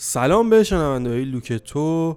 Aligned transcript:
سلام 0.00 0.50
به 0.50 0.64
شنونده 0.64 1.10
های 1.10 1.24
لوکتو. 1.24 2.16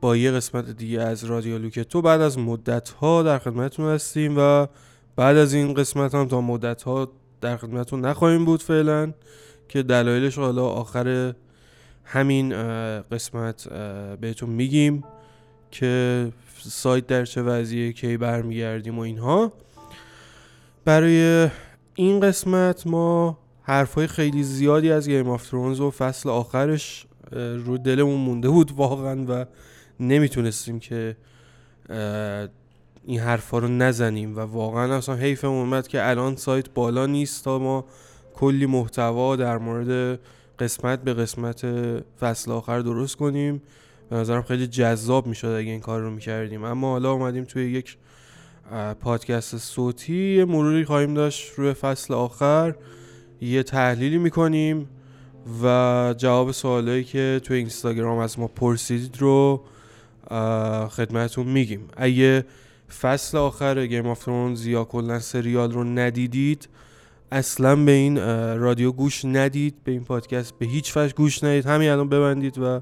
با 0.00 0.16
یه 0.16 0.30
قسمت 0.30 0.70
دیگه 0.70 1.00
از 1.00 1.24
رادیو 1.24 1.58
لوکتو 1.58 2.02
بعد 2.02 2.20
از 2.20 2.38
مدت 2.38 2.88
ها 2.88 3.22
در 3.22 3.38
خدمتتون 3.38 3.86
هستیم 3.86 4.34
و 4.38 4.66
بعد 5.16 5.36
از 5.36 5.54
این 5.54 5.74
قسمت 5.74 6.14
هم 6.14 6.28
تا 6.28 6.40
مدت 6.40 6.82
ها 6.82 7.12
در 7.40 7.56
خدمتتون 7.56 8.00
نخواهیم 8.00 8.44
بود 8.44 8.62
فعلا 8.62 9.12
که 9.68 9.82
دلایلش 9.82 10.38
حالا 10.38 10.66
آخر 10.66 11.34
همین 12.04 12.54
قسمت 13.02 13.68
بهتون 14.20 14.50
میگیم 14.50 15.04
که 15.70 16.32
سایت 16.58 17.06
در 17.06 17.24
چه 17.24 17.42
وضعیه 17.42 17.92
کی 17.92 18.16
برمیگردیم 18.16 18.98
و 18.98 19.02
اینها. 19.02 19.52
برای 20.84 21.48
این 21.94 22.20
قسمت 22.20 22.86
ما 22.86 23.38
حرفای 23.62 24.06
خیلی 24.06 24.42
زیادی 24.42 24.92
از 24.92 25.08
Game 25.08 25.30
of 25.30 25.50
Thrones 25.50 25.80
و 25.80 25.90
فصل 25.90 26.28
آخرش 26.28 27.06
رو 27.32 27.78
دلمون 27.78 28.20
مونده 28.20 28.48
بود 28.48 28.72
واقعا 28.72 29.24
و 29.28 29.46
نمی‌تونستیم 30.00 30.78
که 30.78 31.16
این 33.04 33.20
حرفا 33.20 33.58
رو 33.58 33.68
نزنیم 33.68 34.36
و 34.36 34.40
واقعا 34.40 34.96
اصلا 34.96 35.14
حیفمون 35.14 35.58
اومد 35.58 35.88
که 35.88 36.08
الان 36.08 36.36
سایت 36.36 36.70
بالا 36.70 37.06
نیست 37.06 37.44
تا 37.44 37.58
ما 37.58 37.84
کلی 38.34 38.66
محتوا 38.66 39.36
در 39.36 39.58
مورد 39.58 40.20
قسمت 40.58 41.02
به 41.02 41.14
قسمت 41.14 41.66
فصل 42.20 42.52
آخر 42.52 42.80
درست 42.80 43.16
کنیم. 43.16 43.62
به 44.10 44.16
نظرم 44.16 44.42
خیلی 44.42 44.66
جذاب 44.66 45.26
می‌شد 45.26 45.48
اگه 45.48 45.70
این 45.70 45.80
کار 45.80 46.00
رو 46.00 46.10
می‌کردیم. 46.10 46.64
اما 46.64 46.90
حالا 46.90 47.12
اومدیم 47.12 47.44
توی 47.44 47.72
یک 47.72 47.96
پادکست 49.00 49.56
صوتی. 49.56 50.44
مروری 50.44 50.84
خواهیم 50.84 51.14
داشت 51.14 51.52
روی 51.56 51.72
فصل 51.72 52.14
آخر. 52.14 52.74
یه 53.40 53.62
تحلیلی 53.62 54.18
می‌کنیم. 54.18 54.88
و 55.62 56.14
جواب 56.18 56.52
سوالایی 56.52 57.04
که 57.04 57.40
توی 57.44 57.56
اینستاگرام 57.56 58.18
از 58.18 58.38
ما 58.38 58.48
پرسیدید 58.48 59.16
رو 59.18 59.64
خدمتون 60.88 61.46
میگیم. 61.46 61.88
اگه 61.96 62.44
فصل 63.00 63.38
آخر 63.38 63.86
Game 63.86 64.06
of 64.06 64.24
Thrones 64.24 64.66
یا 64.66 64.84
کلا 64.84 65.20
سریال 65.20 65.72
رو 65.72 65.84
ندیدید 65.84 66.68
اصلا 67.32 67.76
به 67.76 67.92
این 67.92 68.16
رادیو 68.58 68.92
گوش 68.92 69.24
ندید 69.24 69.74
به 69.84 69.92
این 69.92 70.04
پادکست 70.04 70.58
به 70.58 70.66
هیچ 70.66 70.96
وجه 70.96 71.14
گوش 71.14 71.44
ندید. 71.44 71.66
همین 71.66 71.90
الان 71.90 72.08
ببندید 72.08 72.58
و 72.58 72.80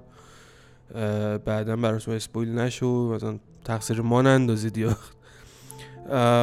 بعدا 1.38 1.76
براتون 1.76 2.14
spoil 2.14 2.48
نشه. 2.48 3.14
مثلا 3.14 3.38
تقصیر 3.64 4.00
ما 4.00 4.22
نندازید 4.22 4.78
یا 4.78 4.96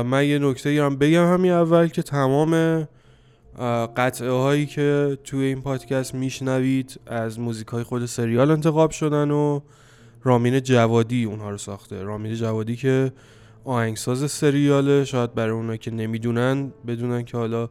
من 0.03 0.25
یه 0.25 0.39
نکته 0.39 0.83
هم 0.83 0.95
بگم 0.95 1.33
همین 1.33 1.52
اول 1.52 1.88
که 1.88 2.02
تمام 2.02 2.88
قطعه 3.98 4.32
هایی 4.32 4.66
که 4.66 5.18
توی 5.24 5.46
این 5.46 5.62
پادکست 5.62 6.16
میشنوید 6.16 7.00
از 7.08 7.40
موزیک 7.40 7.68
های 7.68 7.84
خود 7.84 8.06
سریال 8.06 8.52
انتخاب 8.52 8.92
شدن 8.92 9.32
و 9.32 9.60
رامین 10.24 10.60
جوادی 10.60 11.24
اونها 11.24 11.50
رو 11.50 11.58
ساخته. 11.58 12.04
رامین 12.04 12.36
جوادی 12.36 12.76
که 12.76 13.12
آهنگساز 13.66 14.32
سریاله 14.32 15.06
شاید 15.06 15.36
برای 15.36 15.52
اونایی 15.52 15.78
که 15.78 15.92
نمی‌دونن 15.92 16.72
بدونن 16.88 17.26
که 17.26 17.38
حالا 17.38 17.70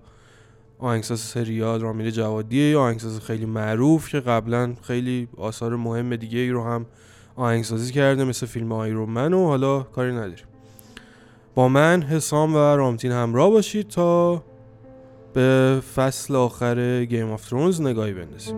آهنگساز 0.78 1.20
سریال 1.20 1.80
رامین 1.80 2.10
جوادیه 2.10 2.70
یا 2.70 2.80
آهنگساز 2.80 3.20
خیلی 3.20 3.46
معروف 3.46 4.08
که 4.08 4.20
قبلا 4.20 4.74
خیلی 4.82 5.28
آثار 5.36 5.76
مهم 5.76 6.16
دیگه 6.16 6.38
ای 6.38 6.50
رو 6.50 6.64
هم 6.64 6.86
آهنگسازی 7.36 7.92
کرده 7.92 8.24
مثل 8.24 8.46
فیلم 8.46 8.72
آیرومن 8.72 9.32
و 9.32 9.46
حالا 9.46 9.80
کاری 9.80 10.12
نداریم. 10.12 10.46
با 11.54 11.68
من 11.68 12.02
حسام 12.02 12.54
و 12.54 12.58
رامتین 12.58 13.12
همراه 13.12 13.50
باشید 13.50 13.88
تا 13.88 14.42
به 15.32 15.80
فصل 15.94 16.36
آخر 16.36 17.04
گیم 17.04 17.30
آف 17.30 17.48
ترونز 17.48 17.80
نگاهی 17.80 18.12
بندازیم. 18.14 18.56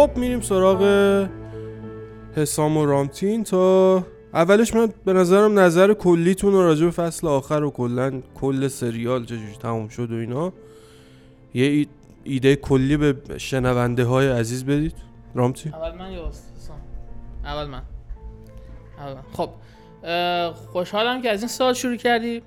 خب 0.00 0.16
میریم 0.16 0.40
سراغ 0.40 0.82
حسام 2.36 2.76
و 2.76 2.86
رامتین 2.86 3.44
تا 3.44 3.96
اولش 4.34 4.74
من 4.74 4.92
به 5.04 5.12
نظرم 5.12 5.58
نظر 5.58 5.94
کلیتون 5.94 6.52
رو 6.52 6.62
راجع 6.62 6.84
به 6.84 6.90
فصل 6.90 7.26
آخر 7.26 7.62
و 7.62 7.70
کلا 7.70 8.22
کل 8.40 8.68
سریال 8.68 9.24
چجوری 9.24 9.52
تموم 9.62 9.88
شد 9.88 10.12
و 10.12 10.14
اینا 10.14 10.52
یه 11.54 11.86
ایده 12.24 12.56
کلی 12.56 12.96
به 12.96 13.38
شنونده 13.38 14.04
های 14.04 14.28
عزیز 14.28 14.64
بدید. 14.64 14.94
رامتین؟ 15.34 15.74
اول 15.74 15.94
من 15.98 16.12
یا 16.12 16.30
اول 17.44 17.66
من. 17.66 17.82
اول 18.98 19.14
من. 19.14 19.22
خب 19.32 19.50
خوشحالم 20.72 21.22
که 21.22 21.30
از 21.30 21.40
این 21.40 21.48
سال 21.48 21.74
شروع 21.74 21.96
کردی. 21.96 22.42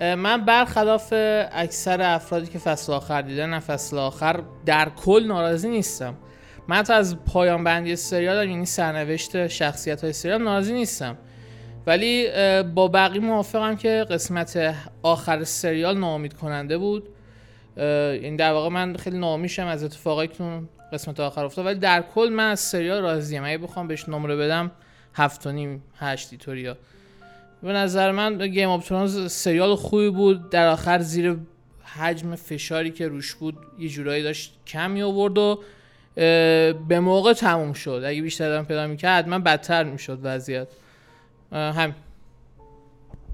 من 0.00 0.44
برخلاف 0.44 1.12
اکثر 1.52 2.14
افرادی 2.14 2.46
که 2.46 2.58
فصل 2.58 2.92
آخر 2.92 3.22
دیدن 3.22 3.58
فصل 3.58 3.98
آخر 3.98 4.42
در 4.66 4.88
کل 4.88 5.24
ناراضی 5.26 5.68
نیستم. 5.68 6.14
من 6.68 6.82
تا 6.82 6.94
از 6.94 7.24
پایان 7.24 7.64
بندی 7.64 7.96
سریال 7.96 8.48
یعنی 8.48 8.66
سرنوشت 8.66 9.46
شخصیت 9.46 10.04
های 10.04 10.12
سریال 10.12 10.42
ناراضی 10.42 10.72
نیستم. 10.72 11.18
ولی 11.86 12.28
با 12.62 12.88
بقیه 12.88 13.20
موافقم 13.20 13.76
که 13.76 14.06
قسمت 14.10 14.74
آخر 15.02 15.44
سریال 15.44 15.98
ناامید 15.98 16.34
کننده 16.34 16.78
بود 16.78 17.08
این 17.76 18.36
در 18.36 18.52
واقع 18.52 18.68
من 18.68 18.96
خیلی 18.96 19.18
ناامید 19.18 19.42
شدم 19.42 19.66
از 19.66 19.84
اتفاقایی 19.84 20.28
که 20.28 20.60
قسمت 20.92 21.20
آخر 21.20 21.44
افتاد. 21.44 21.66
ولی 21.66 21.78
در 21.78 22.04
کل 22.14 22.28
من 22.32 22.50
از 22.50 22.60
سریال 22.60 23.02
راضیم. 23.02 23.44
اگه 23.44 23.58
بخوام 23.58 23.88
بهش 23.88 24.08
نمره 24.08 24.36
بدم 24.36 24.70
هفت 25.14 25.46
و 25.46 25.52
نیم 25.52 25.82
هشت 25.98 26.32
اینطوریا. 26.32 26.76
به 27.62 27.72
نظر 27.72 28.12
من 28.12 28.46
Game 28.46 28.68
of 28.68 28.88
Thrones 28.88 29.32
سریال 29.32 29.74
خوبی 29.74 30.10
بود. 30.10 30.50
در 30.50 30.68
آخر 30.68 30.98
زیر 30.98 31.36
حجم 31.82 32.34
فشاری 32.34 32.90
که 32.90 33.08
روش 33.08 33.34
بود 33.34 33.56
یه 33.78 33.88
جورایی 33.88 34.22
داشت 34.22 34.54
کمی 34.66 35.02
آورد 35.02 35.38
و 35.38 35.60
به 36.88 37.00
موقع 37.00 37.32
تموم 37.32 37.72
شد. 37.72 38.02
اگه 38.06 38.22
بیشتر 38.22 38.48
دارم 38.48 38.64
پیدا 38.64 38.86
می‌کرد 38.86 39.28
من 39.28 39.42
بدتر 39.42 39.84
می‌شد 39.84 40.18
وضعیت. 40.22 40.68
هم 41.52 41.94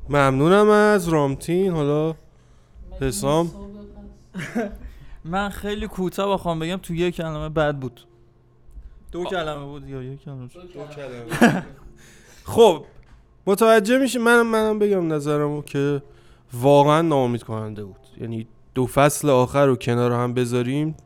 ممنونم 0.09 0.69
از 0.69 1.09
رامتین 1.09 1.73
حالا 1.73 2.15
حسام. 3.00 3.50
من 5.25 5.49
خیلی 5.49 5.89
کوتاه 5.89 6.34
بخوام 6.34 6.59
بگم 6.59 6.77
تو 6.77 6.94
یک 6.94 7.17
کلمه 7.17 7.49
بد 7.49 7.77
بود. 7.77 8.00
دو 9.12 9.25
کلمه 9.25 9.65
بود 9.65 9.89
یا 9.89 10.03
یک 10.03 10.25
کلمه 10.25 10.47
دو 10.75 10.87
کلمه. 10.87 11.62
خب 12.55 12.85
متوجه 13.47 13.99
میشی؟ 13.99 14.19
منم 14.19 14.47
منم 14.47 14.79
بگم 14.79 15.12
نظرمو 15.12 15.62
که 15.62 16.03
واقعا 16.53 17.03
ناامید 17.03 17.43
کننده 17.43 17.85
بود. 17.85 18.00
یعنی 18.20 18.47
دو 18.75 18.87
فصل 18.87 19.31
آخر 19.31 19.67
رو 19.67 19.76
کنار 19.76 20.12
هم 20.12 20.35
بذاریم. 20.35 20.97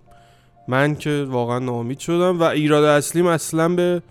من 0.69 0.97
که 0.97 1.27
واقعا 1.29 1.59
ناامید 1.59 1.99
شدم 1.99 2.41
و 2.41 2.43
ایراد 2.43 2.85
اصلیم 2.85 3.27
اصلا 3.27 3.69
به 3.69 4.03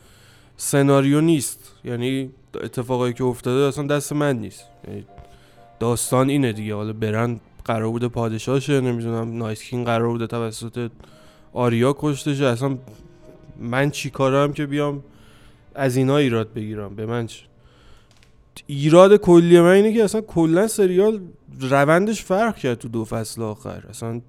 سناریو 0.57 1.21
نیست. 1.21 1.59
یعنی 1.86 2.30
اتفاقایی 2.63 3.13
که 3.13 3.24
افتاده 3.24 3.68
اصلا 3.68 3.88
دست 3.88 4.13
من 4.13 4.38
نیست. 4.38 4.63
یعنی 4.88 5.06
داستان 5.80 6.30
اینه 6.30 6.54
دیگه. 6.54 6.75
حالا 6.75 6.94
برند 6.94 7.42
قرار 7.65 7.89
بوده 7.89 8.07
پادشاهشه 8.07 8.81
نمی‌دونم 8.81 9.38
نایسکین 9.38 9.83
قرار 9.83 10.07
بوده 10.07 10.27
توسط 10.27 10.89
آریا 11.54 11.95
کشته 12.00 12.36
شه 12.36 12.45
اصلا 12.45 12.77
من 13.59 13.92
چی 13.92 14.09
کارم 14.09 14.54
که 14.54 14.65
بیام 14.65 15.04
از 15.75 15.95
اینا 15.95 16.18
ایراد 16.18 16.54
بگیرم؟ 16.54 16.95
به 16.95 17.06
من 17.06 17.27
چی 17.27 17.44
ایراد 18.68 19.15
کلی 19.15 19.59
من 19.59 19.71
اینه 19.71 19.94
که 19.94 20.04
اصلا 20.04 20.21
کلا 20.21 20.68
سریال 20.68 21.19
روندش 21.59 22.24
فرق 22.24 22.57
کرد 22.57 22.77
تو 22.77 22.88
دو 22.88 23.06
فصل 23.06 23.42
آخر. 23.42 23.83
اصلا 23.89 24.21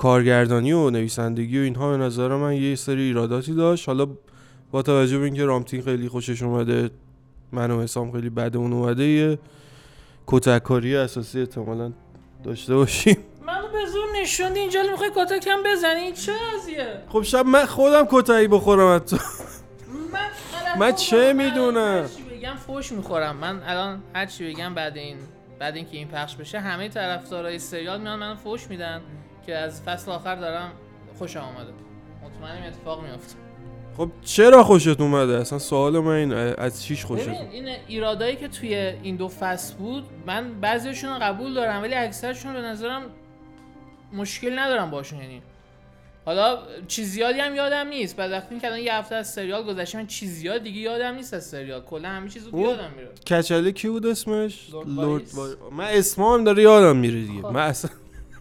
کارگردانی 0.00 0.72
و 0.72 0.90
نویسندگی 0.90 1.58
و 1.58 1.62
اینها 1.62 1.90
به 1.90 1.96
نظر 1.96 2.36
من 2.36 2.54
یه 2.54 2.74
سری 2.74 3.02
ایراداتی 3.02 3.54
داشت. 3.54 3.88
حالا 3.88 4.06
با 4.70 4.82
توجه 4.82 5.18
به 5.18 5.24
اینکه 5.24 5.44
رامتین 5.44 5.82
خیلی 5.82 6.08
خوشش 6.08 6.42
اومده 6.42 6.90
من 7.52 7.70
و 7.70 7.82
حسام 7.82 8.12
خیلی 8.12 8.30
اون 8.54 8.72
اومده 8.72 9.04
یه 9.04 9.38
کتککاری 10.26 10.96
اساسی 10.96 11.40
احتمالا 11.40 11.92
داشته 12.44 12.74
باشیم. 12.74 13.16
منو 13.46 13.68
به 13.68 13.86
زور 13.92 14.08
نشوندی 14.22 14.60
اینجا 14.60 14.82
می‌خوای 14.90 15.10
کتکم 15.16 15.62
بزنی؟ 15.66 16.12
چه 16.12 16.32
ازیه 16.54 17.02
خب 17.08 17.22
شب 17.22 17.46
من 17.46 17.64
خودم 17.64 18.08
کتایی 18.10 18.48
بخورم 18.48 18.86
از 18.86 19.00
تو. 19.04 19.16
من, 20.12 20.78
من 20.78 20.92
چه 20.92 21.32
می‌دونم؟ 21.32 22.06
بگم 22.30 22.54
فوش 22.66 22.92
می‌خورم. 22.92 23.36
من 23.36 23.62
الان 23.66 24.02
هر 24.14 24.26
چی 24.26 24.52
بگم 24.52 24.74
بعد 24.74 24.96
این 24.96 25.16
بعد 25.58 25.76
اینکه 25.76 25.96
این 25.96 26.08
پخش 26.08 26.36
بشه 26.36 26.60
همه 26.60 26.88
طرفدارای 26.88 27.58
سریال 27.58 28.00
میان 28.00 28.18
من 28.18 28.34
فوش 28.34 28.70
میدن. 28.70 29.00
که 29.46 29.56
از 29.56 29.82
فصل 29.82 30.10
آخر 30.10 30.34
دارم 30.34 30.72
خوش 31.18 31.36
آمده 31.36 31.72
مطمئنم 32.24 32.66
اتفاق 32.66 33.02
میفته 33.02 33.34
خب 33.96 34.10
چرا 34.24 34.64
خوشت 34.64 35.00
اومده؟ 35.00 35.38
اصلا 35.38 35.58
سوال 35.58 35.98
من 35.98 36.12
این 36.12 36.32
از 36.32 36.84
چیش 36.84 37.04
خوشت 37.04 37.28
ببین 37.28 37.48
این 37.50 37.76
ایرادایی 37.88 38.36
که 38.36 38.48
توی 38.48 38.74
این 38.74 39.16
دو 39.16 39.28
فصل 39.28 39.74
بود 39.74 40.04
من 40.26 40.60
بعضیشون 40.60 41.18
قبول 41.18 41.54
دارم 41.54 41.82
ولی 41.82 41.94
اکثرشون 41.94 42.52
به 42.52 42.60
نظرم 42.60 43.02
مشکل 44.12 44.58
ندارم 44.58 44.90
باشون. 44.90 45.20
یعنی 45.20 45.42
حالا 46.24 46.58
چیز 46.88 47.08
زیادی 47.08 47.40
هم 47.40 47.54
یادم 47.54 47.88
نیست. 47.88 48.16
بعد 48.16 48.30
وقتی 48.30 48.60
که 48.60 48.66
الان 48.66 48.78
یه 48.78 48.94
هفته 48.94 49.14
از 49.14 49.32
سریال 49.32 49.62
گذشته 49.62 49.98
من 49.98 50.06
چیز 50.06 50.30
زیاد 50.30 50.62
دیگه 50.62 50.80
یادم 50.80 51.14
نیست 51.14 51.34
از 51.34 51.44
سریال. 51.44 51.80
کلا 51.80 52.08
همه 52.08 52.28
چیز 52.28 52.46
رو. 52.46 52.60
یادم 52.60 52.90
میره. 52.96 53.08
کچله 53.26 53.72
کی 53.72 53.88
بود 53.88 54.06
اسمش؟ 54.06 54.70
لورد 54.86 55.22
من 55.72 55.84
اسمم 55.84 56.44
داره 56.44 56.62
یادم 56.62 56.96
میره 56.96 57.20
دیگه. 57.20 57.42
خب. 57.42 57.46
من 57.48 57.62
اصلا 57.62 57.90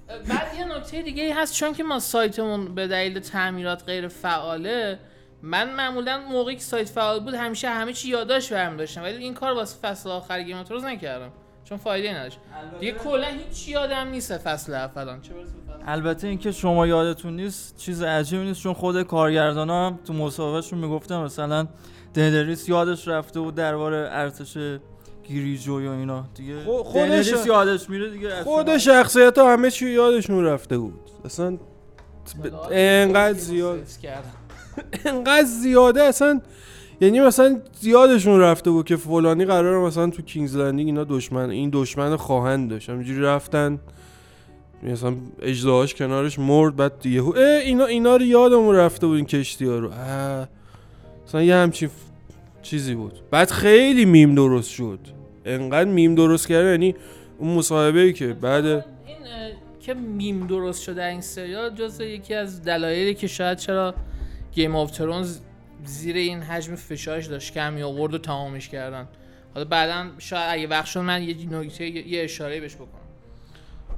بعد 0.10 0.54
یه 0.58 0.78
نکته 0.78 1.02
دیگه 1.02 1.36
هست 1.36 1.54
چون 1.54 1.74
که 1.74 1.84
ما 1.84 2.00
سایتمون 2.00 2.76
به 2.76 2.88
دلیل 2.88 3.20
تعمیرات 3.20 3.84
غیر 3.86 4.08
فعاله 4.08 5.00
من 5.42 5.74
معمولا 5.74 6.20
موقعی 6.32 6.56
که 6.56 6.62
سایت 6.62 6.90
فعال 6.90 7.20
بود 7.20 7.34
همیشه 7.34 7.70
همه 7.70 7.94
چی 7.94 8.10
یادداشت 8.10 8.54
برمی 8.54 8.78
داشتم 8.78 9.04
ولی 9.04 9.18
این 9.18 9.34
کار 9.34 9.54
واسه 9.54 9.80
فصل 9.80 10.10
آخر 10.10 10.44
گیم 10.44 10.58
روز 10.70 10.84
نکردم 10.84 11.32
چون 11.64 11.78
فایده 11.78 12.20
نداشت. 12.20 12.38
دیگه 12.80 12.92
کلا 12.92 13.28
هیچ 13.28 13.68
یادم 13.68 14.08
نیست 14.08 14.38
فصل 14.38 14.74
اولان 14.74 15.22
چه 15.22 15.32
البته 15.88 16.28
اینکه 16.28 16.52
شما 16.52 16.88
یادتون 16.88 17.36
نیست 17.36 17.78
چیز 17.78 18.04
عجیبی 18.04 18.44
نیست 18.44 18.62
چون 18.62 18.74
خود 18.74 19.04
کارگردان 19.04 19.70
هم 19.70 20.00
تو 20.08 20.14
مسابقهشون 20.14 20.80
می‌گفتن 20.80 21.18
مثلا 21.18 21.68
دنریس 22.14 22.70
یادش 22.70 23.08
رفته 23.08 23.40
بود 23.40 23.56
درباره 23.56 24.10
ارتش 24.12 24.58
گیریجوی 25.30 25.88
و 25.88 25.92
اینا. 25.92 26.26
دیگه 26.36 26.64
خو- 26.64 26.84
خودش- 26.84 27.46
یادش 27.48 27.90
میره 27.90 28.10
دیگه. 28.10 28.44
خود 28.44 28.78
شخصیت 28.78 29.38
ها 29.38 29.54
همه 29.54 29.72
چی 29.72 29.90
یادشون 29.90 30.44
رفته 30.44 30.78
بود. 30.78 31.00
اصلا 31.26 31.52
ب- 31.52 31.58
انقدر 32.72 33.34
زیاد. 33.40 33.80
انقدر 35.06 35.44
زیاده 35.44 36.04
اصلا 36.04 36.42
یعنی 37.02 37.20
مثلا 37.20 37.62
زیادشون 37.80 38.40
رفته 38.40 38.72
بود 38.72 38.86
که 38.86 38.96
فلانی 38.96 39.46
قراره 39.46 39.78
مثلا 39.88 40.10
تو 40.10 40.22
King's 40.22 40.56
Landing 40.56 40.88
اینا 40.88 41.04
دشمن 41.04 41.50
این 41.50 41.70
دشمن 41.74 42.16
خواهند 42.16 42.70
داشت. 42.70 42.90
همینجوری 42.90 43.22
رفتن 43.22 43.80
مثلا 44.84 45.16
اژدهاش 45.42 45.96
کنارش 45.96 46.40
مرد 46.40 46.76
بعد 46.76 47.00
دیگه 47.00 47.24
اه 47.24 47.38
اینا 47.38 47.86
اینا 47.86 48.16
رو 48.16 48.22
یادمون 48.26 48.76
رفته 48.76 49.08
بود 49.08 49.16
این 49.16 49.26
کشتی 49.26 49.66
ها 49.66 49.78
رو. 49.80 49.90
مثلا 51.28 51.44
یه 51.44 51.56
همچین 51.56 51.90
ف- 51.90 51.92
چیزی 52.62 52.96
بود. 52.96 53.14
بعد 53.32 53.52
خیلی 53.52 54.06
میم 54.06 54.36
درست 54.36 54.70
شد. 54.70 55.00
انقدر 55.46 55.90
میم 55.90 56.16
درست 56.16 56.48
کرده 56.48 56.70
یعنی 56.70 56.96
اون 57.38 57.56
مصاحبه 57.56 58.00
ای 58.00 58.14
که 58.14 58.34
بعد 58.34 58.66
این 58.66 58.84
که 59.80 59.94
میم 59.94 60.48
درست 60.48 60.84
شده 60.84 61.04
این 61.06 61.22
سریال 61.22 61.76
جز 61.76 62.00
یکی 62.00 62.34
از 62.34 62.64
دلایلی 62.64 63.14
که 63.14 63.28
شاید 63.28 63.58
چرا 63.58 63.96
Game 64.52 64.76
of 64.76 64.92
Thrones 64.92 65.40
زیر 65.86 66.16
این 66.16 66.42
حجم 66.42 66.76
فشارش 66.76 67.26
داشت 67.26 67.54
کم 67.54 67.82
می‌آورد 67.82 68.14
و 68.14 68.18
تمامش 68.18 68.70
کردن. 68.70 69.08
حالا 69.54 69.66
بعدا 69.66 70.06
شاید 70.18 70.46
اگه 70.50 70.68
وقت 70.68 70.86
شد 70.86 71.00
من 71.00 71.24
یه 71.24 71.36
نکته 71.52 71.86
یه 71.86 72.08
یه 72.08 72.24
اشاره 72.24 72.60
بهش 72.60 72.76
بکنم. 72.76 72.88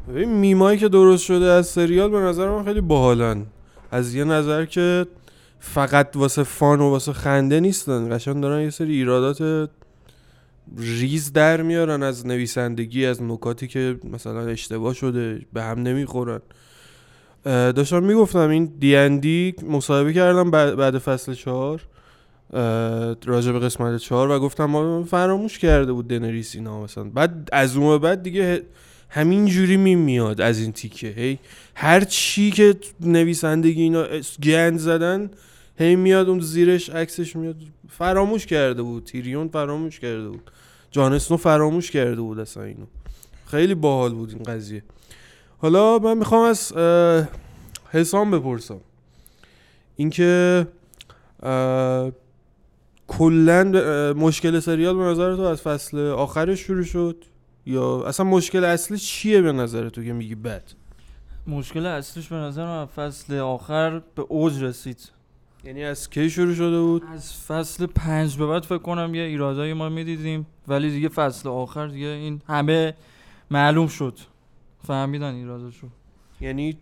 ببین 0.09 0.29
میمایی 0.29 0.77
که 0.77 0.89
درست 0.89 1.23
شده 1.23 1.45
از 1.45 1.67
سریال 1.67 2.09
به 2.09 2.17
نظر 2.17 2.49
من 2.49 2.63
خیلی 2.65 2.81
باحالن. 2.81 3.45
از 3.91 4.15
یه 4.15 4.23
نظر 4.23 4.65
که 4.65 5.05
فقط 5.59 6.15
واسه 6.15 6.43
fun 6.43 6.81
و 6.81 6.89
واسه 6.89 7.13
خنده 7.13 7.59
نیستن. 7.59 8.15
قشنگ 8.15 8.43
دارن 8.43 8.63
یه 8.63 8.69
سری 8.69 8.93
ایرادات 8.93 9.69
ریز 10.77 11.33
در 11.33 11.61
میارن 11.61 12.03
از 12.03 12.27
نویسندگی 12.27 13.05
از 13.05 13.23
نکاتی 13.23 13.67
که 13.67 13.99
مثلا 14.03 14.47
اشتباه 14.47 14.93
شده 14.93 15.41
به 15.53 15.63
هم 15.63 15.79
نمی‌خورن. 15.79 16.41
داشتم 17.45 18.03
می‌گفتم 18.03 18.49
این 18.49 18.65
دی 18.79 18.95
ان 18.95 19.19
دی 19.19 19.53
مصاحبه 19.69 20.13
کردم 20.13 20.51
بعد 20.51 20.97
فصل 20.97 21.33
چهار 21.33 21.81
راجع 23.25 23.51
به 23.51 23.59
قسمت 23.59 23.97
چهار 23.97 24.29
و 24.29 24.39
گفتم 24.39 24.65
ما 24.65 25.03
فراموش 25.03 25.59
کرده 25.59 25.93
بود 25.93 26.07
دنریس 26.07 26.55
اینا 26.55 26.83
مثلا. 26.83 27.03
بعد 27.03 27.49
از 27.51 27.77
اون 27.77 27.97
بعد 27.97 28.23
دیگه 28.23 28.61
همین 29.09 29.45
جوری 29.45 29.77
می 29.77 29.95
میاد 29.95 30.41
از 30.41 30.59
این 30.59 30.71
تیکه. 30.71 31.07
هی 31.07 31.39
هر 31.75 32.03
چی 32.03 32.51
که 32.51 32.75
نویسندگی 32.99 33.81
اینا 33.81 34.05
گند 34.43 34.77
زدن 34.77 35.31
هی 35.77 35.95
میاد 35.95 36.29
اون 36.29 36.39
زیرش 36.39 36.89
عکسش 36.89 37.35
میاد. 37.35 37.55
فراموش 37.89 38.45
کرده 38.45 38.81
بود. 38.81 39.03
تیریون 39.03 39.47
فراموش 39.47 39.99
کرده 39.99 40.29
بود. 40.29 40.51
جان 40.91 41.13
اسنو 41.13 41.37
فراموش 41.37 41.91
کرده 41.91 42.21
بود 42.21 42.39
اصلا 42.39 42.63
اینو. 42.63 42.85
خیلی 43.45 43.75
باحال 43.75 44.13
بود 44.13 44.29
این 44.29 44.43
قضیه. 44.43 44.83
حالا 45.57 45.99
من 45.99 46.17
می‌خوام 46.17 46.49
از 46.49 46.73
حسام 47.89 48.31
بپرسم. 48.31 48.79
اینکه 49.95 50.67
کلا 53.07 53.63
مشکل 54.17 54.59
سریال 54.59 54.97
به 54.97 55.03
نظر 55.03 55.35
تو 55.35 55.41
از 55.41 55.61
فصل 55.61 55.97
آخرش 55.99 56.59
شروع 56.59 56.83
شد؟ 56.83 57.25
یا 57.65 58.03
اصلا 58.03 58.25
مشکل 58.25 58.63
اصلی 58.63 58.97
چیه 58.97 59.41
به 59.41 59.51
نظر 59.51 59.89
تو 59.89 60.03
که 60.03 60.13
میگی 60.13 60.35
بد؟ 60.35 60.63
مشکل 61.47 61.85
اصلیش 61.85 62.27
به 62.27 62.35
نظر 62.35 62.65
من 62.65 62.85
فصل 62.85 63.35
آخر 63.35 64.01
به 64.15 64.21
اوج 64.21 64.63
رسید. 64.63 65.09
یعنی 65.63 65.83
از 65.83 66.09
کی 66.09 66.29
شروع 66.29 66.53
شده 66.53 66.81
بود؟ 66.81 67.03
از 67.13 67.33
فصل 67.33 67.85
پنج 67.85 68.37
به 68.37 68.47
بعد 68.47 68.63
فکر 68.63 68.77
کنم 68.77 69.15
یه 69.15 69.23
ایرادایی 69.23 69.73
ما 69.73 69.89
می‌دیدیم. 69.89 70.47
ولی 70.67 70.91
دیگه 70.91 71.09
فصل 71.09 71.49
آخر 71.49 71.87
دیگه 71.87 72.07
این 72.07 72.41
همه 72.47 72.93
معلوم 73.51 73.87
شد. 73.87 74.13
فهمیدن 74.87 75.33
ایراداشو. 75.33 75.87
یعنی 76.41 76.77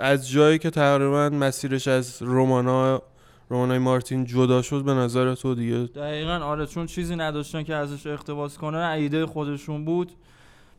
از 0.00 0.28
جایی 0.28 0.58
که 0.58 0.70
تقریبا 0.70 1.28
مسیرش 1.28 1.88
از 1.88 2.22
رومانا 2.22 3.02
رومانای 3.48 3.78
مارتین 3.78 4.24
جدا 4.24 4.62
شد 4.62 4.84
به 4.84 4.94
نظر 4.94 5.34
تو 5.34 5.54
دیگه؟ 5.54 5.76
دقیقا 5.76 6.32
آره 6.32 6.66
چون 6.66 6.86
چیزی 6.86 7.16
نداشتن 7.16 7.62
که 7.62 7.74
ازش 7.74 8.06
اقتباس 8.06 8.58
کنن 8.58 8.78
ایده 8.78 9.26
خودشون 9.26 9.84
بود. 9.84 10.12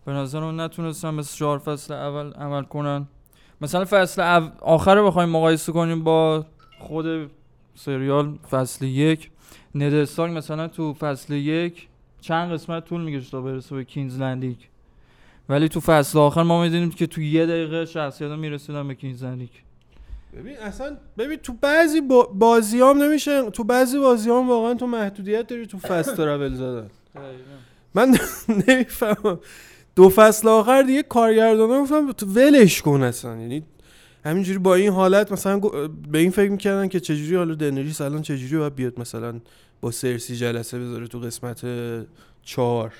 به 0.06 0.12
نظر 0.12 0.40
من 0.40 0.60
نتونستن 0.60 1.14
مثل 1.14 1.38
چهار 1.38 1.58
فصل 1.58 1.94
اول 1.94 2.34
عمل 2.34 2.64
کنن. 2.64 3.08
مثلا 3.62 3.86
فصل. 3.86 4.50
آخر 4.62 4.96
رو 4.96 5.08
بخوایم 5.08 5.30
مقایسه 5.30 5.72
کنیم 5.72 6.04
با 6.04 6.46
خود 6.82 7.32
سریال 7.76 8.38
فصل 8.52 8.86
یک. 8.86 9.30
ند 9.76 9.94
استارک 9.94 10.32
مثلا 10.32 10.68
تو 10.68 10.94
فصل 10.94 11.34
یک 11.34 11.88
چند 12.22 12.52
قسمت 12.52 12.86
طول 12.86 13.02
می‌کشه 13.02 13.32
تا 13.32 13.42
برسه 13.42 13.76
به 13.76 13.84
King's 13.84 14.20
Landing. 14.20 14.70
ولی 15.50 15.70
تو 15.70 15.80
فصل 15.80 16.20
آخر 16.20 16.44
ما 16.44 16.62
می‌دونیم 16.62 16.90
که 16.90 17.08
تو 17.08 17.22
یه 17.22 17.46
دقیقه 17.46 17.86
شخصیت 17.86 18.32
می‌رسیدن 18.32 18.88
به 18.88 18.96
King's 18.96 19.24
Landing. 19.24 19.50
ببین 20.38 20.58
اصلا 20.58 20.98
ببین 21.18 21.38
تو 21.38 21.54
بعضی 21.62 22.02
با 22.02 22.24
بازی 22.34 22.80
هم 22.80 23.04
نمیشه 23.04 23.50
تو 23.50 23.64
بعضی 23.64 24.00
بازی 24.00 24.30
هم 24.30 24.50
واقعا 24.50 24.74
تو 24.74 24.88
محدودیت 24.88 25.48
داری 25.48 25.66
تو 25.66 25.78
fast 25.78 26.18
travel 26.18 26.54
زدن. 26.54 26.90
من 27.94 28.18
نمی‌فهمم. 28.68 29.40
دو 29.96 30.10
فصل 30.10 30.48
آخر 30.48 30.82
دیگه 30.82 31.04
کارگردانا 31.04 31.82
گفتم 31.82 32.16
ولش 32.36 32.82
کن 32.82 33.04
اصلا. 33.04 33.38
یعنی 33.38 33.64
همینجوری 34.26 34.60
با 34.60 34.76
این 34.76 34.92
حالت 34.92 35.32
مثلا 35.32 35.60
به 36.12 36.18
این 36.18 36.32
فکر 36.32 36.52
می‌کردن 36.52 36.88
که 36.88 37.00
چجوری 37.00 37.36
حالا 37.36 37.56
دنریس 37.56 38.02
الان 38.02 38.22
چجوری 38.22 38.58
باید 38.58 38.76
بیاد 38.76 39.00
مثلا 39.00 39.40
با 39.82 39.92
سرسی 39.92 40.36
جلسه 40.36 40.80
بذاره 40.80 41.08
تو 41.08 41.20
قسمت 41.20 41.66
چهار. 42.44 42.94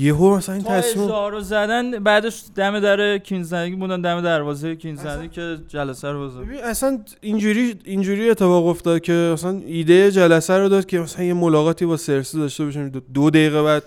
یهو 0.00 0.36
مثلا 0.36 0.54
این 0.54 0.64
تصمیم 0.64 1.08
رو 1.08 1.40
زدن 1.40 1.90
بعدش 1.90 2.44
دم 2.56 2.80
در 2.80 3.18
King's 3.18 3.54
Landing 3.54 3.78
بودن 3.78 4.00
دم 4.00 4.20
دروازه 4.20 4.76
King's 4.76 5.06
Landing 5.06 5.32
که 5.32 5.58
جلسه 5.68 6.08
رو 6.08 6.28
بزن 6.28 6.50
اصلا 6.64 7.00
اینجوری 7.20 7.74
اینجوری 7.84 8.30
اتفاق 8.30 8.66
افتاد 8.66 9.00
که 9.00 9.12
مثلا 9.12 9.62
ایده 9.66 10.10
جلسه 10.10 10.54
رو 10.54 10.68
داد 10.68 10.86
که 10.86 11.00
مثلا 11.00 11.24
یه 11.24 11.34
ملاقاتی 11.34 11.86
با 11.86 11.96
سرسی 11.96 12.38
داشته 12.38 12.64
باشیم 12.64 12.88
دو, 12.88 13.00
دو 13.14 13.30
دقیقه 13.30 13.62
بعد 13.62 13.84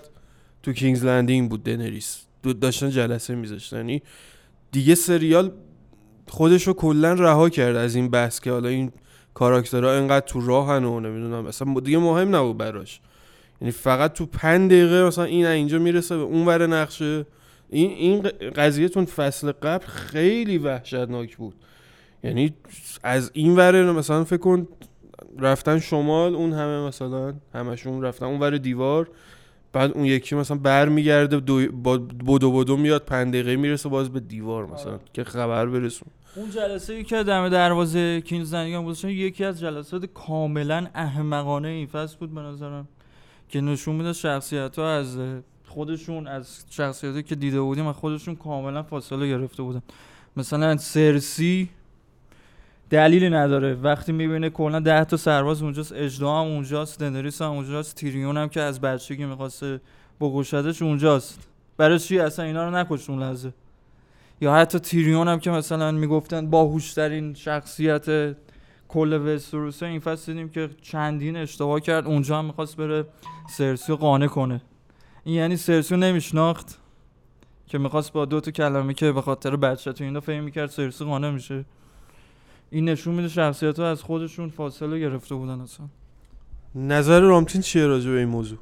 تو 0.62 0.72
King's 0.72 1.04
Landing 1.04 1.50
بود 1.50 1.64
دنریس. 1.64 2.18
دو 2.42 2.52
داشتن 2.52 2.90
جلسه 2.90 3.34
میذاشتن. 3.34 3.76
یعنی 3.76 4.02
دیگه 4.72 4.94
سریال 4.94 5.50
خودش 6.28 6.66
رو 6.66 6.72
کلا 6.72 7.12
رها 7.12 7.48
کرد 7.48 7.76
از 7.76 7.94
این 7.94 8.10
بحث 8.10 8.40
که 8.40 8.50
حالا 8.50 8.68
این 8.68 8.92
کاراکترها 9.34 9.92
انقدر 9.92 10.26
تو 10.26 10.46
راهن 10.46 10.84
و 10.84 11.00
نمی‌دونم 11.00 11.46
اصلا 11.46 11.80
دیگه 11.80 11.98
مهم 11.98 12.36
نبود 12.36 12.58
براش. 12.58 13.00
یعنی 13.60 13.72
فقط 13.72 14.12
تو 14.12 14.26
پنج 14.26 14.70
دقیقه 14.70 15.04
مثلا 15.04 15.24
این 15.24 15.46
اینجا 15.46 15.78
می‌رسه 15.78 16.16
به 16.16 16.22
اون 16.22 16.46
ور 16.46 16.66
نقشه. 16.66 17.26
این 17.70 17.90
این 17.90 18.22
قضیه 18.56 18.88
تون 18.88 19.04
فصل 19.04 19.52
قبل 19.52 19.86
خیلی 19.86 20.58
وحشتناک 20.58 21.36
بود. 21.36 21.54
یعنی 22.24 22.54
از 23.02 23.30
این 23.34 23.56
ور 23.56 23.92
مثلا 23.92 24.24
فکر 24.24 24.40
کن 24.40 24.68
رفتن 25.38 25.78
شمال 25.78 26.34
اون 26.34 26.52
همه 26.52 26.86
مثلا 26.86 27.34
همشون 27.54 28.02
رفتن 28.02 28.26
اون 28.26 28.40
ور 28.40 28.58
دیوار. 28.58 29.08
بعد 29.72 29.92
اون 29.92 30.04
یکی 30.04 30.34
مثلا 30.34 30.56
برمیگرده 30.56 31.40
دو 31.40 31.72
با 31.72 31.98
بدو 31.98 32.52
بدو 32.52 32.76
میاد 32.76 33.04
پنج 33.04 33.28
دقیقه 33.28 33.56
می‌رسه 33.56 33.88
باز 33.88 34.12
به 34.12 34.20
دیوار 34.20 34.66
مثلا 34.66 34.98
که 35.12 35.24
خبر 35.24 35.66
برسون. 35.66 36.08
اون 36.36 36.50
جلسه 36.50 36.92
ای 36.92 37.04
که 37.04 37.22
دم 37.22 37.48
دروازه 37.48 38.20
کینز 38.20 38.54
هم 38.54 38.84
گذاشتن 38.84 39.08
یکی 39.08 39.44
از 39.44 39.60
جلسات 39.60 40.06
کاملا 40.06 40.86
احمقانه 40.94 41.68
این 41.68 41.86
فصل 41.86 42.16
بود 42.16 42.34
به 42.34 42.40
نظرم 42.40 42.88
که 43.48 43.60
نشون 43.60 43.96
میده 43.96 44.12
شخصیت 44.12 44.78
ها 44.78 44.90
از 44.90 45.18
خودشون 45.68 46.26
از 46.26 46.64
شخصیتی 46.70 47.22
که 47.22 47.34
دیده 47.34 47.60
بودیم 47.60 47.86
از 47.86 47.96
خودشون 47.96 48.36
کاملا 48.36 48.82
فاصله 48.82 49.28
گرفته 49.28 49.62
بودن. 49.62 49.82
مثلا 50.36 50.76
سرسی 50.76 51.68
دلیلی 52.92 53.30
نداره. 53.30 53.74
وقتی 53.74 54.12
می‌بینه 54.12 54.50
کلا 54.50 54.80
ده 54.80 55.04
تا 55.04 55.16
سرباز 55.16 55.62
اونجاست 55.62 55.92
اجدا 55.92 56.40
هم 56.40 56.46
اونجاست 56.46 57.00
دنریس 57.00 57.42
هم 57.42 57.50
اونجاست 57.50 57.96
تیریون 57.96 58.36
هم 58.36 58.48
که 58.48 58.60
از 58.60 58.80
بچگی 58.80 59.24
می‌خواسته 59.24 59.80
بکشتش 60.20 60.82
اونجاست. 60.82 61.48
برای 61.76 61.98
چی؟ 61.98 62.18
اصلا 62.18 62.44
اینا 62.44 62.68
رو 62.68 62.76
نکشت 62.76 63.10
اون 63.10 63.22
لحظه. 63.22 63.52
یا 64.40 64.54
حتی 64.54 64.78
تیریون 64.78 65.28
هم 65.28 65.38
که 65.38 65.50
مثلا 65.50 65.90
می‌گفتن 65.90 66.50
باهوشترین 66.50 67.34
شخصیت 67.34 68.36
کل 68.88 69.12
وستروسه 69.12 69.86
این 69.86 70.00
فصل 70.00 70.32
دیدیم 70.32 70.48
که 70.48 70.70
چندین 70.82 71.36
اشتباه 71.36 71.80
کرد. 71.80 72.06
اونجا 72.06 72.38
هم 72.38 72.44
می‌خواست 72.44 72.76
بره 72.76 73.04
سرسیو 73.50 73.96
قانع 73.96 74.26
کنه. 74.26 74.60
این 75.24 75.34
یعنی 75.34 75.56
سرسیو 75.56 75.96
نمیشناخت 75.96 76.78
که 77.66 77.78
می‌خواست 77.78 78.12
با 78.12 78.24
دو 78.24 78.40
تا 78.40 78.50
کلمه 78.50 78.94
که 78.94 79.12
به 79.12 79.22
خاطر 79.22 79.56
بچه 79.56 79.92
تو 79.92 80.04
اینا 80.04 80.20
فهم 80.20 80.44
می‌کرد 80.44 80.70
سرسی 80.70 81.04
قانع 81.04 81.30
میشه. 81.30 81.64
این 82.72 82.88
نشون 82.88 83.14
میده 83.14 83.28
شخصیت 83.28 83.78
ها 83.78 83.90
از 83.90 84.02
خودشون 84.02 84.48
فاصله 84.48 84.98
گرفته 84.98 85.34
بودن 85.34 85.60
اصلا. 85.60 85.86
نظر 86.74 87.20
رامتین 87.20 87.60
چیه 87.60 87.86
راجع 87.86 88.10
به 88.10 88.18
این 88.18 88.28
موضوع؟ 88.28 88.58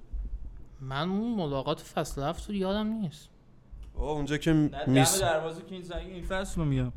من 0.81 1.09
اون 1.09 1.35
ملاقات 1.35 1.81
فصل 1.81 2.23
هفت 2.23 2.49
رو 2.49 2.55
یادم 2.55 2.87
نیست. 2.87 3.29
آه 3.95 4.11
اونجا 4.11 4.37
که 4.37 4.71
میس 4.87 5.21
دروازه 5.21 5.63
که 5.69 5.75
این 5.75 5.83
زنگ 5.83 6.07
این 6.07 6.25
فصل 6.25 6.61
رو 6.61 6.67
میگم. 6.67 6.93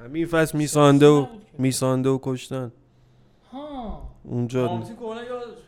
همین 0.00 0.26
فصل 0.26 0.58
میسانده 0.58 1.06
و 1.06 1.26
میسانده 1.58 2.08
و 2.08 2.18
کشتن. 2.22 2.72
ها. 3.52 4.02
اونجا 4.24 4.68
کلا 5.00 5.22
یادش 5.24 5.58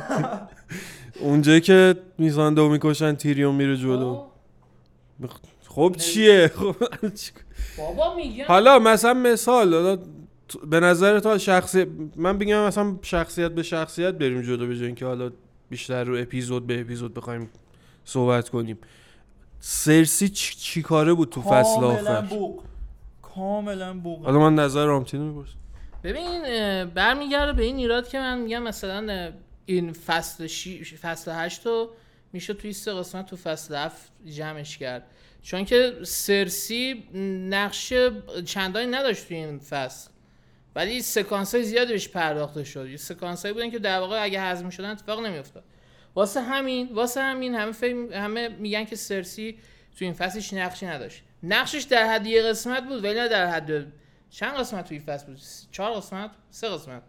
اونجا 1.20 1.58
که 1.58 1.94
میسانده 2.18 2.60
و 2.60 2.68
می‌کشن 2.68 3.14
تیریون 3.14 3.54
میره 3.54 3.76
جلو. 3.76 4.24
خب 5.68 5.94
چیه؟ 5.98 6.48
خب 6.48 6.76
بابا 7.78 8.14
میگم. 8.14 8.44
حالا 8.44 8.78
مثلا 8.78 9.14
مثال 9.14 9.74
حالا 9.74 9.98
به 10.66 10.80
نظر 10.80 11.20
تو 11.20 11.38
شخصی 11.38 11.86
من 12.16 12.38
بگم 12.38 12.66
مثلا 12.66 12.98
شخصیت 13.02 13.50
به 13.50 13.62
شخصیت 13.62 14.14
بریم 14.14 14.42
جلو 14.42 14.66
به 14.66 14.84
اینکه 14.86 15.06
حالا 15.06 15.30
بیشتر 15.70 16.04
رو 16.04 16.16
اپیزود 16.16 16.66
به 16.66 16.80
اپیزود 16.80 17.14
بخوایم 17.14 17.50
صحبت 18.04 18.48
کنیم. 18.48 18.78
سرسی 19.60 20.28
چی, 20.28 20.54
چی 20.56 20.82
کاره 20.82 21.14
بود 21.14 21.28
تو 21.28 21.42
فصل 21.42 21.80
کاملا 21.80 22.00
آخر؟ 22.00 22.20
بوق. 22.20 22.62
کاملا 23.22 23.94
بوق. 23.94 24.24
حالا 24.24 24.38
من 24.38 24.54
نظر 24.54 24.86
رامتین 24.86 25.20
می‌پرسم. 25.20 25.58
ببین 26.04 26.44
برمیگرده 26.84 27.52
به 27.52 27.62
این 27.62 27.76
ایراد 27.76 28.08
که 28.08 28.18
من 28.18 28.40
میگم 28.40 28.62
مثلا 28.62 29.32
این 29.66 29.92
فصل 29.92 30.46
شی... 30.46 30.84
فصل 30.84 31.30
هشت 31.34 31.66
رو 31.66 31.90
میشه 32.32 32.54
توی 32.54 32.72
سه 32.72 32.94
قسمت 32.94 33.26
تو 33.26 33.36
فصل 33.36 33.74
هفت 33.74 34.12
جمعش 34.26 34.78
کرد. 34.78 35.06
چون 35.42 35.64
که 35.64 35.98
سرسی 36.02 37.08
نقش 37.48 37.92
چندانی 38.44 38.86
نداشت 38.86 39.28
توی 39.28 39.36
این 39.36 39.58
فصل. 39.58 40.10
ولی 40.74 41.02
سکانس 41.02 41.54
های 41.54 41.64
زیادی 41.64 41.92
بهش 41.92 42.08
پرداخته 42.08 42.64
شد. 42.64 42.88
یه 42.88 42.96
سکانس 42.96 43.42
هایی 43.42 43.52
بودن 43.54 43.70
که 43.70 43.78
در 43.78 43.98
واقع 43.98 44.22
اگه 44.22 44.40
هضم 44.40 44.70
شدن 44.70 44.90
اتفاق 44.90 45.26
نمیافتاد. 45.26 45.64
واسه 46.14 46.40
همین 46.40 46.88
واسه 46.92 47.20
همین 47.20 47.54
همه 47.54 47.74
همه 48.14 48.48
میگن 48.48 48.84
که 48.84 48.96
سرسی 48.96 49.58
تو 49.98 50.04
این 50.04 50.14
فصلش 50.14 50.52
نقشی 50.52 50.86
نداشت. 50.86 51.22
نقشش 51.42 51.82
در 51.82 52.06
حد 52.06 52.26
یه 52.26 52.42
قسمت 52.42 52.88
بود 52.88 53.04
ولی 53.04 53.14
نه 53.14 53.28
در 53.28 53.46
حد 53.46 53.92
چند 54.30 54.54
قسمت 54.54 54.88
توی 54.88 54.98
فصل 54.98 55.26
بود؟ 55.26 55.38
چهار 55.70 55.94
قسمت؟ 55.94 56.30
سه 56.50 56.68
قسمت. 56.68 57.02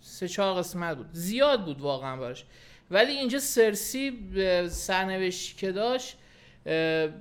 سه 0.00 0.28
چهار 0.28 0.58
قسمت 0.58 0.96
بود. 0.96 1.08
زیاد 1.12 1.64
بود 1.64 1.80
واقعا 1.80 2.16
براش. 2.16 2.44
ولی 2.90 3.12
اینجا 3.12 3.38
سرسی 3.38 4.30
سرنوشتی 4.70 5.56
که 5.56 5.72
داشت 5.72 6.16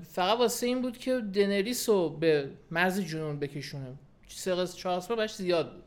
فقط 0.04 0.40
واسه 0.40 0.68
این 0.68 0.82
بود 0.82 0.98
که 0.98 1.22
دنریس 1.34 1.90
رو 1.90 2.10
به 2.10 2.50
مرز 2.72 3.00
جنون 3.00 3.40
بکشونه. 3.40 3.94
سه 4.28 4.56
قسمت 4.56 4.76
چهار 4.76 5.02
براش 5.18 5.36
زیاد 5.36 5.74
بود. 5.74 5.84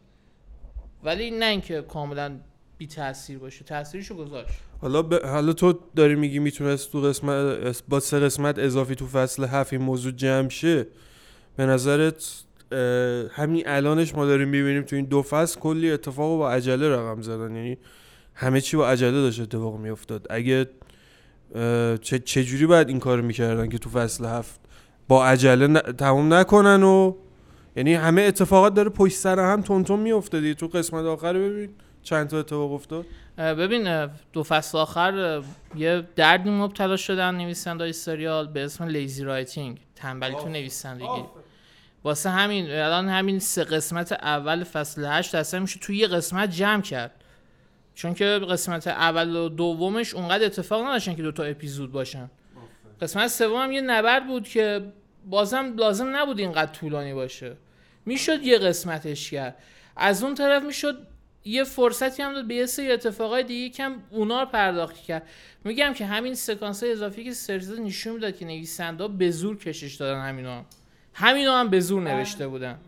ولی 1.04 1.30
نه 1.30 1.46
اینکه 1.46 1.82
کاملا 1.82 2.36
بی 2.78 2.86
تاثیر 2.86 3.38
باشه 3.38 3.64
تاثیرشو 3.64 4.14
گذاشت. 4.14 4.54
حالا 4.80 5.02
ب... 5.02 5.14
حالا 5.14 5.52
تو 5.52 5.80
داری 5.96 6.14
میگی 6.14 6.38
می‌تونست 6.38 6.92
تو 6.92 7.00
قسمت 7.00 7.82
با 7.88 8.00
سه 8.00 8.18
قسمت 8.18 8.58
اضافی 8.58 8.94
تو 8.94 9.06
فصل 9.06 9.44
هفت 9.44 9.72
این 9.72 9.82
موضوع 9.82 10.12
جمع 10.12 10.48
شه. 10.48 10.86
به 11.56 11.66
نظرت 11.66 12.44
همین 13.30 13.62
الانش 13.66 14.14
ما 14.14 14.26
داریم 14.26 14.48
می‌بینیم 14.48 14.82
تو 14.82 14.96
این 14.96 15.04
دو 15.04 15.22
فصل 15.22 15.60
کلی 15.60 15.90
اتفاق 15.90 16.38
با 16.38 16.50
عجله 16.50 16.88
رقم 16.88 17.22
زدن. 17.22 17.56
یعنی 17.56 17.78
همه 18.34 18.60
چی 18.60 18.76
با 18.76 18.88
عجله 18.88 19.10
داشت 19.10 19.40
اتفاق 19.40 19.78
میافتاد. 19.78 20.26
اگه 20.30 20.66
چه 22.02 22.18
چجوری 22.18 22.66
باید 22.66 22.88
این 22.88 23.00
کار 23.00 23.20
می‌کردن 23.20 23.68
که 23.68 23.78
تو 23.78 23.90
فصل 23.90 24.24
هفت؟ 24.24 24.60
با 25.08 25.26
عجله 25.26 25.66
ن... 25.66 25.80
تموم 25.80 26.34
نکنن 26.34 26.82
و 26.82 27.14
یعنی 27.76 27.94
همه 27.94 28.22
اتفاقات 28.22 28.74
داره 28.74 28.88
پشت 28.90 29.16
سر 29.16 29.52
هم 29.52 29.62
تند 29.62 29.81
تند 29.81 30.00
میافتاد 30.00 30.40
دیگه. 30.40 30.54
تو 30.54 30.66
قسمت 30.66 31.04
آخر 31.04 31.32
ببین 31.32 31.70
چند 32.02 32.28
تا 32.28 32.38
اتفاق 32.38 32.72
افتاد. 32.72 33.06
ببین 33.38 34.08
دو 34.32 34.42
فصل 34.42 34.78
آخر 34.78 35.42
یه 35.76 36.08
دردی 36.16 36.50
مبتلا 36.50 36.96
شدن 36.96 37.34
نویسنده 37.34 37.92
سریال 37.92 38.46
به 38.46 38.64
اسم 38.64 38.84
lazy 38.84 39.24
writing 39.24 39.80
تنبلی 39.94 40.34
تو 40.34 40.48
نویسندگی. 40.48 41.24
واسه 42.04 42.30
همین 42.30 42.70
الان 42.70 43.08
همین 43.08 43.38
سه 43.38 43.64
قسمت 43.64 44.12
اول 44.12 44.64
فصل 44.64 45.04
هشت 45.04 45.34
اصلا 45.34 45.60
میشه 45.60 45.80
توی 45.80 45.96
یه 45.96 46.06
قسمت 46.06 46.50
جمع 46.50 46.82
کرد. 46.82 47.23
چون 47.94 48.14
که 48.14 48.24
قسمت 48.24 48.86
اول 48.86 49.36
و 49.36 49.48
دومش 49.48 50.14
اونقدر 50.14 50.44
اتفاق 50.44 50.84
نداشتن 50.84 51.14
که 51.14 51.22
دوتا 51.22 51.42
اپیزود 51.42 51.92
باشن. 51.92 52.30
قسمت 53.00 53.26
سوم 53.26 53.62
هم 53.62 53.72
یه 53.72 53.80
نبرد 53.80 54.26
بود 54.26 54.48
که 54.48 54.92
بازم 55.26 55.74
لازم 55.76 56.16
نبود 56.16 56.38
اینقدر 56.38 56.72
طولانی 56.72 57.14
باشه. 57.14 57.56
می‌شد 58.06 58.42
یه 58.42 58.58
قسمتش 58.58 59.30
کرد. 59.30 59.56
از 59.96 60.22
اون 60.22 60.34
طرف 60.34 60.62
می‌شد 60.62 60.98
یه 61.44 61.64
فرصتی 61.64 62.22
هم 62.22 62.32
داد 62.32 62.46
به 62.46 62.54
یه 62.54 62.66
سری 62.66 62.92
اتفاقای 62.92 63.42
دیگه 63.42 63.74
کم 63.74 63.94
اونا 64.10 64.42
رو 64.42 64.46
پرداخت 64.46 64.96
کرد. 64.96 65.28
میگم 65.64 65.94
که 65.94 66.06
همین 66.06 66.34
سکانس 66.34 66.82
های 66.82 66.92
اضافی 66.92 67.24
که 67.24 67.32
سرزاد 67.32 67.80
نشون 67.80 68.12
می‌داد 68.12 68.36
که 68.36 68.44
نویسنده 68.44 69.08
به 69.08 69.30
زور 69.30 69.58
کشش 69.58 69.94
دادن 69.94 70.28
همینا 70.28 70.64
همینا 71.14 71.60
هم 71.60 71.68
به 71.68 71.80
زور 71.80 72.02
نوشته 72.02 72.48
بودن. 72.48 72.78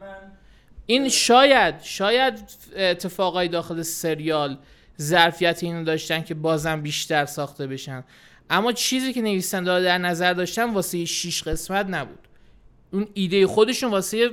این 0.86 1.08
شاید 1.08 1.82
شاید 1.82 2.40
اتفاقای 2.76 3.48
داخل 3.48 3.82
سریال 3.82 4.58
ظرفیت 5.00 5.62
اینو 5.62 5.84
داشتن 5.84 6.22
که 6.22 6.34
بازم 6.34 6.80
بیشتر 6.80 7.26
ساخته 7.26 7.66
بشن. 7.66 8.04
اما 8.50 8.72
چیزی 8.72 9.12
که 9.12 9.22
نویسنده 9.22 9.70
ها 9.70 9.80
در 9.80 9.98
نظر 9.98 10.32
داشتن 10.32 10.74
واسه 10.74 11.04
شیش 11.04 11.42
قسمت 11.42 11.86
نبود. 11.86 12.18
اون 12.90 13.06
ایده 13.14 13.46
خودشون 13.46 13.90
واسه 13.90 14.30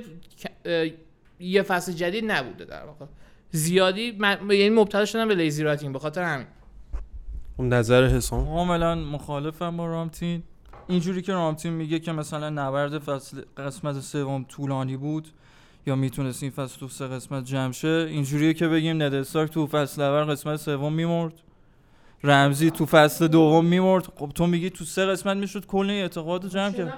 یه 1.39 1.61
فصل 1.61 1.91
جدید 1.91 2.31
نبوده 2.31 2.65
در 2.65 2.85
واقع. 2.85 3.05
زیادی 3.51 4.11
من 4.19 4.37
یعنی 4.41 4.69
مبتلا 4.69 5.05
شدم 5.05 5.27
به 5.27 5.35
lazy 5.35 5.63
writing 5.63 5.93
به 5.93 5.99
خاطر 5.99 6.23
همین. 6.23 6.47
اون 7.57 7.73
نظر 7.73 8.07
حسام؟ 8.07 8.45
کاملا 8.45 8.95
مخالفم 8.95 9.77
با 9.77 9.85
رامتین 9.85 10.43
اینجوری 10.87 11.21
که 11.21 11.33
رامتین 11.33 11.73
میگه 11.73 11.99
که 11.99 12.11
مثلا 12.11 12.49
نبرد 12.49 12.99
فصل 12.99 13.41
قسمت 13.57 13.99
سوم 13.99 14.43
طولانی 14.43 14.97
بود. 14.97 15.27
یا 15.85 15.95
می‌تونست 15.95 16.43
این 16.43 16.51
فصل 16.51 16.79
تو 16.79 16.87
سه 16.87 17.07
قسمت 17.07 17.45
جمع 17.45 17.71
شه؟ 17.71 18.07
اینجوریه 18.09 18.53
که 18.53 18.67
بگیم 18.67 19.01
ند 19.01 19.13
استارک 19.13 19.51
تو 19.51 19.67
فصل 19.67 20.01
اول 20.01 20.31
قسمت 20.31 20.55
سوم 20.55 20.93
میمرد. 20.93 21.33
رمزی 22.23 22.71
تو 22.71 22.85
فصل 22.85 23.27
دوم 23.27 23.65
میمرد. 23.65 24.07
خب 24.15 24.31
تو 24.35 24.47
میگی 24.47 24.69
تو 24.69 24.85
سه 24.85 25.05
قسمت 25.05 25.37
می‌شد 25.37 25.65
کل 25.65 25.89
این 25.89 26.01
اعتقاد 26.01 26.43
رو 26.43 26.49
جمع 26.49 26.71
کرد. 26.71 26.93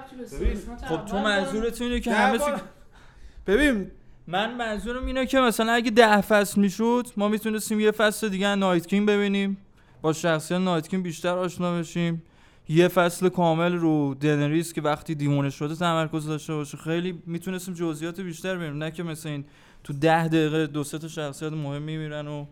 خب 0.88 1.04
تو 1.04 1.18
منظورت 1.18 1.82
اینه 1.82 2.00
که 2.00 2.12
همه 2.12 2.38
چی 2.38 2.44
ببین 3.46 3.90
من 4.26 4.54
منظورم 4.54 5.06
اینه 5.06 5.26
که 5.26 5.40
مثلا 5.40 5.72
اگه 5.72 5.90
ده 5.90 6.20
فصل 6.20 6.60
می‌شد 6.60 7.06
ما 7.16 7.28
می‌تونستیم 7.28 7.80
یه 7.80 7.90
فصل 7.90 8.28
دیگه 8.28 8.54
نایت 8.54 8.86
کینگ 8.86 9.08
ببینیم. 9.08 9.58
با 10.02 10.12
شخصیت 10.12 10.58
نایت 10.58 10.88
کینگ 10.88 11.02
بیشتر 11.02 11.38
آشنا 11.38 11.78
بشیم. 11.78 12.22
یه 12.68 12.88
فصل 12.88 13.28
کامل 13.28 13.72
رو 13.72 14.14
دنریس 14.14 14.72
که 14.72 14.80
وقتی 14.80 15.14
دیوونه 15.14 15.50
شده 15.50 15.74
تمرکز 15.74 16.26
داشته 16.26 16.54
باشه. 16.54 16.76
خیلی 16.76 17.22
می‌تونستیم 17.26 17.74
جزئیات 17.74 18.20
بیشتر 18.20 18.56
ببینیم 18.56 18.82
نه 18.82 18.90
که 18.90 19.02
مثل 19.02 19.28
این 19.28 19.44
تو 19.84 19.92
ده 19.92 20.28
دقیقه 20.28 20.66
دو 20.66 20.84
سه 20.84 20.98
تا 20.98 21.08
شخصیت 21.08 21.52
مهم 21.52 21.82
میمیرن 21.82 22.28
و 22.28 22.46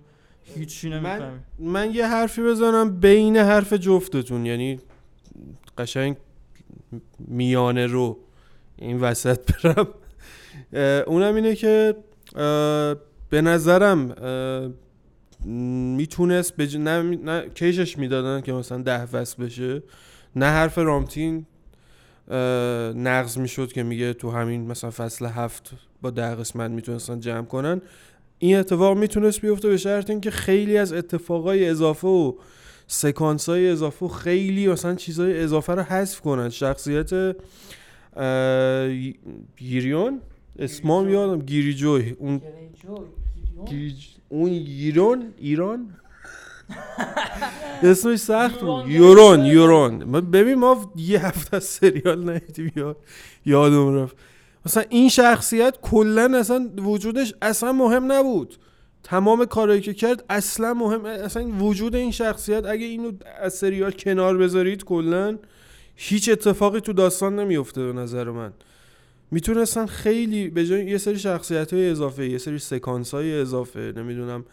هیچی 0.55 0.91
نمی‌فهمیم. 0.91 1.45
من 1.59 1.95
یه 1.95 2.07
حرفی 2.07 2.43
بزنم 2.43 3.01
بین 3.01 3.37
حرف 3.37 3.73
جفتتون. 3.73 4.47
یعنی 4.47 4.81
قشنگ 5.79 6.17
میانه 7.19 7.87
رو 7.87 8.19
این 8.77 9.01
وسط 9.01 9.65
برم. 9.65 9.89
اونم 11.07 11.35
اینه 11.35 11.55
که 11.55 11.97
به 13.31 13.43
نظرم 13.43 14.15
می‌تونست 15.45 16.57
بج... 16.57 16.77
نه, 16.77 17.03
نه 17.03 17.49
کیشش 17.55 17.99
می‌دادن 17.99 18.41
که 18.41 18.53
مثلا 18.53 18.83
ده 18.83 19.07
فصل 19.07 19.45
بشه. 19.45 19.83
نه 20.37 20.47
حرف 20.47 20.79
رامتین 20.79 21.47
نقض 22.95 23.39
می‌شد 23.39 23.73
که 23.73 23.83
میگه 23.83 24.13
تو 24.13 24.31
همین 24.31 24.67
مثلا 24.67 24.91
فصل 24.91 25.27
هفت 25.27 25.71
با 26.03 26.11
ده 26.11 26.35
قسمت 26.35 26.71
می‌تونستن 26.71 27.21
جمع 27.21 27.45
کنن. 27.45 27.81
این 28.39 28.57
اتفاق 28.57 28.99
می‌تونست 28.99 29.41
بیفته 29.41 29.69
به 29.69 29.77
شرط 29.77 30.11
اینکه 30.11 30.31
خیلی 30.31 30.77
از 30.77 30.93
اتفاقای 30.93 31.69
اضافه 31.69 32.09
و 32.09 32.33
سکانس 32.87 33.49
های 33.49 33.69
اضافه 33.71 34.07
و 34.07 34.09
خیلی 34.09 34.69
مثلا 34.69 34.95
چیزای 34.95 35.41
اضافه 35.41 35.75
رو 35.75 35.83
حذف 35.83 36.21
کنن. 36.21 36.49
شخصیت 36.49 37.37
گیریون 39.57 40.21
اسمام 40.59 41.09
یادم 41.09 41.39
گیری 41.39 41.75
جوی 41.75 42.17
اون 42.19 42.41
گیری- 43.67 44.14
اون 44.35 44.49
ایران 44.51 45.35
ایران؟ 45.39 45.89
اسمش 47.83 48.19
سخت 48.19 48.61
بود. 48.61 48.89
یورون 48.89 49.45
یورون. 49.45 49.99
ببین 50.31 50.55
ما 50.55 50.93
یه 50.97 51.27
هفته 51.27 51.57
از 51.57 51.65
سریال 51.65 52.31
ندیدیم 52.31 52.73
یا 52.77 52.97
یادم 53.47 53.95
رفت. 53.97 54.17
مثلا 54.67 54.85
این 54.89 55.09
شخصیت 55.09 55.79
کلا 55.83 56.39
اصلا 56.39 56.71
وجودش 56.79 57.35
اصلا 57.43 57.73
مهم 57.73 58.13
نبود. 58.13 58.57
تمام 59.03 59.45
کارهایی 59.45 59.81
که 59.81 59.95
کرد 59.95 60.25
اصلا 60.31 60.75
مهم 60.75 61.05
اصلا 61.05 61.47
وجود 61.47 61.95
این 61.95 62.11
شخصیت 62.11 62.67
اگه 62.67 62.87
اینو 62.87 63.13
از 63.43 63.55
سریال 63.55 63.91
کنار 63.91 64.37
بذارید 64.37 64.85
کلا 64.85 65.39
هیچ 65.97 66.29
اتفاقی 66.29 66.81
تو 66.81 66.93
داستان 66.93 67.39
نمیفته 67.39 67.87
به 67.87 67.93
نظر 67.93 68.31
من. 68.31 68.53
می‌تونستن 69.35 69.87
خیلی 69.87 70.49
به 70.49 70.67
جای 70.67 70.87
یه 70.87 70.99
سری 70.99 71.19
شخصیت 71.19 71.73
های 71.73 71.91
اضافه 71.91 72.29
یه 72.29 72.39
سری 72.39 72.59
سکانس 72.59 73.15
های 73.15 73.41
اضافه 73.41 73.93
نمی‌دونم 73.97 74.45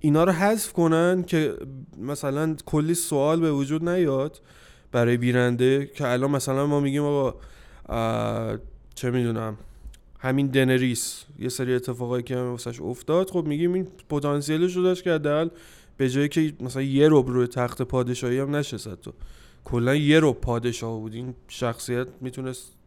اینا 0.00 0.24
رو 0.24 0.32
حذف 0.32 0.72
کنن 0.72 1.22
که 1.22 1.54
مثلا 1.98 2.56
کلی 2.66 2.94
سوال 2.94 3.40
به 3.40 3.52
وجود 3.52 3.88
نیاد 3.88 4.40
برای 4.92 5.16
بیننده 5.16 5.90
که 5.94 6.08
الان 6.08 6.30
مثلا 6.30 6.66
ما 6.66 6.80
میگیم 6.80 7.02
آقا 7.02 7.38
چه 8.94 9.10
می‌دونم 9.10 9.56
همین 10.18 10.46
دنریس 10.46 11.24
یه 11.38 11.48
سری 11.48 11.74
اتفاقایی 11.74 12.22
که 12.22 12.36
واسش 12.36 12.80
افتاد 12.80 13.30
خب 13.30 13.44
میگیم 13.46 13.72
این 13.72 13.88
پتانسیلش 14.08 14.76
رو 14.76 14.82
داشت 14.82 15.04
که 15.04 15.12
حداقل 15.12 15.48
به 15.96 16.10
جایی 16.10 16.28
که 16.28 16.52
مثلا 16.60 16.82
یه 16.82 17.08
رب 17.10 17.28
روی 17.28 17.46
تخت 17.46 17.82
پادشاهی 17.82 18.38
هم 18.38 18.56
نشست 18.56 19.00
تو. 19.00 19.12
کلا 19.64 19.94
یه 19.94 20.20
رب 20.22 20.40
پادشاه 20.40 20.98
بود. 21.00 21.14
این 21.14 21.34
شخصیت 21.48 22.06
می‌تونست 22.20 22.79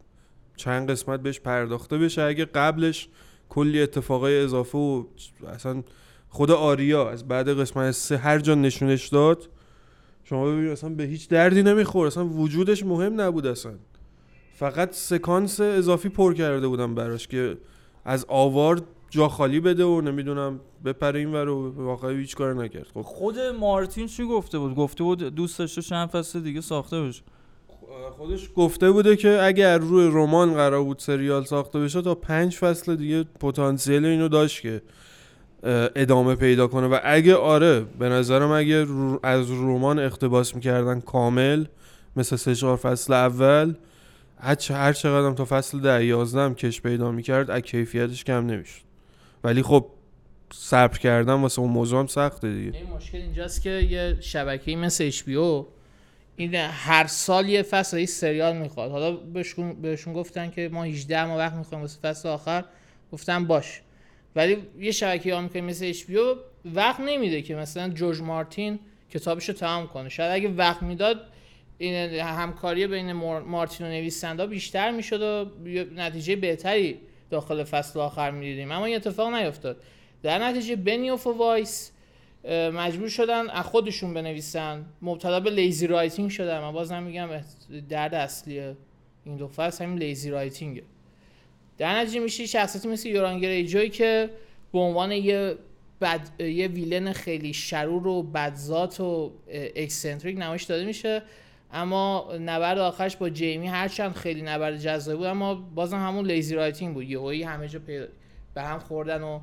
چند 0.56 0.92
قسمت 0.92 1.20
بهش 1.20 1.40
پرداخته 1.40 1.98
بشه. 1.98 2.22
اگه 2.22 2.46
قبلش 2.46 3.10
کلی 3.50 3.82
اتفاقای 3.82 4.44
اضافه 4.44 4.78
و 4.78 5.04
اصلا 5.48 5.84
خود 6.30 6.52
آریا 6.52 7.10
از 7.10 7.28
بعد 7.28 7.60
قسمت 7.60 7.92
سه 7.92 8.18
هر 8.18 8.40
جا 8.40 8.56
نشونش 8.56 9.08
داد 9.08 9.50
شما 10.24 10.46
ببینید 10.46 10.72
اصلا 10.72 10.90
به 10.90 11.04
هیچ 11.04 11.30
دردی 11.30 11.64
نمیخور 11.64 12.08
اصلا 12.08 12.26
وجودش 12.26 12.86
مهم 12.86 13.22
نبود 13.22 13.46
اصلا. 13.46 13.74
فقط 14.56 14.94
سکانس 14.94 15.60
اضافی 15.60 16.10
پر 16.10 16.34
کرده 16.34 16.68
بودم 16.68 16.96
براش 16.96 17.28
که 17.28 17.58
از 18.06 18.26
آوار 18.28 18.82
جا 19.10 19.28
خالی 19.28 19.60
بده 19.60 19.84
و 19.84 20.02
نمی‌دونم 20.02 20.60
بپره 20.86 21.20
این 21.20 21.34
ور 21.34 21.50
و 21.50 21.72
واقعا 21.72 22.10
هیچ 22.12 22.36
کار 22.36 22.54
نکرد. 22.54 22.88
خب. 22.94 23.02
خود 23.02 23.40
مارتین 23.40 24.08
چی 24.08 24.26
گفته 24.26 24.60
بود؟ 24.60 24.76
گفته 24.76 25.04
بود 25.04 25.24
دوست 25.24 25.60
داشته 25.60 25.82
چند 25.82 26.10
فصل 26.10 26.40
دیگه 26.40 26.62
ساخته 26.62 27.02
بشه. 27.02 27.24
خودش 28.18 28.50
گفته 28.56 28.92
بوده 28.92 29.16
که 29.16 29.40
اگر 29.44 29.78
روی 29.78 30.08
رمان 30.08 30.54
قرار 30.54 30.84
بود 30.84 31.00
سریال 31.00 31.44
ساخته 31.44 31.80
بشه 31.80 32.02
تا 32.02 32.16
پنج 32.16 32.56
فصل 32.58 32.96
دیگه 32.96 33.24
پتانسیل 33.24 34.06
اینو 34.06 34.28
داشت 34.28 34.62
که 34.62 34.82
ادامه 35.96 36.36
پیدا 36.36 36.68
کنه. 36.68 36.88
و 36.88 37.00
اگه 37.04 37.36
آره 37.36 37.80
به 38.00 38.10
نظرم 38.10 38.52
اگه 38.52 38.88
از 39.24 39.52
رمان 39.52 40.00
اقتباس 40.00 40.56
می‌کردن 40.56 41.00
کامل 41.00 41.65
مثل 42.15 42.36
سه 42.36 42.56
چهار 42.56 42.78
فصل 42.78 43.13
اول 43.13 43.74
هر 44.38 44.56
چه- 44.56 44.74
هر 44.74 44.94
چقدر 44.94 45.28
هم 45.28 45.36
تا 45.36 45.46
فصل 45.46 45.80
ده 45.80 46.06
یازده 46.06 46.41
هم 46.41 46.56
کش 46.56 46.82
پیدا 46.82 47.12
می‌کرد 47.12 47.52
از 47.52 47.62
کیفیتش 47.62 48.24
کم 48.24 48.46
نمی‌شد. 48.46 48.82
ولی 49.44 49.62
خب 49.62 49.86
صبر 50.54 50.98
کردن 50.98 51.34
واسه 51.34 51.60
اون 51.62 51.72
موضوع 51.72 52.00
هم 52.00 52.08
سخته 52.08 52.54
دیگه. 52.54 52.78
این 52.78 52.88
مشکل 52.96 53.17
اینجاست 53.17 53.62
که 53.62 53.70
یه 53.70 54.17
شبکه 54.22 54.76
مثل 54.76 55.12
HBO 55.12 55.65
این 56.38 56.56
هر 56.56 57.08
سال 57.08 57.50
یه 57.50 57.62
فصل 57.62 57.98
یه 57.98 58.06
سریال 58.06 58.58
می‌خواد. 58.58 58.91
حالا 58.91 59.12
بهشون, 59.12 59.82
بهشون 59.82 60.13
گفتن 60.13 60.50
که 60.50 60.69
ما 60.69 60.84
18 60.84 61.26
ماه 61.26 61.38
وقت 61.38 61.54
می‌خوایم 61.54 61.82
واسه 61.82 62.00
فصل 62.00 62.30
آخر. 62.30 62.63
گفتن 63.12 63.46
باش. 63.48 63.82
ولی 64.36 64.58
یه 64.80 64.91
شبکه 64.91 65.34
آمریکایی 65.34 65.65
مثل 65.65 65.93
HBO 65.93 66.38
وقت 66.65 67.00
نمیده 67.00 67.41
که 67.41 67.56
مثلا 67.56 67.89
جورج 67.89 68.22
مارتین 68.22 68.80
کتابش 69.10 69.50
رو 69.50 69.56
تمام 69.56 69.88
کنه. 69.88 70.10
شاید 70.10 70.32
اگه 70.32 70.50
وقت 70.50 70.84
می‌داد 70.84 71.26
این 71.78 72.19
همکاری 72.19 72.88
بین 72.88 73.13
مار- 73.13 73.41
مارتین 73.41 73.88
و 73.88 73.89
نویسنده 73.89 74.46
بیشتر 74.48 74.91
می‌شد 74.91 75.22
و 75.22 75.46
نتیجه 75.96 76.36
بهتری 76.36 77.00
داخل 77.30 77.63
فصل 77.63 78.00
آخر 78.00 78.32
می‌دیدیم. 78.32 78.72
اما 78.72 78.86
این 78.86 78.96
اتفاق 78.96 79.34
نیفتاد 79.34 79.78
در 80.24 80.39
نتیجه 80.39 80.76
بنیوف 80.76 81.28
و 81.28 81.38
وایس 81.38 81.91
مجبور 82.49 83.10
شدن 83.10 83.49
از 83.49 83.65
خودشون 83.65 84.13
بنویسن. 84.13 84.86
مبتلا 85.01 85.39
به 85.39 85.49
lazy 85.50 85.88
writing 85.88 86.30
شدن. 86.29 86.60
من 86.60 86.71
بازم 86.71 87.03
میگم 87.03 87.29
درد 87.89 88.13
اصلی 88.13 88.75
این 89.25 89.38
دو 89.38 89.47
فصل 89.47 89.84
همین 89.84 89.97
lazy 89.98 90.30
writing 90.30 90.77
ه 90.77 90.84
در 91.77 91.99
نتیجه 91.99 92.19
میشه 92.19 92.45
شخصیتی 92.45 92.88
مثل 92.88 93.10
یورون 93.10 93.39
گریجوی 93.39 93.89
که 93.89 94.29
به 94.73 94.79
عنوان 94.79 95.12
یه 95.12 95.56
بد 96.01 96.41
یه 96.41 96.67
villain 96.67 97.12
خیلی 97.13 97.53
شرور 97.53 98.08
و 98.08 98.23
بدذات 98.23 98.99
و 98.99 99.32
eccentric 99.76 100.38
نمایش 100.38 100.63
داده 100.63 100.86
میشه. 100.86 101.21
اما 101.71 102.34
نبرد 102.39 102.77
آخرش 102.77 103.15
با 103.15 103.29
جیمی 103.29 103.67
هرچند 103.67 104.13
خیلی 104.13 104.41
نبرد 104.41 104.77
جذابی 104.77 105.17
بود 105.17 105.27
اما 105.27 105.56
بازم 105.56 105.97
همون 105.97 106.25
lazy 106.26 106.56
writing 106.56 106.93
بود. 106.93 107.10
یهویی 107.10 107.43
همه 107.43 107.67
جا 107.67 107.79
به 108.53 108.62
هم 108.62 108.79
خوردن 108.79 109.21
و 109.21 109.39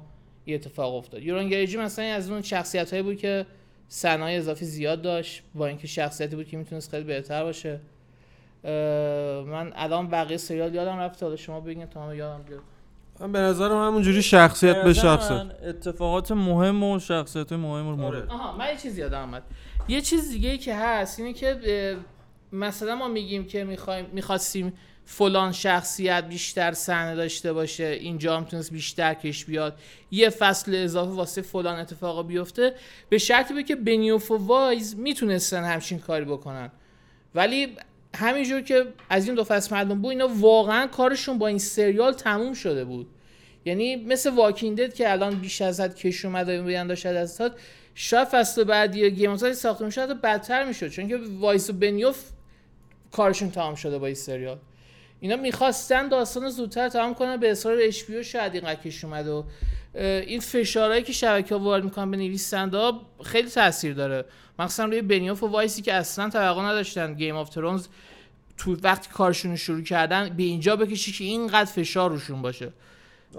یه 0.47 0.55
اتفاق 0.55 0.95
افتاد. 0.95 1.23
یورون 1.23 1.49
گریجوی 1.49 1.77
مثلا 1.77 2.05
از 2.05 2.31
اون 2.31 2.43
شخصیت 2.43 2.91
هایی 2.91 3.03
بود 3.03 3.17
که 3.17 3.47
scene 3.89 4.24
های 4.24 4.39
اضافی 4.39 4.65
زیاد 4.65 5.03
داشت 5.03 5.43
با 5.55 5.67
اینکه 5.67 5.87
شخصیتی 5.87 6.37
بود 6.37 6.49
که 6.49 6.57
می‌تونست 6.57 6.91
خیلی 6.91 7.05
بهتر 7.05 7.45
باشه. 7.45 7.81
من 9.45 9.73
الان 9.75 10.09
بقیه 10.09 10.37
سریال 10.37 10.75
یادم 10.75 10.97
رفت 10.97 11.23
حالا 11.23 11.37
شما 11.37 11.61
بگین 11.61 11.87
تا 11.87 12.07
من 12.07 12.17
یادم 12.17 12.43
بیاد. 12.43 12.61
من 13.21 13.33
به 13.33 13.39
نظرم 13.39 13.87
همونجوری 13.87 14.23
شخصیت 14.23 14.77
به 14.77 15.05
من 15.05 15.53
اتفاقات 15.69 16.33
مهم 16.33 16.83
و 16.83 16.99
شخصیت 16.99 17.53
مهم 17.53 17.89
رو 17.89 17.97
مورد. 17.97 18.29
آها 18.29 18.57
من 18.57 18.69
یه 18.69 18.77
چیز 18.77 18.99
یادم 18.99 19.23
آمد 19.23 19.43
یه 19.89 20.01
چیز 20.01 20.31
دیگه 20.31 20.51
ای 20.51 20.59
که 20.59 20.77
هست 20.77 21.19
اینه 21.19 21.33
که 21.33 21.97
مثلا 22.53 22.95
ما 22.95 23.09
میگیم 23.09 23.45
که 23.45 23.65
می‌خوایم 23.65 24.07
می‌خواستیم 24.13 24.73
فلان 25.13 25.53
شخصیت 25.53 26.25
بیشتر 26.25 26.73
صحنه 26.73 27.15
داشته 27.15 27.53
باشه 27.53 27.85
اینجا 27.85 28.37
هم 28.37 28.45
تونست 28.45 28.73
بیشتر 28.73 29.15
کش 29.15 29.45
بیاد. 29.45 29.79
یه 30.11 30.31
فصل 30.31 30.75
اضافه 30.75 31.11
واسه 31.11 31.43
فلان 31.43 31.79
اتفاق 31.79 32.27
بیفته. 32.27 32.75
به 33.09 33.19
شرطی 33.19 33.55
به 33.55 33.63
که 33.63 33.77
بنیوف 33.77 34.31
و 34.31 34.37
وایز 34.37 34.97
می‌تونستن 34.97 35.65
همچین 35.65 35.99
کاری 35.99 36.25
بکنن. 36.25 36.71
ولی 37.35 37.77
همینجور 38.15 38.61
که 38.61 38.87
از 39.11 39.27
این 39.27 39.35
دو 39.35 39.45
فصل 39.45 39.75
معلوم 39.75 40.03
بود 40.03 40.11
اینا 40.11 40.29
واقعا 40.29 40.87
کارشون 40.87 41.39
با 41.39 41.47
این 41.47 41.59
سریال 41.59 42.13
تموم 42.13 42.55
شده 42.55 42.85
بود. 42.85 43.07
یعنی 43.65 43.97
مثل 43.97 44.31
Walking 44.31 44.79
Dead 44.79 44.95
که 44.95 45.13
الان 45.13 45.35
بیش 45.35 45.63
از 45.63 45.81
حد 45.81 45.95
کش 45.95 46.25
اومده 46.25 46.63
و 46.63 46.65
بیان 46.65 46.95
شاید 46.95 47.17
از 47.17 47.43
شاید 47.95 48.29
فصل 48.29 48.65
بعدی 48.65 49.11
Game 49.11 49.37
ساخته 49.37 49.85
حتی 49.85 50.15
بدتر 50.15 50.65
می‌شد. 50.65 50.89
چون 50.89 51.09
که 51.09 51.19
وایس 51.39 51.71
و 51.71 51.73
بنیوف 51.73 52.25
کارشون 53.13 53.51
تمام 53.51 53.75
شده 53.75 53.99
با 53.99 54.07
این 54.07 54.15
سریال. 54.15 54.59
اینا 55.21 55.37
می‌خواستن 55.37 56.09
داستان 56.09 56.43
رو 56.43 56.51
زودتر 56.51 56.89
تمام 56.89 57.15
کنن 57.15 57.37
به 57.37 57.51
اصرار 57.51 57.79
HBO 57.81 58.25
شاید 58.25 58.55
اینقدر 58.55 58.81
کش 58.81 59.05
اومده 59.05 59.31
و 59.31 59.43
این 59.95 60.41
فشارهایی 60.41 61.03
که 61.03 61.13
شبکه 61.13 61.55
ها 61.55 61.61
وارد 61.61 61.85
می‌کنن 61.85 62.11
به 62.11 62.17
نویسنده 62.17 62.77
ها 62.77 63.01
خیلی 63.25 63.49
تاثیر 63.49 63.95
داره. 63.95 64.25
مثلا 64.59 64.87
روی 64.87 65.03
بنیاف 65.03 65.43
و 65.43 65.47
وایس 65.47 65.83
که 65.83 65.95
اصلا 65.95 66.31
توقع 66.31 66.63
نداشتن 66.63 67.15
Game 67.15 67.37
of 67.37 67.49
Thrones 67.49 67.87
تو 68.59 68.77
وقتی 68.83 69.09
کارشون 69.13 69.51
رو 69.51 69.57
شروع 69.57 69.83
کردن 69.83 70.29
به 70.37 70.43
اینجا 70.43 70.77
بکشه 70.77 71.13
که 71.13 71.25
اینقدر 71.25 71.71
فشار 71.71 72.11
روشون 72.11 72.43
باشه. 72.43 72.73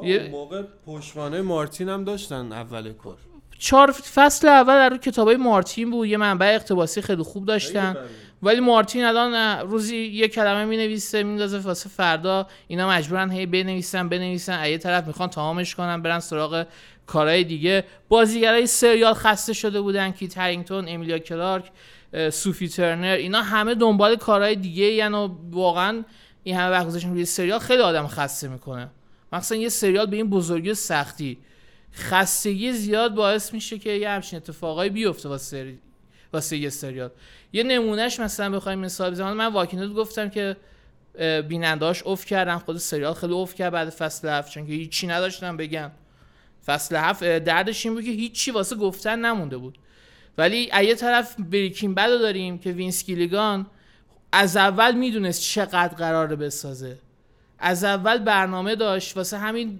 یه- 0.04 0.30
موقع 0.32 0.64
پشتوانه 0.86 1.42
مارتین 1.42 1.90
هم 1.90 2.04
داشتن 2.04 2.52
اول 2.52 2.94
کار. 2.94 3.18
چهار 3.60 3.92
فصل 3.92 4.48
اول 4.48 4.74
در 4.74 4.90
رو 4.90 4.98
کتابای 4.98 5.36
مارتین 5.36 5.92
بود 5.92 6.08
یه 6.08 6.18
منبع 6.18 6.52
اقتباسی 6.56 7.02
خیلی 7.02 7.24
خوب 7.24 7.46
داشتن. 7.46 7.96
ولی 8.44 8.60
مارتین 8.60 9.06
الان 9.06 9.60
روزی 9.70 9.98
یه 9.98 10.28
کلمه 10.28 10.66
می 10.66 10.78
نویسه 10.78 11.24
میندازه 11.24 11.58
واسه 11.58 11.90
فردا. 11.90 12.48
اینا 12.68 12.90
مجبورن 12.90 13.32
هی 13.32 13.46
بنویسن 13.46 14.10
بنویسن. 14.10 14.54
از 14.54 14.70
یه 14.70 14.78
طرف 14.78 15.08
می‌خوان 15.08 15.30
تمامش 15.30 15.76
کنن 15.76 16.02
برن 16.02 16.20
سراغ 16.20 16.66
کارهای 17.08 17.44
دیگه. 17.44 17.84
بازیگرای 18.10 18.68
سریال 18.68 19.14
خسته 19.14 19.54
شده 19.54 19.82
بودن 19.82 20.12
کیت 20.12 20.38
هرینگتون 20.38 20.90
امیلیا 20.90 21.20
کلارک 21.20 21.72
سوفی 22.32 22.68
ترنر. 22.68 23.16
اینا 23.20 23.42
همه 23.42 23.76
دنبال 23.76 24.16
کارهای 24.16 24.56
دیگه 24.56 24.86
یعنی 24.86 25.16
و 25.16 25.30
واقعا 25.50 26.04
این 26.44 26.56
همه 26.56 26.70
وقت 26.70 26.88
گذاشتن 26.88 27.10
روی 27.10 27.26
سریال 27.26 27.60
خیلی 27.60 27.82
آدم 27.82 28.08
خسته 28.08 28.48
می‌کنه. 28.48 28.90
مثلا 29.34 29.58
یه 29.58 29.70
سریال 29.70 30.06
به 30.06 30.16
این 30.16 30.30
بزرگی 30.30 30.70
و 30.70 30.74
سختی. 30.74 31.38
خستگی 31.94 32.74
زیاد 32.74 33.16
باعث 33.16 33.54
میشه 33.54 33.78
که 33.78 33.90
یه 33.90 34.10
همچین 34.10 34.38
اتفاقایی 34.38 34.90
بیفته 34.90 35.30
واسه 35.30 35.46
سری... 35.46 35.80
واسه 36.34 36.58
یه 36.58 36.70
سریال. 36.70 37.10
یه 37.54 37.64
نمونهش 37.64 38.20
مثلا 38.20 38.56
بخوایم 38.56 38.80
مثال 38.80 39.12
بزنم 39.12 39.34
من 39.34 39.54
واکینود 39.54 39.96
گفتم 39.96 40.30
که 40.30 40.58
اه، 41.16 41.42
بینندهاش 41.42 42.04
اوف 42.04 42.26
کردن. 42.26 42.58
خود 42.58 42.78
سریال 42.78 43.14
خیلی 43.14 43.34
اوف 43.34 43.56
کرد 43.56 43.74
بعد 43.74 43.90
فصل 43.90 44.30
هفت 44.30 44.52
چون 44.52 44.66
که 44.66 44.72
هیچی 44.74 45.08
نداشتن 45.08 45.58
بگن 45.58 45.92
فصل 46.66 46.96
هفت 46.96 47.24
اه، 47.24 47.40
دردش 47.40 47.86
این 47.86 47.96
بود 47.96 48.04
که 48.04 48.12
هیچی 48.12 48.52
واسه 48.52 48.76
گفتن 48.76 49.20
نمونده 49.20 49.58
بود. 49.58 49.78
ولی 50.38 50.70
از 50.72 50.86
یه 50.86 50.96
طرف 50.96 51.36
Breaking 51.40 51.96
Bad 51.96 52.10
رو 52.10 52.18
داریم 52.18 52.58
که 52.58 52.72
وینس 52.72 53.06
گیلیگان 53.06 53.68
از 54.32 54.58
اول 54.58 54.96
می‌دونست 54.96 55.42
چقدر 55.42 55.96
قراره 55.96 56.36
بسازه. 56.36 57.00
از 57.60 57.84
اول 57.84 58.18
برنامه 58.18 58.76
داشت. 58.76 59.18
واسه 59.18 59.38
همین 59.38 59.80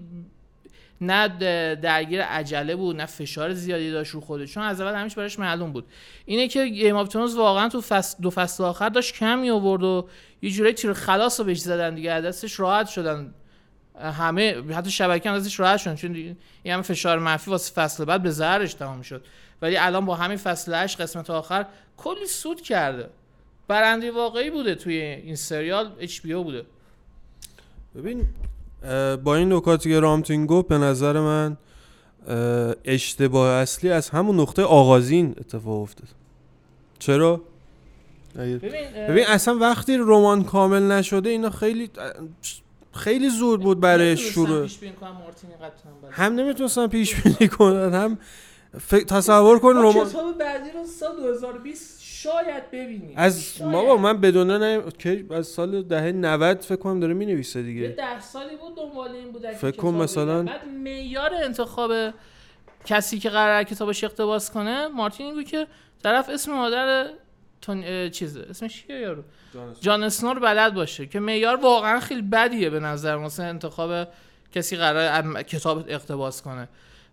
نه 1.02 1.28
درگیر 1.74 2.22
عجله 2.22 2.76
بود 2.76 2.96
نه 2.96 3.06
فشار 3.06 3.54
زیادی 3.54 3.90
داشت 3.90 4.10
رو 4.10 4.20
خودش. 4.20 4.54
چون 4.54 4.62
از 4.62 4.80
اول 4.80 4.94
همیشه 4.94 5.16
براش 5.16 5.38
معلوم 5.38 5.72
بود. 5.72 5.86
اینه 6.24 6.48
که 6.48 6.66
Game 6.66 6.96
of 6.96 7.16
واقعا 7.16 7.68
تو 7.68 7.80
فصل 7.80 8.22
دو 8.22 8.30
فصل 8.30 8.64
آخر 8.64 8.88
داشت 8.88 9.14
کم 9.14 9.38
می 9.38 9.50
آورد 9.50 9.82
و 9.82 10.08
یه 10.42 10.50
جوری 10.50 10.72
تیر 10.72 10.92
خلاص 10.92 11.40
رو 11.40 11.46
بهش 11.46 11.60
زدن 11.60 11.94
دیگه. 11.94 12.20
دستش 12.20 12.60
راحت 12.60 12.88
شدن. 12.88 13.34
همه 14.00 14.72
حتی 14.72 14.90
شبکه 14.90 15.30
هم 15.30 15.34
ازش 15.34 15.60
راحت 15.60 15.76
شدن. 15.76 15.94
چون 15.94 16.14
این 16.14 16.36
همه 16.74 16.82
فشار 16.82 17.18
منفی 17.18 17.50
واسه 17.50 17.74
فصل 17.74 18.04
بعد 18.04 18.22
به 18.22 18.30
ضررش 18.30 18.74
تمام 18.74 19.02
شد. 19.02 19.24
ولی 19.62 19.76
الان 19.76 20.06
با 20.06 20.14
همین 20.14 20.38
فصل 20.38 20.74
8 20.74 21.00
قسمت 21.00 21.30
آخر 21.30 21.66
کلی 21.96 22.26
سود 22.26 22.60
کرده. 22.60 23.10
برنده 23.68 24.10
واقعی 24.10 24.50
بوده 24.50 24.74
توی 24.74 24.96
این 24.96 25.36
سریال 25.36 25.92
HBO 26.00 26.32
بوده. 26.32 26.64
ببین 27.96 28.28
با 29.24 29.36
این 29.36 29.52
نکاتی 29.52 29.90
که 29.90 30.00
رامتین 30.00 30.46
گفت 30.46 30.68
به 30.68 30.78
نظر 30.78 31.20
من 31.20 31.56
اه، 32.28 32.74
اشتباه 32.84 33.48
اصلی 33.48 33.90
از 33.90 34.10
همون 34.10 34.40
نقطه 34.40 34.62
آغازین 34.62 35.34
اتفاق 35.40 35.82
افتاد 35.82 36.08
چرا؟ 36.98 37.40
ببین 38.36 38.60
ببین 39.08 39.24
اصلا 39.26 39.54
وقتی 39.54 39.96
رمان 39.96 40.44
کامل 40.44 40.82
نشده 40.82 41.30
اینا 41.30 41.50
خیلی 41.50 41.90
خیلی 42.92 43.30
زود 43.30 43.60
بود 43.60 43.80
برای 43.80 44.08
نمی‌تونستم 44.08 44.32
شروع. 44.32 44.68
هم 46.10 46.34
نمی‌تونستن 46.34 46.86
پیش 46.86 47.14
بینی 47.14 47.48
کنن 47.48 47.94
هم 47.94 48.18
ف... 48.80 48.94
تصور 48.94 49.58
کن 49.58 49.72
ما 49.72 49.80
رمان 49.80 50.08
کتاب 50.08 50.38
بعدی 50.38 50.70
رو 50.70 50.86
سال 50.86 51.16
2020 51.16 52.01
شاید 52.22 52.70
ببینیم. 52.70 53.12
از. 53.16 53.58
بابا 53.62 53.96
من 53.96 54.20
بدونه 54.20 54.58
نه 54.58 54.82
که 54.98 55.24
از 55.30 55.46
سال 55.46 55.82
دهه 55.82 56.12
90 56.12 56.60
فکر 56.60 56.76
کنم 56.76 57.00
داره 57.00 57.14
می 57.14 57.26
نویسه 57.26 57.58
یه 57.60 57.64
دیگه 57.66 57.88
ده 57.88 58.20
سالی 58.20 58.56
بود 58.56 58.76
دنبال 58.76 59.10
این 59.10 59.32
بود 59.32 59.46
فکر 59.50 59.76
کن 59.76 59.90
کتاب 59.92 60.02
مثلا-. 60.02 60.48
بعد 60.48 60.68
معیار 60.68 61.34
انتخاب 61.34 61.92
کسی 62.84 63.18
که 63.18 63.30
قرار 63.30 63.62
کتابش 63.62 64.04
اقتباس 64.04 64.50
کنه 64.50 64.88
مارتین 64.88 65.26
این 65.26 65.34
بود 65.34 65.44
که 65.44 65.66
طرف 66.02 66.28
اسم 66.28 66.52
مادر 66.52 67.06
تون... 67.62 67.82
اه، 67.86 68.08
چیز 68.08 68.36
اسمش 68.36 68.86
چیه 68.86 69.00
یارو؟ 69.00 69.22
جان 69.80 70.02
اسنو 70.02 70.34
رو 70.34 70.40
بلد 70.40 70.74
باشه 70.74 71.06
که 71.06 71.20
معیار 71.20 71.56
واقعا 71.56 72.00
خیلی 72.00 72.22
بدیه 72.22 72.70
به 72.70 72.80
نظر 72.80 73.16
مثلا 73.16 73.46
انتخاب 73.46 74.08
کسی 74.54 74.76
قرار 74.76 75.08
ام- 75.22 75.42
کتاب 75.42 75.84
اقتباس 75.88 76.42
کنه. 76.42 76.68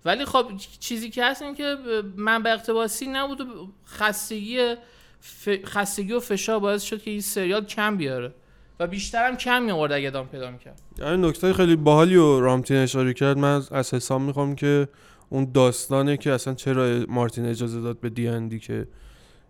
ولی 0.05 0.25
خب 0.25 0.45
چیزی 0.79 1.09
که 1.09 1.25
هست 1.25 1.41
این 1.41 1.55
که 1.55 1.75
منبع 2.15 2.51
اقتباسی 2.53 3.07
نبود 3.07 3.41
و 3.41 3.45
خستگی 3.87 4.75
ف... 5.19 5.49
خستگی 5.65 6.13
و 6.13 6.19
فشار 6.19 6.59
باعث 6.59 6.83
شد 6.83 7.01
که 7.01 7.11
این 7.11 7.21
سریال 7.21 7.65
کم 7.65 7.97
بیاره. 7.97 8.33
و 8.79 8.87
بیشتر 8.87 9.27
هم 9.27 9.37
کم 9.37 9.61
می‌آورد 9.63 9.91
اگه 9.91 10.07
ادامه 10.07 10.29
پیدا 10.29 10.51
می‌کرد. 10.51 10.81
یعنی 10.97 11.27
نکته 11.27 11.53
خیلی 11.53 11.75
باحالی 11.75 12.15
و 12.15 12.39
رامتین 12.39 12.77
اشاره 12.77 13.13
کرد. 13.13 13.37
من 13.37 13.61
از- 13.71 13.93
حساب 13.93 14.21
می‌خوام 14.21 14.55
که 14.55 14.87
اون 15.29 15.51
داستانه 15.53 16.17
که 16.17 16.31
اصلا 16.31 16.53
چرا 16.53 17.05
مارتین 17.07 17.45
اجازه 17.45 17.81
داد 17.81 17.99
به 17.99 18.09
دی 18.09 18.59
که 18.59 18.87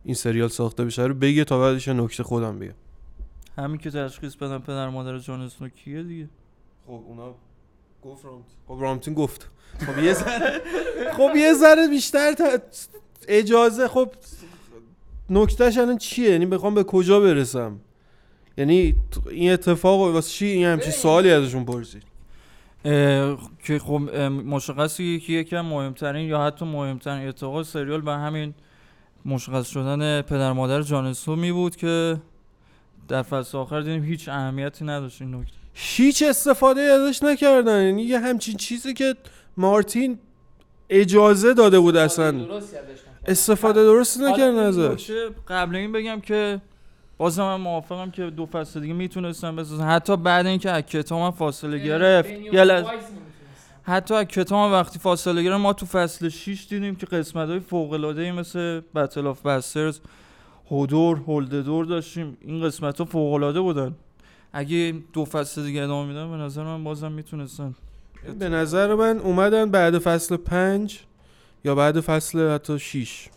این 0.03 0.15
سریال 0.15 0.49
ساخته 0.49 0.85
بشه 0.85 1.03
رو 1.03 1.13
بگه 1.13 1.43
تا 1.43 1.59
بعدش 1.59 1.87
نکته 1.87 2.23
خودم 2.23 2.59
بگم. 2.59 2.73
همین 3.57 3.77
که 3.77 3.89
تشخیص 3.91 4.35
بدن 4.35 4.59
پدر 4.59 4.89
مادر 4.89 5.17
جان 5.19 5.41
اسنو 5.41 5.69
کیه 5.69 6.03
دیگه؟ 6.03 6.29
خب 6.85 6.91
اونا 6.91 7.35
گفت 8.03 8.25
رامتین 8.25 8.45
خب 8.67 8.77
رامتین 8.81 9.13
گفت. 9.13 9.49
خب 9.79 10.03
یه 10.03 10.13
ذره 10.13 10.61
خب 11.17 11.29
یه 11.35 11.53
ذره 11.53 11.87
بیشتر 11.87 12.33
تا- 12.33 12.59
اجازه 13.27 13.87
خب 13.87 14.11
نکتهش 15.29 15.77
الان 15.77 15.97
چیه؟ 15.97 16.31
یعنی 16.31 16.45
بخوام 16.45 16.75
به 16.75 16.83
کجا 16.83 17.19
برسم؟ 17.19 17.79
یعنی 18.57 18.95
این 19.31 19.51
اتفاق 19.51 19.99
واسه 19.99 20.29
چی 20.29 20.45
این 20.45 20.65
همچین. 20.65 20.91
سوالی 20.91 21.31
ازشون 21.31 21.65
پرسید؟ 21.65 22.03
اه، 22.85 23.37
که 23.63 23.79
خب 23.79 24.01
که 24.97 25.33
یکی 25.33 25.55
از 25.55 25.65
مهمترین 25.65 26.27
یا 26.27 26.41
حتی 26.41 26.65
مهمترین 26.65 27.27
اتفاق 27.27 27.63
سریال 27.63 28.01
به 28.01 28.11
همین 28.11 28.53
مشخص 29.25 29.67
شدن 29.67 30.21
پدر 30.21 30.51
مادر 30.51 30.81
جان 30.81 31.05
اسنو 31.05 31.35
می 31.35 31.51
بود 31.51 31.75
که 31.75 32.21
در 33.07 33.21
فصل 33.21 33.57
آخر 33.57 33.81
دیدیم 33.81 34.03
هیچ 34.03 34.29
اهمیتی 34.29 34.85
نداشت 34.85 35.21
این 35.21 35.35
نکته. 35.35 35.53
هیچ 35.73 36.23
استفاده 36.23 36.81
ازش 36.81 37.23
نکردن. 37.23 37.85
یعنی 37.85 38.03
یه 38.03 38.19
همچین 38.19 38.57
چیزی 38.57 38.93
که 38.93 39.15
مارتین 39.57 40.19
اجازه 40.89 41.53
داده 41.53 41.79
بود 41.79 41.95
اصلا. 41.95 42.31
استفاده 43.29 43.83
درست 43.83 44.21
نکردن 44.21 44.55
حالا 44.55 44.69
این 44.69 44.91
ازش 44.91 45.11
قبل 45.47 45.75
این 45.75 45.91
بگم 45.91 46.19
که 46.19 46.61
بازم 47.17 47.43
من 47.43 47.55
موافقم 47.55 48.11
که 48.11 48.29
دو 48.29 48.45
فصل 48.45 48.79
دیگه 48.79 48.93
می‌تونستم 48.93 49.55
بسازن 49.55 49.83
حتی 49.83 50.17
بعد 50.17 50.45
اینکه 50.45 50.69
از 50.69 50.81
کتاب 50.83 51.35
فاصله 51.35 51.77
گرفت 51.77 52.29
یه. 52.29 52.85
حتی 53.83 54.13
از 54.13 54.25
کتاب 54.25 54.71
وقتی 54.71 54.99
فاصله 54.99 55.43
گرفت 55.43 55.61
ما 55.61 55.73
تو 55.73 55.85
فصل 55.85 56.29
6 56.29 56.67
دیدیم 56.69 56.95
که 56.95 57.05
قسمت 57.05 57.49
های 57.49 57.59
فوق 57.59 57.93
العاده 57.93 58.31
مثل 58.31 58.81
بتل 58.95 59.27
آف 59.27 59.45
بسترز 59.45 59.99
هودور 60.71 61.17
هولددور 61.17 61.85
داشتیم. 61.85 62.37
این 62.41 62.63
قسمت 62.63 62.97
ها 62.97 63.05
فوق 63.05 63.33
العاده 63.33 63.59
بودن. 63.59 63.95
اگه 64.53 64.93
دو 65.13 65.25
فصل 65.25 65.63
دیگه 65.63 65.83
ادامه 65.83 66.07
میدن 66.07 66.31
به 66.31 66.37
نظر 66.37 66.63
من 66.63 66.83
بازم 66.83 67.11
می‌تونستن. 67.11 67.75
به 68.39 68.49
نظر 68.49 68.95
من 68.95 69.17
اومدن 69.19 69.71
بعد 69.71 69.97
فصل 69.97 70.37
پنج. 70.37 70.99
یا 71.65 71.75
بعد 71.75 71.99
فصل 71.99 72.49
حتی 72.49 72.79
شیش. 72.79 73.29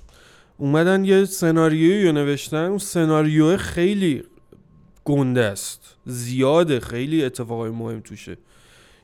اومدن 0.58 1.04
یه 1.04 1.24
سناریویی 1.24 2.06
رو 2.06 2.12
نوشتن. 2.12 2.64
اون 2.64 2.78
سناریو 2.78 3.56
خیلی 3.56 4.22
گنده 5.04 5.44
است. 5.44 5.96
زیاده. 6.06 6.80
خیلی 6.80 7.24
اتفاقای 7.24 7.70
مهم 7.70 8.00
توشه. 8.00 8.36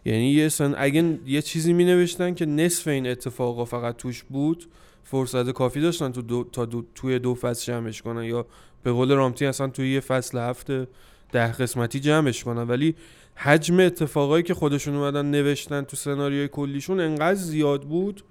یعنی 0.05 0.31
یه 0.31 0.49
سن 0.49 0.75
اگه 0.79 1.19
یه 1.27 1.43
چیزی 1.43 1.73
می 1.73 1.85
نوشتن 1.85 2.35
که 2.35 2.47
نصف 2.47 2.89
این 2.89 3.07
اتفاقا 3.07 3.65
فقط 3.65 3.97
توش 3.97 4.23
بود 4.23 4.67
فرصت 5.05 5.51
کافی 5.51 5.81
داشتن 5.81 6.13
تو 6.13 6.23
دو 6.23 6.45
تا 6.53 6.65
دو 6.65 6.85
توی 6.95 7.19
دو 7.19 7.35
فصل 7.35 7.73
جمعش 7.73 8.03
کنن. 8.03 8.25
یا 8.25 8.47
به 8.83 8.93
قول 8.93 9.13
رامتی 9.13 9.47
اصلا 9.47 9.69
توی 9.69 9.93
یه 9.93 10.01
فصل 10.01 10.39
هفته 10.39 10.87
ده 11.33 11.53
قسمتی 11.53 12.01
جمعش 12.01 12.45
کنن. 12.45 12.63
ولی 12.63 12.95
حجم 13.35 13.81
اتفاقایی 13.81 14.43
که 14.43 14.55
خودشون 14.55 14.95
اومدن 14.95 15.27
نوشتن 15.27 15.83
تو 15.83 15.97
سناریوی 15.97 16.49
کلیشون 16.49 17.01
انقدر 17.01 17.35
زیاد 17.35 17.83
بود 17.83 18.23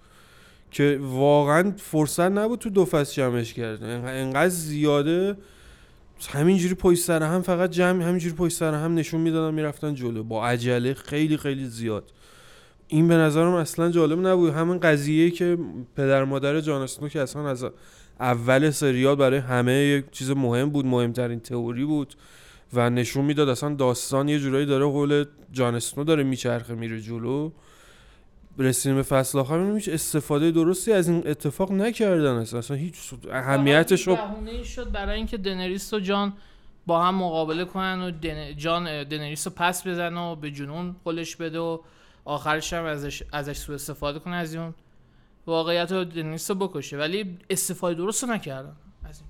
که 0.71 0.99
واقعا 1.01 1.73
فرصت 1.77 2.19
نبود 2.19 2.59
تو 2.59 2.69
دو 2.69 2.85
فصل 2.85 3.13
جمعش 3.13 3.53
کرد. 3.53 3.79
انق- 3.79 4.07
انقدر 4.07 4.49
زیاده. 4.49 5.37
همینجوری 6.29 6.75
پشت 6.75 7.03
سر 7.03 7.23
هم 7.23 7.41
فقط 7.41 7.71
جمع 7.71 8.03
همینجوری 8.03 8.35
پشت 8.35 8.57
سر 8.57 8.73
هم 8.73 8.95
نشون 8.95 9.21
می‌دادن 9.21 9.53
می‌رفتن 9.53 9.93
جلو. 9.93 10.23
با 10.23 10.47
عجله 10.47 10.93
خیلی 10.93 11.37
خیلی 11.37 11.65
زیاد. 11.65 12.11
این 12.87 13.07
به 13.07 13.15
نظرم 13.15 13.53
اصلا 13.53 13.91
جالب 13.91 14.27
نبود. 14.27 14.53
همین 14.53 14.79
قضیه 14.79 15.31
که 15.31 15.57
پدر 15.95 16.23
مادر 16.23 16.61
جان 16.61 16.87
که 17.09 17.21
اصلا 17.21 17.49
از 17.49 17.65
اول 18.19 18.69
سریال 18.69 19.15
برای 19.15 19.39
همه 19.39 19.73
یک 19.73 20.11
چیز 20.11 20.31
مهم 20.31 20.69
بود 20.69 20.85
مهمترین 20.85 21.39
تئوری 21.39 21.85
بود 21.85 22.13
و 22.73 22.89
نشون 22.89 23.25
می‌داد 23.25 23.49
اصلا 23.49 23.75
داستان 23.75 24.29
یه 24.29 24.39
جورایی 24.39 24.65
داره 24.65 24.85
قول 24.85 25.25
جان 25.51 25.79
داره 26.07 26.23
میچرخه 26.23 26.75
میره 26.75 27.01
جلو. 27.01 27.51
رسیدیم 28.59 28.95
به 28.95 29.03
فصل 29.03 29.39
آخر 29.39 29.53
می‌بینیم 29.53 29.75
هیچ 29.75 29.89
استفاده 29.89 30.51
درستی 30.51 30.93
از 30.93 31.07
این 31.07 31.27
اتفاق 31.27 31.71
نکردن. 31.71 32.35
اصلا, 32.35 32.59
اصلا 32.59 32.77
هیچ 32.77 32.95
اهمیتش 33.31 34.07
رو 34.07 34.15
بهونه 34.15 34.51
ای 34.51 34.65
شد 34.65 34.91
برای 34.91 35.17
اینکه 35.17 35.37
دنریس 35.37 35.93
و 35.93 35.99
جان 35.99 36.33
با 36.85 37.03
هم 37.03 37.15
مقابله 37.15 37.65
کنن 37.65 38.01
و 38.01 38.11
دن... 38.11 38.57
جان 38.57 39.03
دنریس 39.03 39.47
رو 39.47 39.53
پس 39.55 39.87
بزنه 39.87 40.19
و 40.19 40.35
به 40.35 40.51
جنون 40.51 40.95
قلش 41.05 41.35
بده 41.35 41.59
و 41.59 41.79
آخرش 42.25 42.73
هم 42.73 42.85
ازش 42.85 43.23
ازش 43.31 43.57
سوء 43.57 43.75
استفاده 43.75 44.19
کنه 44.19 44.35
از 44.35 44.55
اون 44.55 44.73
واقعیت 45.47 45.91
رو 45.91 46.03
دنریس 46.03 46.51
رو 46.51 46.57
بکشه. 46.57 46.97
ولی 46.97 47.37
استفاده 47.49 47.95
درست 47.95 48.23
رو 48.23 48.29
نکردن. 48.29 48.75
از 49.03 49.21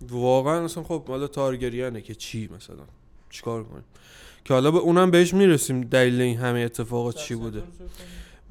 این. 0.00 0.10
واقعا 0.10 0.64
اصلا 0.64 0.82
خب 0.82 1.08
حالا 1.08 1.26
تارگریانه 1.26 2.00
که 2.00 2.14
چی 2.14 2.48
مثلا؟ 2.56 2.84
چیکار 3.30 3.64
کنیم؟ 3.64 3.84
که 4.44 4.54
حالا 4.54 4.70
به 4.70 4.78
اونم 4.78 5.10
بهش 5.10 5.34
می‌رسیم 5.34 5.80
دلیل 5.80 6.20
این 6.20 6.38
همه 6.38 6.58
اتفاقات 6.58 7.16
چی 7.16 7.34
بوده؟ 7.34 7.62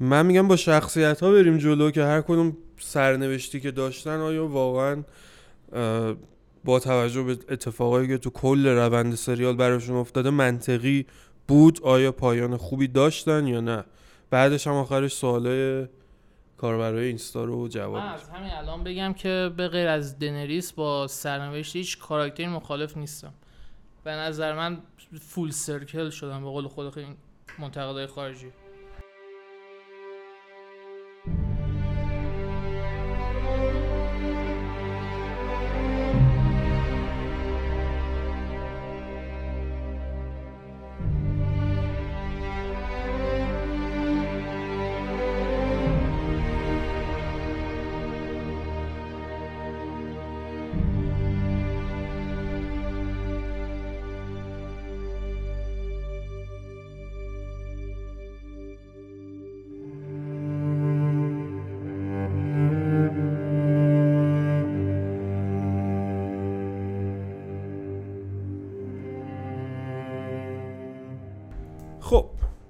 من 0.00 0.26
میگم 0.26 0.48
با 0.48 0.56
شخصیت 0.56 1.22
ها 1.22 1.32
بریم 1.32 1.58
جلو 1.58 1.90
که 1.90 2.04
هر 2.04 2.20
کدوم 2.20 2.56
سرنوشتی 2.78 3.60
که 3.60 3.70
داشتن 3.70 4.20
آیا 4.20 4.46
واقعا 4.46 5.02
با 6.64 6.80
توجه 6.80 7.22
به 7.22 7.32
اتفاقایی 7.48 8.08
که 8.08 8.18
تو 8.18 8.30
کل 8.30 8.66
روند 8.66 9.14
سریال 9.14 9.56
براشون 9.56 9.96
افتاده 9.96 10.30
منطقی 10.30 11.06
بود؟ 11.48 11.80
آیا 11.82 12.12
پایان 12.12 12.56
خوبی 12.56 12.88
داشتن 12.88 13.46
یا 13.46 13.60
نه؟ 13.60 13.84
بعدش 14.30 14.66
هم 14.66 14.72
آخرش 14.72 15.12
سوالای 15.12 15.86
کاربرای 16.56 17.06
اینستا 17.06 17.44
رو 17.44 17.68
جواب 17.68 17.96
من. 17.96 18.14
از 18.14 18.28
همین 18.28 18.50
الان 18.50 18.84
بگم 18.84 19.12
که 19.12 19.50
به 19.56 19.68
غیر 19.68 19.88
از 19.88 20.18
دنریس 20.18 20.72
با 20.72 21.06
سرنوشت 21.06 21.76
هیچ 21.76 21.98
کاراکتری 21.98 22.46
مخالف 22.46 22.96
نیستم. 22.96 23.32
به 24.04 24.10
نظر 24.10 24.54
من 24.54 24.78
فول 25.20 25.50
سرکل 25.50 26.10
شدم 26.10 26.44
به 26.44 26.50
قول 26.50 26.68
خود 26.68 26.98
این 26.98 27.16
منتقدای 27.58 28.06
خارجی. 28.06 28.46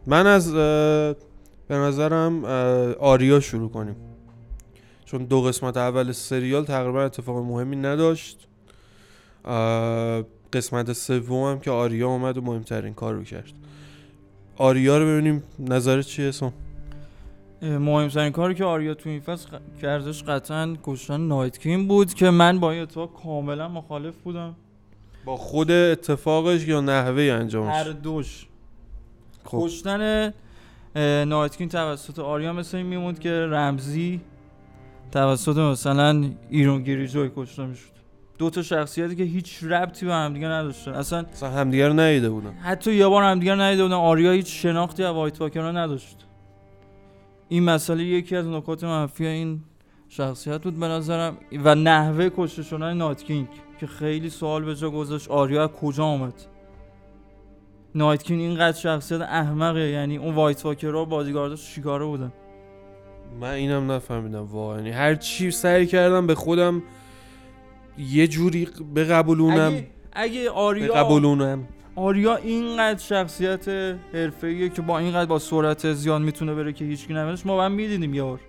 من 0.07 0.27
از 0.27 0.53
به 1.69 1.75
نظرم 1.75 2.45
آریا 3.01 3.41
شروع 3.41 3.71
کنیم. 3.71 3.97
چون 5.05 5.25
دو 5.25 5.43
قسمت 5.43 5.77
اول 5.77 6.13
سریال 6.13 6.65
تقریبا 6.65 7.05
اتفاق 7.05 7.37
مهمی 7.37 7.77
نداشت. 7.77 8.49
قسمت 10.53 10.93
سوم 10.93 11.51
هم 11.51 11.61
که 11.61 11.71
آریا 11.71 12.09
اومد 12.09 12.39
و 12.39 12.41
مهمترین 12.41 12.95
کار 12.95 13.15
رو 13.15 13.25
کرد. 13.25 13.53
آریا 14.57 14.99
رو 14.99 15.05
ببینیم 15.05 15.43
نظرت 15.59 16.05
چیه 16.05 16.31
اه، 17.63 17.79
مهمترین 17.79 18.33
کاری 18.33 18.55
که 18.55 18.65
آریا 18.65 18.95
تو 18.95 19.09
این 19.09 19.21
فصل 19.21 19.49
کردش 19.83 20.23
قطعا 20.23 20.77
کشتن 20.85 21.21
نایت 21.21 21.59
کین 21.59 21.89
بود 21.89 22.15
که 22.15 22.31
من 22.31 22.61
با 22.61 22.71
این 22.71 22.83
اتفاق 22.83 23.23
کاملا 23.23 23.69
مخالف 23.69 24.15
بودم. 24.25 24.57
با 25.25 25.37
خود 25.37 25.71
اتفاقش 25.71 26.69
یا 26.69 26.81
نحوه 26.81 27.23
هر 27.23 27.31
انجامش 27.31 27.87
دوش. 28.03 28.47
خب. 29.47 29.59
کشتن 29.63 30.33
اه، 30.97 31.25
نایت 31.25 31.57
کین 31.57 31.69
توسط 31.69 32.19
آریا 32.19 32.53
مثل 32.53 32.77
این 32.77 32.87
میموند 32.87 33.19
که 33.19 33.31
رمزی 33.31 34.21
توسط 35.13 35.57
مثلا 35.57 36.31
ایرون 36.51 36.83
گریجوی 36.83 37.31
کشته 37.37 37.67
می‌شد. 37.67 37.97
دو 38.39 38.51
تا 38.51 38.63
شخصیتی 38.63 39.17
که 39.17 39.23
هیچ 39.23 39.65
ربطی 39.65 40.07
به 40.07 40.13
همدیگه 40.15 40.49
نداشتن. 40.49 40.91
اصلا 40.91 41.19
اصلا 41.33 41.51
همدیگه 41.51 41.89
رو 41.89 41.95
ندیده 41.95 42.31
بودن. 42.31 42.53
حتی 42.53 42.95
یه 42.95 43.07
بار 43.07 43.23
همدیگه 43.23 43.55
رو 43.55 43.61
ندیده 43.61 43.83
بودن. 43.83 43.95
آریا 43.95 44.33
هیچ 44.33 44.63
شناختی 44.63 45.05
از 45.05 45.15
وایت 45.15 45.41
واکر 45.41 45.61
رو 45.61 45.77
نداشت. 45.77 46.27
این 47.49 47.63
مسئله 47.65 48.05
یکی 48.05 48.37
از 48.37 48.47
نکات 48.47 48.85
منفی 48.85 49.27
این 49.27 49.61
شخصیت 50.09 50.63
بود 50.63 50.81
به 50.81 50.89
نظرم. 50.89 51.37
و 51.65 51.75
نحوه 51.75 52.31
کشته 52.37 52.63
شدن 52.63 52.93
نایت 52.93 53.23
کینگ 53.23 53.49
که 53.81 53.87
خیلی 53.87 54.31
سوال 54.31 54.65
به 54.65 54.75
جا 54.75 54.91
گذاشت 54.91 55.31
آریا 55.31 55.65
از 55.65 55.71
کجا 55.71 56.05
آمد. 56.05 56.35
نایت 57.97 58.23
کینگ 58.23 58.41
اینقدر 58.41 58.77
شخصیت 58.77 59.21
احمقه 59.21 59.81
یعنی 59.81 60.17
اون 60.17 60.35
وایت 60.35 60.65
واکر 60.65 60.89
رو 60.89 61.07
بادیگارداش 61.07 61.75
چیکاره 61.75 62.05
بودن. 62.05 62.33
من 63.41 63.51
اینم 63.51 63.93
نفهمیدم 63.93 64.45
واقعا. 64.45 64.77
یعنی 64.77 64.91
هر 64.91 65.15
چی 65.15 65.51
سعی 65.51 65.87
کردم 65.87 66.27
به 66.27 66.35
خودم 66.35 66.83
یه 67.99 68.27
جوری 68.27 68.69
بقبولونم. 68.97 69.73
اگه, 69.73 69.87
اگه 70.13 70.51
آریا 70.51 70.95
بقبولونم. 70.95 71.69
آریا 71.97 72.37
اینقدر 72.37 72.99
شخصیت 72.99 73.69
حرفه‌ایه 74.13 74.69
که 74.69 74.83
با 74.83 74.99
اینقدر 74.99 75.27
با 75.27 75.39
سرعت 75.39 75.93
زیاد 75.93 76.21
می‌تونه 76.21 76.55
بره 76.55 76.73
که 76.73 76.85
هیچکی 76.85 77.15
نمیدونش 77.15 77.47
ما 77.47 77.65
هم 77.65 77.73
می‌دیدیم 77.73 78.15
یه 78.15 78.23
بار 78.23 78.41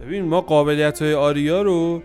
ببین 0.00 0.24
ما 0.24 0.40
قابلیت 0.40 1.02
های 1.02 1.14
آریا 1.14 1.62
رو 1.62 2.02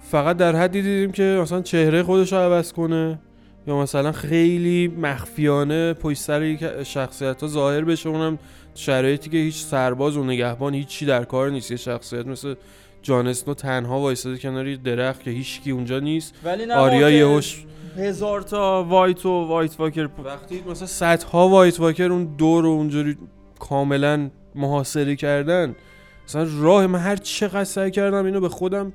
فقط 0.00 0.36
در 0.36 0.56
حدی 0.56 0.82
دیدیم 0.82 1.12
که 1.12 1.38
مثلا 1.42 1.62
چهره 1.62 2.02
خودش 2.02 2.32
رو 2.32 2.38
عوض 2.38 2.72
کنه. 2.72 3.18
یا 3.66 3.78
مثلا 3.78 4.12
خیلی 4.12 4.88
مخفیانه 4.88 5.92
پشت 5.92 6.18
سر 6.18 6.42
یک 6.42 6.82
شخصیت 6.82 7.42
ها 7.42 7.48
ظاهر 7.48 7.84
بشه 7.84 8.08
اونم 8.08 8.38
شرایطی 8.74 9.30
که 9.30 9.36
هیچ 9.36 9.56
سرباز 9.64 10.16
و 10.16 10.24
نگهبان 10.24 10.74
هیچی 10.74 11.06
در 11.06 11.24
کار 11.24 11.50
نیست. 11.50 11.70
یه 11.70 11.76
شخصیت 11.76 12.26
مثل 12.26 12.54
جان 13.02 13.26
اسنو 13.26 13.54
تنها 13.54 14.00
وایساده 14.00 14.38
کنار 14.38 14.74
درخت 14.74 15.22
که 15.22 15.30
هیچکی 15.30 15.70
اونجا 15.70 15.98
نیست. 15.98 16.34
ولی 16.44 16.66
نه 16.66 16.74
آریا 16.74 17.10
یهوش 17.10 17.64
هزار 17.96 18.42
تا 18.42 18.84
وایت 18.84 19.26
و 19.26 19.30
وایت 19.30 19.80
واکر 19.80 20.08
وقتی 20.24 20.62
مثلا 20.70 20.86
صدها 20.86 21.48
وایت 21.48 21.80
واکر 21.80 22.12
اون 22.12 22.24
دور 22.24 22.62
رو 22.62 22.70
اونجوری 22.70 23.16
کاملا 23.58 24.30
محاصره 24.54 25.16
کردن 25.16 25.76
مثلا 26.28 26.48
راه 26.58 26.86
من 26.86 26.98
هر 26.98 27.16
چقدر 27.16 27.64
سعی 27.64 27.90
کردم 27.90 28.24
اینو 28.24 28.40
به 28.40 28.48
خودم 28.48 28.92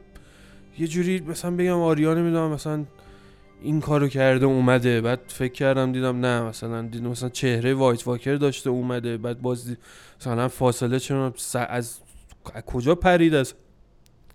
یه 0.79 0.87
جوری 0.87 1.19
مثلا 1.19 1.51
بگم 1.51 1.79
آریا 1.79 2.13
نمی‌دونم 2.13 2.51
مثلا 2.51 2.85
این 3.63 3.81
کارو 3.81 4.07
کرده 4.07 4.45
اومده 4.45 5.01
بعد 5.01 5.19
فکر 5.27 5.53
کردم 5.53 5.91
دیدم 5.91 6.25
نه 6.25 6.41
مثلا 6.41 6.81
دیدم 6.81 7.07
مثلا 7.07 7.29
چهره 7.29 7.73
White 7.73 8.07
Walker 8.07 8.35
داشته 8.35 8.69
اومده 8.69 9.17
بعد 9.17 9.41
باز 9.41 9.67
دید 9.67 9.77
مثلا 10.21 10.47
فاصله 10.47 10.99
چون 10.99 11.17
از 11.17 11.55
از 11.69 11.99
کجا 12.65 12.95
پرید؟ 12.95 13.35
از 13.35 13.53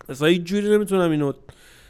مثلا 0.08 0.28
هیچ 0.28 0.42
جوری 0.42 0.68
نمی‌تونم 0.68 1.10
اینو 1.10 1.32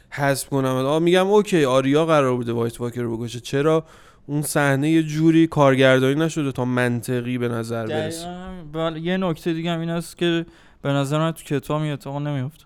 حذف 0.09 0.49
کنم. 0.49 0.65
آه 0.65 0.99
میگم 0.99 1.27
okay 1.27 1.65
آریا 1.65 2.05
قرار 2.05 2.35
بوده 2.35 2.53
White 2.53 2.81
Walker 2.81 3.01
رو 3.01 3.17
بکشه. 3.17 3.39
چرا؟ 3.39 3.85
اون 4.27 4.41
صحنه 4.41 4.89
یه 4.89 5.03
جوری 5.03 5.47
کارگردانی 5.47 6.15
نشده 6.15 6.51
تا 6.51 6.65
منطقی 6.65 7.37
به 7.37 7.47
نظر 7.47 7.85
برسه. 7.85 8.27
بله 8.73 8.99
یه 8.99 9.17
نکته 9.17 9.53
دیگه 9.53 9.71
هم 9.71 9.79
این 9.79 9.89
است 9.89 10.17
که 10.17 10.45
به 10.81 10.89
نظر 10.89 11.19
من 11.19 11.31
تو 11.31 11.43
کتاب 11.43 11.81
این 11.81 11.91
اتفاق 11.93 12.21
نمیفته 12.21 12.65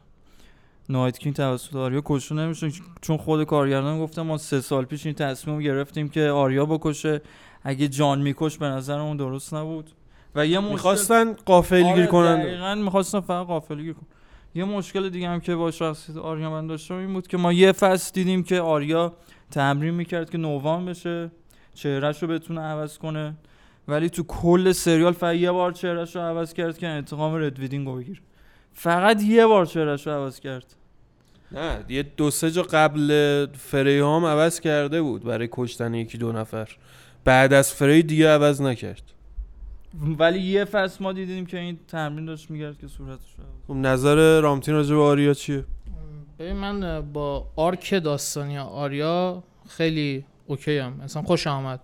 نایت 0.89 1.17
کینگ 1.17 1.35
توسط 1.35 1.75
آریا 1.75 2.01
کشته 2.05 2.35
نمیشه. 2.35 2.71
چون 3.01 3.17
خود 3.17 3.43
کارگردان 3.43 3.99
گفته 3.99 4.21
ما 4.21 4.37
سه 4.37 4.61
سال 4.61 4.85
پیش 4.85 5.05
این 5.05 5.15
تصمیم 5.15 5.59
گرفتیم 5.59 6.09
که 6.09 6.29
آریا 6.29 6.65
بکشه. 6.65 7.21
اگه 7.63 7.87
جان 7.87 8.21
میکش 8.21 8.57
به 8.57 8.65
نظر 8.65 8.99
اون 8.99 9.17
درست 9.17 9.53
نبود. 9.53 9.91
و 10.35 10.45
یه 10.45 10.59
مشکل 10.59 10.71
می‌خواستن 10.71 11.33
قافلگیر 11.33 11.91
آره، 11.91 12.07
کنن. 12.07 12.41
دقیقاً 12.41 12.75
می‌خواستم 12.75 13.21
فقط 13.21 13.47
غافلگیر 13.47 13.93
کنم 13.93 14.07
یه 14.55 14.63
مشکل 14.63 15.09
دیگه 15.09 15.29
هم 15.29 15.39
که 15.39 15.55
با 15.55 15.71
شخصیت 15.71 16.17
آریا 16.17 16.49
من 16.49 16.67
داشتم 16.67 16.95
این 16.95 17.13
بود 17.13 17.27
که 17.27 17.37
ما 17.37 17.53
یه 17.53 17.71
فصل 17.71 18.11
دیدیم 18.13 18.43
که 18.43 18.61
آریا 18.61 19.13
تمرین 19.51 19.93
می‌کرد 19.93 20.29
که 20.29 20.37
نوان 20.37 20.85
بشه 20.85 21.31
چهرهش 21.73 22.23
رو 22.23 22.27
بتونه 22.27 22.61
عوض 22.61 22.97
کنه. 22.97 23.37
ولی 23.87 24.09
تو 24.09 24.23
کل 24.23 24.71
سریال 24.71 25.13
فقط 25.13 25.35
یه 25.35 25.51
بار 25.51 25.71
چهرهش 25.71 26.15
رو 26.15 26.21
عوض 26.21 26.53
کرد 26.53 26.77
که 26.77 26.87
انتقام 26.87 27.35
رد 27.35 27.59
ویدینگ 27.59 27.87
رو 27.87 27.95
بگیره. 27.95 28.19
فقط 28.73 29.23
یه 29.23 29.47
بار 29.47 29.65
چهرهش 29.65 30.07
رو 30.07 30.13
عوض 30.13 30.39
کرد. 30.39 30.75
نه 31.51 31.85
یه 31.89 32.03
دو 32.03 32.31
سه 32.31 32.51
جا 32.51 32.61
قبل 32.61 33.47
فری 33.57 33.99
هم 33.99 34.25
عوض 34.25 34.59
کرده 34.59 35.01
بود 35.01 35.23
برای 35.23 35.49
کشتن 35.51 35.93
یکی 35.93 36.17
دو 36.17 36.31
نفر. 36.31 36.69
بعد 37.25 37.53
از 37.53 37.73
فری 37.73 38.03
دیگه 38.03 38.29
عوض 38.29 38.61
نکرد. 38.61 39.01
ولی 40.19 40.39
یه 40.39 40.65
فصل 40.65 41.03
ما 41.03 41.13
دیدیم 41.13 41.45
که 41.45 41.59
این 41.59 41.79
تمرین 41.87 42.25
داشت 42.25 42.51
می‌کرد 42.51 42.79
که 42.79 42.87
صورتش 42.87 43.35
خب 43.67 43.73
نظر 43.73 44.41
رامتین 44.41 44.73
راجع 44.73 44.95
به 44.95 45.01
آریا 45.01 45.33
چیه؟ 45.33 45.65
ببین 46.39 46.55
من 46.55 47.01
با 47.13 47.47
arc 47.55 48.03
داستانی 48.03 48.57
آریا 48.57 49.43
خیلی 49.69 50.25
okay 50.47 50.77
ام 50.77 50.93
مثلا 51.03 51.21
خوشم 51.21 51.47
اومد 51.47 51.79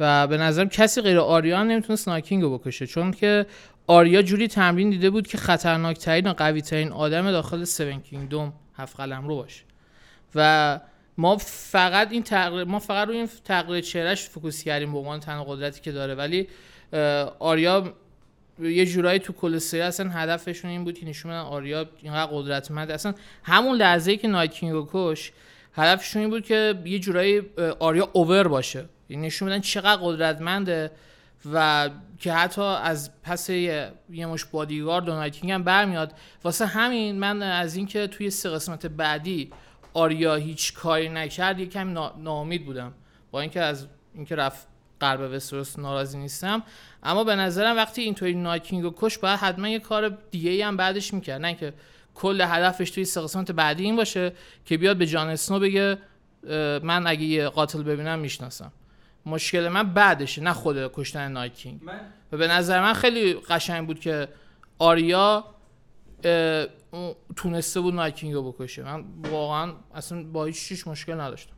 و 0.00 0.26
به 0.26 0.36
نظرم 0.36 0.68
کسی 0.68 1.00
غیر 1.00 1.18
آریا 1.18 1.58
هم 1.58 1.66
نمی‌تونست 1.66 2.08
Night 2.08 2.27
King 2.27 2.42
رو 2.42 2.58
بکشه. 2.58 2.86
چون 2.86 3.10
که 3.10 3.46
آریا 3.86 4.22
جوری 4.22 4.48
تمرین 4.48 4.90
دیده 4.90 5.10
بود 5.10 5.26
که 5.26 5.38
خطرناکترین 5.38 6.26
و 6.26 6.32
قوی 6.32 6.62
ترین 6.62 6.92
آدم 6.92 7.30
داخل 7.30 7.64
Seven 7.64 8.00
Kingdoms 8.00 8.52
هفت 8.82 8.96
قلمرو 8.96 9.36
باشه 9.36 9.62
و 10.34 10.80
ما 11.18 11.36
فقط 11.36 12.12
این 12.12 12.22
تغییر 12.22 12.64
ما 12.64 12.78
فقط 12.78 13.08
روی 13.08 13.16
این 13.16 13.28
تغییر 13.44 13.80
چهرهش 13.80 14.22
focus 14.22 14.62
کردیم 14.62 14.92
به 14.92 14.98
عنوان 14.98 15.20
تنها 15.20 15.44
قدرتی 15.44 15.80
که 15.80 15.92
داره. 15.92 16.14
ولی 16.14 16.48
آریا 17.38 17.94
یه 18.60 18.86
جورایی 18.86 19.18
تو 19.18 19.32
کل 19.32 19.58
سری 19.58 19.80
اصلا 19.80 20.10
هدفشون 20.10 20.70
این 20.70 20.84
بود 20.84 20.98
که 20.98 21.06
نشون 21.06 21.30
بدن 21.30 21.40
آریا 21.40 21.86
اینقدر 22.02 22.32
قدرتمند 22.32 22.90
اصلا 22.90 23.14
همون 23.42 23.76
لحظه 23.76 24.16
که 24.16 24.28
نایت 24.28 24.52
کینگ 24.52 24.72
رو 24.72 24.88
کش 24.92 25.32
هدفشون 25.74 26.22
این 26.22 26.30
بود 26.30 26.44
که 26.44 26.74
یه 26.84 26.98
جورایی 26.98 27.42
آریا 27.78 28.10
اوور 28.12 28.48
باشه. 28.48 28.84
یعنی 29.08 29.26
نشون 29.26 29.48
بدن 29.48 29.60
چقدر 29.60 30.02
قدرتمنده. 30.02 30.90
و 31.52 31.90
که 32.18 32.32
حتی 32.32 32.62
از 32.62 33.10
پس 33.22 33.50
یه, 33.50 33.92
مش 34.10 34.44
بادیگارد 34.44 35.08
و 35.08 35.12
نایت 35.12 35.36
کینگ 35.36 35.52
هم 35.52 35.62
برمیاد. 35.62 36.12
واسه 36.44 36.66
همین 36.66 37.18
من 37.18 37.42
از 37.42 37.76
اینکه 37.76 38.06
توی 38.06 38.30
سه 38.30 38.50
قسمت 38.50 38.86
بعدی 38.86 39.50
آریا 39.94 40.34
هیچ 40.34 40.74
کاری 40.74 41.08
نکرد 41.08 41.60
یکم 41.60 41.92
نا- 41.92 42.14
ناامید 42.18 42.66
بودم. 42.66 42.92
با 43.30 43.40
اینکه 43.40 43.60
از 43.60 43.86
اینکه 44.14 44.34
رفت 44.36 44.66
غرب 45.00 45.20
وستروس 45.20 45.78
ناراضی 45.78 46.18
نیستم. 46.18 46.62
اما 47.02 47.24
به 47.24 47.36
نظرم 47.36 47.76
وقتی 47.76 48.02
اینطوری 48.02 48.34
نایکینگ 48.34 48.82
رو 48.82 48.94
کش 48.96 49.18
باید 49.18 49.38
حتما 49.38 49.68
یه 49.68 49.78
کار 49.78 50.08
دیگه 50.30 50.66
هم 50.66 50.76
بعدش 50.76 51.14
می‌کرد. 51.14 51.40
نه 51.40 51.54
که 51.54 51.72
کل 52.14 52.40
هدفش 52.40 52.90
توی 52.90 53.04
سه 53.04 53.20
قسمت 53.20 53.50
بعدی 53.50 53.84
این 53.84 53.96
باشه 53.96 54.32
که 54.64 54.76
بیاد 54.76 54.96
به 54.96 55.06
جان 55.06 55.28
اسنو 55.28 55.58
بگه 55.58 55.98
من 56.82 57.06
اگه 57.06 57.22
یه 57.22 57.48
قاتل 57.48 57.82
ببینم 57.82 58.18
می‌شناسم. 58.18 58.72
مشکل 59.26 59.68
من 59.68 59.94
بعدشه 59.94 60.42
نه 60.42 60.52
خود 60.52 60.92
کشتن 60.92 61.32
نایکینگ 61.32 61.80
و 62.32 62.36
به 62.36 62.46
نظر 62.48 62.80
من 62.80 62.92
خیلی 62.92 63.34
قشنگ 63.34 63.86
بود 63.86 64.00
که 64.00 64.28
آریا 64.78 65.44
تونسته 67.36 67.80
بود 67.80 67.94
نایکینگ 67.94 68.34
رو 68.34 68.52
بکشه. 68.52 68.82
من 68.82 69.04
واقعا 69.30 69.72
اصلا 69.94 70.22
با 70.32 70.44
هیچ 70.44 70.86
مشکل 70.86 71.20
نداشتم. 71.20 71.52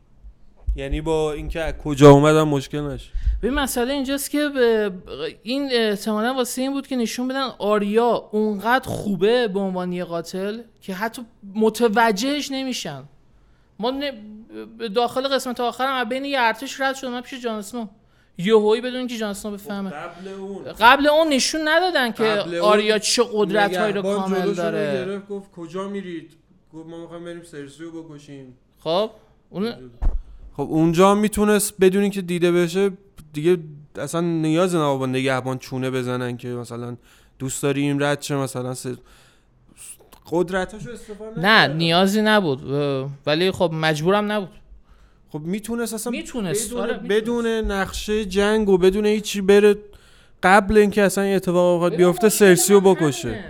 یعنی 0.75 1.01
با 1.01 1.33
اینکه 1.33 1.61
از 1.61 1.73
کجا 1.73 2.09
اومدم 2.09 2.47
مشکل 2.47 2.79
نشه 2.81 3.11
ببین 3.41 3.53
مسئله 3.53 3.93
اینجاست 3.93 4.31
که 4.31 4.49
به- 4.49 4.91
این 5.43 5.69
احتمالا 5.71 6.33
واسه 6.33 6.61
این 6.61 6.73
بود 6.73 6.87
که 6.87 6.95
نشون 6.95 7.27
بدن 7.27 7.47
آریا 7.59 8.29
اونقدر 8.31 8.87
خوبه 8.89 9.47
به 9.47 9.59
عنوان 9.59 9.91
یه 9.91 10.03
قاتل 10.03 10.61
که 10.81 10.93
حتی 10.93 11.21
متوجهش 11.55 12.51
نمیشن. 12.51 13.03
ما 13.83 13.91
به 14.77 14.89
داخل 14.89 15.27
قسمت 15.27 15.59
آخر 15.59 15.85
هم 15.85 15.95
از 15.95 16.09
بین 16.09 16.25
یه 16.25 16.39
ارتش 16.39 16.81
رد 16.81 16.95
شد 16.95 17.07
من 17.07 17.21
پیش 17.21 17.43
جان 17.43 17.55
اسنو 17.55 17.87
یهویی 18.37 18.81
بدون 18.81 19.07
که 19.07 19.17
جان 19.17 19.29
اسنو 19.29 19.51
بفهمه. 19.51 19.89
قبل 19.89 20.27
اون. 20.27 20.63
قبل 20.63 21.07
اون 21.07 21.27
نشون 21.27 21.61
ندادن 21.67 22.11
که 22.11 22.25
آریا 22.59 22.99
چه 22.99 23.23
قدرت 23.33 23.77
هایی 23.77 23.93
رو 23.93 24.01
کامل 24.01 24.53
داره. 24.53 25.05
گرفت 25.05 25.27
گفت 25.27 25.51
کجا 25.51 25.87
میرید؟ 25.87 26.31
گفت 26.73 26.89
ما 26.89 27.01
می‌خوایم 27.01 27.25
بریم 27.25 27.43
سرسی 27.43 27.83
رو 27.83 28.03
بکشیم. 28.03 28.57
خب 28.79 29.09
اون 29.49 29.73
خب 30.57 30.67
اونجا 30.69 31.15
می‌تونست 31.15 31.73
بدون 31.81 32.09
که 32.09 32.21
دیده 32.21 32.51
بشه 32.51 32.91
دیگه 33.33 33.57
اصلا 33.95 34.21
نیاز 34.21 34.75
نبود 34.75 34.99
با 34.99 35.05
نگهبان 35.05 35.57
چونه 35.57 35.91
بزنن 35.91 36.37
که 36.37 36.47
مثلا 36.47 36.97
دوست 37.39 37.63
داری 37.63 37.81
این 37.81 38.01
رد 38.01 38.21
شه 38.21 38.35
مثلا 38.35 38.73
سه 38.73 38.97
قدرتاشو 40.31 40.91
استفاده 40.91 41.39
نه. 41.39 41.67
نیازی 41.67 42.21
نبود. 42.21 42.63
ولی 43.25 43.51
خب 43.51 43.71
مجبورم 43.73 44.31
نبود. 44.31 44.49
خب 45.29 45.39
می‌تونست 45.39 45.93
اصلا 45.93 46.11
می‌تونست 46.11 46.67
بدون, 46.69 46.81
آره 46.81 46.93
بدون 46.93 47.47
نقشه 47.47 48.25
جنگ 48.25 48.69
و 48.69 48.77
بدون 48.77 49.05
هیچی 49.05 49.41
بره 49.41 49.75
قبل 50.43 50.77
اینکه 50.77 51.01
اصلا 51.01 51.23
این 51.23 51.35
اتفاق 51.35 51.95
بیفته 51.95 52.29
سرسیو 52.29 52.79
بکشه. 52.79 53.43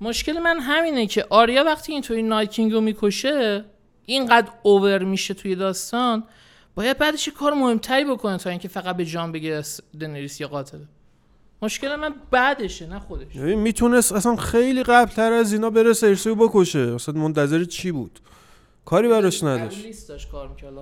مشکل 0.00 0.38
من 0.38 0.60
همینه 0.60 1.06
که 1.06 1.26
آریا 1.30 1.64
وقتی 1.64 1.92
اینطوری 1.92 2.22
نایت 2.22 2.50
کینگ 2.50 2.72
رو 2.72 2.80
می‌کشه 2.80 3.64
اینقدر 4.06 4.48
اوور 4.62 5.04
میشه 5.04 5.34
توی 5.34 5.54
داستان 5.54 6.24
باید 6.74 6.98
بعدش 6.98 7.28
کار 7.28 7.54
مهمتری 7.54 8.04
بکنه 8.04 8.38
تا 8.38 8.50
اینکه 8.50 8.68
فقط 8.68 8.96
به 8.96 9.04
جان 9.04 9.32
بگیره 9.32 9.62
س- 9.62 9.80
دنریس 10.00 10.40
یه 10.40 10.46
قاتله. 10.46 10.88
مشکل 11.62 11.96
من 11.96 12.14
بعدشه 12.30 12.86
نه 12.86 12.98
خودش. 12.98 13.34
یعنی 13.34 13.54
می‌تونست 13.54 14.12
اصلا 14.12 14.36
خیلی 14.36 14.82
قبل 14.82 15.10
تر 15.10 15.32
از 15.32 15.52
اینا 15.52 15.70
بره 15.70 15.92
سرسیو 15.92 16.34
بکشه. 16.34 16.78
اصلا 16.78 17.20
منتظر 17.20 17.64
چی 17.64 17.92
بود؟ 17.92 18.20
کاری 18.84 19.08
براش 19.08 19.44
نداشت. 19.44 19.84
لیست 19.84 20.08
داشت 20.08 20.30
کار 20.30 20.48
می‌کرد. 20.48 20.72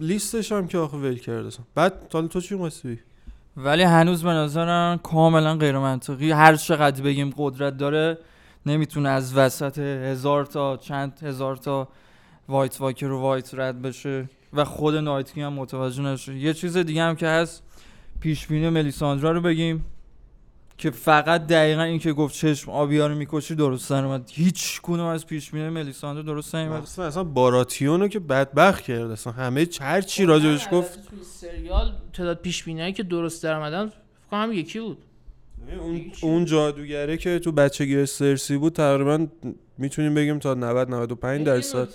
لیستش 0.00 0.52
هم 0.52 0.68
که 0.68 0.78
آخه 0.78 0.96
ول 0.96 1.18
کرده 1.18 1.46
اصلا. 1.46 1.64
بعد 1.74 1.92
حالا 2.12 2.26
تو 2.26 2.40
چی 2.40 2.56
قصدی 2.56 2.98
ولی 3.56 3.82
هنوز 3.82 4.22
به 4.22 4.30
نظرم 4.30 4.98
کاملا 4.98 5.56
غیر 5.56 5.78
منطقی 5.78 6.30
هر 6.30 6.56
چقدر 6.56 7.02
بگیم 7.02 7.34
قدرت 7.36 7.76
داره 7.76 8.18
نمی‌تونه 8.66 9.08
از 9.08 9.36
وسط 9.36 9.78
هزار 9.78 10.44
تا 10.44 10.76
چند 10.76 11.20
هزار 11.22 11.56
تا 11.56 11.88
وایت 12.48 12.80
واکر 12.80 13.06
و 13.06 13.20
وایت 13.20 13.54
رد 13.54 13.82
بشه. 13.82 14.28
و 14.52 14.64
خود 14.64 14.96
نایتکی 14.96 15.40
هم 15.40 15.52
متوجه 15.52 16.02
نشه. 16.02 16.38
یه 16.38 16.54
چیز 16.54 16.76
دیگه 16.76 17.02
هم 17.02 17.16
که 17.16 17.26
هست 17.26 17.62
پیش 18.24 18.46
بینی 18.46 18.68
ملیساندرا 18.68 19.32
رو 19.32 19.40
بگیم 19.40 19.84
که 20.78 20.90
فقط 20.90 21.46
دقیقا 21.46 21.82
این 21.82 21.98
که 21.98 22.12
گفت 22.12 22.34
چشم 22.34 22.70
آبیا 22.70 23.06
رو 23.06 23.14
می‌کشی 23.14 23.54
درست 23.54 23.90
در 23.90 24.04
اومد 24.04 24.30
هیچ 24.32 24.80
کنم 24.80 25.04
از 25.04 25.26
پیش 25.26 25.50
بینی 25.50 25.68
ملیساندرا 25.68 26.22
درست 26.22 26.54
نیومد. 26.54 26.82
اصلا 26.82 27.04
اصلا 27.04 27.24
باراتیونو 27.24 28.08
که 28.08 28.20
بدبخت 28.20 28.82
کرد. 28.82 29.10
اصلا 29.10 29.32
همه 29.32 29.68
هر 29.80 30.00
چی 30.00 30.24
راجبش 30.24 30.68
گفت 30.72 31.08
توی 31.08 31.18
سریال 31.22 31.92
تعداد 32.12 32.40
پیش 32.40 32.64
که 32.64 33.02
درست 33.02 33.42
در 33.42 33.52
اومدن 33.52 33.88
فکر 33.88 33.96
کنم 34.30 34.42
هم 34.42 34.52
یکی 34.52 34.80
بود. 34.80 34.98
اون, 35.80 36.12
اون 36.22 36.44
جادوگره 36.44 37.16
که 37.16 37.38
تو 37.38 37.52
بچگی 37.52 38.06
سرسی 38.06 38.56
بود 38.56 38.72
تقریبا 38.72 39.26
می‌تونیم 39.78 40.14
بگیم 40.14 40.38
تا 40.38 40.54
90 40.54 40.90
95 40.90 41.46
درصد. 41.46 41.88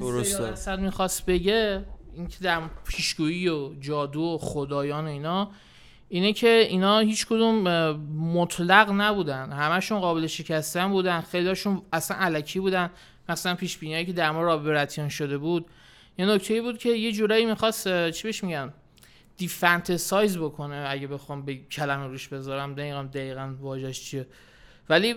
درسته 0.00 0.44
اصلا 0.44 0.76
می‌خواست 0.76 1.26
بگه 1.26 1.84
این 2.14 2.28
که 2.28 2.36
در 2.40 2.60
پیشگویی 2.88 3.48
و 3.48 3.74
جادو 3.80 4.20
و 4.20 4.38
خدایان 4.38 5.04
و 5.04 5.08
اینا 5.08 5.50
اینه 6.08 6.32
که 6.32 6.48
اینا 6.48 6.98
هیچ 6.98 7.26
کدوم 7.26 7.62
مطلق 8.16 8.90
نبودن. 8.90 9.52
همشون 9.52 10.00
قابل 10.00 10.26
شکستن 10.26 10.88
بودن. 10.90 11.20
خیلیشون 11.20 11.82
اصلا 11.92 12.16
علکی 12.16 12.60
بودن. 12.60 12.90
مثلا 13.28 13.54
پیش 13.54 13.78
بینیایی 13.78 14.06
که 14.06 14.12
در 14.12 14.30
مورد 14.30 14.46
رابرتیان 14.46 15.08
شده 15.08 15.38
بود. 15.38 15.66
یه 16.18 16.26
نکته 16.26 16.62
بود 16.62 16.78
که 16.78 16.88
یه 16.88 17.12
جورایی 17.12 17.46
می‌خواست 17.46 18.10
چی 18.10 18.22
بهش 18.22 18.44
میگن؟ 18.44 18.72
دیفنتسایز 19.36 20.38
بکنه 20.38 20.86
اگه 20.88 21.06
بخوام 21.06 21.42
به 21.42 21.56
کلمه 21.56 22.06
روش 22.06 22.28
بذارم. 22.28 22.74
دقیقا 22.74 23.02
دقیقا 23.02 23.54
واژش 23.60 24.00
چیه؟ 24.02 24.26
ولی 24.88 25.14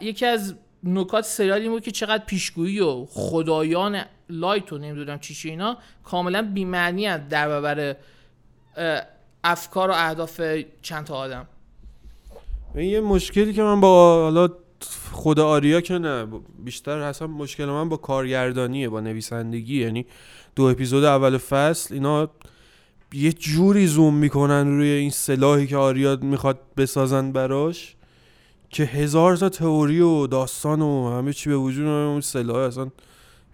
یکی 0.00 0.26
از 0.26 0.54
نکات 0.84 1.24
سریال 1.24 1.60
این 1.60 1.70
بود 1.70 1.82
که 1.82 1.90
چقدر 1.90 2.24
پیشگویی 2.24 2.80
و 2.80 3.06
خدایان 3.10 4.02
لایت 4.30 4.72
و 4.72 4.78
نمی‌دونم 4.78 5.18
چی 5.18 5.34
چی 5.34 5.50
اینا 5.50 5.76
کاملا 6.04 6.50
بی‌معنی 6.54 7.06
هست 7.06 7.28
در 7.28 7.48
برابر 7.48 7.96
افکار 9.44 9.90
و 9.90 9.92
اهداف 9.96 10.40
چند 10.82 11.04
تا 11.04 11.14
آدم. 11.14 11.46
این 12.74 12.90
یه 12.90 13.00
مشکلی 13.00 13.52
که 13.52 13.62
من 13.62 13.80
با 13.80 14.22
حالا 14.22 14.48
خود 15.12 15.40
آریا 15.40 15.80
که 15.80 15.98
نه 15.98 16.26
بیشتر 16.64 16.98
اصلا 16.98 17.28
مشکل 17.28 17.64
من 17.64 17.88
با 17.88 17.96
کارگردانیه 17.96 18.88
با 18.88 19.00
نویسندگی 19.00 19.82
یعنی 19.82 20.06
دو 20.56 20.62
اپیزود 20.62 21.04
اول 21.04 21.38
فصل 21.38 21.94
اینا 21.94 22.30
یه 23.12 23.32
جوری 23.32 23.86
زوم 23.86 24.14
می‌کنن 24.14 24.66
روی 24.66 24.88
این 24.88 25.10
سلاحی 25.10 25.66
که 25.66 25.76
آریا 25.76 26.16
می‌خواد 26.16 26.60
بسازن 26.76 27.32
براش. 27.32 27.96
که 28.70 28.84
هزار 28.84 29.36
تا 29.36 29.48
تئوری 29.48 30.00
و 30.00 30.26
داستان 30.26 30.82
و 30.82 31.10
همه 31.10 31.32
چی 31.32 31.50
به 31.50 31.56
وجود. 31.56 31.86
اون 31.86 32.20
سلاح 32.20 32.56
اصلا 32.56 32.90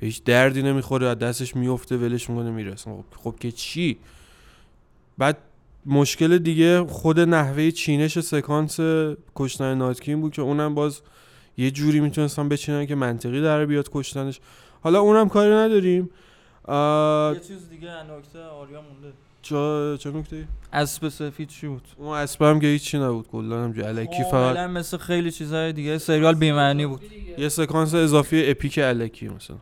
هیچ 0.01 0.25
دردی 0.25 0.63
نمی‌خوره 0.63 1.07
از 1.07 1.19
دستش 1.19 1.57
میفته 1.57 1.97
ولش 1.97 2.31
می‌کنه 2.31 2.51
میره. 2.51 2.75
خب, 2.75 3.05
خب 3.25 3.35
که 3.41 3.53
چی؟ 3.53 3.99
بعد 5.19 5.39
مشکل 5.87 6.39
دیگه 6.39 6.85
خود 6.85 7.21
نحوه 7.21 7.71
چینش 7.71 8.21
سکانس 8.21 8.81
کشتن 9.37 9.75
ناتکین 9.75 10.21
بود 10.21 10.33
که 10.33 10.43
اونم 10.43 10.75
باز 10.75 11.01
یه 11.57 11.71
جوری 11.71 12.01
می‌تونستن 12.01 12.49
بچینن 12.49 12.87
که 12.87 12.95
منطقی 12.95 13.43
در 13.43 13.67
بیاد 13.67 13.91
کشتنش. 13.93 14.41
حالا 14.83 15.01
اونم 15.01 15.29
کاری 15.29 15.51
نداریم. 15.51 16.11
یه 16.69 17.41
چیز 17.47 17.69
دیگه 17.69 17.89
نکته 17.89 18.43
آریا 18.43 18.83
مونده. 18.83 19.13
جا 19.49 19.97
چه 19.97 20.11
نکته 20.11 20.45
اسب 20.73 21.09
سفید 21.09 21.49
چی 21.49 21.67
بود؟ 21.69 21.83
اون 21.97 22.17
اسب 22.17 22.43
هم 22.43 22.61
که 22.61 22.67
هیچی 22.67 22.99
نبود 22.99 23.29
کلا 23.29 23.65
هم 23.65 23.75
الکی 23.85 24.23
فقط 24.23 24.31
کاملا 24.31 24.67
مثل 24.69 24.97
خیلی 24.97 25.31
چیزهای 25.31 25.73
دیگه 25.73 25.99
سریال 25.99 26.35
بی‌معنی 26.35 26.87
بود. 26.87 27.01
یه 27.39 27.49
سکانس 27.49 27.95
اضافی 27.95 28.51
اپیک 28.51 28.79
الکی 28.83 29.29
مثلا. 29.29 29.57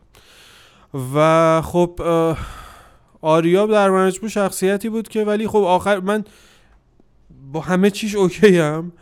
و 1.14 1.62
خب 1.62 2.00
اه، 2.04 2.38
آریا 3.20 3.66
در 3.66 3.90
مجموع 3.90 4.28
شخصیتی 4.28 4.88
بود 4.88 5.08
که 5.08 5.24
ولی 5.24 5.48
خب 5.48 5.56
آخر 5.58 6.00
من 6.00 6.24
با 7.52 7.60
همه 7.60 7.90
چیش 7.90 8.14
اوکی 8.14 8.58
هم 8.58 8.92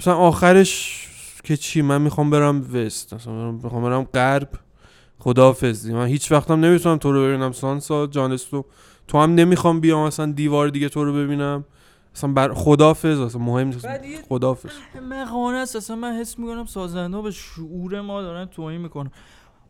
مثلا 0.00 0.16
آخرش 0.16 1.04
که 1.44 1.56
چی؟ 1.56 1.82
من 1.82 2.02
می‌خوام 2.02 2.30
برم 2.30 2.74
وست 2.74 3.14
مثلا 3.14 3.32
برم- 3.32 3.60
می‌خوام 3.64 3.82
برم 3.82 4.02
غرب. 4.02 4.48
خداحافظ 5.18 5.86
من 5.86 6.06
هیچ 6.06 6.32
وقتم 6.32 6.64
نمی‌تونم 6.64 6.96
تو 6.96 7.12
رو 7.12 7.22
ببینم. 7.26 7.52
سانسا 7.52 8.06
جانستو 8.06 8.64
تو 9.08 9.18
هم 9.18 9.34
نمی‌خوام 9.34 9.80
بیام 9.80 10.06
مثلا 10.06 10.32
دیوار 10.32 10.68
دیگه 10.68 10.88
تو 10.88 11.04
رو 11.04 11.12
ببینم. 11.12 11.64
اصلا 12.14 12.32
بر 12.32 12.54
خداحافظ 12.54 13.20
اصلا 13.20 13.40
مهم 13.42 13.68
نیست. 13.68 13.88
خداحافظ 14.28 14.70
مقانه 15.10 15.56
است. 15.58 15.76
اصلا 15.76 15.96
من 15.96 16.12
حس 16.12 16.38
می‌کنم 16.38 16.66
سازنده 16.66 17.22
به 17.22 17.30
شعور 17.30 18.00
ما 18.00 18.22
دارن 18.22 18.46
توهین 18.46 18.80
می‌کنن. 18.80 19.10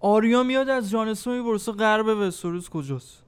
آریا 0.00 0.42
میاد 0.42 0.68
از 0.68 0.90
جانستون 0.90 1.38
میبرسه 1.38 1.72
غرب 1.72 2.06
وستروس 2.06 2.68
کجاست؟ 2.68 3.22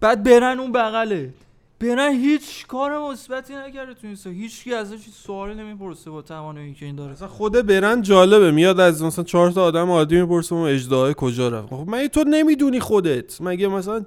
بعد 0.00 0.22
برن 0.22 0.60
اون 0.60 0.72
بغله. 0.72 1.34
برن 1.80 2.12
هیچ 2.12 2.66
کار 2.66 3.10
مثبتی 3.10 3.54
نکرده 3.54 3.94
تو 3.94 4.06
این 4.06 4.16
سه. 4.16 4.30
هیچ 4.30 4.64
کی 4.64 4.74
ازش 4.74 4.98
سوالی 5.26 5.54
نمی‌پرسه 5.54 6.10
با 6.10 6.22
توانایی 6.22 6.74
که 6.74 6.86
این 6.86 6.96
داره. 6.96 7.12
مثلا 7.12 7.28
خود 7.28 7.52
برن 7.52 8.02
جالبه. 8.02 8.50
میاد 8.50 8.80
از 8.80 9.02
مثلا 9.02 9.24
چهار 9.24 9.50
تا 9.50 9.64
آدم 9.64 9.90
عادی 9.90 10.20
می‌پرسه 10.20 10.54
اون 10.54 10.68
اجدهای 10.68 11.14
کجا 11.16 11.48
رفت. 11.48 11.68
خب 11.68 11.84
مگه 11.88 12.08
تو 12.08 12.24
نمی‌دونی 12.24 12.80
خودت؟ 12.80 13.40
مگه 13.40 13.68
مثلا 13.68 14.04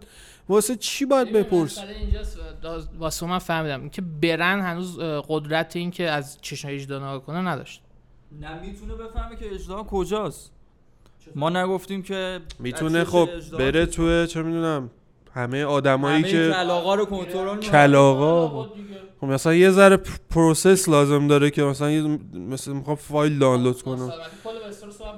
واسه 0.50 0.76
چی 0.76 1.06
باید 1.06 1.32
بپرس؟ 1.32 1.80
واسه 2.98 3.26
من 3.26 3.40
فهمیدم. 3.40 3.90
که 3.90 4.02
بِرَن 4.02 4.60
هنوز 4.60 5.00
قدرت 5.00 5.76
این 5.76 5.92
که 5.92 6.10
از 6.10 6.38
چشم 6.42 6.68
اژدها 6.68 6.98
نگاه 6.98 7.26
کنه 7.26 7.38
نداشت. 7.38 7.82
نه 8.32 8.62
می‌تونه 8.62 8.96
بفهمه 8.96 9.36
که 9.36 9.54
اژدها 9.54 9.84
کجاست. 9.84 10.52
ما 11.36 11.50
نگفتیم 11.50 12.04
که 12.04 12.40
می‌تونه 12.60 13.04
خب 13.04 13.30
بره 13.60 13.86
توی 13.86 14.28
چه 14.28 14.42
می‌دونم 14.42 14.90
همه 15.38 15.66
آدمایی 15.66 16.20
همه 16.24 16.32
که 16.32 16.52
کلاغا 16.54 16.96
رو 16.96 17.06
کنترل. 17.06 17.60
کلاغا 17.60 18.70
خب 19.22 19.28
مثلا 19.28 19.54
یه 19.54 19.72
ذره 19.72 19.98
process 20.30 20.90
لازم 20.90 21.28
داره 21.28 21.50
که 21.50 21.64
مثلا 21.64 21.92
یه 21.92 22.20
مثلا 22.34 22.74
می‌خوام 22.74 22.96
فایل 22.96 23.40
دانلود 23.40 23.82
کنم. 23.82 24.12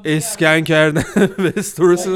اسکن 0.06 0.62
کردن 0.62 1.04
وستروس 1.58 2.08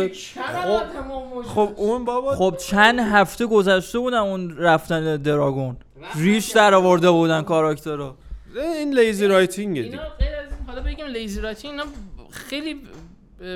خب 1.46 1.70
اون 1.76 2.06
بابا 2.06 2.36
خب 2.36 2.58
چند 2.58 3.00
هفته 3.00 3.46
گذشته 3.46 4.00
بودن 4.00 4.18
اون 4.18 4.58
رفتن 4.58 5.18
دراگون. 5.18 5.78
ریش 6.16 6.52
در 6.52 6.74
آورده 6.74 7.12
بودن 7.12 7.42
کاراکترها 7.42 8.16
این 8.56 9.00
lazy 9.00 9.28
writing 9.28 9.75
ه 9.75 9.82
دیگه. 9.82 9.94
اینا 9.98 10.10
غیر 10.20 10.36
از 10.36 10.46
این 10.52 10.68
حالا 10.68 10.82
بگیم 10.82 11.06
lazy 11.06 11.42
writing 11.42 11.72
اینا 11.72 11.86
خیلی 12.32 12.82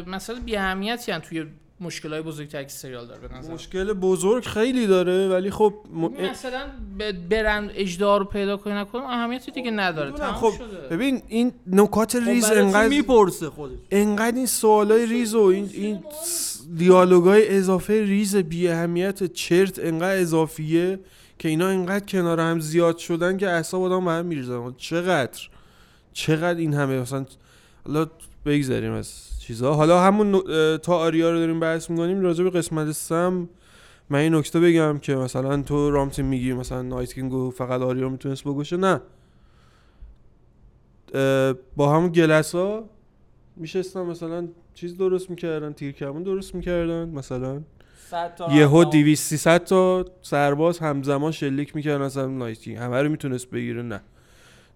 مسئله 0.08 0.39
بی 0.39 0.58
اهمیتی 0.58 1.12
ان 1.12 1.22
توی 1.78 1.88
مشکلات 1.88 2.25
بزرگتر 2.25 2.63
که 2.63 2.69
سریال 2.69 3.07
داره 3.07 3.28
به 3.28 3.36
نظر 3.36 3.53
مشکل 3.53 3.93
بزرگ 3.93 4.43
خیلی 4.43 4.88
داره 4.88 5.28
ولی 5.28 5.51
خب 5.51 5.73
م... 5.93 6.05
مثلا 6.05 6.61
برن 7.30 7.71
اژدها 7.76 8.18
رو 8.17 8.25
پیدا 8.25 8.57
کنه 8.57 8.73
نکنه 8.73 9.03
اهمیتی 9.03 9.51
دیگه 9.51 9.71
نداره. 9.71 10.11
می‌دونم، 10.11 10.30
تمام 10.30 10.51
خب 10.51 10.57
شده. 10.57 10.95
ببین 10.95 11.21
این 11.28 11.51
نکات 11.67 12.15
ریز 12.15 12.45
خب 12.45 12.53
چی 12.53 12.59
انقدر 12.59 12.88
می‌پرسه 12.88 13.49
خودش؟ 13.49 13.78
انقدر 13.91 14.36
این 14.36 14.45
سوالای 14.45 15.05
ریز 15.05 15.36
و 15.36 15.41
این 15.41 15.69
این 15.73 16.03
دیالوگای 16.78 17.57
اضافه 17.57 17.93
ریز 17.93 18.36
بی 18.36 18.67
اهمیت 18.67 19.34
چرت 19.34 19.80
انقدر 19.80 20.21
اضافیه 20.21 20.99
که 21.39 21.49
اینا 21.49 21.67
انقدر 21.67 22.05
کنار 22.05 22.39
هم 22.39 22.59
زیاد 22.59 22.97
شدن 22.97 23.38
که 23.38 23.49
اعصاب 23.49 23.84
آدم 23.84 24.05
به 24.05 24.11
هم 24.11 24.25
میریزن. 24.25 24.73
چقدر؟ 24.78 25.49
چقدر 26.13 26.59
این 26.59 26.73
همه 26.73 26.99
مثلا 26.99 27.25
حالا 27.86 28.07
بگذریم 28.45 28.91
از 28.91 29.26
چیزها 29.48 29.74
حالا 29.74 30.02
همون 30.02 30.41
تا 30.78 30.98
آریا 30.98 31.32
رو 31.32 31.39
داریم 31.39 31.60
بحث 31.60 31.89
می‌کنیم 31.89 32.22
راجع 32.22 32.43
به 32.43 32.50
قسمت 32.50 32.91
سوم 32.91 33.49
من 34.10 34.20
این 34.20 34.36
نکته 34.36 34.60
بگم 34.60 34.98
که 34.98 35.16
مثلا 35.16 35.62
تو 35.62 35.91
رامتین 35.91 36.26
میگی 36.26 36.54
مثلا 36.54 36.82
Night 36.82 37.14
King 37.14 37.44
و 37.44 37.51
فقط 37.52 37.82
آریا 37.82 38.10
می‌تونست 38.10 38.43
بکشه 38.43 38.78
نه. 38.78 39.02
با 41.76 41.95
همون 41.95 42.10
گلس 42.12 42.56
ها 42.56 42.89
میشستن 43.56 44.02
مثلا 44.02 44.48
چیز 44.74 44.98
درست 44.98 45.30
می‌کردن 45.30 45.74
تیر 45.74 45.91
کمون 45.91 46.24
درست 46.24 46.56
می‌کردن 46.56 47.10
مثلا. 47.10 47.62
یهو 48.52 48.84
200 48.84 49.28
300 49.30 49.64
تا 49.64 50.06
سرباز 50.22 50.80
همزمان 50.80 51.32
شلیک 51.32 51.76
می‌کردن 51.76 52.06
مثلا 52.06 52.28
نایت 52.28 52.60
کینگ. 52.60 52.78
همه 52.78 53.02
رو 53.02 53.10
می‌تونست 53.10 53.50
بگیره. 53.50 53.82
نه. 53.82 54.02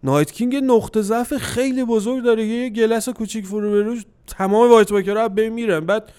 نایت 0.04 0.32
کینگ 0.32 0.56
نقطه 0.56 1.02
ضعف 1.02 1.34
خیلی 1.38 1.84
بزرگ 1.84 2.24
داره. 2.24 2.46
یه 2.46 2.70
گلس 2.70 3.10
کوچیک 3.10 3.46
فرو 3.46 3.72
بروش 3.72 4.06
تمام 4.28 4.72
وایت 4.72 4.92
واکرها 4.92 5.30
بین 5.30 5.54
میرن 5.54 5.80
بعد 5.80 6.12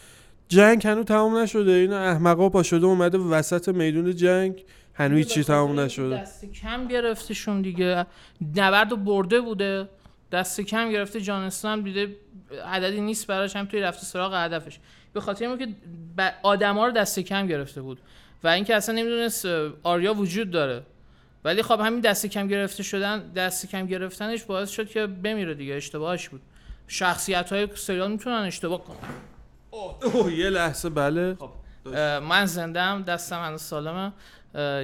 جنگ 0.49 0.87
هنوز 0.87 1.05
تمام 1.05 1.37
نشده. 1.37 1.73
این 1.73 1.93
احمقا 1.93 2.49
پا 2.49 2.63
شده 2.63 2.87
اومده 2.87 3.19
وسط 3.19 3.69
میدون 3.69 4.17
جنگ. 4.17 4.65
هنوز 4.95 5.19
هیچی 5.19 5.45
تمام 5.45 5.81
نشده. 5.81 6.21
دست 6.21 6.45
کم 6.45 6.89
گرفتشون 6.89 7.63
دیگه. 7.63 8.07
نبرد 8.57 8.93
و 8.93 8.97
برده 8.97 9.41
بوده. 9.41 9.89
دست 10.33 10.61
کم 10.61 10.91
گرفته 10.91 11.21
جانستان 11.21 11.79
هم 11.79 11.85
دیده 11.85 12.17
عددی 12.67 13.01
نیست 13.01 13.27
براش 13.27 13.57
هم 13.57 13.67
توی 13.67 13.81
رفته 13.81 14.07
سراغ 14.07 14.35
هدفش. 14.35 14.79
به 15.13 15.21
خاطر 15.21 15.45
اینه 15.47 15.67
که 15.67 15.73
ب- 16.19 16.31
آدما 16.43 16.87
رو 16.87 16.93
دست 16.93 17.21
کم 17.21 17.47
گرفته 17.47 17.83
بود. 17.83 17.99
و 18.45 18.49
اینکه 18.49 18.77
اصلا 18.77 18.95
نمی‌دونست 18.95 19.47
آریا 19.83 20.15
وجود 20.15 20.51
داره. 20.51 20.83
ولی 21.45 21.63
خب 21.63 21.81
همین 21.81 22.01
دست 22.01 22.27
کم 22.27 22.49
گرفته 22.49 22.83
شدن 22.83 23.33
دست 23.33 23.67
کم 23.67 23.87
گرفتنش 23.87 24.43
باعث 24.43 24.71
شد 24.71 24.89
که 24.89 25.07
بمیره 25.07 25.55
دیگه 25.55 25.75
اشتباهش 25.75 26.29
بود. 26.29 26.43
شخصیت 26.87 27.53
های 27.53 27.69
سریال 27.75 28.13
می‌تونن 28.13 28.35
اشتباه 28.35 28.85
کنن. 28.85 28.97
اوه 29.71 30.35
یه 30.35 30.51
لحظه 30.51 30.91
بله. 30.91 31.37
اه، 31.87 32.19
من 32.19 32.47
زندم 32.47 33.03
دستم 33.03 33.43
هنوز 33.43 33.63
سالمه. 33.63 34.13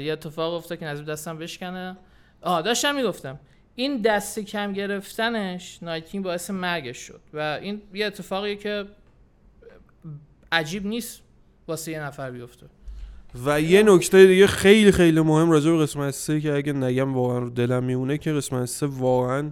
یه 0.00 0.12
اتفاق 0.12 0.54
افتاد 0.54 0.78
که 0.78 0.84
نزدیک 0.84 1.06
دستم 1.06 1.38
بشکنه. 1.38 1.96
آها 2.42 2.62
داشتم 2.62 2.94
می‌گفتم 2.94 3.38
این 3.74 4.02
دست 4.02 4.38
کم 4.38 4.72
گرفتنش 4.72 5.78
نایکین 5.82 6.22
باعث 6.22 6.50
مرگش 6.50 6.98
شد 6.98 7.20
و 7.32 7.58
این 7.62 7.82
یه 7.94 8.06
اتفاقیه 8.06 8.56
که 8.56 8.84
عجیب 10.52 10.86
نیست 10.86 11.22
واسه 11.68 11.92
یه 11.92 12.02
نفر 12.02 12.30
بیفته. 12.30 12.66
و 13.44 13.60
یه 13.60 13.82
نکته 13.82 14.26
دیگه 14.26 14.46
خیلی 14.46 14.92
خیلی 14.92 15.20
مهم 15.20 15.50
راجع 15.50 15.70
به 15.70 15.78
قسمت 15.78 16.10
سه 16.10 16.40
که 16.40 16.54
اگه 16.54 16.72
نگم 16.72 17.14
واقعا 17.14 17.38
رو 17.38 17.50
دلم 17.50 17.84
میمونه 17.84 18.18
که 18.18 18.32
قسمت 18.32 18.64
سه 18.64 18.86
واقعا 18.86 19.50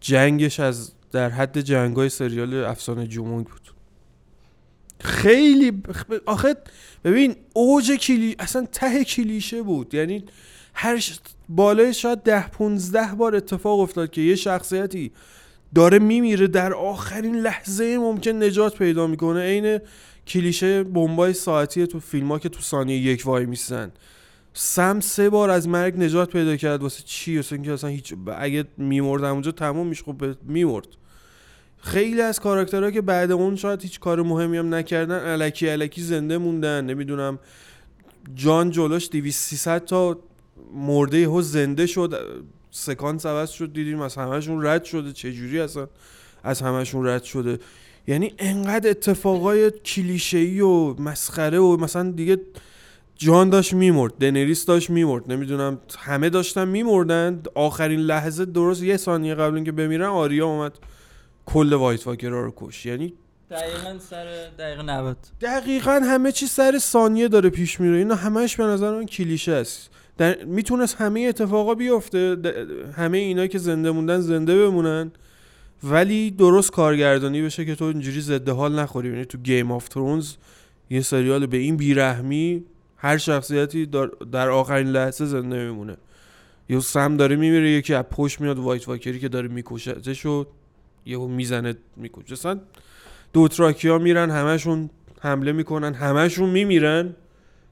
جنگش 0.00 0.60
از 0.60 0.92
در 1.12 1.30
حد 1.30 1.60
جنگای 1.60 2.08
سریال 2.08 2.54
افسانه 2.54 3.06
جمونگ 3.06 3.46
بود. 3.46 3.74
خیلی 5.00 5.82
آخه 6.26 6.56
ببین 7.04 7.36
اوج 7.52 7.92
کلی 7.92 8.36
اصلا 8.38 8.66
ته 8.72 9.04
کلیشه 9.04 9.62
بود. 9.62 9.94
یعنی 9.94 10.24
هر 10.74 10.98
ش... 10.98 11.18
بالای 11.48 11.94
شاید 11.94 12.18
ده 12.18 12.48
15 12.48 13.14
بار 13.14 13.36
اتفاق 13.36 13.80
افتاد 13.80 14.10
که 14.10 14.20
یه 14.20 14.34
شخصیتی 14.34 15.12
داره 15.74 15.98
میمیره 15.98 16.46
در 16.46 16.74
آخرین 16.74 17.36
لحظه 17.36 17.98
ممکن 17.98 18.42
نجات 18.42 18.78
پیدا 18.78 19.06
می‌کنه. 19.06 19.40
عین 19.40 19.78
کلیشه 20.26 20.84
بمبای 20.84 21.32
ساعتی 21.32 21.86
تو 21.86 22.00
فیلم 22.00 22.28
ها 22.28 22.38
که 22.38 22.48
تو 22.48 22.60
ثانیه 22.60 22.98
یک 22.98 23.26
وای 23.26 23.46
میسن 23.46 23.92
سم 24.56 25.00
سه 25.00 25.30
بار 25.30 25.50
از 25.50 25.68
مرگ 25.68 25.98
نجات 25.98 26.30
پیدا 26.30 26.56
کرد. 26.56 26.82
واسه 26.82 27.02
چی؟ 27.06 27.36
واسه 27.36 27.52
اینکه 27.52 27.72
اصلا 27.72 27.90
هیچ 27.90 28.14
اگه 28.36 28.64
میمرد 28.76 29.24
اونجا 29.24 29.50
تموم 29.50 29.86
میشه 29.86 30.04
خب 30.04 30.24
میمرد. 30.42 30.86
خیلی 31.78 32.20
از 32.20 32.40
کاراکترها 32.40 32.90
که 32.90 33.00
بعد 33.00 33.32
اون 33.32 33.56
شاید 33.56 33.82
هیچ 33.82 34.00
کار 34.00 34.22
مهمی 34.22 34.56
هم 34.56 34.74
نکردن 34.74 35.32
الکی 35.32 35.68
الکی 35.68 36.02
زنده 36.02 36.38
موندن. 36.38 36.84
نمی‌دونم. 36.84 37.38
جان 38.34 38.70
جلوش 38.70 39.08
200 39.10 39.48
300 39.48 39.84
تا 39.84 40.18
مرده 40.74 41.18
یهو 41.18 41.42
زنده 41.42 41.86
شد. 41.86 42.44
سکانس 42.70 43.26
عوض 43.26 43.50
شد 43.50 43.72
دیدیم 43.72 44.00
از 44.00 44.14
همشون 44.16 44.66
رد 44.66 44.84
شده. 44.84 45.12
چه 45.12 45.32
جوری 45.32 45.60
اصلا 45.60 45.88
از 46.42 46.62
همشون 46.62 47.06
رد 47.06 47.24
شده؟ 47.24 47.58
یعنی 48.06 48.34
انقدر 48.38 48.90
اتفاقای 48.90 49.70
کلیشه‌ای 49.70 50.60
و 50.60 50.94
مسخره 50.94 51.58
و 51.58 51.76
مثلا 51.76 52.10
دیگه 52.10 52.40
جان 53.16 53.50
داشت 53.50 53.72
میمرد 53.72 54.12
دنریس 54.20 54.66
داشت 54.66 54.90
میمرد 54.90 55.32
نمی‌دونم 55.32 55.78
همه 55.98 56.30
داشتن 56.30 56.68
میمردن. 56.68 57.42
آخرین 57.54 58.00
لحظه 58.00 58.44
درست 58.44 58.82
یه 58.82 58.96
ثانیه 58.96 59.34
قبل 59.34 59.54
اینکه 59.54 59.72
بمیرن 59.72 60.08
آریا 60.08 60.46
اومد 60.46 60.78
کل 61.46 61.72
White 61.72 62.06
Walker 62.06 62.35
ها 62.35 62.40
رو 62.40 62.52
کشت. 62.56 62.86
یعنی 62.86 63.14
دقیقا 63.50 63.98
سر 63.98 64.26
دقیقه 64.58 64.82
90 64.82 65.16
دقیقا 65.40 66.00
همه 66.04 66.32
چی 66.32 66.46
سر 66.46 66.78
ثانیه 66.78 67.28
داره 67.28 67.50
پیش 67.50 67.80
میره. 67.80 67.96
اینا 67.96 68.14
همش 68.14 68.56
به 68.56 68.64
نظر 68.64 68.90
من 68.90 69.06
کلیشه 69.06 69.52
است. 69.52 69.90
می‌تونست 70.18 70.96
همه 70.96 71.20
اتفاقا 71.20 71.74
بیفته 71.74 72.36
همه 72.96 73.18
اینا 73.18 73.46
که 73.46 73.58
زنده 73.58 73.90
موندن 73.90 74.20
زنده 74.20 74.54
بمونن. 74.54 75.12
ولی 75.84 76.30
درست 76.30 76.70
کارگردانی 76.70 77.42
بشه 77.42 77.64
که 77.64 77.74
تو 77.74 77.84
اینجوری 77.84 78.20
ضد 78.20 78.48
حال 78.48 78.78
نخوری. 78.78 79.08
یعنی 79.08 79.24
تو 79.24 79.38
Game 79.38 79.72
of 79.72 79.88
Thrones 79.88 80.34
یه 80.90 81.00
سریال 81.00 81.46
به 81.46 81.56
این 81.56 81.76
بیرحمی 81.76 82.64
هر 82.96 83.18
شخصیتی 83.18 83.86
در, 84.32 84.48
آخرین 84.48 84.86
لحظه 84.86 85.26
زنده 85.26 85.64
میمونه. 85.64 85.96
یهو 86.68 86.80
سم 86.80 87.16
داره 87.16 87.36
میمیره 87.36 87.70
یکی 87.70 87.94
از 87.94 88.04
پشت 88.10 88.40
میاد 88.40 88.58
White 88.58 88.88
Walker 88.88 89.14
ی 89.14 89.18
که 89.18 89.28
داره 89.28 89.48
می‌کشه 89.48 90.14
شد 90.14 90.46
یهو 91.06 91.28
می‌زنه 91.28 91.74
می‌کشه. 91.96 92.32
اصلا 92.32 92.60
دوتراکی 93.32 93.88
ها 93.88 93.98
میرن 93.98 94.30
همشون 94.30 94.90
حمله 95.20 95.52
می‌کنن 95.52 95.94
همشون 95.94 96.50
میمیرن 96.50 97.14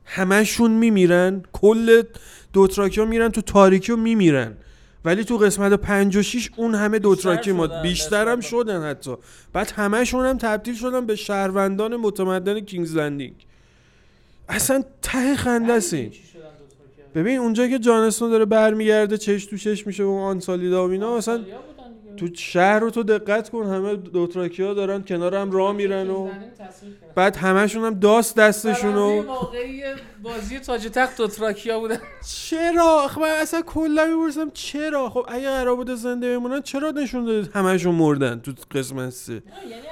همشون 0.05 0.71
میمیرن. 0.71 1.43
کل 1.53 2.03
دوتراکی 2.53 3.01
ها 3.01 3.07
میرن 3.07 3.29
تو 3.29 3.41
تاریکی 3.41 3.93
و 3.93 3.97
میمیرن. 3.97 4.57
ولی 5.05 5.25
تو 5.25 5.39
قسمت 5.39 5.73
5 5.73 6.17
و 6.17 6.23
6 6.23 6.51
اون 6.57 6.75
همه 6.75 6.99
دوتراکی 6.99 7.53
ما 7.53 7.67
بیشتر 7.67 8.29
هم 8.29 8.41
شدن 8.41 8.83
حتی. 8.83 9.17
بعد 9.53 9.71
همشون 9.71 10.27
هم 10.27 10.39
تبدیل 10.39 10.75
شدن 10.75 11.07
به 11.07 11.17
شهروندان 11.17 11.97
متمدن 11.97 12.61
King's 12.61 12.97
Landing. 12.97 13.47
اصلا 14.49 14.85
ته 15.03 15.37
خنده 15.37 15.83
این. 15.93 16.13
ببین 17.15 17.39
اونجا 17.39 17.69
که 17.69 17.79
جانستون 17.79 18.31
داره 18.31 18.45
برمیگرده 18.45 19.19
چش 19.19 19.47
تو 19.47 19.57
چش 19.57 19.87
میشه 19.87 20.05
با 20.05 20.11
اون 20.11 20.23
آنسالیدا 20.23 20.89
و 20.89 20.91
اینا 20.91 21.17
مثلا 21.17 21.45
تو 22.17 22.29
شهر 22.35 22.79
رو 22.79 22.91
تو 22.91 23.03
دقت 23.03 23.51
کن 23.51 23.67
همه 23.67 23.97
دوتراکی 23.97 24.63
ها 24.63 24.75
دارن 24.75 25.05
کنار 25.05 25.35
هم 25.35 25.51
راه 25.51 25.73
میرن 25.73 26.11
و 26.11 26.31
بعد 27.15 27.37
همشون 27.37 27.85
هم 27.85 27.95
داست 27.95 28.37
دستشون 28.37 28.95
و 28.95 29.23
واقعی 29.27 29.83
بازی 30.23 30.59
تاج 30.59 30.89
تخت 30.89 31.17
دوتراکیا 31.17 31.81
بودن 31.81 31.99
چرا؟ 32.27 33.09
خب 33.09 33.21
من 33.21 33.29
اصلا 33.29 33.63
کلا 33.63 34.07
می‌پرسم 34.07 34.51
چرا؟ 34.51 35.11
خب 35.11 35.27
اگه 35.29 35.51
قرار 35.51 35.77
بوده 35.77 35.95
زنده 35.95 36.39
بمونن 36.39 36.63
چرا 36.63 36.91
نشون 36.91 37.25
دادید 37.25 37.51
همشون 37.57 37.95
مردن 37.95 38.41
تو 38.41 38.53
قسمت 38.71 39.11
سه؟ 39.11 39.33
یعنی 39.33 39.43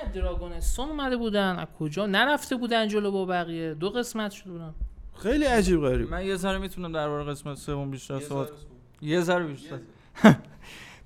از 0.07 0.13
دراگونستون 0.15 0.89
اومده 0.89 1.17
بودن 1.17 1.59
از 1.59 1.67
کجا؟ 1.79 2.07
نرفته 2.07 2.57
بودن 2.57 2.89
جلو 2.89 3.11
با 3.11 3.25
بقیه. 3.25 3.75
دو 3.75 3.91
قسمت 3.91 4.31
شده 4.31 4.51
بودن 4.51 4.75
خیلی 5.23 5.45
عجیب 5.45 5.81
غریب. 5.81 6.11
من 6.11 6.27
یه 6.27 6.37
ذره 6.37 6.59
می‌تونم 6.59 6.93
درباره 6.93 7.25
قسمت 7.25 7.57
سوم 7.57 7.91
بیشتر 7.91 8.21
صحبت 8.21 8.51
کنم. 8.51 8.59
یه 9.03 9.21
ذره 9.21 9.45
بیشتر. 9.45 9.79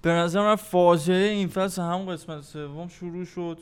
به 0.04 0.10
نظر 0.10 0.40
من 0.40 0.54
فاجعه 0.54 1.28
این 1.28 1.48
فصل 1.48 1.82
همون 1.82 2.14
قسمت 2.14 2.40
سوم 2.40 2.88
شروع 2.88 3.24
شد. 3.24 3.58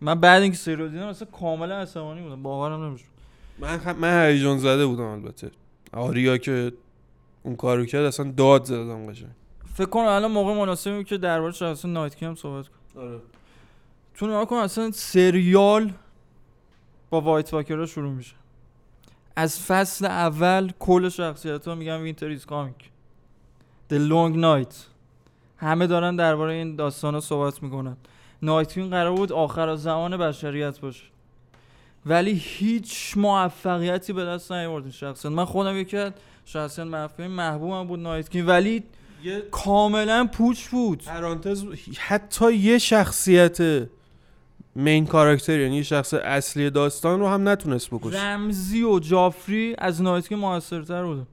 من 0.00 0.20
بعد 0.20 0.42
اینکه 0.42 0.58
سریال 0.58 0.88
دیدم 0.88 1.06
اصلا 1.06 1.28
کاملا 1.40 1.80
عصبانی 1.80 2.22
بودم. 2.22 2.42
باورم 2.42 2.84
نمی‌شد. 2.84 3.04
من 3.58 3.78
خ... 3.78 3.86
من 3.86 4.26
هیجان 4.26 4.58
زده 4.58 4.86
بودم 4.86 5.04
البته. 5.04 5.50
آریا 5.92 6.38
که 6.38 6.72
اون 7.42 7.56
کارو 7.56 7.84
کرد 7.84 8.04
اصلا 8.04 8.30
داد 8.30 8.64
زدم 8.64 9.06
قشنگ. 9.06 9.30
فکر 9.74 9.86
کنم 9.86 10.04
الان 10.04 10.30
موقع 10.32 10.54
مناسبی 10.54 11.04
که 11.04 11.18
درباره 11.18 11.52
شخص 11.52 11.84
Night 11.84 12.14
King 12.14 12.34
صحبت 12.34 12.66
کنم. 12.68 13.04
آره. 13.04 13.18
چون 14.14 14.30
نگاه 14.30 14.46
کن 14.46 14.56
اصلا 14.56 14.90
سریال 14.90 15.92
با 17.10 17.20
White 17.20 17.54
Walker 17.54 17.81
ها 17.81 17.86
شروع 17.86 18.12
میشه. 18.12 18.34
از 19.36 19.60
فصل 19.60 20.04
اول 20.04 20.72
کل 20.78 21.08
شخصیت 21.08 21.68
ها 21.68 21.74
میگن 21.74 22.00
Winter 22.00 22.26
is 22.26 22.46
coming 22.46 22.90
The 23.90 23.96
Long 23.96 24.36
Night. 24.36 24.91
همه 25.62 25.86
دارن 25.86 26.16
درباره 26.16 26.52
این 26.52 26.76
داستان 26.76 27.14
ها 27.14 27.20
صحبت 27.20 27.62
می‌کنن. 27.62 27.96
Night 28.42 28.72
King 28.72 28.90
قرار 28.90 29.16
بود 29.16 29.32
آخر 29.32 29.76
زمان 29.76 30.16
بشریت 30.16 30.80
باشه. 30.80 31.04
ولی 32.06 32.32
هیچ 32.32 33.12
موفقیتی 33.16 34.12
به 34.12 34.24
دست 34.24 34.52
نیاورد 34.52 34.82
این 34.82 34.92
شخصیت 34.92 35.32
من 35.32 35.44
خودم 35.44 35.76
یکی 35.76 35.96
از 35.96 36.12
شخصیت 36.44 36.86
محبوب 36.86 37.20
محبوبم 37.26 37.86
بود 37.86 38.00
نایت 38.00 38.28
کینگ 38.28 38.48
ولی 38.48 38.82
یه 39.24 39.40
کاملا 39.50 40.28
پوچ 40.32 40.66
بود. 40.66 41.04
پرانتز 41.04 41.64
حتی 41.98 42.52
یه 42.52 42.78
شخصیت 42.78 43.88
مین 44.74 45.06
کاراکتر 45.06 45.60
یعنی 45.60 45.76
یه 45.76 45.82
شخص 45.82 46.14
اصلی 46.14 46.70
داستان 46.70 47.20
رو 47.20 47.28
هم 47.28 47.48
نتونست 47.48 47.90
بکشه. 47.90 48.24
رمزی 48.24 48.82
و 48.82 48.98
جافری 48.98 49.74
از 49.78 50.02
نایت 50.02 50.28
کینگ 50.28 50.40
موثرتر 50.40 51.04
بودن. 51.04 51.26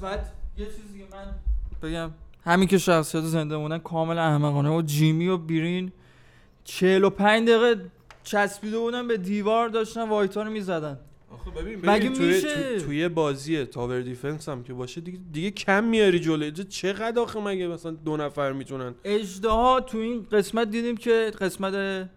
بعد 0.00 0.32
یه 0.58 0.66
چیزی 0.66 0.98
که 0.98 1.04
من 1.16 1.49
بگم 1.82 2.10
همین 2.44 2.68
که 2.68 2.78
شخصیت 2.78 3.22
زنده 3.24 3.56
موندن 3.56 3.78
کاملا 3.78 4.22
احمقانه 4.22 4.70
و 4.70 4.82
جیمی 4.82 5.28
و 5.28 5.36
بیرین 5.36 5.92
45 6.64 7.48
دقیقه 7.48 7.84
چسبیده 8.22 8.78
بودن 8.78 9.08
به 9.08 9.16
دیوار 9.16 9.68
داشتن 9.68 10.08
wight 10.08 10.36
ا 10.36 10.42
رو 10.42 10.50
می‌زدن. 10.50 10.98
آخه 11.32 11.50
ببین, 11.50 11.78
مگه 11.78 11.98
ببین 11.98 12.12
توی, 12.12 12.26
میشه؟ 12.26 12.78
تو- 12.78 12.84
توی 12.86 13.08
بازی 13.08 13.64
tower 13.64 14.00
defense 14.00 14.48
هم 14.48 14.62
که 14.62 14.72
باشه 14.72 15.00
دیگه, 15.00 15.18
دیگه 15.32 15.50
کم 15.50 15.84
میاری 15.84 16.20
جلوی. 16.20 16.50
چقدر 16.64 17.20
آخه 17.20 17.40
مگه 17.40 17.66
مثلا 17.68 17.90
دو 17.92 18.16
نفر 18.16 18.52
می‌تونن؟ 18.52 18.94
اژدها 19.04 19.80
تو 19.80 19.98
این 19.98 20.26
قسمت 20.32 20.70
دیدیم 20.70 20.96
که 20.96 21.32
قسمت 21.40 22.08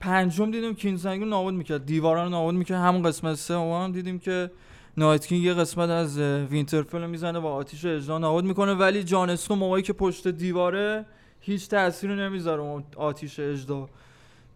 پنجم 0.00 0.50
دیدیم 0.50 0.74
King's 0.74 0.95
Landing 0.95 1.20
رو 1.22 1.28
نابود 1.28 1.54
می‌کرد. 1.54 1.86
دیوارا 1.86 2.24
رو 2.24 2.30
نابود 2.30 2.54
می‌کرد. 2.54 2.78
همون 2.78 3.02
قسمت 3.02 3.34
سه 3.34 3.54
هم 3.54 3.92
دیدیم 3.92 4.18
که 4.18 4.50
Night 4.98 5.26
King 5.26 5.44
یه 5.44 5.54
قسمت 5.54 5.90
از 5.90 6.18
وینترفل 6.18 7.02
رو 7.02 7.08
می‌زنه 7.08 7.38
و 7.38 7.46
آتیش 7.46 7.84
اژدها 7.84 8.18
نابود 8.18 8.44
می‌کنه 8.44 8.74
ولی 8.74 9.04
جان 9.04 9.30
اسنو 9.30 9.56
موقعی 9.56 9.82
که 9.82 9.92
پشت 9.92 10.28
دیواره 10.28 11.06
هیچ 11.40 11.68
تأثیری 11.68 12.14
نمی‌ذاره 12.14 12.62
اون 12.62 12.84
آتیش 12.96 13.40
اجدا. 13.40 13.88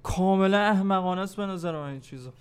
کاملا 0.03 0.59
احمقانه 0.59 1.21
است 1.21 1.37
به 1.37 1.47
نظر 1.47 1.73
من 1.73 1.91
این 1.91 2.01
چیزا. 2.01 2.33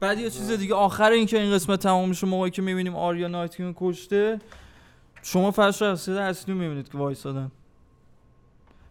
بعد 0.00 0.18
یه 0.18 0.30
چیز 0.30 0.50
دیگه 0.50 0.74
آخر 0.74 1.10
این 1.10 1.26
که 1.26 1.40
این 1.40 1.52
قسمت 1.54 1.80
تمام 1.80 2.08
میشه 2.08 2.26
موقعی 2.26 2.50
که 2.50 2.62
می‌بینیم 2.62 2.96
آریا 2.96 3.28
نایت 3.28 3.56
کینگ 3.56 3.74
رو 3.80 3.90
کشته 3.90 4.40
شما 5.22 5.50
فرش 5.50 5.78
شخصیت 5.78 6.16
اصلی 6.16 6.54
رو 6.54 6.60
می‌بینید 6.60 6.88
که 6.88 6.98
وایسادن. 6.98 7.50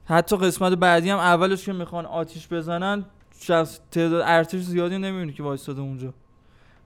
حتی 0.06 0.38
قسمت 0.38 0.74
بعدی 0.74 1.10
هم 1.10 1.18
اولش 1.18 1.66
که 1.66 1.74
می‌خوان 1.74 2.06
آتیش 2.06 2.47
بزنن 2.47 3.06
شخص 3.39 3.80
تعداد 3.91 4.24
ارتش 4.26 4.62
زیادی 4.62 4.97
نمی‌بینی 4.97 5.34
که 5.34 5.43
وایساده 5.43 5.82
اونجا. 5.82 6.14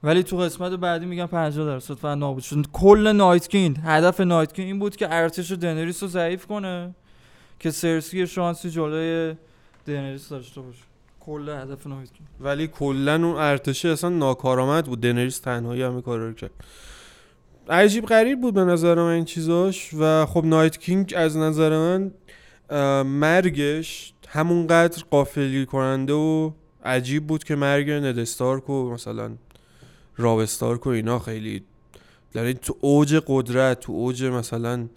ولی 0.03 0.23
تو 0.23 0.37
قسمت 0.37 0.71
بعدی 0.71 1.05
میگن 1.05 1.25
50 1.25 1.65
درصد 1.65 1.93
فقط 1.93 2.17
نابود. 2.17 2.43
شد 2.43 2.65
کل 2.73 3.11
نایت 3.11 3.47
کینگ 3.47 3.77
هدف 3.83 4.19
نایت 4.19 4.53
کینگ 4.53 4.67
این 4.67 4.79
بود 4.79 4.95
که 4.95 5.07
ارتش 5.13 5.51
دنریس 5.51 6.03
رو 6.03 6.09
ضعیف 6.09 6.45
کنه 6.45 6.95
که 7.59 7.71
سرسی 7.71 8.27
شانسی 8.27 8.69
جلوی 8.69 9.35
دنریس 9.85 10.29
داشته 10.29 10.61
باشه. 10.61 10.83
کل 11.19 11.49
هدف 11.49 11.87
نایت 11.87 12.13
کینگ. 12.13 12.29
ولی 12.39 12.67
کلا 12.67 13.15
اون 13.15 13.35
ارتشه 13.35 13.89
اصلا 13.89 14.09
ناکارآمد 14.09 14.85
بود. 14.85 15.01
دنریس 15.01 15.39
تنهایی 15.39 15.81
همه 15.81 16.01
کارا 16.01 16.27
رو 16.27 16.33
کرد. 16.33 16.51
عجیب 17.69 18.05
غریب 18.05 18.41
بود 18.41 18.53
به 18.53 18.65
نظر 18.65 18.95
من 18.95 19.11
این 19.11 19.25
چیزاش. 19.25 19.93
و 19.99 20.25
خب 20.25 20.45
نایت 20.45 20.77
کینگ 20.77 21.13
از 21.17 21.37
نظر 21.37 21.69
من 21.69 22.11
مرگش 23.03 24.13
همونقدر 24.27 25.03
قافلی 25.11 25.65
کننده 25.65 26.13
و 26.13 26.51
عجیب 26.85 27.27
بود 27.27 27.43
که 27.43 27.55
مرگ 27.55 27.89
ند 27.89 28.19
استارک 28.19 28.69
و 28.69 28.91
مثلا 28.93 29.31
راب 30.17 30.39
استارک 30.39 30.87
و 30.87 30.89
اینا 30.89 31.19
خیلی 31.19 31.63
یعنی 32.35 32.53
تو 32.53 32.77
اوج 32.81 33.21
قدرت 33.27 33.79
تو 33.79 33.91
اوج 33.93 34.23
مثلا 34.23 34.87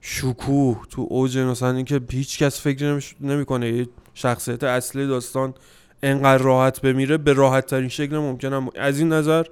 شکوه 0.00 0.82
تو 0.90 1.06
اوج 1.10 1.38
مثلا 1.38 1.72
اینکه 1.72 2.00
هیچ 2.10 2.38
کس 2.38 2.60
فکر 2.60 3.02
نمی‌کنه. 3.20 3.86
شخصیت 4.14 4.64
اصلی 4.64 5.06
داستان 5.06 5.54
انقدر 6.02 6.42
راحت 6.42 6.80
بمیره 6.80 7.16
به 7.16 7.32
راحت 7.32 7.66
ترین 7.66 7.88
شکل 7.88 8.16
ممکنم 8.16 8.68
از 8.74 8.98
این 8.98 9.12
نظر 9.12 9.46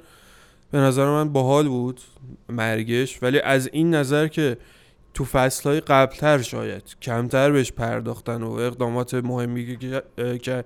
به 0.70 0.78
نظر 0.78 1.06
من 1.06 1.28
باحال 1.28 1.68
بود 1.68 2.00
مرگش. 2.48 3.22
ولی 3.22 3.40
از 3.40 3.68
این 3.72 3.94
نظر 3.94 4.28
که 4.28 4.56
تو 5.14 5.24
فصل 5.24 5.68
های 5.68 5.80
قبلتر 5.80 6.42
شاید 6.42 6.82
کمتر 7.02 7.50
بهش 7.50 7.72
پرداختن 7.72 8.42
و 8.42 8.50
اقدامات 8.50 9.14
مهمی 9.14 9.76
که 10.42 10.64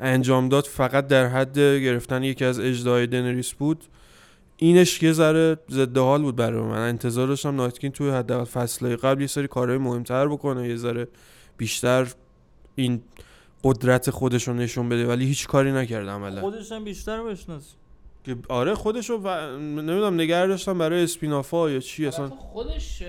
انجام 0.00 0.48
داد 0.48 0.64
فقط 0.64 1.06
در 1.06 1.26
حد 1.26 1.58
گرفتن 1.58 2.22
یکی 2.22 2.44
از 2.44 2.60
اجدای 2.60 3.06
دنریس 3.06 3.52
بود. 3.52 3.84
اینش 4.62 5.02
یه 5.02 5.12
ذره 5.12 5.56
ضد 5.70 5.98
حال 5.98 6.22
بود 6.22 6.36
برای 6.36 6.62
من. 6.62 6.88
انتظار 6.88 7.26
داشتم 7.26 7.56
نایتکین 7.56 7.92
توی 7.92 8.10
حداقل 8.10 8.44
فصل 8.44 8.96
قبل 8.96 9.20
یه 9.20 9.26
سری 9.26 9.48
کارهای 9.48 9.78
مهمتر 9.78 10.28
بکنه 10.28 10.68
یه 10.68 10.76
ذره 10.76 11.08
بیشتر 11.56 12.06
این 12.74 13.02
قدرت 13.64 14.10
خودش 14.10 14.48
رو 14.48 14.54
نشون 14.54 14.88
بده 14.88 15.06
ولی 15.06 15.26
هیچ 15.26 15.46
کاری 15.46 15.72
نکرد 15.72 16.08
عملا. 16.08 16.40
خودش 16.40 16.72
هم 16.72 16.84
بیشتر 16.84 17.22
بشناس 17.22 17.74
که 18.24 18.36
آره 18.48 18.74
خودش 18.74 19.10
رو 19.10 19.18
و... 19.18 19.28
نمی‌دونم 19.58 20.14
نگه 20.14 20.46
داشتم 20.46 20.78
برای 20.78 21.02
اسپینافا 21.02 21.70
یا 21.70 21.80
چی 21.80 22.06
اصلا 22.06 22.28
خودش 22.28 23.02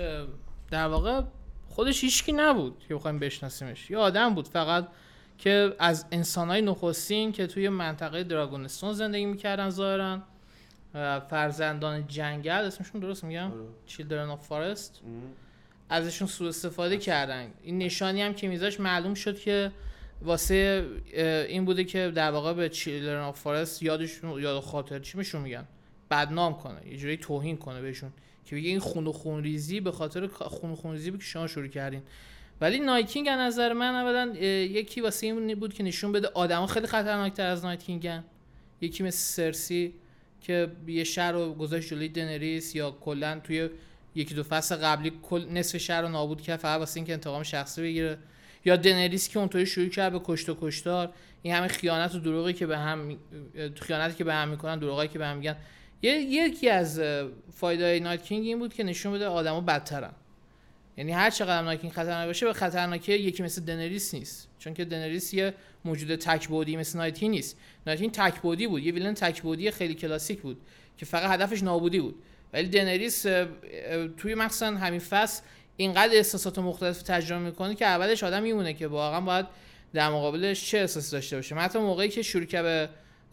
در 0.70 0.86
واقع 0.86 1.20
خودش 1.68 2.04
هیچکی 2.04 2.32
نبود 2.32 2.74
که 2.88 2.94
بخوایم 2.94 3.18
بشناسیمش. 3.18 3.90
یه 3.90 3.98
آدم 3.98 4.34
بود 4.34 4.48
فقط 4.48 4.88
که 5.38 5.74
از 5.78 6.06
انسانهای 6.12 6.62
نخستین 6.62 7.32
که 7.32 7.46
توی 7.46 7.68
منطقه 7.68 8.24
دراگونستون 8.24 8.92
زندگی 8.92 9.26
می‌کردن 9.26 9.70
ظاهرا. 9.70 10.12
اه، 10.12 10.22
فرزندان 11.30 12.06
جنگل 12.06 12.50
اسمشون 12.50 13.00
درست 13.00 13.24
میگم؟ 13.24 13.50
Children 13.86 14.28
of 14.28 14.46
Forest 14.46 15.00
ازشون 15.88 16.28
سوء 16.28 16.48
استفاده 16.48 16.96
کردن. 16.96 17.50
این 17.62 17.78
نشانی 17.78 18.22
هم 18.22 18.34
که 18.34 18.48
می‌ذاشت 18.48 18.80
معلوم 18.80 19.14
شد 19.14 19.38
که 19.38 19.72
واسه 20.22 20.86
این 21.48 21.64
بوده 21.64 21.84
که 21.84 22.12
در 22.14 22.30
واقع 22.30 22.52
به 22.52 22.68
Children 22.68 23.22
of 23.22 23.40
Forest 23.40 23.82
یادشون 23.82 24.42
یاد 24.42 24.62
خاطر 24.62 24.98
چی 24.98 25.18
میشون 25.18 25.40
میگن؟ 25.42 25.64
بدنام 26.10 26.54
کنه. 26.54 26.88
یه 26.88 26.96
جوری 26.96 27.16
توهین 27.16 27.56
کنه 27.56 27.80
بهشون. 27.80 28.12
که 28.44 28.56
بگه 28.56 28.68
این 28.68 28.78
خون 28.78 29.06
و 29.06 29.12
خونریزی 29.12 29.80
به 29.80 29.92
خاطر 29.92 30.26
خون 30.26 30.70
و 30.70 30.74
خونریزی 30.74 31.10
بود 31.10 31.20
که 31.20 31.26
شما 31.26 31.46
شروع 31.46 31.66
کردین. 31.66 32.02
ولی 32.60 32.80
Night 32.80 33.07
King 33.07 33.28
از 33.28 33.38
نظر 33.38 33.72
من 33.72 33.94
اولا 33.94 34.34
یکی 34.36 35.00
واسه 35.00 35.26
این 35.26 35.54
بود 35.54 35.74
که 35.74 35.82
نشون 35.82 36.12
بده 36.12 36.28
آدما 36.34 36.66
خیلی 36.66 36.86
خطرناکتر 36.86 37.46
از 37.46 37.64
Night 37.64 37.94
King 37.94 38.18
ن 38.18 38.24
یکی 38.80 39.02
مثل 39.02 39.18
سرسی 39.18 39.94
که 40.42 40.68
یه 40.86 41.04
شهر 41.04 41.32
رو 41.32 41.54
گذاشت 41.54 41.90
جلوی 41.90 42.08
دنریس 42.08 42.74
یا 42.74 42.90
کلا 42.90 43.40
توی 43.44 43.68
یکی 44.14 44.34
دو 44.34 44.42
فصل 44.42 44.76
قبلی 44.76 45.12
کل 45.22 45.44
نصف 45.50 45.78
شهر 45.78 46.02
رو 46.02 46.08
نابود 46.08 46.40
کرد 46.40 46.60
فقط 46.60 46.78
واسه 46.78 46.96
اینکه 46.96 47.12
انتقام 47.12 47.42
شخصی 47.42 47.82
بگیره. 47.82 48.18
یا 48.64 48.76
دنریس 48.76 49.28
که 49.28 49.38
اونطوری 49.38 49.66
شروع 49.66 49.88
کرد 49.88 50.12
به 50.12 50.20
کشت 50.24 50.48
و 50.48 50.56
کشتار 50.60 51.12
این 51.42 51.54
همه 51.54 51.68
خیانت 51.68 52.14
و 52.14 52.18
دروغی 52.18 52.52
که 52.52 52.66
به 52.66 52.78
هم 52.78 53.18
خیانتی 53.80 54.16
که 54.16 54.24
به 54.24 54.34
هم 54.34 54.48
می‌کنن 54.48 54.78
دروغایی 54.78 55.08
که 55.08 55.18
به 55.18 55.26
هم 55.26 55.36
میگن. 55.36 55.56
یکی 56.02 56.68
از 56.68 57.00
فایده 57.52 58.00
نایت 58.00 58.22
کینگ 58.22 58.46
این 58.46 58.58
بود 58.58 58.74
که 58.74 58.84
نشون 58.84 59.12
بده 59.12 59.26
آدما 59.26 59.60
بدترن. 59.60 60.10
یعنی 60.96 61.12
هر 61.12 61.30
چقدر 61.30 61.62
نایت 61.62 61.80
کینگ 61.80 61.92
خطرناک 61.92 62.26
باشه 62.26 62.46
به 62.46 62.52
خطرناکی 62.52 63.12
یکی 63.12 63.42
مثل 63.42 63.64
دنریس 63.64 64.14
نیست. 64.14 64.48
چون 64.58 64.74
که 64.74 64.84
دنریس 64.84 65.34
یه 65.34 65.54
موجود 65.84 66.16
تک 66.16 66.48
بعدی 66.48 66.76
مثل 66.76 66.98
نایت 66.98 67.18
کینگ 67.18 67.34
نیست. 67.34 67.56
نایت 67.86 67.98
کینگ 67.98 68.12
تک 68.12 68.42
بعدی 68.42 68.66
بود 68.66 68.82
یه 68.82 68.92
villain 68.92 69.14
تک 69.14 69.42
بعدی 69.42 69.70
خیلی 69.70 69.94
کلاسیک 69.94 70.40
بود 70.40 70.60
که 70.96 71.06
فقط 71.06 71.30
هدفش 71.30 71.62
نابودی 71.62 72.00
بود. 72.00 72.22
ولی 72.52 72.68
دنریس 72.68 73.22
توی 74.16 74.34
مثلا 74.34 74.76
همین 74.76 75.00
فصل 75.00 75.42
اینقدر 75.76 76.14
احساسات 76.14 76.58
مختلف 76.58 77.02
تجربه 77.02 77.44
می‌کنه 77.44 77.74
که 77.74 77.86
اولش 77.86 78.24
آدم 78.24 78.42
میمونه 78.42 78.74
که 78.74 78.86
واقعا 78.86 79.20
باید 79.20 79.46
در 79.92 80.08
مقابلش 80.08 80.70
چه 80.70 80.78
احساسی 80.78 81.12
داشته 81.12 81.36
باشه. 81.36 81.54
حتی 81.54 81.78
موقعی 81.78 82.08
که 82.08 82.22
شروع 82.22 82.44
به 82.62 82.88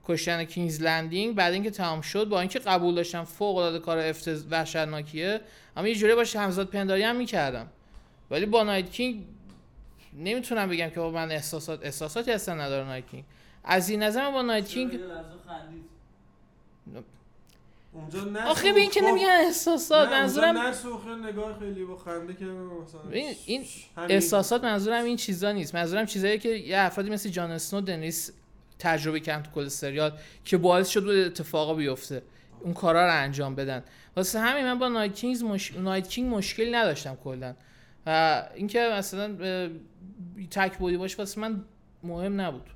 کشتن 0.09 0.43
کینگز 0.43 0.81
لندینگ 0.81 1.35
بعد 1.35 1.53
اینکه 1.53 1.71
تمام 1.71 2.01
شد 2.01 2.29
با 2.29 2.39
اینکه 2.39 2.59
قبول 2.59 2.95
داشتم 2.95 3.23
فوق 3.23 3.57
العاده 3.57 3.79
کار 3.79 3.97
افتضاح 3.99 4.43
وحشتناکیه 4.51 5.41
اما 5.77 5.87
یه 5.87 5.95
جوری 5.95 6.15
باهاش 6.15 6.39
همزاد 6.39 6.67
پنداری 6.67 7.03
هم 7.03 7.15
می‌کردم. 7.15 7.67
ولی 8.31 8.45
با 8.45 8.63
نایت 8.63 8.89
کینگ 8.91 9.25
نمی‌تونم 10.13 10.69
بگم 10.69 10.89
که 10.89 10.99
با 10.99 11.11
من 11.11 11.31
احساسات 11.31 11.79
احساساتی 11.83 12.31
اصلا 12.31 12.55
نداره 12.55 12.87
نایت 12.87 13.07
کینگ 13.07 13.23
از 13.63 13.89
این 13.89 14.03
نظر 14.03 14.31
با 14.31 14.41
نایت 14.41 14.67
کینگ 14.67 14.99
اونجا 17.93 18.23
نه 18.23 18.43
آخه 18.43 18.73
به 18.73 18.79
این 18.79 18.89
که 18.89 19.01
نمیگن 19.01 19.27
احساسات 19.27 20.09
منظورم 20.09 20.57
نگاه 21.25 21.59
خیلی 21.59 21.85
با 21.85 21.97
خنده 21.97 22.33
که 22.33 22.45
مثلا 22.45 23.01
این 23.11 23.65
همین. 23.97 24.11
احساسات 24.11 24.63
منظورم 24.63 25.05
این 25.05 25.17
چیزا 25.17 25.51
نیست. 25.51 25.75
منظورم 25.75 26.05
چیزایی 26.05 26.39
که 26.39 26.49
یه 26.49 26.77
افرادی 26.79 27.09
مثل 27.09 27.29
جان 27.29 27.51
اسنو 27.51 27.81
دنیس 27.81 28.31
تجربه 28.79 29.19
کردن 29.19 29.43
تو 29.43 29.51
کل 29.51 29.67
سریال 29.67 30.11
که 30.45 30.57
باعث 30.57 30.89
شد 30.89 31.07
اتفاقا 31.07 31.73
بیفته. 31.73 32.21
اون 32.61 32.73
کارا 32.73 33.05
رو 33.05 33.13
انجام 33.13 33.55
بدن. 33.55 33.83
واسه 34.15 34.39
همین 34.39 34.65
من 34.65 34.79
با 34.79 34.87
نایت 34.87 35.13
کینگز 35.13 35.43
مش... 35.43 35.71
کینگ 36.09 36.35
مشکلی 36.35 36.71
نداشتم 36.71 37.17
کلا. 37.23 37.53
و 38.05 38.43
اینکه 38.55 38.91
مثلا 38.93 39.37
تک 40.51 40.77
بودی 40.77 40.97
باشه 40.97 41.17
واسه 41.17 41.41
من 41.41 41.65
مهم 42.03 42.41
نبود. 42.41 42.69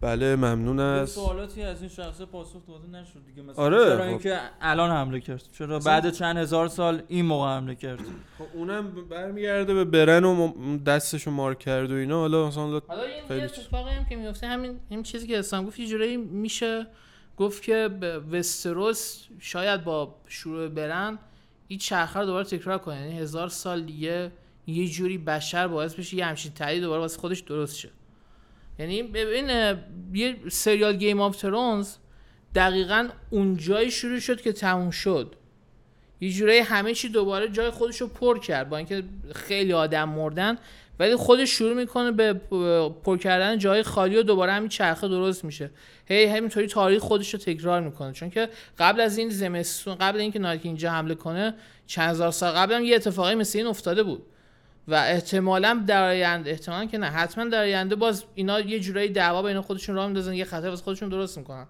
بله 0.00 0.36
ممنون 0.36 0.80
از 0.80 1.10
سوالاتی 1.10 1.62
از 1.62 1.80
این 1.80 1.88
شخص 1.88 2.20
پاسخ 2.20 2.66
داده 2.68 2.88
نشد 2.88 3.24
دیگه 3.26 3.42
مثلا 3.42 3.64
آره، 3.64 3.84
چرا 3.84 3.96
خب. 3.96 4.02
اینکه 4.02 4.40
الان 4.60 4.90
حمله 4.90 5.20
کرد؟ 5.20 5.42
چرا 5.58 5.78
بعد 5.78 6.10
چند 6.10 6.36
هزار 6.36 6.68
سال 6.68 7.02
این 7.08 7.24
موقع 7.26 7.56
حمله 7.56 7.74
کرد؟ 7.74 8.00
خب 8.38 8.44
اونم 8.54 9.08
برمیگرده 9.10 9.74
به 9.74 9.84
برن 9.84 10.24
و 10.24 10.52
دستشو 10.78 11.30
مار 11.30 11.54
کرد 11.54 11.90
و 11.90 11.94
اینا. 11.94 12.20
حالا 12.20 12.48
مثلا 12.48 12.62
حالا 12.62 12.80
حالا 12.88 13.02
این 13.02 13.28
خیلی 13.28 13.40
یه 13.40 13.48
چیز. 13.48 13.58
اتفاقی 13.58 13.90
هم 13.90 14.04
که 14.04 14.16
میفته 14.16 14.46
همین 14.46 14.80
این 14.88 15.02
چیزی 15.02 15.26
که 15.26 15.38
اسلام 15.38 15.66
گفت 15.66 15.78
یه 15.78 15.86
جورایی 15.86 16.16
میشه 16.16 16.86
گفت 17.36 17.62
که 17.62 17.88
به 18.00 18.18
وستروس 18.18 19.24
شاید 19.38 19.84
با 19.84 20.14
شروع 20.28 20.68
برن 20.68 21.18
این 21.68 21.78
چرخه 21.78 22.20
رو 22.20 22.26
دوباره 22.26 22.44
تکرار 22.44 22.78
کنه. 22.78 23.00
یعنی 23.00 23.18
هزار 23.18 23.48
سال 23.48 23.82
دیگه 23.82 24.32
یه 24.66 24.88
جوری 24.88 25.18
بشر 25.18 25.68
باعث 25.68 25.94
بشه 25.94 26.16
یه 26.16 26.24
همچین 26.24 26.52
تایید 26.52 26.82
دوباره 26.82 27.00
واسه 27.00 27.20
خودش 27.20 27.40
درست 27.40 27.76
شه. 27.76 27.88
یعنی 28.78 29.02
ببین 29.02 29.76
یه 30.12 30.36
سریال 30.50 30.96
گیم 30.96 31.20
آف 31.20 31.36
ترونز 31.36 31.94
دقیقا 32.54 33.08
اونجایی 33.30 33.90
شروع 33.90 34.18
شد 34.18 34.40
که 34.40 34.52
تموم 34.52 34.90
شد. 34.90 35.34
یه 36.20 36.30
جورایی 36.30 36.58
همه 36.58 36.94
چی 36.94 37.08
دوباره 37.08 37.48
جای 37.48 37.70
خودش 37.70 38.00
رو 38.00 38.06
پر 38.06 38.38
کرد 38.38 38.68
با 38.68 38.76
اینکه 38.76 39.02
خیلی 39.34 39.72
آدم 39.72 40.08
مردن 40.08 40.58
ولی 40.98 41.16
خودش 41.16 41.50
شروع 41.50 41.74
می‌کنه 41.74 42.12
به 42.12 42.32
پر 43.04 43.18
کردن 43.18 43.58
جای 43.58 43.82
خالی 43.82 44.16
و 44.16 44.22
دوباره 44.22 44.52
همین 44.52 44.68
چرخه 44.68 45.08
درست 45.08 45.44
میشه. 45.44 45.70
هی 46.06 46.24
همینطوری 46.24 46.66
تاریخ 46.66 47.02
خودش 47.02 47.34
رو 47.34 47.40
تکرار 47.40 47.80
می‌کنه. 47.80 48.12
چون 48.12 48.30
که 48.30 48.48
قبل 48.78 49.00
از 49.00 49.18
این 49.18 49.28
زمستون 49.28 49.94
قبل 49.94 50.20
اینکه 50.20 50.38
نایکی 50.38 50.68
اینجا 50.68 50.90
حمله 50.90 51.14
کنه 51.14 51.54
چند 51.86 52.10
هزار 52.10 52.30
سال 52.30 52.52
قبل 52.52 52.74
هم 52.74 52.84
یه 52.84 52.96
اتفاقی 52.96 53.34
مثل 53.34 53.58
این 53.58 53.66
افتاده 53.66 54.02
بود. 54.02 54.22
و 54.88 54.94
احتمالا 54.94 55.84
در 55.86 56.08
آینده 56.08 56.50
احتمالا 56.50 56.84
که 56.84 56.98
نه. 56.98 57.06
حتما 57.06 57.44
در 57.44 57.60
آینده 57.60 57.96
باز 57.96 58.24
اینا 58.34 58.60
یه 58.60 58.80
جورایی 58.80 59.08
دعوا 59.08 59.42
بین 59.42 59.60
خودشون 59.60 59.94
راه 59.96 60.06
میندازن 60.06 60.34
یه 60.34 60.44
خطر 60.44 60.68
واسه 60.68 60.82
خودشون 60.82 61.08
درست 61.08 61.38
می‌کنن. 61.38 61.66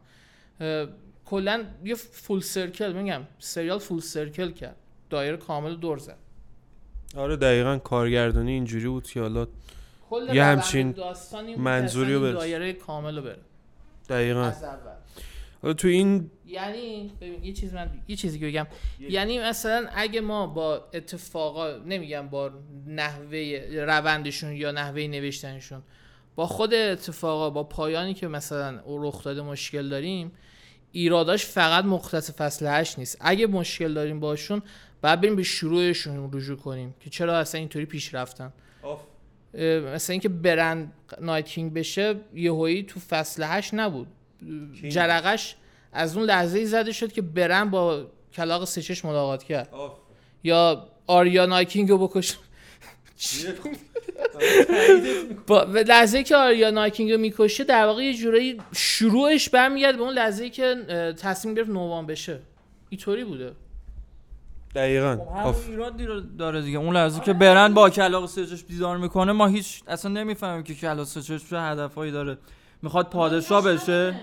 کلا 1.25 1.65
یه 1.85 1.95
فول 1.95 2.41
سرکل 2.41 2.93
میگم 2.93 3.23
سریال 3.39 3.79
فول 3.79 4.01
سرکل 4.01 4.51
کرد. 4.51 4.77
دایره 5.11 5.37
کامل 5.37 5.71
رو 5.71 5.77
دور 5.77 5.99
زد. 5.99 6.17
آره 7.17 7.37
دقیقا 7.37 7.79
کارگردانی 7.79 8.53
اینجوری 8.53 8.89
بود 8.89 9.07
که 9.07 9.21
حالا 9.21 9.47
یه 10.33 10.45
همچین 10.45 10.95
منظوری 11.59 12.15
رو 12.15 12.21
برس. 12.21 12.35
دایره 12.35 12.73
کامل 12.73 13.17
رو 13.17 13.23
بره. 13.23 13.39
دقیقا. 14.09 14.45
از 14.45 14.65
اول. 14.65 14.93
حالا 15.63 15.75
تو 15.75 15.89
این 15.89 16.31
یعنی 16.55 17.13
ببین 17.21 17.45
یه 17.45 17.53
چیز 17.53 17.75
من 17.75 17.91
یه 18.09 18.17
چیزی 18.17 18.39
که 18.39 18.47
بگم. 18.47 18.67
یعنی 19.01 19.39
مثلا 19.39 19.87
اگه 19.95 20.21
ما 20.21 20.47
با 20.47 20.85
اتفاقا 20.95 21.77
نمیگم 21.77 22.29
با 22.29 22.51
نحوه 22.87 23.69
روندشون 23.73 24.53
یا 24.53 24.71
نحوه 24.71 25.03
نوشتنشون 25.03 25.83
با 26.35 26.47
خود 26.47 26.75
اتفاقا 26.75 27.51
با 27.51 27.65
پایانی 27.65 28.15
که 28.15 28.29
مثلا 28.29 28.81
رخ 28.87 29.25
داده 29.25 29.43
مشکل 29.43 29.89
داریم 29.89 30.33
ایراداش 30.93 31.47
فقط 31.47 31.85
مختص 31.85 32.31
فصل 32.31 32.67
8 32.67 32.99
نیست. 32.99 33.19
اگه 33.21 33.47
مشکل 33.47 33.95
داریم 33.95 34.21
باشون 34.21 34.63
بعد 35.03 35.21
بریم 35.21 35.37
به 35.37 35.43
شروعشون 35.43 36.31
رجوع 36.33 36.57
کنیم 36.57 36.95
که 37.01 37.11
چرا 37.11 37.39
اصلا 37.39 37.59
اینطوری 37.59 37.87
پیش 37.87 38.15
رفتن. 38.15 38.53
اه، 39.55 39.81
مثلا 39.81 40.13
اینکه 40.15 40.29
برن 40.29 40.93
نایت 41.21 41.47
کینگ 41.47 41.75
بشه 41.75 42.15
یهویی 42.35 42.83
تو 42.83 43.01
فصل 43.01 43.43
8 43.43 43.75
نبود. 43.75 44.07
جرقش 44.89 45.57
از 45.95 46.17
اون 46.17 46.27
لحظه 46.27 46.59
ای 46.59 46.67
زده 46.67 46.93
شد 46.93 47.13
که 47.13 47.23
برن 47.23 47.71
با 47.71 48.07
کلاغ 48.33 48.65
سه 48.65 48.76
چشم 48.76 49.05
ملاقات 49.05 49.43
کرد. 49.43 49.69
یا 50.45 50.87
آریا 51.07 51.47
نایت 51.47 51.63
کینگ 51.63 51.91
رو 51.91 51.99
بکش. 51.99 52.37
با 55.47 55.65
به 55.65 55.83
لحظه 55.83 56.23
که 56.23 56.37
آریا 56.37 56.71
نایت 56.71 56.86
کینگ 56.86 57.13
رو 57.13 57.19
می‌کشه 57.19 57.65
در 57.65 57.87
واقع 57.87 58.03
یه 58.03 58.15
جورایی 58.15 58.61
شروعش 58.73 59.49
برمیگرده 59.49 59.97
به 59.99 60.03
اون 60.03 60.13
لحظه 60.15 60.51
که 60.51 60.75
تصمیم 61.19 61.55
گرفت 61.55 61.71
نوان 61.71 62.07
بشه. 62.07 62.41
اینطوری 62.89 63.25
بوده. 63.25 63.53
دقیقا. 64.75 65.19
خب. 65.45 65.71
ایرادی 65.71 66.05
رو 66.05 66.21
داره 66.21 66.63
دیگه. 66.63 66.79
اون 66.79 66.97
لحظه 66.97 67.21
که 67.21 67.33
برن 67.33 67.75
با 67.75 67.91
کلاق 67.91 68.27
سچش 68.27 68.65
بیدار 68.65 68.97
می‌کنه 68.97 69.33
ما 69.33 69.47
هیچ 69.47 69.83
اصلا 69.89 70.11
نمی‌فهمیم 70.11 70.63
که 70.63 70.75
کلاق 70.75 71.07
سچش 71.07 71.51
چه 71.51 71.61
هدفهایی 71.61 72.13
داره. 72.13 72.39
می‌خواد 72.83 73.11
پادشاه 73.11 73.65
بشه؟ 73.65 74.15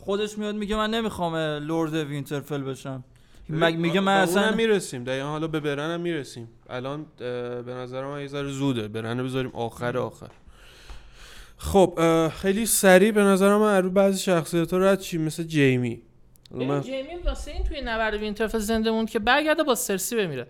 خودش 0.00 0.38
میاد 0.38 0.54
میگه 0.54 0.76
من 0.76 0.90
نمی‌خوام 0.90 1.36
لرد 1.36 1.94
وینترفل 1.94 2.62
بشم. 2.62 3.04
میگه 3.48 4.00
من 4.00 4.16
اصلا 4.16 4.52
می‌رسیم. 4.52 5.04
دقیقا 5.04 5.28
حالا 5.28 5.46
به 5.46 5.60
برن 5.60 5.90
هم 5.90 6.00
می‌رسیم. 6.00 6.48
الان 6.70 7.06
به 7.66 7.74
نظر 7.74 8.04
من 8.04 8.20
یه 8.20 8.26
ذره 8.26 8.48
زوده. 8.48 8.88
برن 8.88 9.24
بذاریم 9.24 9.50
آخر 9.54 9.98
آخر. 9.98 10.30
خب 11.56 11.98
خیلی 12.34 12.66
سریع 12.66 13.10
به 13.10 13.22
نظر 13.22 13.56
من 13.56 13.82
رو 13.82 13.90
بعضی 13.90 14.18
شخصیت 14.18 14.72
ها 14.72 14.78
رد 14.78 15.00
چی؟ 15.00 15.18
مثل 15.18 15.42
جیمی. 15.42 16.02
من 16.50 16.80
جیمی 16.80 17.14
واسه 17.24 17.50
این 17.50 17.64
توی 17.64 17.80
نبرد 17.80 18.14
وینترفل 18.14 18.58
زنده 18.58 18.90
موند 18.90 19.10
که 19.10 19.18
برگرده 19.18 19.62
با 19.62 19.74
سرسی 19.74 20.16
بمیره. 20.16 20.46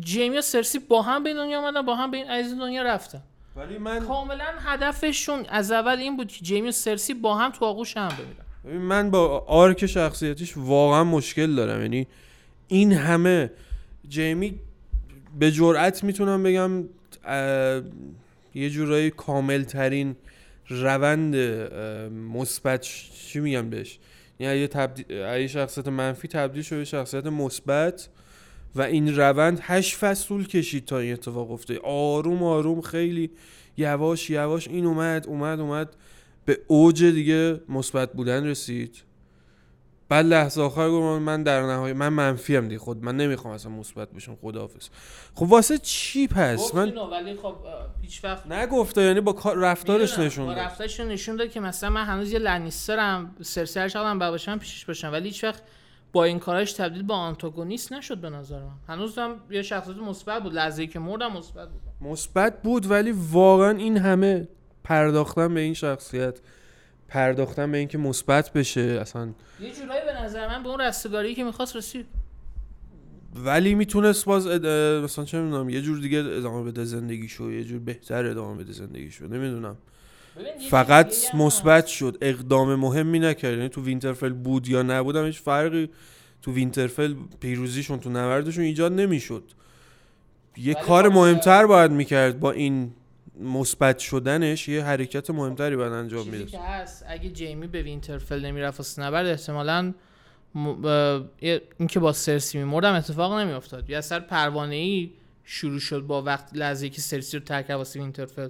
جیمی 0.00 0.38
و 0.38 0.40
سرسی 0.40 0.78
با 0.78 1.02
هم 1.02 1.22
به 1.22 1.30
این 1.30 1.38
دنیا 1.38 1.58
آمدن 1.58 1.82
با 1.82 1.94
هم 1.94 2.10
از 2.10 2.16
این 2.16 2.58
دنیا 2.58 2.82
رفتن. 2.82 3.22
ولی 3.56 3.78
من 3.78 4.06
کاملا 4.06 4.44
هدفشون 4.58 5.46
از 5.48 5.72
اول 5.72 5.98
این 5.98 6.16
بود 6.16 6.28
که 6.28 6.44
جیمی 6.44 6.68
و 6.68 6.72
سرسی 6.72 7.14
با 7.14 7.34
هم 7.34 7.50
تو 7.50 7.64
آغوش 7.64 7.96
هم 7.96 8.08
بمیرن. 8.08 8.44
ببین 8.64 8.80
من 8.80 9.10
با 9.10 9.38
arc 9.38 9.86
شخصیتیش 9.86 10.52
واقعا 10.56 11.04
مشکل 11.04 11.54
دارم. 11.54 11.80
یعنی 11.82 12.06
این 12.68 12.92
همه 12.92 13.50
جیمی 14.08 14.60
به 15.38 15.50
جرأت 15.50 16.04
می‌تونم 16.04 16.42
بگم 16.42 16.84
یه 18.54 18.70
جورایی 18.70 19.10
کامل 19.10 19.62
ترین 19.62 20.16
روند 20.68 21.36
مثبت 22.10 22.80
چی 22.80 23.40
میگم 23.40 23.70
بهش؟ 23.70 23.98
یعنی 24.40 24.58
یه 24.58 24.68
تبدیل 24.68 25.46
شخصیت 25.46 25.88
منفی 25.88 26.28
تبدیل 26.28 26.62
شده 26.62 26.78
به 26.78 26.84
شخصیت 26.84 27.26
مثبت. 27.26 28.08
و 28.74 28.82
این 28.82 29.16
روند 29.16 29.60
هشت 29.62 29.96
فصل 29.96 30.42
کشید 30.42 30.84
تا 30.84 30.98
این 30.98 31.12
اتفاق 31.12 31.50
افتاد. 31.50 31.76
آروم 31.84 32.42
آروم 32.42 32.80
خیلی 32.80 33.30
یواش 33.76 34.30
یواش 34.30 34.68
این 34.68 34.86
اومد 34.86 35.26
اومد 35.26 35.60
اومد. 35.60 35.96
به 36.44 36.58
اوج 36.66 37.04
دیگه 37.04 37.60
مثبت 37.68 38.12
بودن 38.12 38.46
رسید. 38.46 39.02
بعد 40.08 40.26
لحظه 40.26 40.62
آخر 40.62 40.90
گفتم 40.90 41.22
من 41.22 41.42
در 41.42 41.62
نهایت 41.62 41.96
من 41.96 42.08
منفی 42.08 42.56
ام 42.56 42.68
دیگه. 42.68 42.78
خود 42.78 43.04
من 43.04 43.16
نمی‌خوام 43.16 43.54
اصلا 43.54 43.72
مثبت 43.72 44.12
بشم 44.12 44.36
خداحافظ. 44.42 44.88
خب 45.34 45.42
واسه 45.42 45.78
چی 45.78 46.26
پس؟ 46.26 46.74
من 46.74 46.98
ولی 46.98 47.36
خب 47.36 47.54
هیچ 48.02 48.24
وقت 48.24 48.46
نگفته 48.46 49.02
یعنی 49.02 49.20
با 49.20 49.52
رفتارش 49.56 50.18
نشون 50.18 50.46
با 50.46 50.54
داد. 50.54 50.64
رفتارش 50.64 51.00
نشون 51.00 51.36
داد 51.36 51.50
که 51.50 51.60
مثلا 51.60 51.90
من 51.90 52.04
هنوز 52.04 52.32
یه 52.32 52.38
لنیسترم 52.38 53.36
سرسی 53.42 53.80
هر 53.80 53.88
چقدر 53.88 54.12
من 54.12 54.30
باشم 54.30 54.58
پیشش 54.58 54.84
باشم. 54.84 55.12
ولی 55.12 55.28
هیچ 55.28 55.44
وقت 55.44 55.62
با 56.12 56.24
این 56.24 56.38
کاراش 56.38 56.72
تبدیل 56.72 57.02
به 57.02 57.14
آنتاگونیست 57.14 57.92
نشد 57.92 58.18
به 58.18 58.30
نظر 58.30 58.58
من. 58.58 58.74
هنوز 58.88 59.18
هم 59.18 59.36
یه 59.50 59.62
شخصیت 59.62 59.96
مثبت 59.96 60.42
بود. 60.42 60.54
لحظه 60.54 60.86
که 60.86 60.98
مردم 60.98 61.32
مثبت 61.32 61.68
بود. 61.68 62.10
مثبت 62.10 62.62
بود 62.62 62.90
ولی 62.90 63.14
واقعا 63.32 63.70
این 63.70 63.96
همه 63.96 64.48
پرداختن 64.84 65.54
به 65.54 65.60
این 65.60 65.74
شخصیت 65.74 66.40
پرداختن 67.08 67.72
به 67.72 67.78
اینکه 67.78 67.98
مثبت 67.98 68.52
بشه 68.52 68.80
اصلا 68.80 69.28
یه 69.60 69.72
جورایی 69.72 70.04
به 70.04 70.22
نظر 70.22 70.48
من 70.48 70.62
به 70.62 70.68
اون 70.68 70.80
رستگاری 70.80 71.34
که 71.34 71.44
می‌خواست 71.44 71.76
رسید. 71.76 72.06
ولی 73.34 73.74
می‌تونست 73.74 74.24
باز 74.24 74.46
اد- 74.46 74.66
مثلا 75.04 75.24
چه 75.24 75.40
می‌دونم 75.40 75.68
یه 75.68 75.82
جور 75.82 75.98
دیگه 75.98 76.18
ادامه 76.18 76.70
بده 76.70 76.84
زندگیشو 76.84 77.52
یه 77.52 77.64
جور 77.64 77.78
بهتر 77.78 78.26
ادامه 78.26 78.62
بده 78.62 78.72
زندگیشو. 78.72 79.28
نمی‌دونم. 79.28 79.76
فقط 80.70 81.14
مثبت 81.34 81.86
شد. 81.86 82.18
اقدام 82.20 82.74
مهمی 82.74 83.18
نکرد 83.18 83.52
یعنی 83.56 83.68
تو 83.68 83.82
وینترفل 83.82 84.32
بود 84.32 84.68
یا 84.68 84.82
نبود 84.82 85.16
هم 85.16 85.24
هیچ 85.26 85.40
فرقی 85.40 85.90
تو 86.42 86.52
وینترفل 86.52 87.14
پیروزیشون 87.40 88.00
تو 88.00 88.10
نبردشون 88.10 88.64
ایجاد 88.64 88.92
نمی‌شد. 88.92 89.44
یه 90.56 90.74
کار 90.74 91.08
خب، 91.08 91.14
مهمتر 91.14 91.66
باید 91.66 91.90
می‌کرد 91.90 92.40
با 92.40 92.52
این 92.52 92.92
مثبت 93.40 93.98
شدنش 93.98 94.68
یه 94.68 94.84
حرکت 94.84 95.30
مهمتری 95.30 95.76
باید 95.76 95.92
انجام 95.92 96.28
می‌داد. 96.28 96.48
که 96.48 96.58
هست 96.58 97.04
اگه 97.08 97.30
جیمی 97.30 97.66
به 97.66 97.82
وینترفل 97.82 98.44
نمی‌رفت 98.44 98.78
واسه 98.80 99.02
نبرد 99.02 99.26
احتمالا 99.26 99.94
م... 100.54 101.24
این 101.40 101.88
که 101.88 102.00
با 102.00 102.12
سرسی 102.12 102.58
میمردم 102.58 102.94
اتفاق 102.94 103.38
نمیافتاد. 103.38 103.90
یه 103.90 103.98
اثر 103.98 104.20
پروانه 104.20 104.74
ای 104.74 105.10
شروع 105.44 105.80
شد 105.80 106.00
با 106.00 106.22
وقت 106.22 106.56
لحظه 106.56 106.88
که 106.88 107.00
سرسی 107.00 107.38
رو 107.38 107.44
ترک 107.44 107.66
کرد 107.66 107.76
واسه 107.76 108.00
وینترفل 108.00 108.48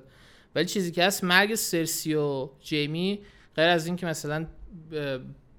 ولی 0.54 0.66
چیزی 0.66 0.92
که 0.92 1.04
هست 1.04 1.24
مرگ 1.24 1.54
سرسی 1.54 2.14
و 2.14 2.48
جیمی 2.60 3.20
غیر 3.56 3.68
از 3.68 3.86
این 3.86 3.96
که 3.96 4.06
مثلا 4.06 4.46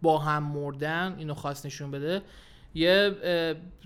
با 0.02 0.18
هم 0.18 0.44
مردن 0.44 1.16
اینو 1.18 1.34
خواست 1.34 1.66
نشون 1.66 1.91
بده 1.91 2.22
یه 2.76 3.16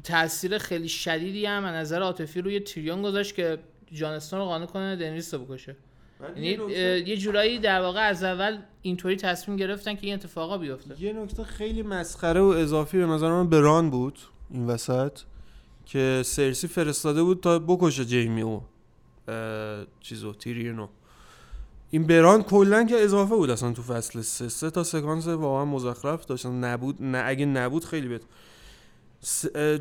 تاثیر 0.04 0.58
خیلی 0.58 0.90
شدیدی 0.90 1.46
هم 1.46 1.66
از 1.66 1.76
نظر 1.76 2.02
عاطفی 2.02 2.42
روی 2.42 2.60
تریون 2.60 3.02
گذاشت 3.02 3.36
که 3.36 3.58
جانستون 3.92 4.40
رو 4.40 4.46
قانع 4.46 4.66
کنه 4.66 4.96
دنریس 4.96 5.34
رو 5.34 5.46
بکشه. 5.46 5.76
یعنی 6.36 6.74
یه 7.08 7.18
جورایی 7.18 7.60
در 7.60 7.82
واقع 7.82 8.00
از 8.00 8.24
اول 8.24 8.58
اینطوری 8.82 9.16
تصمیم 9.16 9.58
گرفتن 9.58 9.96
که 9.96 10.08
این 10.08 10.16
اتفاقا 10.16 10.58
بیفته. 10.58 11.04
یه 11.04 11.14
نکته 11.14 11.44
خیلی 11.44 11.82
مسخره 11.82 12.42
و 12.42 12.46
اضافی 12.46 12.98
به 12.98 13.06
نظر 13.06 13.30
من 13.30 13.50
بران 13.50 13.90
بود 13.90 14.20
این 14.52 14.68
وسط 14.68 15.20
که 15.86 16.22
سرسی 16.26 16.68
فرستاده 16.68 17.24
بود 17.24 17.44
تا 17.44 17.60
بکشه 17.60 18.06
جیمی 18.06 18.42
و 18.42 18.62
چیزو 20.00 20.34
تیرینو 20.34 20.88
این 21.92 22.04
بران 22.04 22.44
کلا 22.44 22.84
که 22.84 22.96
اضافه 22.96 23.36
بود 23.36 23.50
اصلا 23.50 23.72
تو 23.72 23.82
فصل 23.82 24.22
سه. 24.22 24.50
سه 24.50 24.70
تا 24.70 24.84
سکانس 24.84 25.28
واقعا 25.28 25.66
مزخرف 25.66 26.26
داشتن. 26.26 26.64
نبود 26.64 27.04
نه 27.04 27.24
اگه 27.26 27.46
نبود 27.46 27.86
خیلی 27.86 28.08
بهت 28.08 28.22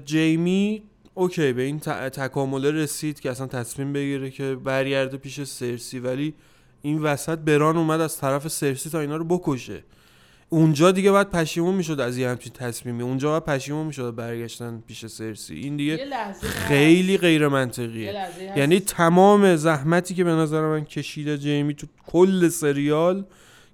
جیمی 0.04 0.82
اوکی 1.14 1.52
به 1.52 1.62
این 1.62 1.80
تکامله 1.80 2.70
رسید 2.70 3.20
که 3.20 3.30
اصلا 3.30 3.46
تصمیم 3.46 3.92
بگیره 3.92 4.30
که 4.30 4.54
برگرده 4.64 5.16
پیش 5.16 5.42
سرسی 5.42 5.98
ولی 5.98 6.34
این 6.82 7.02
وسط 7.02 7.38
بران 7.38 7.76
اومد 7.76 8.00
از 8.00 8.18
طرف 8.18 8.48
سرسی 8.48 8.90
تا 8.90 9.00
اینا 9.00 9.16
رو 9.16 9.24
بکشه. 9.24 9.82
اونجا 10.48 10.92
دیگه 10.92 11.10
باید 11.10 11.30
پشیمون 11.30 11.74
می‌شد 11.74 12.00
از 12.00 12.18
یه 12.18 12.28
همچین 12.28 12.52
تصمیمی. 12.52 13.02
اونجا 13.02 13.30
باید 13.30 13.44
پشیمون 13.44 13.86
می‌شد 13.86 14.14
برگشتن 14.14 14.82
پیش 14.86 15.06
سرسی. 15.06 15.54
این 15.54 15.76
دیگه 15.76 16.06
خیلی 16.40 17.18
غیر 17.18 17.40
یه 17.42 17.48
منطقیه 17.48 18.14
یعنی 18.56 18.80
تمام 18.80 19.56
زحمتی 19.56 20.14
که 20.14 20.24
به 20.24 20.30
نظر 20.30 20.60
من 20.60 20.84
کشیده 20.84 21.38
جیمی 21.38 21.74
تو 21.74 21.86
کل 22.06 22.48
سریال 22.48 23.24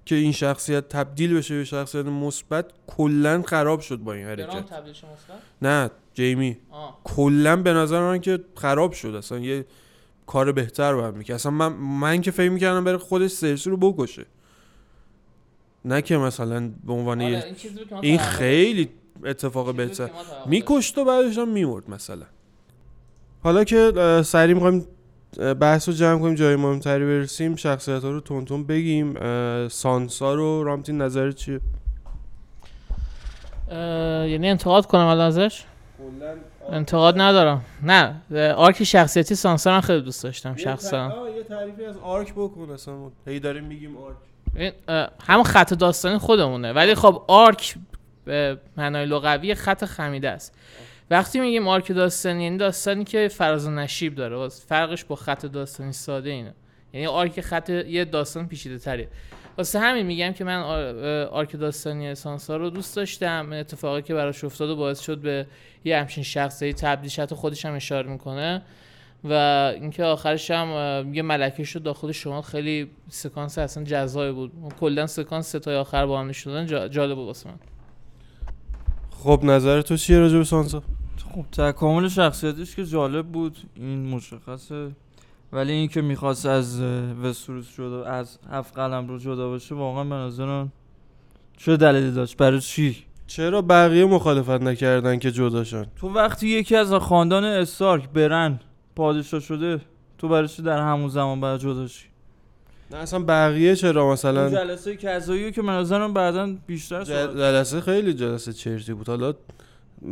که 0.05 0.15
این 0.15 0.31
شخصیت 0.31 0.89
تبدیل 0.89 1.37
بشه 1.37 1.55
به 1.55 1.63
شخصیت 1.63 2.05
مثبت 2.05 2.65
کلا 2.87 3.41
خراب 3.41 3.79
شد 3.79 3.97
با 3.97 4.13
این 4.13 4.25
حرکت. 4.25 4.65
نه 5.61 5.91
جیمی. 6.13 6.57
کلا 7.03 7.55
به 7.55 7.73
نظر 7.73 8.01
من 8.01 8.19
که 8.19 8.39
خراب 8.55 8.91
شد. 8.93 9.15
اصلا 9.15 9.39
یه 9.39 9.65
کار 10.27 10.51
بهتر 10.51 10.95
باید 10.95 11.15
می‌کنه 11.15 11.35
اصلا 11.35 11.51
من 11.51 11.73
من 11.73 12.21
که 12.21 12.31
فکر 12.31 12.49
می‌کردم 12.49 12.83
بره 12.83 12.97
خودش 12.97 13.31
سرسی 13.31 13.69
رو 13.69 13.77
بکشه. 13.77 14.25
نه 15.85 16.01
که 16.01 16.17
مثلا 16.17 16.71
به 16.83 16.93
عنوان 16.93 17.21
آره، 17.21 17.43
این 17.43 17.55
این 18.01 18.17
خیلی 18.17 18.89
اتفاق. 19.25 19.75
بهتر. 19.75 20.09
میکشت 20.45 20.97
و 20.97 21.05
بعدش 21.05 21.37
هم 21.37 21.49
میمرد 21.49 21.89
مثلا. 21.89 22.25
حالا 23.43 23.63
که 23.63 23.93
اه، 23.97 24.21
سریع 24.21 24.53
می‌خوایم 24.53 24.87
بحث 25.59 25.89
رو 25.89 25.95
جمع 25.95 26.19
کنیم 26.19 26.35
جای 26.35 26.55
مهمتری 26.55 27.05
برسیم 27.05 27.55
شخصیت 27.55 28.03
ها 28.03 28.09
رو 28.09 28.19
تونتون 28.19 28.63
بگیم. 28.63 29.15
سانسا 29.67 30.33
رو 30.33 30.63
رامتین 30.63 31.01
نظرت 31.01 31.35
چیه؟ 31.35 31.59
یعنی 33.71 34.49
انتقاد 34.49 34.85
کنم 34.85 35.05
الان 35.05 35.27
ازش؟ 35.27 35.63
انتقاد 36.69 37.21
ندارم. 37.21 37.65
نه 37.83 38.21
آرک 38.53 38.83
شخصیتی 38.83 39.35
سانسا 39.35 39.71
من 39.71 39.81
خیلی 39.81 40.01
دوست 40.01 40.23
داشتم 40.23 40.55
شخصا. 40.55 41.27
یه 41.37 41.43
تعریفی 41.43 41.85
از 41.85 41.97
arc 41.97 42.33
بکن 42.33 42.69
اصلا. 42.73 42.95
هی 43.27 43.39
داریم 43.39 43.63
میگیم 43.63 43.97
arc. 43.97 44.15
همون 45.27 45.43
خط 45.43 45.73
داستانی 45.73 46.17
خودمونه. 46.17 46.73
ولی 46.73 46.95
خب 46.95 47.25
arc 47.27 47.75
به 48.25 48.57
معنای 48.77 49.05
لغوی 49.05 49.55
خط 49.55 49.85
خمیده 49.85 50.29
است. 50.29 50.57
وقتی 51.09 51.39
میگیم 51.39 51.67
arc 51.67 51.91
داستانی 51.91 52.43
یعنی 52.43 52.57
داستانی 52.57 53.03
که 53.03 53.27
فراز 53.27 53.67
و 53.67 53.71
نشیب 53.71 54.15
داره. 54.15 54.49
فرقش 54.49 55.03
با 55.03 55.15
خط 55.15 55.45
داستانی 55.45 55.91
ساده 55.91 56.29
اینه. 56.29 56.53
یعنی 56.93 57.07
arc 57.07 57.41
خط 57.41 57.69
یه 57.69 58.05
داستان 58.05 58.47
پیچیده 58.47 58.77
تریه. 58.77 59.07
واسه 59.57 59.79
همین 59.79 60.05
میگم 60.05 60.33
که 60.33 60.43
من 60.43 60.61
arc 61.31 61.55
داستانی 61.55 62.15
سانسا 62.15 62.57
رو 62.57 62.69
دوست 62.69 62.95
داشتم. 62.95 63.53
اتفاقی 63.53 64.01
که 64.01 64.13
براش 64.13 64.43
افتاد 64.43 64.69
و 64.69 64.75
باعث 64.75 64.99
شد 64.99 65.17
به 65.17 65.47
یه 65.83 65.99
همچین 65.99 66.23
شخصی 66.23 66.73
تبدیل 66.73 67.25
خودش 67.25 67.65
هم 67.65 67.73
اشاره 67.73 68.09
می‌کنه. 68.09 68.61
و 69.23 69.33
اینکه 69.81 70.03
آخرش 70.03 70.51
هم 70.51 71.13
یه 71.13 71.21
ملکه 71.21 71.63
شد 71.63 71.83
داخل 71.83 72.11
شما 72.11 72.41
خیلی 72.41 72.89
سکانس 73.09 73.57
اصلا 73.57 73.83
جذابی 73.83 74.31
بود. 74.31 74.51
کلا 74.79 75.07
سکانس 75.07 75.55
ستای 75.55 75.75
آخر 75.75 76.05
با 76.05 76.19
هم 76.19 76.31
جا- 76.31 76.87
جالب 76.87 77.15
بود 77.15 77.25
واسه 77.25 77.49
من. 77.49 77.55
خب 79.11 79.39
نظر 79.43 79.81
تو 79.81 79.97
چیه 79.97 80.19
راجع 80.19 80.37
به 80.37 80.43
سانسا؟ 80.43 80.83
خب 81.35 81.45
تکامل 81.51 82.07
شخصیتش 82.07 82.75
که 82.75 82.85
جالب 82.85 83.25
بود 83.27 83.57
این 83.75 84.09
مشخصه. 84.09 84.91
ولی 85.53 85.71
این 85.71 85.87
که 85.87 86.01
می‌خواست 86.01 86.45
از 86.45 86.81
وستروس 87.23 87.75
جدا 87.77 88.03
از 88.03 88.39
هفت 88.51 88.75
قلم 88.75 89.07
رو 89.07 89.19
جدا 89.19 89.51
بشه 89.51 89.75
واقعا 89.75 90.03
به 90.03 90.15
نظرم 90.15 90.71
چه 91.57 91.77
دلیلی 91.77 92.11
داشت؟ 92.11 92.37
برای 92.37 92.59
چی؟ 92.61 92.97
چرا 93.27 93.61
بقیه 93.61 94.05
مخالفت 94.05 94.61
نکردن 94.61 95.19
که 95.19 95.31
جداشن؟ 95.31 95.85
تو 95.95 96.09
وقتی 96.09 96.47
یکی 96.47 96.75
از 96.75 96.93
خاندان 96.93 97.43
استارک 97.43 98.09
برن 98.09 98.59
پادشاه 98.95 99.39
شده 99.39 99.81
تو 100.17 100.27
برای 100.27 100.47
چی 100.47 100.61
در 100.61 100.77
همون 100.81 101.09
زمان 101.09 101.39
باید 101.39 101.59
جدا 101.59 101.87
شی؟ 101.87 102.05
نه 102.91 102.97
اصلا 102.97 103.19
بقیه 103.19 103.75
چرا 103.75 104.03
اون 104.03 104.13
مثلا 104.13 104.49
جلسه 104.49 104.95
کذایی 104.95 105.51
که 105.51 105.61
به 105.61 105.71
نظرم 105.71 106.13
بعدا 106.13 106.55
بیشتر 106.67 107.03
جل- 107.03 107.37
جلسه 107.37 107.81
خیلی 107.81 108.13
جلسه 108.13 108.53
چرتی 108.53 108.93
بود. 108.93 109.07
حالا 109.07 109.33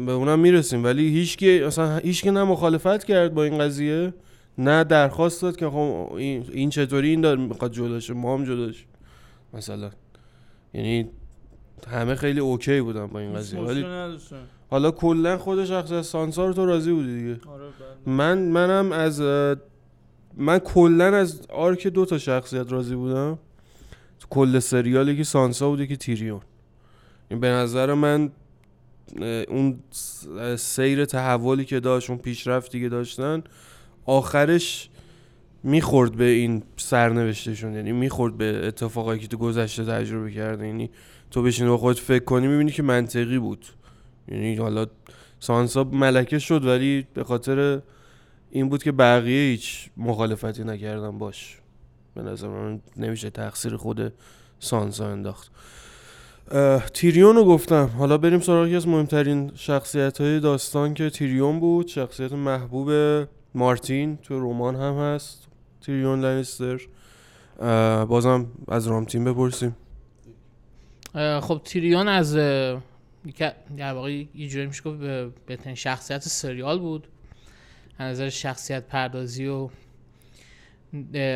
به 0.06 0.12
اونم 0.12 0.40
می‌رسیم. 0.40 0.84
ولی 0.84 1.10
هیچکی 1.10 1.60
اصلا 1.64 1.98
هیچکی 1.98 2.32
نه 2.32 2.44
مخالفت 2.44 3.04
کرد 3.04 3.34
با 3.34 3.44
این 3.44 3.58
قضیه 3.58 4.14
نه 4.58 4.84
درخواست 4.84 5.42
داد 5.42 5.56
که 5.56 5.70
خب 5.70 6.14
این, 6.18 6.46
این 6.52 6.70
چطوری 6.70 7.10
این 7.10 7.22
داره 7.22 7.42
می‌خواد 7.42 7.72
جداشه 7.72 8.14
ما 8.14 8.34
هم 8.38 8.44
جداش 8.46 8.86
مثلا. 9.54 9.90
یعنی 10.74 11.10
همه 11.92 12.16
خیلی 12.16 12.40
اوکی 12.40 12.82
بودن 12.82 13.08
با 13.08 13.20
این 13.20 13.30
هیچ 13.30 13.38
قضیه 13.38 13.60
ولی. 13.60 13.86
حالا 14.72 14.92
کلا 14.92 15.38
خود 15.38 15.66
شخص 15.66 15.92
از 15.92 16.06
سانسا 16.06 16.46
رو 16.46 16.54
تو 16.54 16.66
راضی 16.66 16.92
بودی 16.92 17.16
دیگه. 17.16 17.40
آره 17.50 17.64
بله. 18.06 18.16
من 18.16 18.38
منم 18.38 18.92
از 18.92 19.22
من 20.38 20.60
کلا 20.60 21.06
از 21.06 21.42
آرک 21.50 21.88
دو 21.88 22.06
تا 22.06 22.18
شخصیت 22.18 22.72
راضی 22.72 22.96
بودم. 22.96 23.40
تو 24.20 24.28
کل 24.30 24.60
سریالی 24.60 25.18
که 25.18 25.24
سانسا 25.24 25.70
بوده 25.70 25.88
که 25.88 25.96
تیریون. 25.96 26.42
این 27.30 27.40
به 27.40 27.48
نظر 27.48 27.94
من 27.94 28.32
اون 29.48 29.80
سیر 30.58 31.06
تحولی 31.06 31.66
که 31.66 31.80
داشت 31.80 32.10
اون 32.10 32.20
پیشرفتی 32.20 32.82
که 32.82 32.90
داشتن 32.90 33.44
آخرش 34.06 34.90
می‌خورد 35.64 36.16
به 36.16 36.24
این 36.24 36.64
سرنوشتشون. 36.78 37.74
یعنی 37.74 37.92
می‌خورد 37.92 38.38
به 38.38 38.68
اتفاقایی 38.68 39.20
که 39.20 39.28
تو 39.28 39.38
گذشته 39.38 39.86
تجربه 39.86 40.32
کرده 40.32 40.68
یعنی 40.68 40.90
تو 41.32 41.44
بشینی 41.44 41.70
با 41.70 41.78
خودت 41.78 42.00
فکر 42.00 42.24
کنی 42.24 42.48
می‌بینی 42.48 42.72
که 42.72 42.84
منطقی 42.84 43.40
بود. 43.40 43.66
یعنی 44.32 44.56
حالا 44.56 44.86
سانسا 45.40 45.84
ملکه 45.84 46.40
شد 46.40 46.66
ولی 46.66 47.08
به 47.14 47.24
خاطر 47.24 47.82
این 48.52 48.70
بود 48.70 48.84
که 48.84 48.92
بقیه 48.92 49.52
هیچ 49.52 49.90
مخالفتی 49.98 50.64
نکردن 50.64 51.18
باش. 51.18 51.58
به 52.16 52.22
نظر 52.22 52.48
من 52.48 52.80
نمیشه 52.98 53.30
تقصیر 53.30 53.78
خود 53.78 54.14
سانسا 54.60 55.08
انداخت. 55.08 55.52
تیریون 56.94 57.36
رو 57.36 57.46
گفتم. 57.46 57.90
حالا 57.98 58.18
بریم 58.18 58.40
سراغ 58.40 58.68
یکی 58.68 58.76
از 58.76 58.88
مهمترین 58.88 59.52
شخصیت 59.56 60.22
های 60.22 60.40
داستان 60.40 60.94
که 60.94 61.10
تیریون 61.10 61.60
بود. 61.60 61.88
شخصیت 61.88 62.32
محبوب 62.34 62.92
مارتین 63.56 64.18
تو 64.18 64.40
رمان 64.40 64.76
هم 64.76 64.94
هست. 64.94 65.48
تیریون 65.82 66.22
لانیستر 66.22 66.82
اه، 67.60 68.06
بازم 68.06 68.48
از 68.68 68.88
رامتین 68.88 69.24
بپرسیم. 69.24 69.76
اه، 71.16 71.40
خب 71.40 71.62
تیریون 71.64 72.08
از 72.08 72.36
در 73.78 73.94
واقع 73.94 74.12
یه 74.36 74.48
جوری 74.48 74.66
میشه 74.66 74.84
گفت 74.84 75.00
به- 75.00 75.30
بهترین 75.46 75.76
شخصیت 75.76 76.22
سریال 76.22 76.80
بود. 76.80 77.08
از 77.98 78.12
نظر 78.12 78.30
شخصیت 78.30 78.84
پردازی 78.88 79.48
و 79.48 79.70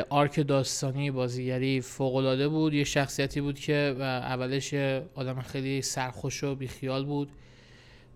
arc 0.10 0.48
داستانی 0.48 1.12
بازیگری 1.12 1.82
فوق 1.82 2.48
بود. 2.50 2.74
یه 2.74 2.84
شخصیتی 2.84 3.42
بود 3.42 3.60
که 3.60 3.96
اولش 4.00 4.74
آدم 5.16 5.42
خیلی 5.42 5.82
سرخوش 5.82 6.44
و 6.44 6.56
بیخیال 6.56 7.06
بود. 7.06 7.30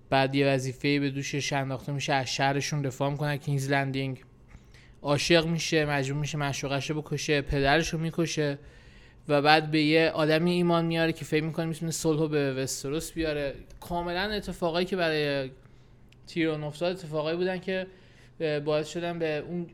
بعد 0.09 0.35
یه 0.35 0.47
وظیفه 0.47 0.99
به 0.99 1.09
دوشش 1.09 1.53
انداخته 1.53 1.91
میشه 1.91 2.13
از 2.13 2.27
شهرشون 2.27 2.81
دفاع 2.81 3.09
می‌کنه 3.11 3.37
کینگز 3.37 3.71
لندینگ. 3.71 4.23
عاشق 5.01 5.45
میشه 5.45 5.85
مجبور 5.85 6.19
میشه 6.19 6.37
معشوقش 6.37 6.89
رو 6.89 7.01
بکشه 7.01 7.41
پدرش 7.41 7.89
رو 7.89 7.99
می‌کشه. 7.99 8.59
و 9.29 9.41
بعد 9.41 9.71
به 9.71 9.81
یه 9.81 10.09
آدمی 10.09 10.51
ایمان 10.51 10.85
میاره 10.85 11.13
که 11.13 11.25
فکر 11.25 11.43
می‌کنه 11.43 11.65
می‌تونه 11.65 11.91
صلح 11.91 12.27
به 12.27 12.53
وستروس 12.53 13.11
بیاره. 13.11 13.55
کاملا 13.79 14.21
اتفاقایی 14.21 14.85
که 14.85 14.95
برای 14.95 15.51
تیرون 16.27 16.63
افتاد 16.63 16.91
اتفاقایی 16.91 17.37
بودن 17.37 17.57
که 17.57 17.87
باعث 18.65 18.87
شدن 18.87 19.19
به 19.19 19.37
اون 19.47 19.67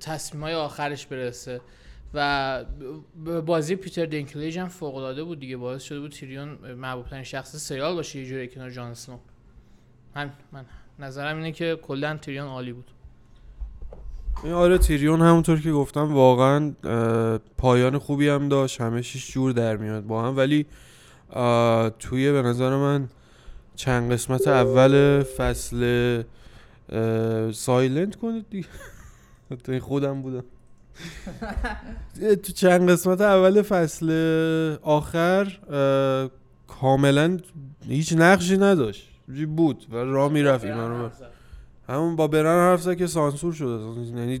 تصمیم 0.00 0.42
های 0.42 0.54
آخرش 0.54 1.06
برسه. 1.06 1.60
و 2.14 2.64
بازی 3.46 3.76
پیتر 3.76 4.06
دینکلیج 4.06 4.58
هم 4.58 4.68
فوق 4.68 4.94
العاده 4.94 5.24
بود 5.24 5.40
دیگه. 5.40 5.56
باعث 5.56 5.82
شده 5.82 6.00
بود 6.00 6.10
تیریون 6.10 6.48
محبوب 6.74 7.22
شخص 7.22 7.56
سریال 7.56 7.94
باشه 7.94 8.18
یه 8.18 8.26
جوری 8.26 8.48
کنار 8.48 8.70
جان 8.70 8.90
اسنو 8.90 9.18
من 10.16 10.32
من 10.52 10.64
نظرم 10.98 11.36
اینه 11.36 11.52
که 11.52 11.78
کلا 11.82 12.16
تیریون 12.16 12.46
عالی 12.46 12.72
بود. 12.72 12.90
این 14.44 14.52
آره 14.52 14.78
تیریون 14.78 15.20
همونطور 15.20 15.60
که 15.60 15.72
گفتم 15.72 16.14
واقعا 16.14 16.72
پایان 17.58 17.98
خوبی 17.98 18.28
هم 18.28 18.48
داشت. 18.48 18.80
همه 18.80 19.02
چیش 19.02 19.32
جور 19.32 19.52
در 19.52 19.76
میاد 19.76 20.04
با 20.04 20.22
هم. 20.22 20.36
ولی 20.36 20.66
توی 21.98 22.32
به 22.32 22.42
نظر 22.42 22.76
من 22.76 23.08
چند 23.76 24.12
قسمت 24.12 24.48
اول 24.48 25.22
فصل 25.22 26.22
سایلنت 27.52 28.16
کنید 28.16 28.46
دیگه. 28.50 28.66
این 29.68 29.80
خودم 29.80 30.22
بودم. 30.22 30.44
تو 32.20 32.52
چند 32.52 32.90
قسمت 32.90 33.20
اول 33.20 33.62
فصل 33.62 34.10
آخر 34.82 35.58
کاملا 36.66 37.38
هیچ 37.88 38.12
نقشی 38.12 38.56
نداشت. 38.56 39.10
بود 39.56 39.86
و 39.90 39.96
راه 39.96 40.32
می‌رفت. 40.32 40.64
اینا 40.64 40.88
رو 40.88 41.10
همون 41.90 42.16
با 42.16 42.26
برن 42.26 42.70
حرف 42.70 42.82
زد 42.82 42.96
که 42.96 43.06
سانسور 43.06 43.52
شد 43.52 43.64
اصلا. 43.64 44.20
یعنی 44.20 44.40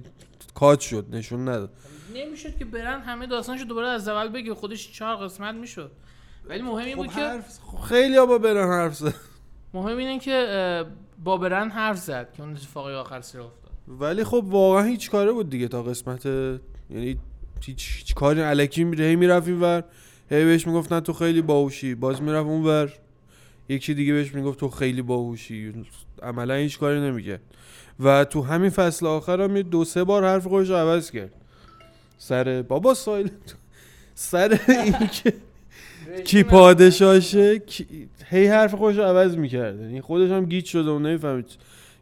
کات 0.54 0.80
شد 0.80 1.06
نشون 1.12 1.48
نداد. 1.48 1.70
نمی‌شد 2.14 2.56
که 2.58 2.64
برن 2.64 3.00
همه 3.00 3.26
داستانشو 3.26 3.64
دوباره 3.64 3.88
از 3.88 4.08
اول 4.08 4.28
بگه 4.28 4.54
خودش 4.54 4.92
چهار 4.92 5.16
قسمت 5.16 5.54
می‌شد. 5.54 5.90
ولی 6.48 6.62
مهم 6.62 6.86
این 6.86 6.96
بود 6.96 7.08
که 7.08 7.40
خیلی 7.84 8.16
ها 8.16 8.26
با 8.26 8.38
برن 8.38 8.68
حرف 8.68 8.96
زد. 8.96 9.14
مهم 9.74 9.96
اینه 9.96 10.18
که 10.18 10.84
با 11.24 11.36
برن 11.36 11.70
حرف 11.70 11.98
زد 11.98 12.32
که 12.32 12.42
اون 12.42 12.52
اتفاقی 12.52 12.94
آخر 12.94 13.20
سر 13.20 13.40
افتاد. 13.40 13.70
ولی 13.88 14.24
خب 14.24 14.44
واقعا 14.46 14.82
هیچ 14.82 15.10
کاره 15.10 15.32
بود 15.32 15.50
دیگه 15.50 15.68
تا 15.68 15.82
قسمت 15.82 16.26
یعنی 16.26 17.16
هیچ, 17.60 17.96
هیچ 17.98 18.14
کاری 18.14 18.40
علکی 18.40 18.84
میره 18.84 19.04
هی 19.04 19.16
می‌رفت 19.16 19.48
اینور. 19.48 19.84
هی 20.30 20.44
بهش 20.44 20.66
می‌گفت 20.66 20.92
نه 20.92 21.00
تو 21.00 21.12
خیلی 21.12 21.42
باهوشی. 21.42 21.94
باز 21.94 22.22
می‌رفت 22.22 22.46
اونور. 22.46 22.92
یکی 23.70 23.94
دیگه 23.94 24.12
بهش 24.12 24.34
می‌گفت 24.34 24.60
تو 24.60 24.68
خیلی 24.68 25.02
باهوشی. 25.02 25.72
عملا 26.22 26.54
هیچ 26.54 26.78
کاری 26.78 27.00
نمی‌کرد. 27.00 27.40
و 28.00 28.24
تو 28.24 28.42
همین 28.42 28.70
فصل 28.70 29.06
آخر 29.06 29.40
هم 29.40 29.62
دو 29.62 29.84
سه 29.84 30.04
بار 30.04 30.24
حرف 30.24 30.46
خودش 30.46 30.70
عوض 30.70 31.10
کرد. 31.10 31.32
سر 32.18 32.62
بابا 32.62 32.94
سایل 32.94 33.30
سر 34.14 34.60
این 34.68 34.94
که 35.12 35.32
کی 36.24 36.42
پادشاشه. 36.42 37.62
هی 38.26 38.46
حرف 38.46 38.74
خودش 38.74 38.96
رو 38.96 39.02
عوض 39.02 39.36
می‌کرده. 39.36 39.82
یعنی 39.82 40.00
خودش 40.00 40.30
هم 40.30 40.44
گیت 40.44 40.64
شده 40.64 40.90
و 40.90 40.98
نمی‌فهمید. 40.98 41.46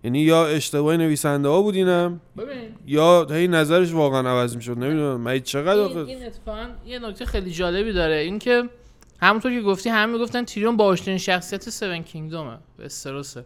یعنی 0.05 0.21
یا 0.21 0.47
اشتباه 0.47 0.97
نویسنده 0.97 1.49
ها 1.49 1.63
بود 1.63 1.75
اینم 1.75 2.21
ببین. 2.39 2.57
یا 2.87 3.27
هی 3.31 3.49
نظرش 3.49 3.93
واقعا 3.93 4.31
عوض 4.31 4.57
می‌شد. 4.57 4.79
نمی‌دونم. 4.79 5.21
من 5.21 5.41
چقدر 5.41 5.81
این, 5.81 5.99
این 5.99 6.27
اتفاقا 6.27 6.67
یه 6.87 6.99
نکته 6.99 7.25
خیلی 7.25 7.51
جالبی 7.51 7.93
داره. 7.93 8.17
این 8.17 8.39
که 8.39 8.63
همونطور 9.21 9.53
که 9.53 9.61
گفتی 9.61 9.89
همه 9.89 10.13
می‌گفتن 10.13 10.45
تیریون 10.45 10.77
باهوشترین 10.77 11.19
شخصیت 11.19 11.71
سون 11.71 12.03
کینگدومه 12.03 12.59
وستروسه 12.79 13.45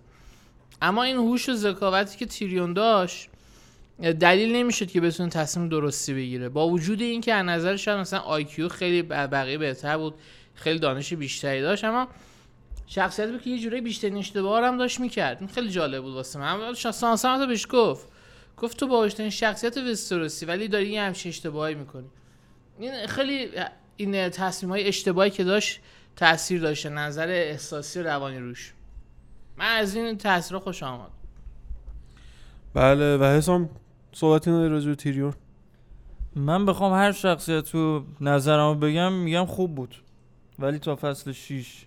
اما 0.82 1.02
این 1.02 1.16
هوش 1.16 1.48
و 1.48 1.54
ذکاوتی 1.54 2.18
که 2.18 2.26
تیریون 2.26 2.72
داشت 2.72 3.28
دلیل 4.02 4.56
نمی‌شد 4.56 4.90
که 4.90 5.00
بتونه 5.00 5.28
تصمیم 5.28 5.68
درستی 5.68 6.14
بگیره. 6.14 6.48
با 6.48 6.68
وجود 6.68 7.00
اینکه 7.00 7.34
از 7.34 7.46
نظر 7.46 7.76
شاید 7.76 7.98
مثلا 7.98 8.20
آیکیو 8.20 8.68
خیلی 8.68 9.02
بقیه 9.02 9.58
بهتر 9.58 9.96
بود 9.96 10.14
خیلی 10.54 10.78
دانش 10.78 11.12
بیشتری 11.12 11.60
داشت 11.60 11.84
اما 11.84 12.08
شخصیت 12.86 13.30
بود 13.30 13.42
که 13.42 13.50
یه 13.50 13.58
جوری 13.58 13.80
بیشترین 13.80 14.16
اشتباه 14.16 14.64
هم 14.64 14.78
داشت 14.78 15.00
می‌کرد. 15.00 15.36
این 15.40 15.48
خیلی 15.48 15.68
جالب 15.68 16.02
بود 16.02 16.14
واسه 16.14 16.38
من. 16.38 16.74
سانسا 16.74 17.34
هم 17.34 17.46
بهش 17.46 17.66
گفت. 17.70 18.08
گفت 18.56 18.76
تو 18.76 18.86
باهوشترین 18.86 19.30
شخصیت 19.30 19.76
وستروسی 19.76 20.46
ولی 20.46 20.68
داری 20.68 20.88
یه 20.88 21.02
همچین 21.02 21.30
اشتباهی 21.30 21.74
می‌کنی. 21.74 22.08
این 22.78 23.06
خیلی 23.06 23.48
این 23.96 24.28
تصمیم 24.28 24.70
های 24.70 24.88
اشتباهی 24.88 25.30
که 25.30 25.44
داشت 25.44 25.80
تاثیر 26.16 26.60
داشته 26.60 26.88
نظر 26.88 27.28
احساسی 27.28 28.00
و 28.00 28.02
روانی 28.02 28.38
روش. 28.38 28.72
من 29.56 29.76
از 29.76 29.94
این 29.94 30.18
تاثیر 30.18 30.58
خوش 30.58 30.82
آمد. 30.82 31.10
بله 32.74 33.16
و 33.16 33.24
حسام 33.24 33.70
صحبتی 34.12 34.50
نداری 34.50 34.68
راجع 34.68 34.94
تیریون. 34.94 35.34
من 36.36 36.66
بخوام 36.66 36.92
هر 36.92 37.12
شخصیت 37.12 37.64
تو 37.64 38.04
نظرمو 38.20 38.74
بگم 38.74 39.12
میگم 39.12 39.46
خوب 39.46 39.74
بود. 39.74 40.02
ولی 40.58 40.78
تا 40.78 40.96
فصل 40.96 41.32
6 41.32 41.84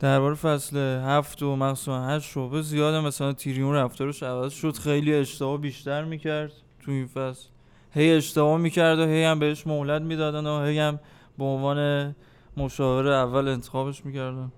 درباره 0.00 0.34
فصل 0.34 0.76
هفت 1.06 1.42
و 1.42 1.56
مخصوصا 1.56 2.06
هشت 2.06 2.30
شعبه 2.30 2.62
زیاده. 2.62 3.00
مثلا 3.00 3.32
تیریون 3.32 3.74
رفتارش 3.74 4.22
عوض 4.22 4.52
شد. 4.52 4.76
خیلی 4.76 5.14
اشتباه 5.14 5.58
بیشتر 5.58 6.04
می‌کرد 6.04 6.52
تو 6.84 6.90
این 6.90 7.06
فصل. 7.06 7.48
هی 7.94 8.12
اشتباه 8.12 8.58
می‌کرد 8.58 8.98
و 8.98 9.06
هی 9.06 9.24
هم 9.24 9.38
بهش 9.38 9.66
مهلت 9.66 10.02
می‌دادن 10.02 10.46
و 10.46 10.64
هی 10.64 10.78
هم 10.78 11.00
به 11.38 11.44
عنوان 11.44 12.14
مشاور 12.56 13.08
اول 13.08 13.48
انتخابش 13.48 14.06
می‌کردن. 14.06 14.52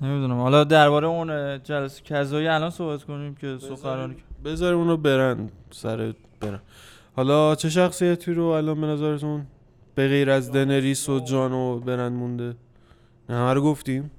نمی‌دونم. 0.00 0.40
حالا 0.40 0.64
درباره 0.64 1.06
اون 1.06 1.62
جلسه 1.62 2.02
کذایی 2.02 2.48
الان 2.48 2.70
صحبت 2.70 3.04
کنیم 3.04 3.34
که 3.34 3.58
سخنرانی 3.58 4.14
کرد. 4.14 4.42
بذار 4.44 4.74
اونو 4.74 4.96
برن 4.96 5.48
سر 5.70 6.14
برن. 6.40 6.60
حالا 7.16 7.54
چه 7.54 7.70
شخصیتی 7.70 8.34
رو 8.34 8.44
الان 8.44 8.80
به 8.80 8.86
نظرتون 8.86 9.46
به 9.94 10.08
غیر 10.08 10.30
از 10.30 10.52
دنریس 10.52 11.08
و 11.08 11.20
جان 11.20 11.52
و 11.52 11.80
برن 11.80 12.12
مونده؟ 12.12 12.56
نه 13.28 13.36
همه 13.36 13.54
رو 13.54 13.62
گفتیم. 13.62 14.10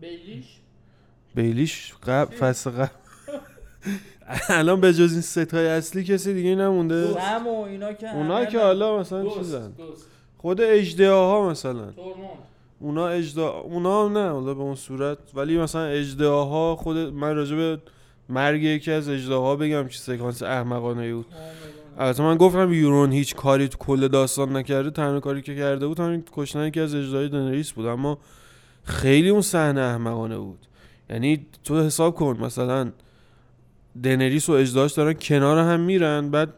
بیلیش؟ 0.00 0.46
بیلیش 1.34 1.94
قبل 2.06 2.36
فصل 2.36 2.70
قبل. 2.70 2.88
الان 4.48 4.80
به 4.80 4.92
جز 4.92 5.12
این 5.12 5.20
ستای 5.20 5.66
اصلی 5.66 6.04
کسی 6.04 6.34
دیگه 6.34 6.54
نمونده. 6.54 7.12
سم 7.12 7.46
و 7.46 7.62
اینا 7.62 7.92
که 7.92 8.16
اونا 8.16 8.44
که 8.44 8.58
حالا 8.58 8.98
مثلا 8.98 9.28
چیزن. 9.28 9.72
خود 10.38 10.60
ها 11.00 11.50
مثلا. 11.50 11.88
اونا 12.80 13.08
اجدا 13.08 13.48
اونا 13.48 14.04
هم 14.04 14.18
نه 14.18 14.30
حالا 14.30 14.54
به 14.54 14.60
اون 14.60 14.74
صورت. 14.74 15.18
ولی 15.34 15.58
مثلا 15.58 16.04
ها 16.20 16.76
خود 16.76 16.96
من 16.96 17.36
راجع 17.36 17.56
به 17.56 17.78
مرگ 18.28 18.62
یکی 18.62 18.92
از 18.92 19.08
ها 19.08 19.56
بگم 19.56 19.88
که 19.88 19.98
سکانس 19.98 20.42
احمقانه 20.42 21.14
بود. 21.14 21.26
البته 21.98 22.22
من 22.22 22.36
گفتم 22.36 22.72
یورون 22.72 23.12
هیچ 23.12 23.34
کاری 23.34 23.68
تو 23.68 23.78
کل 23.78 24.08
داستان 24.08 24.56
نکرده 24.56 24.90
تنها 24.90 25.20
کاری 25.20 25.42
که 25.42 25.56
کرده 25.56 25.86
بود 25.86 26.00
همین 26.00 26.24
کشتن 26.32 26.66
یکی 26.66 26.80
از 26.80 26.94
اجدهای 26.94 27.28
دنریس 27.28 27.72
بود. 27.72 27.86
اما 27.86 28.18
خیلی 28.84 29.28
اون 29.28 29.40
صحنه 29.40 29.80
احمقانه 29.80 30.38
بود. 30.38 30.66
یعنی 31.10 31.46
تو 31.64 31.80
حساب 31.80 32.14
کن 32.14 32.36
مثلا 32.40 32.90
دنریس 34.02 34.48
و 34.48 34.52
اژدهاش 34.52 34.92
دارن 34.92 35.12
کنار 35.12 35.58
هم 35.58 35.80
میرن 35.80 36.30
بعد 36.30 36.54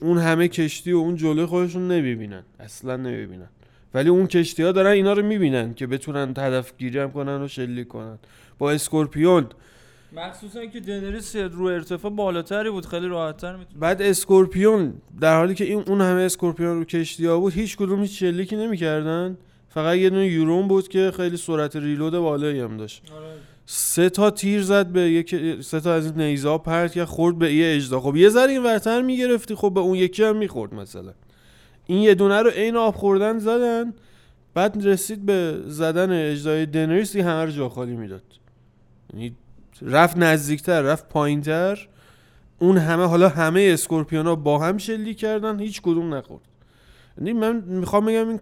اون, 0.00 0.18
همه 0.18 0.48
کشتی 0.48 0.92
و 0.92 0.96
اون 0.96 1.16
جلوی 1.16 1.46
خودشون 1.46 1.88
نمی‌بینن. 1.88 2.42
اصلا 2.60 2.96
نمی‌بینن. 2.96 3.48
ولی 3.94 4.08
اون 4.08 4.26
کشتی 4.26 4.62
ها 4.62 4.72
دارن 4.72 4.90
اینا 4.90 5.12
رو 5.12 5.22
می‌بینن 5.22 5.74
که 5.74 5.86
بتونن 5.86 6.34
هدف 6.38 6.72
گیری 6.78 6.98
هم 6.98 7.10
کنن 7.10 7.42
و 7.42 7.48
شلیک 7.48 7.88
کنن. 7.88 8.18
با 8.58 8.70
scorpion. 8.70 9.46
مخصوصا 10.12 10.66
که 10.66 10.80
دنریس 10.80 11.36
رو 11.36 11.64
ارتفاع 11.64 12.10
بالاتری 12.10 12.70
بود 12.70 12.86
خیلی 12.86 13.08
راحتتر 13.08 13.56
می‌تونه 13.56 13.80
بعد 13.80 14.02
scorpion 14.02 14.94
در 15.20 15.36
حالی 15.36 15.54
که 15.54 15.64
این 15.64 15.82
اون 15.86 16.00
همه 16.00 16.20
scorpion 16.20 16.78
رو 16.78 16.84
کشتی 16.84 17.26
ها 17.26 17.40
بود 17.40 17.52
هیچ 17.52 17.76
کدوم 17.76 18.00
هیچ 18.00 18.18
شلیکی 18.18 18.56
نمی‌کردن. 18.56 19.36
فقط 19.68 19.96
یه 19.96 20.10
دونه 20.10 20.26
یورون 20.26 20.68
بود 20.68 20.88
که 20.88 21.12
خیلی 21.16 21.36
سرعت 21.36 21.76
ریلود 21.76 22.12
بالایی 22.12 22.60
هم 22.60 22.76
داشت. 22.76 23.02
سه 23.66 24.10
تا 24.10 24.30
تیر 24.30 24.62
زد 24.62 24.86
به 24.86 25.00
یک 25.00 25.60
سه 25.62 25.80
تا 25.80 25.94
از 25.94 26.06
این 26.06 26.20
نیزه 26.20 26.58
پرت 26.58 26.92
کرد 26.92 27.04
خورد 27.04 27.38
به 27.38 27.54
یه 27.54 27.76
اجدا. 27.76 28.00
خب 28.00 28.16
یه 28.16 28.28
ذره 28.28 28.52
این 28.52 28.62
ورتر 28.62 29.02
می‌گرفتی 29.02 29.54
خب 29.54 29.72
به 29.74 29.80
اون 29.80 29.94
یکی 29.94 30.24
هم 30.24 30.36
می‌خورد 30.36 30.74
مثلا. 30.74 31.12
این 31.86 31.98
یه 32.02 32.14
دونه 32.14 32.42
رو 32.42 32.50
عین 32.50 32.76
آب 32.76 32.94
خوردن 32.94 33.38
زدن 33.38 33.94
بعد 34.54 34.86
رسید 34.86 35.26
به 35.26 35.62
زدن 35.66 36.30
اجدای 36.30 36.66
دنریس 36.66 37.12
دیگه 37.12 37.24
همه 37.24 37.52
جا 37.52 37.68
خالی 37.68 37.96
می‌داد. 37.96 38.22
یعنی 39.14 39.36
رفت 39.82 40.16
نزدیکتر 40.16 40.82
رفت 40.82 41.08
پایینتر. 41.08 41.88
اون 42.58 42.78
همه 42.78 43.04
حالا 43.04 43.28
همه 43.28 43.70
اسکورپیونا 43.72 44.36
با 44.36 44.58
هم 44.58 44.78
شلیک 44.78 45.18
کردن 45.18 45.60
هیچ 45.60 45.82
کدوم 45.82 46.14
نخورد. 46.14 46.42
یعنی 47.18 47.32
من 47.32 47.56
می‌خوام 47.66 48.04
بگم 48.06 48.28
این 48.28 48.40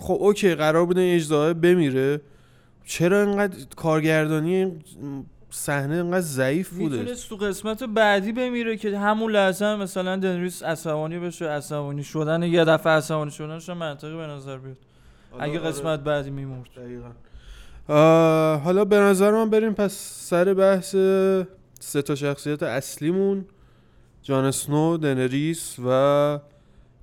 خب 0.00 0.16
اوکی 0.20 0.54
قرار 0.54 0.86
بوده 0.86 1.00
این 1.00 1.16
اجدها 1.16 1.54
بمیره. 1.54 2.20
چرا 2.88 3.22
اینقدر 3.22 3.56
کارگردانی 3.76 4.54
این 4.54 4.82
صحنه 5.50 5.94
اینقدر 5.94 6.20
ضعیف 6.20 6.70
بوده؟ 6.70 6.98
می‌تونست 6.98 7.28
تو 7.28 7.36
قسمت 7.36 7.82
بعدی 7.84 8.32
بمیره 8.32 8.76
که 8.76 8.98
همون 8.98 9.32
لحظه 9.32 9.64
هم 9.64 9.78
مثلا 9.78 10.16
دنریس 10.16 10.62
عصبانی 10.62 11.18
بشه 11.18 11.48
عصبانی 11.48 12.04
شدن 12.04 12.42
یه 12.42 12.64
دفعه 12.64 12.92
عصبانی 12.92 13.30
شدنش 13.30 13.68
منطقی 13.68 14.16
به 14.16 14.26
نظر 14.26 14.58
بیاد. 14.58 14.76
اگه 15.38 15.58
قسمت 15.58 16.00
بعدی 16.00 16.30
میمرد. 16.30 16.68
دقیقاً. 16.76 17.10
حالا 18.64 18.84
به 18.84 18.96
نظر 18.96 19.30
من 19.30 19.50
بریم 19.50 19.72
پس 19.72 19.92
سر 20.28 20.54
بحث 20.54 20.90
سه 21.80 22.02
تا 22.02 22.14
شخصیت 22.14 22.62
اصلیمون 22.62 23.44
جان 24.22 24.44
اسنو 24.44 24.96
دنریس 24.96 25.76
و 25.86 26.40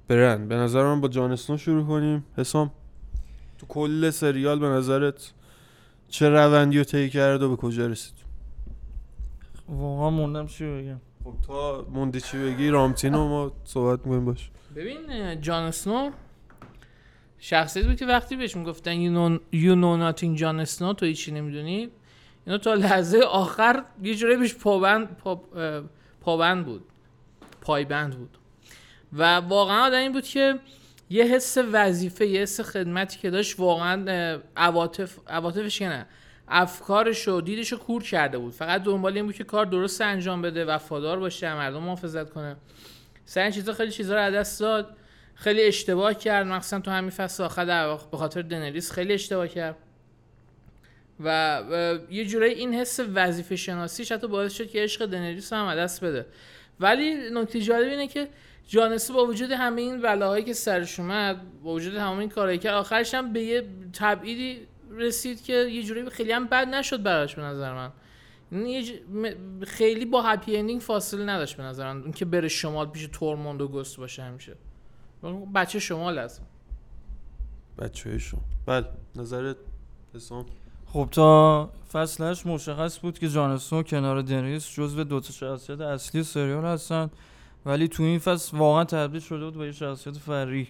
برن 0.07 0.47
به 0.47 0.55
نظر 0.55 0.83
من 0.83 1.01
با 1.01 1.07
جان 1.07 1.31
اسنو 1.31 1.57
شروع 1.57 1.87
کنیم. 1.87 2.25
حسام 2.37 2.71
تو 3.57 3.65
کل 3.65 4.09
سریال 4.09 4.59
به 4.59 4.67
نظرت 4.67 5.31
چه 6.09 6.29
روندی 6.29 6.77
رو 6.77 6.83
طی 6.83 7.09
کرد 7.09 7.43
و 7.43 7.49
به 7.49 7.55
کجا 7.55 7.87
رسید؟ 7.87 8.13
واقعا 9.69 10.09
موندم 10.09 10.47
چی 10.47 10.65
بگم. 10.65 11.01
خب 11.23 11.33
تا 11.47 11.85
موندی 11.89 12.21
چی 12.21 12.37
بگی 12.37 12.69
رامتینو 12.69 13.27
ما 13.27 13.51
صحبت 13.63 13.99
می‌کنیم 13.99 14.25
باش. 14.25 14.49
ببین 14.75 15.41
جان 15.41 15.63
اسنو 15.63 16.11
شخصیتی 17.39 17.87
بود 17.87 17.97
که 17.97 18.05
وقتی 18.05 18.35
بهش 18.35 18.55
می‌گفتن 18.55 19.39
you 19.53 19.75
know 19.75 20.19
nothing 20.19 20.35
جان 20.35 20.59
اسنو 20.59 20.93
تو 20.93 21.05
هیچی 21.05 21.31
نمی‌دونی 21.31 21.89
اینو 22.45 22.57
تا 22.57 22.73
لحظه 22.73 23.19
آخر 23.19 23.83
یه 24.03 24.15
جوری 24.15 24.35
بهش 24.37 24.53
پابند 24.55 25.17
پا- 25.17 25.83
پابند 26.21 26.65
بود 26.65 26.83
پایبند 27.61 28.15
بود. 28.17 28.37
و 29.13 29.37
واقعا 29.37 29.85
آدم 29.85 29.97
این 29.97 30.11
بود 30.13 30.23
که 30.23 30.59
یه 31.09 31.23
حس 31.23 31.57
وظیفه 31.71 32.25
یه 32.25 32.41
حس 32.41 32.61
خدمتی 32.61 33.19
که 33.19 33.29
داشت 33.29 33.59
واقعا 33.59 34.39
عواطف 34.57 35.17
عواطفش 35.27 35.79
که 35.79 35.87
نه 35.87 36.05
افکارش 36.47 37.27
و 37.27 37.41
دیدش 37.41 37.71
رو 37.71 37.77
کور 37.77 38.03
کرده 38.03 38.37
بود. 38.37 38.53
فقط 38.53 38.83
دنبال 38.83 39.15
این 39.15 39.25
بود 39.25 39.35
که 39.35 39.43
کار 39.43 39.65
درست 39.65 40.01
انجام 40.01 40.41
بده 40.41 40.65
وفادار 40.65 41.19
باشه 41.19 41.53
مردم 41.53 41.83
محافظت 41.83 42.29
کنه. 42.29 42.55
سر 43.25 43.51
چیزا 43.51 43.73
خیلی 43.73 43.91
چیزا 43.91 44.13
رو 44.15 44.21
از 44.21 44.33
دست 44.33 44.59
داد. 44.59 44.95
خیلی 45.35 45.61
اشتباه 45.61 46.13
کرد. 46.13 46.47
مخصوصا 46.47 46.79
تو 46.79 46.91
همین 46.91 47.09
فصل 47.09 47.43
آخر 47.43 47.97
به 48.11 48.17
خاطر 48.17 48.41
دنریس 48.41 48.91
خیلی 48.91 49.13
اشتباه 49.13 49.47
کرد. 49.47 49.75
و 51.19 51.61
یه 52.09 52.25
جورایی 52.25 52.53
این 52.53 52.73
حس 52.73 52.99
وظیفه 53.13 53.55
شناسیش 53.55 54.11
حتی 54.11 54.27
باعث 54.27 54.53
شد 54.53 54.69
که 54.69 54.83
عشق 54.83 55.05
دنریس 55.05 55.53
هم 55.53 55.75
دست 55.75 56.03
بده. 56.03 56.25
ولی 56.79 57.15
نکته 57.33 57.61
جالب 57.61 57.89
اینه 57.89 58.07
که 58.07 58.27
جانسه 58.67 59.13
با 59.13 59.25
وجود 59.25 59.51
همه 59.51 59.81
این 59.81 60.01
بلاهایی 60.01 60.43
که 60.43 60.53
سرش 60.53 60.99
اومد 60.99 61.61
با 61.63 61.73
وجود 61.73 61.95
همه 61.95 62.17
این 62.19 62.29
کارهایی 62.29 62.59
که 62.59 62.71
آخرش 62.71 63.13
هم 63.13 63.33
به 63.33 63.41
یه 63.41 63.67
تبعیدی 63.93 64.67
رسید 64.91 65.43
که 65.43 65.53
یه 65.53 65.83
جوری 65.83 66.09
خیلی 66.09 66.31
هم 66.31 66.45
بد 66.47 66.67
نشد 66.67 67.03
براش 67.03 67.35
به 67.35 67.41
نظر 67.41 67.73
من. 67.73 67.91
یعنی 68.51 68.71
یه 68.71 68.85
ج- 68.85 69.65
خیلی 69.65 70.05
با 70.05 70.21
هپی 70.21 70.57
اندینگ 70.57 70.81
فاصله 70.81 71.25
نداشت 71.25 71.57
به 71.57 71.63
نظر 71.63 71.93
من. 71.93 72.03
اینکه 72.03 72.25
بره 72.25 72.47
شمال 72.47 72.87
پیش 72.87 73.09
تورموند 73.13 73.61
و 73.61 73.67
گست 73.67 73.97
باشه 73.97 74.23
همیشه. 74.23 74.55
بچه 75.55 75.79
شمال 75.79 76.19
هست 76.19 76.41
بچه 77.79 78.17
شما. 78.17 78.41
بله 78.65 78.85
نظرت 79.15 79.55
حسام؟ 80.15 80.45
خب 80.85 81.09
تا 81.11 81.69
فصلش 81.91 82.45
مشخص 82.45 82.99
بود 82.99 83.19
که 83.19 83.29
جان 83.29 83.51
اسنو 83.51 83.83
کنار 83.83 84.21
دنریس 84.21 84.71
جزو 84.73 85.03
دو 85.03 85.19
تا 85.19 85.31
شخصیت 85.33 85.81
اصلی 85.81 86.23
سریال 86.23 86.65
هستن. 86.65 87.09
ولی 87.65 87.87
تو 87.87 88.03
این 88.03 88.19
فصل 88.19 88.57
واقعا 88.57 88.83
تبدیل 88.83 89.19
شده 89.21 89.45
بود 89.45 89.57
به 89.57 89.65
یه 89.65 89.71
شخصیت 89.71 90.17
فری 90.17 90.67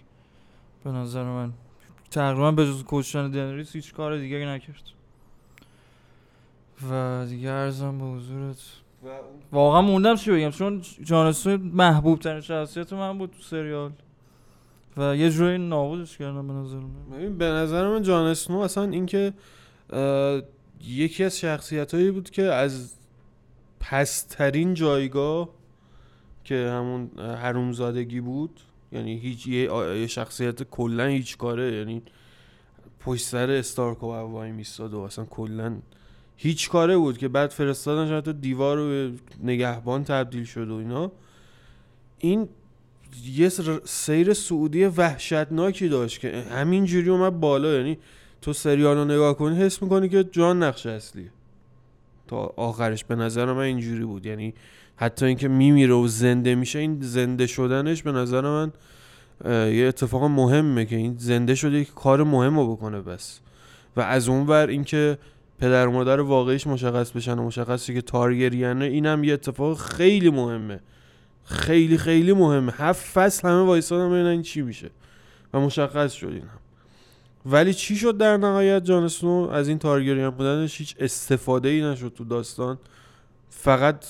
به 0.84 0.92
نظر 0.92 1.24
من. 1.24 1.54
تقریبا 2.12 2.52
به 2.52 2.66
جز 2.66 2.84
کشتن 2.88 3.32
دنریس 3.32 3.76
هیچ 3.76 3.94
کار 3.94 4.18
دیگه 4.18 4.46
نکرد. 4.46 4.84
و 6.92 7.26
دیگه 7.30 7.50
ارزم 7.50 8.00
به 8.00 8.06
حضورت. 8.06 8.58
واقعا 9.52 9.82
موندم 9.82 10.16
چی 10.16 10.32
بگم. 10.32 10.50
چون 10.50 10.82
جان 11.04 11.28
اسنو 11.28 11.58
محبوب 11.58 12.20
ترین 12.20 12.42
شخصیت 12.42 12.94
من 12.94 13.18
بود 13.18 13.32
تو 13.32 13.42
سریال. 13.42 13.92
و 14.98 15.16
یه 15.16 15.30
جوری 15.30 15.58
نابودش 15.58 16.18
کردم 16.18 16.48
به 16.48 16.54
نظر 16.54 16.78
من. 16.78 17.18
ببین 17.18 17.38
به 17.38 17.46
نظر 17.46 17.90
من 17.90 18.02
جان 18.02 18.26
اسنو 18.26 18.60
اصلا 18.60 18.84
اینکه 18.84 19.34
یکی 20.84 21.24
از 21.24 21.40
شخصیت 21.40 21.94
هایی 21.94 22.12
بود 22.12 22.30
که 22.30 22.44
از 22.44 22.96
پسترین 23.80 24.74
جایگاه 24.74 25.50
که 26.46 26.70
همون 26.70 27.10
حرومزادگی 27.20 28.22
بود. 28.22 28.60
یعنی 28.92 29.18
هیچ 29.18 29.48
یه, 29.48 30.08
شخصیت 30.08 30.64
کلا 30.64 31.06
هیچ 31.06 31.38
کاره. 31.38 31.76
یعنی 31.76 32.02
پشت 33.00 33.26
سر 33.26 33.50
استارک 33.50 34.04
و 34.04 34.08
وای 34.08 34.52
میستاد 34.52 34.94
و 34.94 35.00
اصلا 35.00 35.26
کلا 35.26 35.78
هیچ 36.38 36.70
کاره 36.70 36.98
بود 36.98 37.18
که 37.18 37.28
بعد 37.28 37.50
فرستادنش 37.50 38.12
حتی 38.12 38.34
دیوار 38.34 38.78
رو 38.78 39.12
نگهبان 39.44 40.04
تبدیل 40.04 40.44
شد 40.44 40.70
و 40.70 40.76
اینا. 40.76 41.12
این 42.18 42.50
یه 43.26 43.50
سیر 43.86 44.34
سعودی 44.34 44.86
وحشتناکی 44.86 45.90
داشت 45.90 46.20
که 46.20 46.44
همینجوری 46.52 47.10
اومد 47.10 47.40
بالا. 47.40 47.74
یعنی 47.74 47.98
تو 48.42 48.54
سریال 48.54 48.98
رو 48.98 49.06
نگاه 49.06 49.38
کنی 49.38 49.56
حس 49.56 49.82
می‌کنی 49.82 50.10
که 50.10 50.24
جان 50.24 50.64
نقش 50.64 50.86
اصلیه. 50.86 51.32
تا 52.28 52.54
آخرش 52.56 53.06
به 53.06 53.16
نظر 53.16 53.54
من 53.54 53.64
اینجوری 53.64 54.06
بود. 54.06 54.26
یعنی 54.26 54.54
حتی 54.98 55.26
اینکه 55.26 55.48
میمیره 55.48 55.94
و 55.94 56.08
زنده 56.08 56.56
میشه 56.56 56.80
این 56.80 57.02
زنده 57.02 57.48
شدنش 57.48 58.04
به 58.04 58.12
نظر 58.12 58.42
من 58.42 58.72
یه 59.74 59.86
اتفاق 59.88 60.24
مهمه 60.24 60.86
که 60.86 60.96
این 60.96 61.16
زنده 61.18 61.56
شده 61.56 61.84
که 61.84 61.92
کار 61.92 62.24
مهم 62.24 62.60
رو 62.60 62.76
بکنه 62.76 63.02
بس. 63.02 63.40
و 63.98 64.02
از 64.02 64.30
اون 64.30 64.48
ور 64.48 64.68
اینکه 64.68 65.18
پدر 65.60 65.88
و 65.88 65.92
مادر 65.92 66.20
واقعیش 66.20 66.68
مشخص 66.68 67.12
بشن 67.12 67.40
و 67.40 67.44
مشخصی 67.44 67.94
که 67.94 68.02
تارگریانه 68.02 68.86
اینم 68.86 69.24
یه 69.24 69.34
اتفاق 69.34 69.78
خیلی 69.78 70.30
مهمه. 70.30 70.80
خیلی 71.46 71.98
خیلی 71.98 72.34
مهمه. 72.34 72.72
هفت 72.72 73.06
فصل 73.06 73.48
همه 73.48 73.62
وایسادن 73.62 74.10
ببینن 74.10 74.28
این 74.28 74.42
چی 74.42 74.62
میشه. 74.62 74.90
و 75.54 75.60
مشخص 75.60 76.14
شد 76.14 76.28
این 76.28 76.42
هم. 76.42 76.60
ولی 77.46 77.74
چی 77.74 77.96
شد 77.96 78.18
در 78.18 78.38
نهایت 78.38 78.84
جان 78.84 79.04
اسنو 79.04 79.50
از 79.52 79.68
این 79.68 79.80
تارگریان 79.80 80.30
بودنش 80.30 80.78
هیچ 80.78 80.96
استفاده 81.00 81.70
ای 81.70 81.82
نشد 81.82 82.14
تو 82.18 82.24
داستان. 82.24 82.78
فقط 83.50 84.06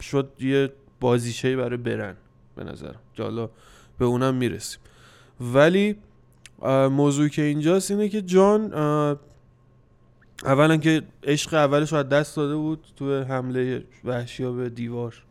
شد 0.00 0.32
یه 0.40 0.72
بازیچه 1.00 1.56
برای 1.56 1.76
برن 1.76 2.16
به 2.56 2.64
نظر 2.64 2.94
حالا 3.18 3.50
به 3.98 4.04
اونم 4.04 4.34
می‌رسیم. 4.34 4.80
ولی 5.40 5.96
موضوعی 6.90 7.30
که 7.30 7.42
اینجاست 7.42 7.90
اینه 7.90 8.08
که 8.08 8.22
جان 8.22 8.72
اولا 10.44 10.76
که 10.76 11.02
عشق 11.22 11.54
اولش 11.54 11.92
رو 11.92 12.02
دست 12.02 12.36
داده 12.36 12.56
بود 12.56 12.84
تو 12.96 13.22
حمله 13.22 13.84
وحشی 14.04 14.50
به 14.52 14.68
دیوار. 14.68 15.22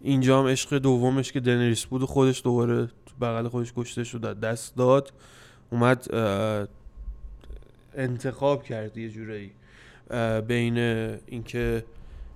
اینجا 0.00 0.40
هم 0.40 0.46
عشق 0.46 0.78
دومش 0.78 1.32
که 1.32 1.40
دنریس 1.40 1.84
بود 1.84 2.04
خودش 2.04 2.42
دوباره 2.44 2.86
تو 2.86 3.14
بغل 3.20 3.48
خودش 3.48 3.72
کشته 3.76 4.04
شد 4.04 4.40
دست 4.40 4.76
داد. 4.76 5.12
اومد 5.70 6.06
انتخاب 7.94 8.64
کرد 8.64 8.98
یه 8.98 9.08
جورایی 9.08 9.52
بین 10.46 10.78
اینکه 11.26 11.84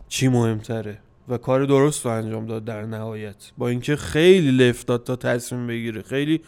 چی 0.09 0.29
مهمتره. 0.29 0.99
و 1.29 1.39
کار 1.39 1.65
درست 1.65 2.07
رو 2.07 2.13
انجام 2.13 2.47
داد 2.47 2.65
در 2.65 2.83
نهایت. 2.83 3.37
با 3.59 3.69
اینکه 3.69 3.97
خیلی 3.97 4.51
لفت 4.51 4.87
داد 4.87 5.05
تا 5.05 5.17
تصمیم 5.17 5.67
بگیره. 5.67 6.03
خیلی 6.03 6.41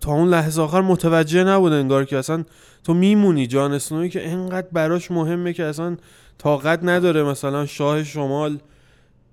تا 0.00 0.12
اون 0.12 0.28
لحظه 0.28 0.62
آخر 0.62 0.80
متوجه 0.80 1.44
نبود 1.44 1.72
انگار 1.72 2.04
که 2.04 2.18
اصلا 2.18 2.44
تو 2.84 2.94
میمونی. 2.94 3.46
جان 3.46 3.72
اسنوی 3.72 4.08
که 4.08 4.28
انقدر 4.28 4.66
براش 4.72 5.10
مهمه 5.10 5.52
که 5.52 5.64
اصلا 5.64 5.96
طاقت 6.38 6.80
نداره 6.82 7.22
مثلا 7.22 7.66
شاه 7.66 8.04
شمال 8.04 8.58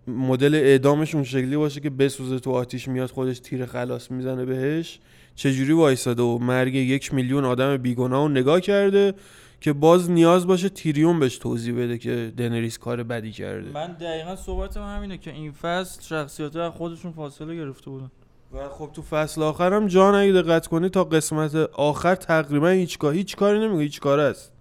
مدل 0.07 0.55
اعدامش 0.55 1.15
اون 1.15 1.23
شکلی 1.23 1.57
باشه 1.57 1.79
که 1.79 1.89
بسوزه 1.89 2.39
تو 2.39 2.51
آتیش 2.51 2.87
میاد 2.87 3.09
خودش 3.09 3.39
تیر 3.39 3.65
خلاص 3.65 4.11
می‌زنه 4.11 4.45
بهش. 4.45 4.99
چجوری 5.35 5.73
وایساده 5.73 6.21
و 6.21 6.37
مرگ 6.37 6.75
یک 6.75 7.13
میلیون 7.13 7.45
آدم 7.45 7.77
بیگناه 7.77 8.23
رو 8.23 8.29
نگاه 8.29 8.61
کرده. 8.61 9.13
که 9.61 9.73
باز 9.73 10.11
نیاز 10.11 10.47
باشه 10.47 10.69
تیریون 10.69 11.19
بهش 11.19 11.37
توضیح 11.37 11.75
بده 11.75 11.97
که 11.97 12.33
دنریس 12.37 12.77
کار 12.77 13.03
بدی 13.03 13.31
کرده. 13.31 13.71
من 13.73 13.91
دقیقا 13.91 14.35
صحبتم 14.35 14.83
همینه 14.83 15.17
که 15.17 15.31
این 15.31 15.51
فصل 15.51 16.01
شخصیت 16.01 16.55
از 16.55 16.71
خودشون 16.71 17.11
فاصله 17.11 17.55
گرفته 17.55 17.89
بودن. 17.89 18.11
و 18.53 18.69
خب 18.69 18.89
تو 18.93 19.01
فصل 19.01 19.41
آخرم 19.43 19.87
جان 19.87 20.15
اگه 20.15 20.31
دقت 20.31 20.67
کنی 20.67 20.89
تا 20.89 21.03
قسمت 21.03 21.55
آخر 21.73 22.15
تقریبا 22.15 22.69
هیچ 22.69 22.97
کار 22.97 23.13
هیچ 23.13 23.35
کاری 23.35 23.59
نمیگه 23.59 23.81
هیچ 23.81 23.99
کار 23.99 24.19
است. 24.19 24.51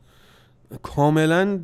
کاملا 0.82 1.60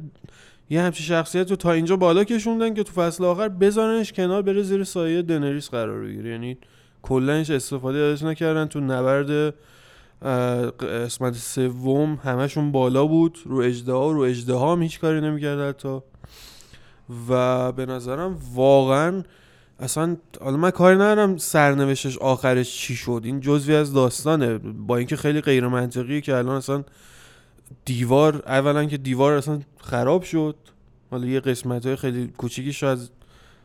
یه 0.70 0.83
همچین 0.83 1.07
شخصیت 1.07 1.51
رو 1.51 1.57
تا 1.57 1.72
اینجا 1.72 1.97
بالا 1.97 2.24
کشوندن 2.24 2.74
که 2.74 2.83
تو 2.83 2.93
فصل 2.93 3.24
آخر 3.24 3.49
بذارنش 3.49 4.12
کنار 4.12 4.43
بره 4.43 4.62
زیر 4.62 4.85
سایه 4.85 5.22
دنریس 5.22 5.70
قرار 5.70 6.01
بگیره. 6.01 6.31
یعنی 6.31 6.59
کلا 7.03 7.35
هیچ 7.35 7.51
استفاده 7.51 7.99
ازش 7.99 8.22
نکردن 8.22 8.66
تو 8.66 8.81
نبرد 8.81 9.55
قسمت 10.81 11.35
سوم 11.35 12.14
همشون 12.14 12.73
بالا 12.73 13.07
بود. 13.07 13.39
رو 13.45 13.59
اجدها 13.59 14.11
رو 14.11 14.21
اجدها 14.21 14.73
هم 14.73 14.83
هیچ 14.83 15.01
کاری 15.01 15.21
نمی‌کرد 15.21 15.61
حتی. 15.61 15.99
و 17.29 17.73
به 17.73 17.87
نظرم 17.87 18.39
واقعا 18.55 19.23
اصلا 19.81 20.16
حالا 20.41 20.57
من 20.57 20.71
کاری 20.71 20.97
ندارم 20.97 21.37
سرنوشتش 21.37 22.18
آخرش 22.18 22.79
چی 22.79 22.95
شد. 22.95 23.21
این 23.25 23.41
جزوی 23.41 23.75
از 23.77 23.93
داستانه. 23.93 24.59
با 24.59 24.97
اینکه 24.97 25.16
خیلی 25.16 25.41
غیر 25.41 25.68
منطقیه 25.68 26.21
که 26.21 26.37
الان 26.37 26.57
اصلا 26.57 26.85
دیوار 27.85 28.43
اولا 28.47 28.85
که 28.85 28.97
دیوار 28.97 29.33
اصلا 29.33 29.61
خراب 29.81 30.23
شد. 30.23 30.57
حالا 31.11 31.27
یه 31.27 31.41
قسمت 31.41 31.87
های 31.87 31.97
خیلی 31.97 32.33
کوچیکی 32.39 32.73
شاید 32.73 32.99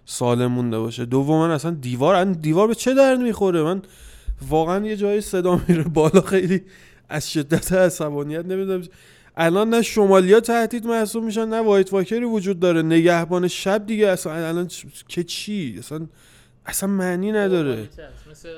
سالم 0.06 0.52
مونده 0.52 0.80
باشه. 0.80 1.06
دوما 1.06 1.48
اصلا 1.48 1.72
دیوار 1.72 2.24
دیوار 2.24 2.68
به 2.68 2.76
چه 2.76 2.94
درد 2.94 3.20
می‌خوره؟ 3.20 3.64
من 3.64 3.82
واقعا 4.50 4.86
یه 4.86 4.96
جایی 4.96 5.22
صدا 5.22 5.62
میره 5.68 5.84
بالا 5.84 6.22
خیلی 6.22 6.64
از 7.10 7.32
شدت 7.32 7.74
عصبانیت 7.74 8.46
نمی‌دونم. 8.46 8.84
الان 9.38 9.70
نه 9.70 9.82
شمالیا 9.82 10.40
تهدید 10.40 10.86
محسوب 10.86 11.24
میشن 11.24 11.50
نه 11.50 11.62
وایت 11.62 11.94
واکری 11.94 12.26
وجود 12.26 12.60
داره. 12.60 12.82
نگهبان 12.82 13.48
شب 13.48 13.86
دیگه 13.86 14.08
اصلا 14.08 14.48
الان 14.48 14.70
که 15.08 15.24
چی؟ 15.24 15.76
اصلا 15.80 16.08
اصلا 16.66 16.90
معنی 16.90 17.32
نداره. 17.32 17.90
مثل 18.32 18.50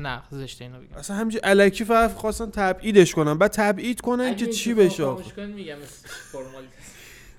نه 0.00 0.22
زشته 0.30 0.64
اینو 0.64 0.76
بگم. 0.76 0.98
اصلا 0.98 1.16
همینجوری 1.16 1.44
الکی 1.44 1.84
فقط 1.84 2.12
خواستن 2.12 2.50
تبعیدش 2.50 3.14
کنن. 3.14 3.38
بعد 3.38 3.50
تبعید 3.50 4.00
کنن 4.00 4.36
که 4.36 4.46
چی 4.46 4.74
بشه؟ 4.74 5.04
میگم 5.46 5.76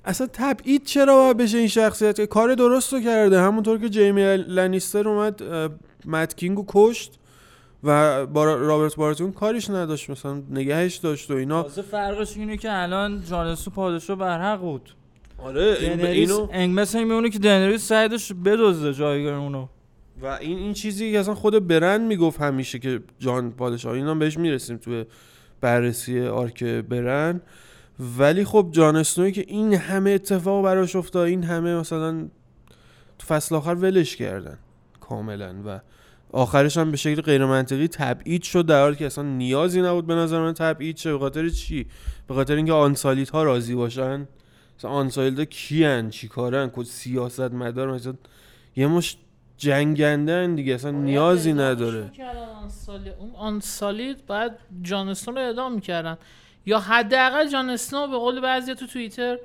اصلا 0.05 0.27
تبعید 0.33 0.83
چرا 0.83 1.15
باید 1.15 1.37
بشه 1.37 1.57
این 1.57 1.67
شخصیت؟ 1.67 2.15
که 2.15 2.27
کار 2.27 2.55
درست 2.55 2.93
رو 2.93 2.99
کرده. 2.99 3.41
همونطور 3.41 3.79
که 3.79 3.89
جیمی 3.89 4.37
لنیستر 4.37 5.09
اومد 5.09 5.43
مت 6.05 6.35
کینگ 6.35 6.57
رو 6.57 6.65
کشت. 6.67 7.19
و 7.83 8.25
با 8.25 8.43
رابرت 8.43 8.95
بارتون 8.95 9.31
کاریش 9.31 9.69
نداشت 9.69 10.09
مثلا 10.09 10.43
نگهش 10.49 10.95
داشت 10.95 11.31
و 11.31 11.33
اینا. 11.33 11.63
تازه 11.63 11.81
فرقش 11.81 12.37
اینه 12.37 12.57
که 12.57 12.81
الان 12.81 13.23
جانسو 13.29 13.71
پادشاه 13.71 14.17
برحق 14.17 14.59
بود. 14.59 14.95
آره 15.37 15.75
دنریس 15.75 16.31
انگ 16.51 16.79
مثل 16.79 16.97
این 16.97 17.07
میمونه 17.07 17.29
که 17.29 17.39
دنریس 17.39 17.87
سعی 17.87 18.09
داشت 18.09 18.33
بدزده 18.33 18.93
جایگاه 18.93 19.37
اونو. 19.37 19.67
و 20.21 20.25
این 20.25 20.57
این 20.57 20.73
چیزی 20.73 21.11
که 21.11 21.19
اصلا 21.19 21.35
خود 21.35 21.67
برند 21.67 22.01
می‌گفت 22.01 22.41
همیشه 22.41 22.79
که 22.79 22.99
جان 23.19 23.51
پادشاه 23.51 23.93
اینا 23.93 24.15
بهش 24.15 24.37
می‌رسیم 24.37 24.77
توی 24.77 25.05
بررسی 25.61 26.21
آرک 26.21 26.63
برن 26.63 27.41
ولی 28.17 28.45
خب 28.45 28.67
جان 28.71 28.95
اسنوی 28.95 29.31
که 29.31 29.45
این 29.47 29.73
همه 29.73 30.09
اتفاق 30.09 30.63
براش 30.63 30.95
افتاد 30.95 31.27
این 31.27 31.43
همه 31.43 31.75
مثلا 31.75 32.27
تو 33.19 33.27
فصل 33.27 33.55
آخر 33.55 33.75
ولش 33.75 34.15
کردن 34.15 34.57
کاملا 34.99 35.55
و 35.65 35.79
آخرش 36.37 36.77
هم 36.77 36.91
به 36.91 36.97
شکل 36.97 37.21
غیر 37.21 37.45
منطقی 37.45 37.87
تبعید 37.87 38.43
شد 38.43 38.65
در 38.65 38.81
حالی 38.81 38.95
که 38.95 39.05
اصلا 39.05 39.23
نیازی 39.23 39.81
نبود 39.81 40.07
به 40.07 40.15
نظر 40.15 40.39
من 40.39 40.53
تبعید 40.53 40.97
شه. 40.97 41.11
به 41.11 41.19
خاطر 41.19 41.49
چی؟ 41.49 41.87
به 42.27 42.33
خاطر 42.33 42.55
اینکه 42.55 42.73
آنسالیت 42.73 43.29
ها 43.29 43.43
راضی 43.43 43.75
باشن. 43.75 44.27
مثلا 44.79 44.91
آنسالیت 44.91 45.39
ها 45.39 45.45
کیان؟ 45.45 46.09
چی 46.09 46.27
کارن؟ 46.27 46.71
کد 46.75 46.83
سیاست 46.83 47.39
مدار 47.39 47.91
مثلا 47.91 48.13
یه 48.75 48.87
مش 48.87 49.17
جنگنده 49.57 50.47
دیگه. 50.47 50.73
اصلا 50.73 50.91
نیازی 50.91 51.53
نداره. 51.53 52.11
اون 53.19 53.31
آن 53.35 53.59
سالید 53.59 54.25
باید 54.25 54.51
جان 54.81 55.09
اسنو 55.09 55.35
رو 55.35 55.41
اعدام 55.41 55.73
می‌کردن. 55.73 56.17
یا 56.65 56.79
حداقل 56.79 57.49
جان 57.49 57.69
اسنو 57.69 58.07
به 58.07 58.17
قول 58.17 58.41
بعضی 58.41 58.75
تو 58.75 58.87
توییتر 58.87 59.37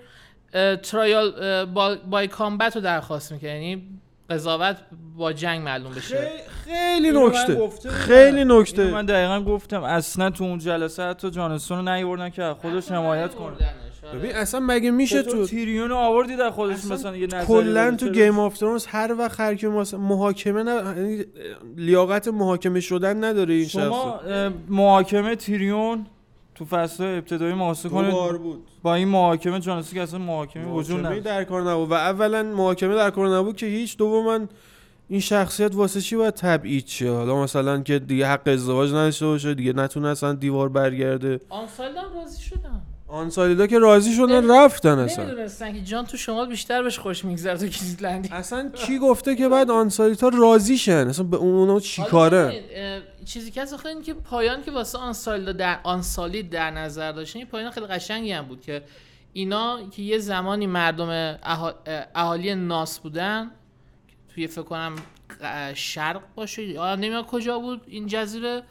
ترایال 0.83 1.65
بای 2.11 2.29
کامبت 2.29 2.77
رو 2.77 2.83
درخواست 2.83 3.33
می‌کرد 3.33 3.51
یعنی 3.51 3.83
قضاوت 4.31 4.77
با 5.17 5.33
جنگ 5.33 5.63
معلوم 5.63 5.93
بشه 5.93 6.31
خیلی 6.65 7.11
نکته. 7.11 7.69
خیلی 7.91 8.45
نکته 8.45 8.91
من 8.91 9.07
دقیقا 9.07 9.41
گفتم 9.41 9.83
اصلا 9.83 10.31
تو 10.31 10.45
اون 10.45 10.59
جلسه 10.59 11.03
حتی 11.03 11.31
جانسون 11.31 11.79
رو 11.79 11.95
نیوردن 11.95 12.31
که 12.31 12.55
خودش 12.63 12.91
حمایت 12.93 13.35
کنه 13.35 13.57
ببین 14.15 14.35
اصلا 14.35 14.61
مگه 14.61 14.91
میشه 14.91 15.23
تو 15.23 15.31
تو 15.31 15.47
تیریون 15.47 15.89
رو 15.89 15.97
آوردی 15.97 16.37
در 16.37 16.51
خودش 16.51 16.85
مثلا 16.85 17.17
یه 17.17 17.27
نظری 17.27 17.47
کلا. 17.47 17.97
تو؟ 17.97 18.09
گیم 18.09 18.39
آف 18.39 18.59
ترونز 18.59 18.87
هر 18.87 19.15
وقت 19.19 19.41
هر 19.41 19.55
کی 19.55 19.67
محاکمه 19.93 20.63
نه 20.63 20.75
یعنی 20.75 21.25
لیاقت 21.77 22.29
محاکمه 22.29 22.81
شدن 22.81 23.25
نداره 23.25 23.55
این 23.55 23.69
شما 23.69 24.21
شخص 24.25 24.53
محاکمه 24.69 25.37
تیریون 25.37 26.07
تو 26.65 26.77
فصل 26.77 27.05
ابتدایی 27.05 27.55
محاسبه 27.55 27.89
دو 27.89 27.95
کنید. 27.95 28.13
بار 28.13 28.39
بود. 28.39 28.63
با 28.83 28.95
این 28.95 29.09
محاکمه 29.09 29.61
جانسی 29.61 29.95
که 29.95 30.03
اصلا 30.03 30.19
محاکمه 30.19 30.73
وجود 30.73 30.99
نداره. 30.99 31.21
در 31.21 31.45
کار 31.45 31.71
نبود 31.71 31.91
و 31.91 31.95
اولا 31.95 32.43
محاکمه 32.43 32.95
در 32.95 33.11
کار 33.11 33.37
نبود 33.37 33.57
که 33.57 33.67
هیچ 33.67 33.97
دوما 33.97 34.41
این 35.09 35.21
شخصیت 35.21 35.75
واسه 35.75 36.01
چی 36.01 36.17
باید 36.17 36.35
تبعید 36.35 36.87
شه؟ 36.87 37.11
حالا 37.13 37.43
مثلا 37.43 37.83
که 37.83 37.99
دیگه 37.99 38.27
حق 38.27 38.49
ازدواج 38.49 38.91
نداشته 38.91 39.27
باشه 39.27 39.55
دیگه 39.55 39.73
نتونه 39.73 40.09
اصلا 40.09 40.33
دیوار 40.33 40.69
برگرده. 40.69 41.41
آنفالد 41.49 41.97
هم 41.97 42.15
راضی 42.15 42.43
شدن. 42.43 42.83
آن 43.13 43.31
سالیدا 43.31 43.67
که 43.67 43.79
راضی 43.79 44.15
شدن 44.15 44.51
رفتن 44.51 44.99
اصلا. 44.99 45.25
نمی‌دونستن 45.25 45.73
که 45.73 45.81
جان 45.81 46.07
تو 46.07 46.17
شمال 46.17 46.49
بیشتر 46.49 46.83
بهش 46.83 46.99
خوش 46.99 47.25
میگذره 47.25 47.59
تو 47.59 47.67
کلیدلندی 47.67 48.29
اصلا 48.33 48.71
کی 48.75 48.99
گفته 48.99 49.37
که 49.37 49.49
بعد 49.49 49.71
آنسالیتا 49.71 50.29
راضی 50.29 50.79
شن 50.79 51.09
اصلا 51.09 51.25
به 51.25 51.37
اونا 51.37 51.81
چی 51.81 52.03
حالا 52.03 52.11
کاره؟ 52.11 52.47
ببین، 52.47 52.63
اه، 52.75 53.01
چیزی 53.25 53.51
که 53.51 53.63
آخه 53.75 53.87
این 53.89 54.03
که 54.03 54.15
پایان 54.15 54.63
که 54.63 54.71
واسه 54.71 54.99
آنسالید 54.99 55.57
در 55.57 55.79
آنسالید 55.83 56.51
در 56.51 56.71
نظر 56.71 57.13
داشتن 57.13 57.39
این 57.39 57.49
پایان 57.49 57.71
خیلی 57.71 57.87
قشنگی 57.87 58.33
هم 58.33 58.45
بود 58.45 58.61
که 58.61 58.83
اینا 59.33 59.79
که 59.91 60.03
یه 60.03 60.19
زمانی 60.19 60.67
مردم 60.67 61.39
اها- 61.43 61.75
اه، 61.87 62.07
اهالی 62.15 62.55
ناس 62.55 62.99
بودن 62.99 63.51
توی 64.35 64.47
فکر 64.47 64.63
کنم 64.63 64.97
شرق 65.75 66.21
باشه 66.35 66.63
یا 66.63 66.95
نمی‌دونم 66.95 67.23
کجا 67.23 67.59
بود 67.59 67.81
این 67.87 68.07
جزیره 68.07 68.63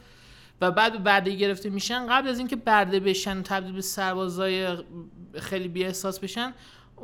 و 0.62 0.70
بعد 0.70 1.04
برده 1.04 1.34
گرفته 1.34 1.70
میشن. 1.70 2.06
قبل 2.06 2.28
از 2.28 2.38
اینکه 2.38 2.56
برده 2.56 3.00
بشن 3.00 3.38
و 3.38 3.42
تبدیل 3.42 3.72
به 3.72 3.80
سربازای 3.80 4.76
خیلی 5.40 5.68
بی 5.68 5.84
احساس 5.84 6.20
بشن 6.20 6.54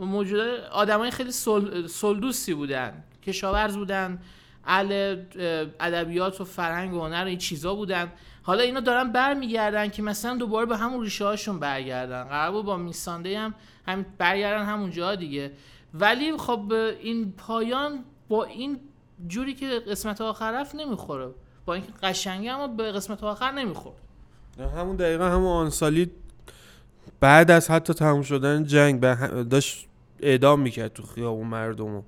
موجود 0.00 0.40
آدمای 0.72 1.10
خیلی 1.10 1.32
سل... 1.32 1.86
سلدوسی 1.86 2.54
بودن. 2.54 3.04
کشاورز 3.22 3.76
بودن 3.76 4.18
اهل 4.64 4.92
اه، 4.92 5.66
ادبیات 5.80 6.40
و 6.40 6.44
فرهنگ 6.44 6.94
و 6.94 7.00
هنر 7.00 7.24
و 7.24 7.26
این 7.26 7.38
چیزا 7.38 7.74
بودن. 7.74 8.12
حالا 8.42 8.62
اینا 8.62 8.80
دارن 8.80 9.12
برمیگردن 9.12 9.88
که 9.88 10.02
مثلا 10.02 10.36
دوباره 10.36 10.66
به 10.66 10.76
همون 10.76 11.02
ریشه 11.02 11.24
هاشون 11.24 11.58
برگردن. 11.58 12.24
قرار 12.24 12.62
با 12.62 12.76
میسانده 12.76 13.38
هم 13.38 13.54
هم 13.86 14.06
برگردن 14.18 14.64
همون 14.64 14.90
جا 14.90 15.14
دیگه. 15.14 15.52
ولی 15.94 16.36
خب 16.36 16.72
این 17.02 17.32
پایان 17.32 18.04
با 18.28 18.44
این 18.44 18.80
جوری 19.26 19.54
که 19.54 19.66
قسمت 19.66 20.20
آخر 20.20 20.52
رفت 20.52 20.74
نمی‌خوره. 20.74 21.30
با 21.68 21.74
اینکه 21.74 21.92
قشنگه 22.02 22.52
اما 22.52 22.66
به 22.68 22.92
قسمت 22.92 23.24
آخر 23.24 23.52
نمی‌خورد. 23.52 23.96
همون 24.76 24.96
دقیقا 24.96 25.24
همون 25.24 25.46
آنسالید 25.46 26.10
بعد 27.20 27.50
از 27.50 27.70
حتی 27.70 27.92
تموم 27.94 28.22
شدن 28.22 28.64
جنگ 28.64 29.00
به 29.00 29.14
هم- 29.14 29.42
داشت 29.42 29.86
اعدام 30.20 30.60
می‌کرد 30.60 30.92
تو 30.92 31.02
خیابون 31.02 31.46
مردمو 31.46 32.02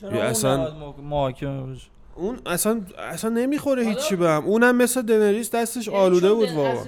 چرا 0.00 0.22
اصلا- 0.22 0.74
محاکمه 1.02 1.76
اون 2.14 2.38
اصلا 2.46 2.80
اصلا 2.98 3.30
نمی‌خوره 3.30 3.84
حالا- 3.84 3.96
هیچی 3.96 4.16
به 4.16 4.28
هم. 4.30 4.44
اونم 4.44 4.76
مثل 4.76 5.02
دنریس 5.02 5.54
دستش 5.54 5.88
آلوده 5.88 6.26
یعنی 6.26 6.38
بود 6.38 6.48
چون 6.48 6.56
واقعا. 6.56 6.84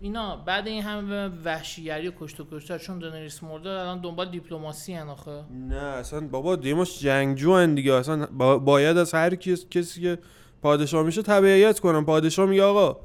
اینا 0.00 0.36
بعد 0.36 0.66
این 0.66 0.82
همه 0.82 1.30
وحشیگری 1.44 2.08
و 2.08 2.12
کشت 2.20 2.40
و 2.40 2.44
کشتار 2.52 2.78
چون 2.78 2.98
دنریس 2.98 3.42
مرده 3.42 3.70
الان 3.70 4.00
دنبال 4.00 4.30
دیپلماسی 4.30 4.94
ان 4.94 5.08
آخه. 5.08 5.42
نه 5.68 5.76
اصلا 5.76 6.20
بابا 6.28 6.56
دیماش 6.56 6.98
جنگجو 7.00 7.54
هن 7.56 7.74
دیگه 7.74 7.94
اصلا 7.94 8.26
با- 8.26 8.58
باید 8.58 8.96
از 8.96 9.14
هر 9.14 9.34
کس 9.34 9.66
کسی 9.70 10.00
که 10.00 10.18
پادشاه 10.64 11.06
میشه 11.06 11.22
تبعیت 11.22 11.80
کنم. 11.80 12.04
پادشاه 12.04 12.46
میگه 12.46 12.62
آقا 12.62 12.96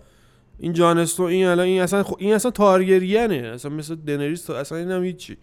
این 0.60 0.74
جانستو 0.74 1.24
این 1.24 1.46
الان 1.48 1.66
این 1.66 1.82
اصلا 1.82 2.04
خو- 2.04 2.16
این 2.20 2.34
اصلا 2.34 2.52
تارگریانه. 2.52 3.36
اصلا 3.36 3.72
مثل 3.72 3.96
دنریس 3.96 4.42
تا- 4.46 4.58
اصلا 4.58 4.78
اینم 4.78 5.04
هیچی. 5.04 5.38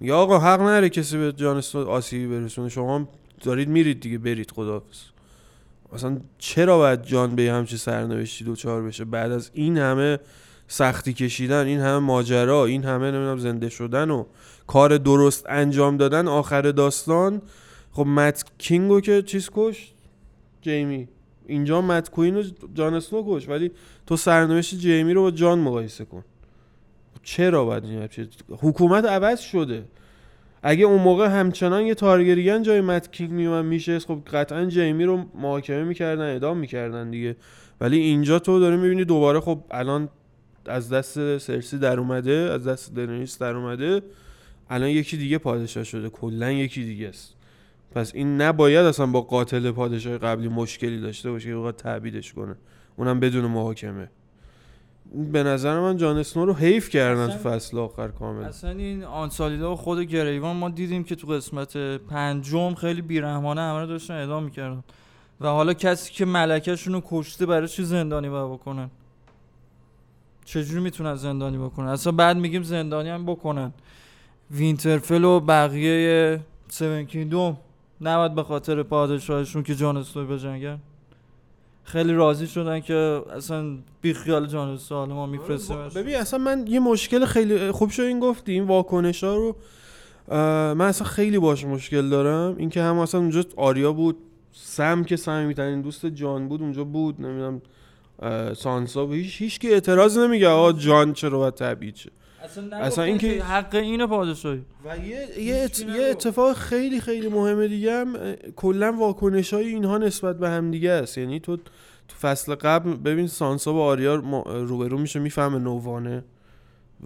میگه 0.00 0.12
آقا 0.14 0.38
حق 0.38 0.60
نره 0.60 0.88
کسی 0.88 1.18
به 1.18 1.32
جانستو 1.32 1.88
آسیبی 1.88 2.26
برسونه. 2.26 2.68
شما 2.68 3.08
دارید 3.42 3.68
میرید 3.68 4.00
دیگه 4.00 4.18
برید 4.18 4.50
خداحافظ. 4.50 4.98
اصلا 5.92 6.20
چرا 6.38 6.78
باید 6.78 7.02
جان 7.02 7.34
به 7.34 7.42
همچی 7.42 7.76
سرنوشتی 7.76 8.44
دوچار 8.44 8.82
بشه؟ 8.82 9.04
بعد 9.04 9.32
از 9.32 9.50
این 9.54 9.78
همه 9.78 10.18
سختی 10.68 11.12
کشیدن 11.12 11.66
این 11.66 11.80
همه 11.80 11.98
ماجرا 11.98 12.64
این 12.66 12.84
همه 12.84 13.06
نمی‌دونم 13.10 13.38
زنده 13.38 13.68
شدن 13.68 14.10
و 14.10 14.24
کار 14.66 14.98
درست 14.98 15.44
انجام 15.48 15.96
دادن 15.96 16.28
آخر 16.28 16.62
داستان 16.62 17.42
خب 17.92 18.06
مت 18.06 18.44
کینگو 18.58 19.00
که 19.00 19.22
چیز 19.22 19.50
کشت؟ 19.54 19.94
جیمی. 20.62 21.08
اینجا 21.50 21.80
مت 21.80 22.10
کوین 22.10 22.34
رو 22.34 22.42
جان 22.74 22.94
اسنو 22.94 23.24
کشت 23.26 23.48
ولی 23.48 23.70
تو 24.06 24.16
سرنوشت 24.16 24.74
جیمی 24.74 25.12
رو 25.12 25.22
با 25.22 25.30
جان 25.30 25.58
مقایسه 25.58 26.04
کن. 26.04 26.24
چرا 27.22 27.64
باید 27.64 27.84
این 27.84 28.08
حکومت 28.48 29.04
عوض 29.04 29.40
شده. 29.40 29.84
اگه 30.62 30.84
اون 30.84 31.02
موقع 31.02 31.26
همچنان 31.26 31.86
یه 31.86 31.94
تارگریان 31.94 32.62
جای 32.62 32.80
مت 32.80 33.12
کینگ 33.12 33.30
میومد 33.30 33.64
میشه 33.64 33.98
خب 33.98 34.18
قطعا 34.32 34.64
جیمی 34.66 35.04
رو 35.04 35.24
محاکمه 35.34 35.84
می‌کردن 35.84 36.22
اعدام 36.22 36.58
می‌کردن 36.58 37.10
دیگه. 37.10 37.36
ولی 37.80 37.98
اینجا 37.98 38.38
تو 38.38 38.60
داری 38.60 38.76
می‌بینی 38.76 39.04
دوباره 39.04 39.40
خب 39.40 39.64
الان 39.70 40.08
از 40.66 40.92
دست 40.92 41.38
سرسی 41.38 41.78
در 41.78 42.00
اومده 42.00 42.32
از 42.32 42.66
دست 42.66 42.94
دنیس 42.94 43.38
در 43.38 43.54
اومده. 43.54 44.02
الان 44.70 44.88
یکی 44.88 45.16
دیگه 45.16 45.38
پادشاه 45.38 45.84
شده 45.84 46.08
کلا 46.08 46.52
یکی 46.52 46.84
دیگه 46.84 47.08
است. 47.08 47.36
پس 47.94 48.14
این 48.14 48.40
نباید 48.40 48.86
اصلا 48.86 49.06
با 49.06 49.20
قاتل 49.20 49.70
پادشاه 49.70 50.18
قبلی 50.18 50.48
مشکلی 50.48 51.00
داشته 51.00 51.30
باشه 51.30 51.48
که 51.48 51.54
بخواد 51.54 51.76
تعبیدش 51.76 52.32
کنه. 52.32 52.56
اونم 52.96 53.20
بدون 53.20 53.44
محاکمه. 53.44 54.10
به 55.32 55.42
نظر 55.42 55.80
من 55.80 55.96
جان 55.96 56.16
اسنو 56.16 56.46
رو 56.46 56.54
حیف 56.54 56.88
کردن 56.88 57.26
تو 57.26 57.38
فصل 57.38 57.78
آخر 57.78 58.08
کامل. 58.08 58.44
اصلا 58.44 58.70
این 58.70 59.04
آنسالیدا 59.04 59.72
و 59.72 59.76
خود 59.76 60.00
گریوان 60.00 60.56
ما 60.56 60.68
دیدیم 60.68 61.04
که 61.04 61.14
تو 61.14 61.26
قسمت 61.26 61.76
پنجم 61.96 62.74
خیلی 62.74 63.02
بیرحمانه 63.02 63.60
همه 63.60 63.80
رو 63.80 63.86
داشتن 63.86 64.14
اعدام 64.14 64.44
می‌کردن. 64.44 64.84
و 65.40 65.48
حالا 65.48 65.74
کسی 65.74 66.12
که 66.12 66.24
ملکهشون 66.24 66.92
رو 66.92 67.02
کشته 67.06 67.46
برای 67.46 67.68
چی 67.68 67.84
زندانی 67.84 68.28
باید 68.28 68.52
بکنن؟ 68.52 68.90
چجوری 70.44 70.80
می‌تونن 70.80 71.14
زندانی 71.14 71.58
بکنن؟ 71.58 71.86
اصلا 71.86 72.12
بعد 72.12 72.36
میگیم 72.36 72.62
زندانی 72.62 73.08
هم 73.08 73.26
بکنن. 73.26 73.72
وینترفل 74.50 75.24
و 75.24 75.40
بقیه 75.40 76.40
سون 76.68 77.04
کینگدوم 77.04 77.56
نباید 78.00 78.34
به 78.34 78.42
خاطر 78.42 78.82
پادشاهشون 78.82 79.62
که 79.62 79.74
جان 79.74 79.96
اسنو 79.96 80.26
بجنگن 80.26 80.78
خیلی 81.84 82.12
راضی 82.12 82.46
شدن 82.46 82.80
که 82.80 83.22
اصلا 83.36 83.76
بی 84.02 84.14
خیال 84.14 84.46
جان 84.46 84.68
اسنو 84.68 84.98
حالا 84.98 85.14
ما 85.14 85.26
میفرستیم 85.26 85.76
ببین 85.94 86.16
اصلا 86.16 86.38
من 86.38 86.66
یه 86.66 86.80
مشکل 86.80 87.24
خیلی 87.24 87.70
خوب 87.70 87.90
شد 87.90 88.02
این 88.02 88.20
گفتی 88.20 88.52
این 88.52 88.64
واکنش 88.64 89.24
ها 89.24 89.36
رو 89.36 89.56
من 90.74 90.80
اصلا 90.80 91.06
خیلی 91.06 91.38
باش 91.38 91.64
مشکل 91.64 92.08
دارم. 92.08 92.56
اینکه 92.58 92.82
هم 92.82 92.98
اصلا 92.98 93.20
اونجا 93.20 93.44
آریا 93.56 93.92
بود 93.92 94.16
سم 94.52 95.04
که 95.04 95.16
صمیمیترین 95.16 95.80
دوست 95.80 96.06
جان 96.06 96.48
بود 96.48 96.62
اونجا 96.62 96.84
بود. 96.84 97.20
نمی‌دونم 97.20 97.62
سانسا 98.54 99.06
هیچ 99.06 99.42
هیچ 99.42 99.58
کی 99.58 99.68
اعتراض 99.72 100.18
نمیگه 100.18 100.48
آقا 100.48 100.72
جان 100.72 101.12
چرا 101.12 101.38
باید 101.38 101.54
تبعید 101.54 101.96
شه؟ 101.96 102.10
اصلا, 102.44 102.76
اصلا 102.76 103.04
این 103.04 103.18
که- 103.18 103.42
حق 103.44 103.74
اینه 103.74 104.06
پادشاهی. 104.06 104.62
و 104.84 104.98
یه, 104.98 105.40
یه, 105.40 105.62
ات- 105.64 105.80
یه 105.80 106.02
اتفاق 106.04 106.56
خیلی 106.56 107.00
خیلی 107.00 107.28
مهم 107.28 107.66
دیگه 107.66 107.92
هم 107.92 108.16
کلا 108.56 108.92
واکنش 108.92 109.54
های 109.54 109.66
اینها 109.68 109.98
نسبت 109.98 110.38
به 110.38 110.48
هم 110.48 110.70
دیگه 110.70 110.90
است. 110.90 111.18
یعنی 111.18 111.40
تو 111.40 111.56
تو 111.56 112.16
فصل 112.20 112.54
قبل 112.54 112.94
ببین 112.94 113.26
سانسا 113.26 113.72
با 113.72 113.84
آریا 113.84 114.14
روبرو 114.44 114.98
میشه 114.98 115.18
می‌فهمه 115.18 115.58
نوانه 115.58 116.24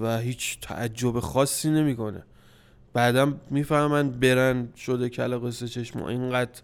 و 0.01 0.19
هیچ 0.19 0.59
تعجب 0.61 1.21
خاصی 1.21 1.71
نمی‌کنه. 1.71 2.23
بعدم 2.93 3.41
می‌فهمن 3.51 4.11
برن 4.11 4.69
شده 4.77 5.09
کل 5.09 5.39
قصه 5.39 5.69
چشم 5.69 6.03
اینقدر 6.03 6.61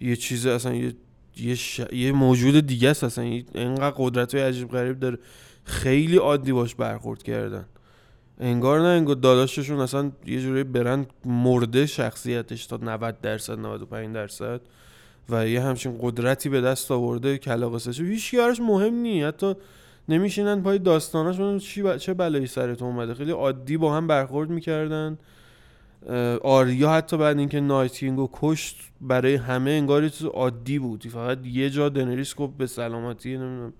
یه 0.00 0.16
چیز 0.16 0.46
اصلا 0.46 0.74
یه 0.74 0.94
یه, 1.36 1.54
ش- 1.54 1.80
یه 1.92 2.12
موجود 2.12 2.66
دیگه 2.66 2.90
است 2.90 3.04
اصلا. 3.04 3.24
اینقدر 3.54 3.94
قدرت 3.98 4.34
های 4.34 4.44
عجیب 4.44 4.68
غریب 4.68 5.00
داره. 5.00 5.18
خیلی 5.64 6.16
عادی 6.16 6.52
باش 6.52 6.74
برخورد 6.74 7.22
کردن. 7.22 7.64
انگار 8.40 8.80
نه 8.80 8.86
انگار 8.86 9.16
داداششون 9.16 9.80
اصلا 9.80 10.12
یه 10.26 10.40
جوری 10.40 10.64
برن 10.64 11.06
مرده 11.24 11.86
شخصیتش 11.86 12.66
تا 12.66 12.76
90 12.76 13.20
درصد 13.20 13.58
95 13.58 14.14
درصد 14.14 14.60
و 15.28 15.48
یه 15.48 15.62
همچین 15.62 15.98
قدرتی 16.00 16.48
به 16.48 16.60
دست 16.60 16.90
آورده 16.90 17.38
کلاقصش 17.38 18.00
هیچ 18.00 18.34
براش 18.34 18.60
مهم 18.60 18.94
نی. 18.94 19.22
حتی 19.22 19.54
نمیشینن 20.08 20.62
پای 20.62 20.78
داستاناش. 20.78 21.62
چی 21.62 21.82
ب... 21.82 21.96
چه 21.96 22.14
بلایی 22.14 22.46
سرت 22.46 22.82
اومده. 22.82 23.14
خیلی 23.14 23.30
عادی 23.30 23.76
با 23.76 23.96
هم 23.96 24.06
برخورد 24.06 24.50
می‌کردن. 24.50 25.18
آریا 26.42 26.90
حتی 26.92 27.16
بعد 27.16 27.38
اینکه 27.38 27.60
نایت 27.60 27.92
کینگو 27.92 28.30
کشت 28.32 28.76
برای 29.00 29.34
همه 29.34 29.70
انگار 29.70 30.08
چیز 30.08 30.26
عادی 30.26 30.78
بود. 30.78 31.06
فقط 31.06 31.38
یه 31.46 31.70
جا 31.70 31.88
دنریس 31.88 32.34
گفت 32.34 32.56
به 32.56 32.66
سلامتی 32.66 33.38
نمی‌دونم. 33.38 33.72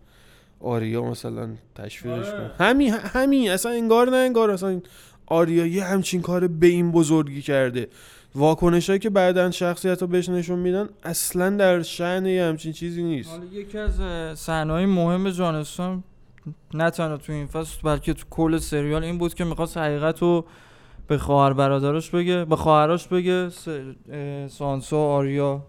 آریا 0.60 1.02
مثلا 1.02 1.48
تشویقش 1.74 2.28
آره. 2.28 2.48
کنه. 2.58 2.68
همین 2.68 2.94
همین. 2.94 3.50
اصلا 3.50 3.72
انگار 3.72 4.10
نه 4.10 4.16
انگار 4.16 4.50
اصلا 4.50 4.80
آریا 5.26 5.66
یه 5.66 5.84
همچین 5.84 6.22
کار 6.22 6.48
به 6.48 6.66
این 6.66 6.92
بزرگی 6.92 7.42
کرده. 7.42 7.88
واکنش 8.34 8.88
هایی 8.88 8.98
که 8.98 9.10
بعدا 9.10 9.50
شخصیت 9.50 10.02
رو 10.02 10.08
بهش 10.08 10.28
نشون 10.28 10.58
میدن 10.58 10.88
اصلا 11.04 11.50
در 11.50 11.82
شعن 11.82 12.26
یه 12.26 12.44
همچین 12.44 12.72
چیزی 12.72 13.02
نیست. 13.02 13.30
حالا 13.30 13.44
یکی 13.44 13.78
از 13.78 14.00
صحنه‌های 14.38 14.86
مهم 14.86 15.30
جان 15.30 15.54
اسنو 15.54 16.00
نه 16.74 16.90
تنها 16.90 17.16
تو 17.16 17.32
این 17.32 17.46
فصل 17.46 17.78
بلکه 17.84 18.14
تو 18.14 18.24
کل 18.30 18.58
سریال 18.58 19.04
این 19.04 19.18
بود 19.18 19.34
که 19.34 19.44
می‌خواست 19.44 19.76
حقیقت 19.76 20.22
رو 20.22 20.44
به 21.06 21.18
خواهر 21.18 21.52
برادراش 21.52 22.10
بگه 22.10 22.44
به 22.44 22.56
خواهراش 22.56 23.08
بگه 23.08 23.48
سانسا 24.48 24.98
آریا. 24.98 25.66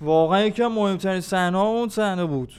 واقعا 0.00 0.44
یکم 0.44 0.66
مهمترین 0.66 1.20
صحنه 1.20 1.58
اون 1.58 1.88
صحنه 1.88 2.24
بود. 2.24 2.52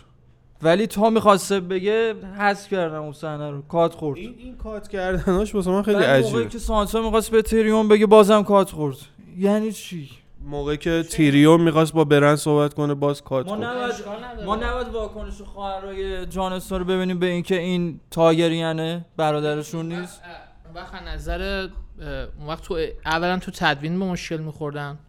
ولی 0.64 0.88
تا 0.88 1.10
می‌خواسته 1.10 1.60
بگه 1.60 2.16
حذف 2.38 2.70
کردم 2.70 3.02
اون 3.02 3.14
صحنه 3.14 3.50
رو 3.50 3.62
کات 3.62 3.94
خورد. 3.94 4.18
این 4.18 4.36
این 4.38 4.58
کات 4.58 4.88
کردناش 4.88 5.56
واسه 5.56 5.72
من 5.72 5.84
خیلی 5.84 5.98
بعد 5.98 6.06
موقعی 6.06 6.24
عجیبه. 6.24 6.50
که 6.50 6.60
سانسا 6.60 7.02
می‌خواست 7.02 7.32
به 7.32 7.42
تیریون 7.42 7.88
بگه 7.88 8.06
بازم 8.06 8.44
کات 8.44 8.72
خورد. 8.72 8.98
یعنی 9.38 9.72
چی؟ 9.72 10.10
موقعی 10.46 10.78
که 10.78 11.04
تیریون 11.04 11.62
می‌خواست 11.62 11.94
با 11.94 12.04
برن 12.04 12.36
صحبت 12.36 12.74
کنه 12.74 12.94
باز 12.94 13.22
کات 13.22 13.48
ما 13.48 13.56
نباید. 13.56 13.94
ما 14.46 14.56
نباید 14.56 14.88
واکنش 14.88 15.42
خواهرای 15.42 16.26
جان 16.26 16.62
رو 16.70 16.86
ببینیم 16.86 17.20
به 17.20 17.26
اینکه 17.26 17.60
این 17.60 18.00
تاگریانه 18.12 19.06
برادرشون 19.18 19.92
نیست. 19.94 20.22
اون 20.66 20.76
وقت 20.76 21.04
نظر 21.04 21.68
اون 22.40 22.48
وقت 22.48 22.64
تو 22.64 22.80
اولا 23.06 23.40
تو 23.40 23.52
تدوین 23.52 24.00
به 24.00 24.06
مشکل 24.06 24.38
میخوردن. 24.38 25.00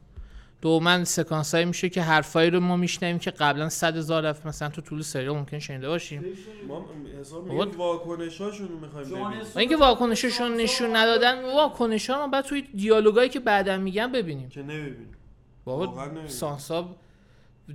دوما 0.63 1.05
سکانس 1.05 1.55
هایی 1.55 1.67
میشه 1.67 1.89
که 1.89 2.03
حرفایی 2.03 2.51
رو 2.51 2.61
ما 2.61 2.77
میشنویم 2.77 3.19
که 3.19 3.31
قبلا 3.31 3.69
صد 3.69 3.97
هزار 3.97 4.23
دفعه 4.23 4.49
مثلا 4.49 4.69
تو 4.69 4.81
طول 4.81 5.03
سریال 5.03 5.37
ممکن 5.37 5.59
شنیده 5.59 5.89
باشیم. 5.89 6.25
ما 6.69 6.87
حساب 7.21 7.45
می‌کنیم 7.45 7.79
واکنشاشون 7.79 8.69
رو 8.69 8.79
می‌خوایم 8.79 9.33
اینکه 9.57 9.77
واکنششون 9.77 10.57
نشون 10.57 10.97
ندادن 10.97 11.45
واکنش 11.55 12.11
ها 12.11 12.27
بعد 12.27 12.45
توی 12.45 12.63
دیالوگایی 12.63 13.29
که 13.29 13.41
بعدا 13.41 13.79
میگن 13.79 14.13
ببینیم. 14.13 14.49
که 14.49 14.63
نمی‌بینیم. 14.63 15.13
بابا 15.65 15.87
واقعا 15.87 16.07
نمی‌دونم. 16.07 16.29
سانسا 16.29 16.97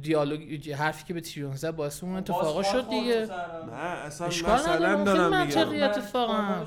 دیالوگ 0.02 0.72
حرفی 0.72 1.06
که 1.06 1.14
به 1.14 1.22
تیریون 1.22 1.56
زد 1.56 1.76
باعث 1.76 2.04
اون 2.04 2.16
اتفاقا 2.16 2.64
شد 2.64 2.90
دیگه. 2.90 3.28
نه 3.68 3.74
اصلا 3.74 4.28
مثلا 4.28 5.04
دارم. 5.04 5.48
میگم. 5.48 5.84
اتفاقا. 5.84 6.66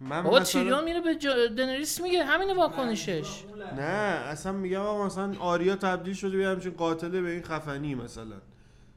من 0.00 0.22
بابا 0.22 0.40
مثلا- 0.40 0.62
تیریون 0.62 0.84
میره 0.84 1.00
به 1.00 1.14
جا- 1.14 1.46
دنریس 1.46 2.00
میگه 2.00 2.24
همین 2.24 2.56
واکنشش. 2.56 3.44
نه 3.76 3.82
اصلا 3.82 4.52
میگم 4.52 4.80
آقا 4.80 5.06
مثلا 5.06 5.34
آریا 5.38 5.76
تبدیل 5.76 6.14
شده 6.14 6.36
به 6.36 6.46
همچین 6.46 6.72
قاتله 6.72 7.20
به 7.20 7.30
این 7.30 7.42
خفنی 7.42 7.94
مثلا. 7.94 8.36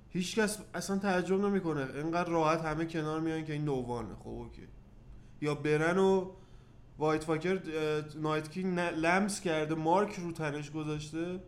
هیچکس 0.09 0.57
اصلا 0.73 0.97
تعجب 0.97 1.39
نمی‌کنه. 1.41 1.87
اینقدر 1.95 2.29
راحت 2.29 2.61
همه 2.65 2.85
کنار 2.85 3.19
میان 3.19 3.45
که 3.45 3.53
این 3.53 3.65
no 3.65 3.82
one 3.82 4.07
ه 4.07 4.15
خب 4.23 4.27
OK. 4.27 4.67
یا 5.41 5.55
برن 5.55 5.97
و 5.97 6.31
White 6.97 7.23
Walker 7.23 7.59
نایت 8.15 8.51
کینگ 8.51 8.79
ن- 8.79 8.89
لمس 8.89 9.41
کرده 9.41 9.75
مارک 9.75 10.15
رو 10.19 10.31
تنش 10.31 10.71
گذاشته 10.71 11.39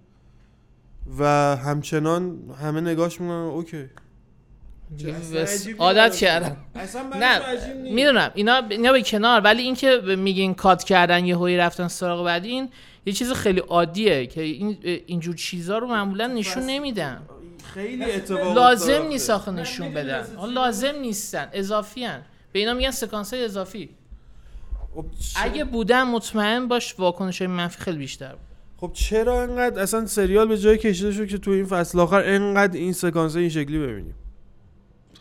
و 1.20 1.26
همچنان 1.56 2.52
همه 2.62 2.82
نگاش 2.82 3.22
می‌کنن. 3.22 3.36
اوکی 3.36 3.78
دیگه 3.78 3.80
اصلا 3.80 3.88
بس- 3.88 3.88
عجیب 3.88 3.98
عادت. 5.80 6.16
کردن 6.16 6.58
اصلا 6.76 7.04
نه. 7.20 7.42
می‌دونم 7.92 8.32
اینا 8.34 8.62
اینا 8.70 8.92
به 8.92 9.02
کنار 9.02 9.42
ولی 9.42 9.64
اینکه 9.64 10.02
میگین 10.18 10.54
کات 10.54 10.84
کردن 10.84 11.26
یه 11.26 11.36
هایی 11.36 11.58
رفتن 11.58 11.88
سراغ 11.88 12.26
بعدی 12.26 12.50
این 12.50 12.70
یه 13.06 13.14
چیز 13.14 13.32
خیلی 13.32 13.60
عادیه 13.60 14.28
که 14.28 14.42
این 14.42 14.78
اینجور 15.06 15.36
چیزا 15.36 15.78
رو 15.78 15.88
معمولا 15.88 16.28
نشون 16.28 16.64
نمیدن 16.64 17.22
خیلی 17.74 18.04
اتفاق 18.04 18.56
لازم. 18.56 19.08
نیست 19.08 19.30
آخه 19.30 19.52
نشون 19.52 19.94
بدن 19.94 20.26
لازم 20.54 20.96
نیستن 21.02 21.50
اضافی 21.54 22.06
هن. 22.06 22.22
به 22.52 22.60
اینا 22.60 22.74
میگن 22.74 22.92
سکانس 22.92 23.34
های 23.34 23.46
اضافی 23.46 23.90
خب 24.96 25.06
اگه 25.36 25.64
بودن 25.64 26.04
مطمئن 26.04 26.68
باش 26.68 27.00
واکنش 27.00 27.42
های 27.42 27.48
منفی 27.48 27.80
خیلی 27.80 27.98
بیشتر 27.98 28.32
بود 28.32 28.40
خب 28.78 28.92
چرا 28.94 29.42
انقدر 29.42 29.82
اصلا 29.82 30.06
سریال 30.06 30.48
به 30.48 30.58
جای 30.58 30.78
کشیده 30.78 31.12
شد 31.12 31.28
که 31.28 31.38
تو 31.38 31.52
این 31.52 31.66
فصل 31.66 32.00
آخر 32.00 32.24
انقدر 32.26 32.78
این 32.78 32.94
سکانس 32.94 33.36
این 33.36 33.50
شکلی 33.50 33.80
ببینیم 33.80 34.16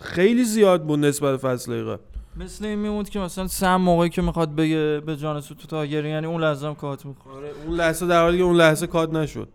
خیلی 0.00 0.44
زیاد 0.44 0.84
بود 0.84 0.98
نسبت 0.98 1.30
به 1.30 1.48
فصل 1.48 1.84
قبل 1.84 2.02
مثل 2.36 2.64
این 2.64 2.78
میموند 2.78 3.08
که 3.08 3.18
مثلا 3.18 3.46
سم 3.46 3.76
موقعی 3.76 4.08
که 4.08 4.22
می‌خواد 4.22 4.54
بگه 4.54 5.02
به 5.06 5.16
جانسو 5.16 5.54
تو 5.54 5.66
تاگری 5.66 6.10
یعنی 6.10 6.26
اون 6.26 6.42
لحظه 6.42 6.66
هم 6.66 6.74
کات 6.74 7.06
می‌خوره 7.06 7.36
آره 7.36 7.50
اون 7.66 7.76
لحظه 7.76 8.06
در 8.06 8.22
حالی 8.22 8.38
که 8.38 8.44
اون 8.44 8.56
لحظه 8.56 8.86
کات 8.86 9.12
نشد. 9.12 9.48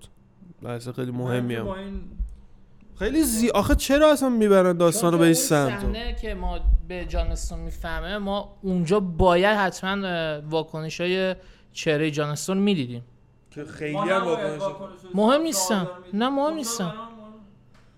لحظه 0.62 0.92
خیلی 0.92 1.12
مهمی 1.12 1.56
هم. 1.56 1.68
این 1.68 2.02
خیلی 3.00 3.24
زی 3.24 3.50
آخه 3.50 3.76
چرا 3.76 4.12
اصلا 4.12 4.30
می‌برن 4.30 4.78
داستان 4.78 5.12
رو 5.12 5.18
به 5.18 5.26
این 5.26 5.34
سمت؟ 5.34 5.80
صحنه 5.80 6.16
که 6.22 6.34
ما 6.34 6.60
به 6.88 7.06
جانستون 7.06 7.60
می‌فهمه 7.60 8.18
ما 8.18 8.56
اونجا 8.62 9.00
باید 9.00 9.58
حتما 9.58 10.42
واکنش 10.50 11.02
های 11.02 11.36
چهره 11.74 12.12
جانستون 12.12 12.58
می‌دیدیم. 12.58 13.04
که 13.52 13.66
خیلی 13.66 13.98
هم 13.98 14.24
واکنش 14.24 14.62
مهم 15.14 15.42
می‌دیم. 15.42 15.88
نه، 16.14 16.30
مهم 16.30 16.54
مهم. 16.54 16.64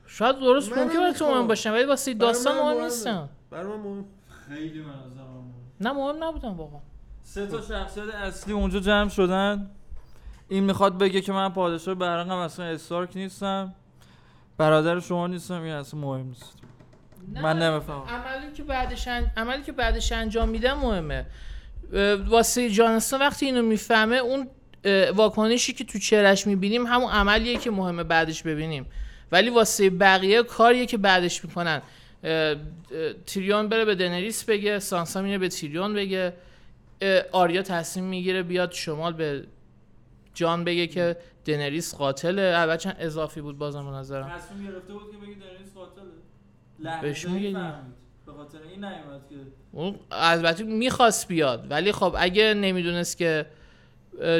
شاید 0.07 0.39
درست 0.39 0.77
ممکن 0.77 0.99
برای 0.99 1.13
تو. 1.13 1.31
مهم 1.31 1.47
باشن 1.47 1.71
ولی 1.73 1.83
واسه 1.83 2.13
داستان 2.13 2.55
من 2.55 2.73
مهم. 2.73 2.83
نیستن 2.83 3.29
برای 3.51 3.77
من 3.77 3.83
مهم. 3.83 4.05
خیلی 4.49 4.81
من 4.81 4.87
مهم. 4.87 5.53
نه 5.81 5.91
مهم 5.91 6.23
نبودن 6.23 6.49
واقعا. 6.49 6.79
سه 7.23 7.47
تا 7.47 7.61
شخصیت 7.61 8.09
اصلی 8.15 8.53
اونجا 8.53 8.79
جمع 8.79 9.09
شدن. 9.09 9.69
این 10.47 10.63
می‌خواد 10.63 10.97
بگه 10.97 11.21
که 11.21 11.31
من 11.33 11.49
پادشاه 11.49 11.95
برقم 11.95 12.35
اصلا 12.35 12.65
استارک 12.65 13.09
نیستم. 13.17 13.73
برادر 14.57 14.99
شما 14.99 15.27
نیستم 15.27 15.61
این 15.61 15.73
اصلا 15.73 15.99
مهم 15.99 16.27
نیست. 16.27 16.53
من 17.41 17.59
نمی‌فهمم. 17.61 18.01
عملی 18.01 18.51
که 18.53 18.63
بعدش 18.63 19.07
ان- 19.07 19.31
عملی 19.37 19.63
که 19.63 19.71
بعدش 19.71 20.11
انجام 20.11 20.49
میدن 20.49 20.73
مهمه. 20.73 21.25
واسه 22.27 22.69
جانستون 22.69 23.19
وقتی 23.19 23.45
اینو 23.45 23.61
می‌فهمه 23.61 24.15
اون 24.15 24.47
واکنشی 25.15 25.73
که 25.73 25.83
تو 25.83 25.99
چهرش 25.99 26.47
می‌بینیم 26.47 26.87
همون 26.87 27.11
عملیه 27.11 27.57
که 27.57 27.71
مهمه 27.71 28.03
بعدش 28.03 28.43
ببینیم. 28.43 28.85
ولی 29.31 29.49
واسه 29.49 29.89
بقیه 29.89 30.43
کاریه 30.43 30.85
که 30.85 30.97
بعدش 30.97 31.45
می‌کنن. 31.45 31.81
تیریون 33.25 33.69
بره 33.69 33.85
به 33.85 33.95
دنریس 33.95 34.43
بگه 34.43 34.79
سانسا 34.79 35.21
میره 35.21 35.37
به 35.37 35.47
تیریون 35.47 35.93
بگه. 35.93 36.33
آریا 37.31 37.61
تصمیم 37.61 38.05
می‌گیره 38.05 38.43
بیاد 38.43 38.71
شمال 38.71 39.13
به 39.13 39.43
جان 40.33 40.63
بگه 40.63 40.87
که 40.87 41.17
دنریس 41.45 41.95
قاتله. 41.95 42.53
البته 42.55 42.83
چند 42.83 42.95
اضافی 42.99 43.41
بود 43.41 43.57
بازم 43.57 43.85
به 43.85 43.91
نظرم. 43.91 44.29
تصمیم 44.29 44.71
گرفته 44.71 44.93
بود 44.93 45.11
که 45.11 45.17
بگه 45.17 45.35
دنیس 45.57 45.73
قاتله. 45.73 47.01
بهش 47.01 47.25
میگه. 47.25 47.51
به 48.25 48.31
خاطر 48.31 48.57
این 48.71 48.85
نیومد 48.85 49.21
که 49.29 49.35
اون 49.71 49.99
البته 50.11 50.63
می‌خواست 50.63 51.27
بیاد 51.27 51.71
ولی 51.71 51.91
خب 51.91 52.15
اگه 52.17 52.53
نمی‌دونست 52.53 53.17
که 53.17 53.45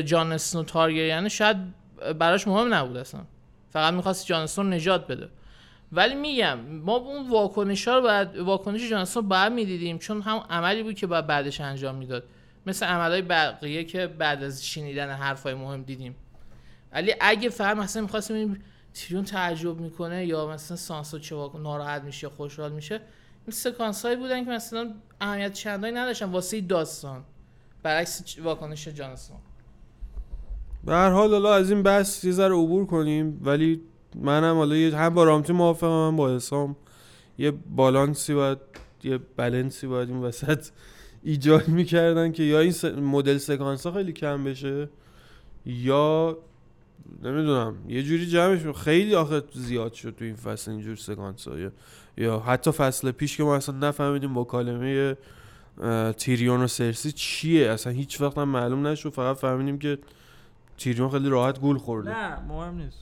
جان 0.06 0.32
اسنو 0.32 0.64
تارگریانه 0.64 1.30
شاید 1.30 1.58
براش 2.20 2.48
مهم 2.48 2.74
نبود 2.74 2.98
اصلا. 2.98 3.22
فقط 3.76 3.94
می‌خواست 3.94 4.26
جان 4.26 4.44
اسنو 4.44 4.64
رو 4.66 4.70
نجات 4.70 5.08
بده. 5.08 5.30
ولی 5.92 6.16
میگم 6.16 6.60
ما 6.60 6.96
اون 6.96 7.30
واکنش 7.30 7.88
ها 7.88 7.96
رو 7.96 8.02
باید 8.02 8.38
واکنش 8.38 8.90
جان 8.90 9.02
اسنو 9.02 9.22
رو 9.22 9.28
باید 9.28 9.54
می‌دیدیم 9.54 9.98
چون 9.98 10.22
هم 10.22 10.38
عملی 10.50 10.84
بود 10.84 10.96
که 10.96 11.08
باید 11.08 11.28
بعدش 11.28 11.62
انجام 11.62 11.96
می‌داد. 11.96 12.24
مثل 12.66 12.86
عملهای 12.86 13.22
بقیه 13.22 13.84
که 13.84 14.08
بعد 14.08 14.44
از 14.44 14.66
شنیدن 14.66 15.10
حرفای 15.10 15.54
مهم 15.54 15.84
دیدیم. 15.84 16.16
ولی 16.92 17.16
اگه 17.22 17.50
فهم 17.50 17.80
مثلا 17.80 18.02
می‌خواستیم 18.02 18.36
ببینیم 18.38 18.64
تیریون 18.94 19.26
تعجب 19.26 19.80
می‌کنه 19.80 20.26
یا 20.26 20.48
مثلا 20.48 20.78
سانسا 20.78 21.20
چه 21.20 21.36
ناراحت 21.36 22.02
میشه 22.02 22.30
خوشحال 22.30 22.72
میشه 22.72 22.96
این 22.96 23.52
سکانس 23.52 24.06
هایی 24.06 24.18
بودن 24.18 24.46
که 24.46 24.52
مثلا 24.52 24.94
اهمیت 25.22 25.54
چندانی 25.54 25.94
نداشتن 25.94 26.26
واسه 26.26 26.62
داستان. 26.62 27.24
برعکس 27.84 28.40
واکنش 28.40 28.88
جانسون. 28.88 29.38
به 30.86 30.94
هر 30.94 31.10
حال 31.10 31.32
حالا 31.32 31.54
از 31.54 31.72
این 31.72 31.84
بحث 31.84 32.24
یه 32.24 32.32
ذره 32.32 32.54
عبور 32.56 32.86
کنیم 32.86 33.42
ولی 33.44 33.82
منم 34.16 34.56
حالا 34.56 34.98
هم 34.98 35.14
با 35.14 35.24
رامتی 35.24 35.54
موافقم 35.54 36.08
هم 36.08 36.16
با 36.16 36.36
حسام. 36.36 36.76
یه 37.38 37.52
بالانسی 37.52 38.34
باید 38.34 38.58
یه 39.04 39.20
بلنسی 39.38 39.88
باید 39.88 40.10
این 40.10 40.18
وسط 40.18 40.68
ایجاد 41.24 41.68
می‌کردن 41.68 42.32
که 42.32 42.44
یا 42.44 42.60
این 42.60 42.72
س- 42.72 42.86
مدل 42.86 43.38
سکانس 43.38 43.86
ها 43.86 43.92
خیلی 43.92 44.14
کم 44.14 44.44
بشه 44.44 44.90
یا 45.66 46.38
نمی‌دونم 47.24 47.76
یه 47.88 48.04
جوری 48.04 48.28
جمعش. 48.28 48.68
خیلی 48.78 49.16
آخه 49.16 49.44
زیاد 49.54 49.94
شد 49.94 50.16
تو 50.20 50.26
این 50.26 50.36
فصل 50.36 50.72
اینجور 50.72 50.96
سکانس 50.96 51.48
ها 51.48 51.60
یا, 51.60 51.72
یا 52.18 52.40
حتی 52.40 52.72
فصل 52.72 53.12
پیش 53.12 53.38
که 53.38 53.44
ما 53.44 53.56
اصلا 53.56 53.76
نفهمیدیم 53.78 54.40
مکالمه 54.40 55.18
اه، 55.82 56.14
تیریون 56.14 56.62
و 56.62 56.68
سرسی 56.68 57.12
چیه. 57.12 57.70
اصلا 57.70 57.94
هیچ 57.94 58.22
وقت 58.22 58.38
هم 58.38 58.50
معلوم 58.50 58.88
نشد. 58.88 59.10
فقط 59.10 59.38
فهمیدیم 59.38 59.80
که 59.80 59.98
تیریون 60.78 61.10
خیلی 61.10 61.30
راحت 61.30 61.60
گول 61.60 61.78
خورده. 61.78 62.10
نه 62.10 62.40
مهم 62.48 62.78
نیست. 62.78 63.00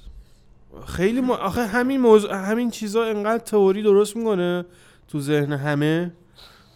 خیلی 0.85 1.21
م... 1.21 1.31
آخه 1.31 1.65
همین 1.65 2.01
موضوع 2.01 2.35
همین 2.35 2.69
چیزا 2.71 3.03
انقدر 3.03 3.43
تئوری 3.43 3.83
درست 3.83 4.17
می‌کنه 4.17 4.65
تو 5.07 5.19
ذهن 5.19 5.53
همه. 5.53 6.13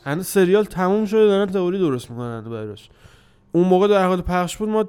هنوز 0.03 0.27
سریال 0.27 0.63
تموم 0.63 1.05
شده 1.05 1.27
دارن 1.27 1.45
تئوری 1.45 1.79
درست 1.79 2.11
می‌کنن 2.11 2.41
براش. 2.41 2.89
اون 3.51 3.67
موقع 3.67 3.87
در 3.87 4.07
حال 4.07 4.21
پخش 4.21 4.57
بود 4.57 4.69
ما 4.69 4.85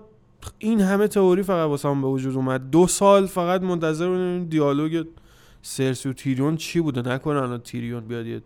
این 0.58 0.80
همه 0.80 1.08
تئوری 1.08 1.42
فقط 1.42 1.68
واسه 1.68 1.88
به 1.88 1.94
وجود 1.94 2.36
اومد. 2.36 2.70
دو 2.70 2.86
سال 2.86 3.26
فقط 3.26 3.62
منتظر 3.62 4.08
بودیم 4.08 4.44
دیالوگ 4.44 5.06
سرسی 5.62 6.08
و 6.08 6.12
تیریون 6.12 6.56
چی 6.56 6.80
بوده؟ 6.80 7.02
نکنه 7.02 7.42
الان 7.42 7.60
تیریون 7.60 8.00
بیاد 8.00 8.26
یه 8.26 8.42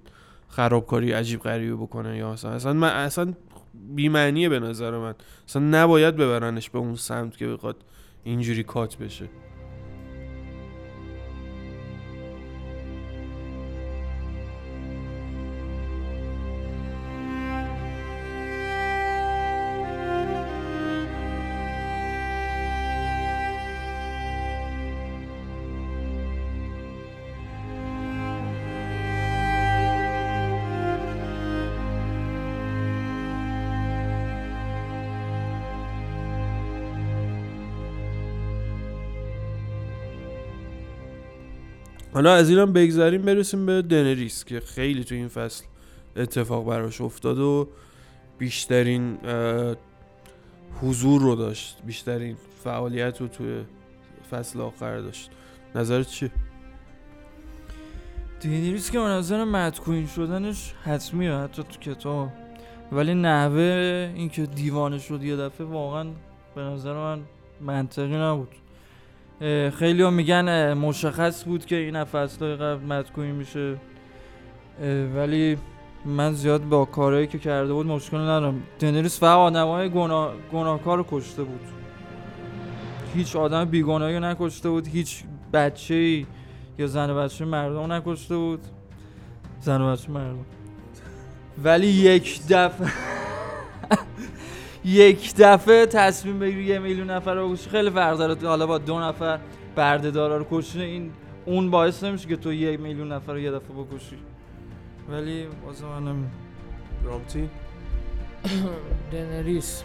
خرابکاری 0.48 1.12
عجیب 1.12 1.40
غریبی 1.40 1.72
بکنه 1.72 2.16
یا 2.16 2.32
اصلا 2.32 2.51
اصلا 2.51 2.72
من 2.72 2.89
اصلا 2.89 3.32
بی‌معنیه 3.74 4.48
به 4.48 4.60
نظر 4.60 4.98
من. 4.98 5.14
اصلا 5.48 5.62
نباید 5.62 6.16
ببرنش 6.16 6.70
به 6.70 6.78
اون 6.78 6.94
سمت 6.94 7.36
که 7.36 7.46
بخواد 7.46 7.76
اینجوری 8.24 8.62
کات 8.62 8.96
بشه. 8.96 9.28
حالا 42.22 42.34
از 42.34 42.50
اینم 42.50 42.72
بگذریم 42.72 43.22
برسیم 43.22 43.66
به 43.66 43.82
دنریس 43.82 44.44
که 44.44 44.60
خیلی 44.60 45.04
تو 45.04 45.14
این 45.14 45.28
فصل 45.28 45.64
اتفاق 46.16 46.66
براش 46.66 47.00
افتاد 47.00 47.38
و 47.38 47.68
بیشترین 48.38 49.18
حضور 50.82 51.22
رو 51.22 51.34
داشت 51.34 51.78
بیشترین 51.86 52.36
فعالیت 52.64 53.20
رو 53.20 53.28
توی 53.28 53.60
فصل 54.30 54.60
آخر 54.60 54.98
داشت. 54.98 55.30
نظرت 55.74 56.08
چیه؟ 56.08 56.30
دینیریس 58.40 58.90
که 58.90 58.98
به 58.98 59.04
نظر 59.04 59.44
مدکوین 59.44 60.06
شدنش 60.06 60.74
حتمیه 60.84 61.32
حتی 61.32 61.62
تو 61.62 61.92
کتاب 61.92 62.28
ولی 62.92 63.14
نحوه 63.14 64.12
اینکه 64.14 64.46
دیوانه 64.46 64.98
شد 64.98 65.22
یه 65.22 65.36
دفعه 65.36 65.66
واقعا 65.66 66.06
به 66.54 66.60
نظر 66.60 66.94
من 66.94 67.20
منطقی 67.60 68.16
نبود. 68.16 68.61
خیلی 69.78 70.10
میگن 70.10 70.73
مشخص 70.73 71.44
بود 71.44 71.66
که 71.66 71.77
این 71.77 72.05
فصل 72.05 72.56
قبل 72.56 72.86
مدکوین 72.86 73.31
میشه. 73.31 73.77
ولی 75.16 75.56
من 76.05 76.32
زیاد 76.32 76.64
با 76.64 76.85
کارهایی 76.85 77.27
که 77.27 77.39
کرده 77.39 77.73
بود 77.73 77.86
مشکل 77.86 78.16
ندارم. 78.16 78.62
دنریس 78.81 79.20
فقط 79.20 79.36
آدمای 79.36 79.90
گناه... 79.90 80.35
گناهکار 80.52 80.98
رو 80.98 81.06
کشته 81.10 81.43
بود. 81.43 81.60
هیچ 83.14 83.36
آدم 83.36 83.64
بیگناهی 83.64 84.14
رو 84.14 84.24
نکشته 84.24 84.70
بود. 84.70 84.86
هیچ 84.86 85.24
بچه 85.52 86.27
یا 86.78 86.86
زن 86.86 87.10
و 87.10 87.14
بچه 87.14 87.44
مردم 87.44 87.93
نکشته 87.93 88.36
بود. 88.36 88.60
زن 89.60 89.81
و 89.81 89.93
بچه 89.93 90.10
مردم. 90.10 90.44
ولی 91.64 91.86
یک 91.86 92.40
دفعه 92.48 93.11
یک 94.84 95.34
دفعه 95.38 95.86
تصمیم 95.86 96.38
بگیری 96.38 96.64
یه 96.64 96.78
میلیون 96.78 97.10
نفر 97.10 97.34
رو 97.34 97.48
بکشی 97.48 97.70
خیلی 97.70 97.90
فرق 97.90 98.16
داره. 98.16 98.48
حالا 98.48 98.66
با 98.66 98.78
دو 98.78 99.00
نفر 99.00 99.38
بردهدارا 99.76 100.36
رو 100.36 100.46
کشی 100.50 100.82
این 100.82 101.10
اون 101.44 101.70
باعث 101.70 102.04
نمیشه 102.04 102.28
که 102.28 102.36
تو 102.36 102.52
یک 102.52 102.80
میلیون 102.80 103.12
نفر 103.12 103.32
رو 103.32 103.38
یه 103.38 103.50
دفعه 103.50 103.76
بکشی. 103.76 104.16
ولی 105.09 105.46
واسه 105.66 105.84
منم 105.84 106.30
رامتین 107.04 107.50
دنریس. 109.12 109.82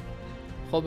خب 0.72 0.84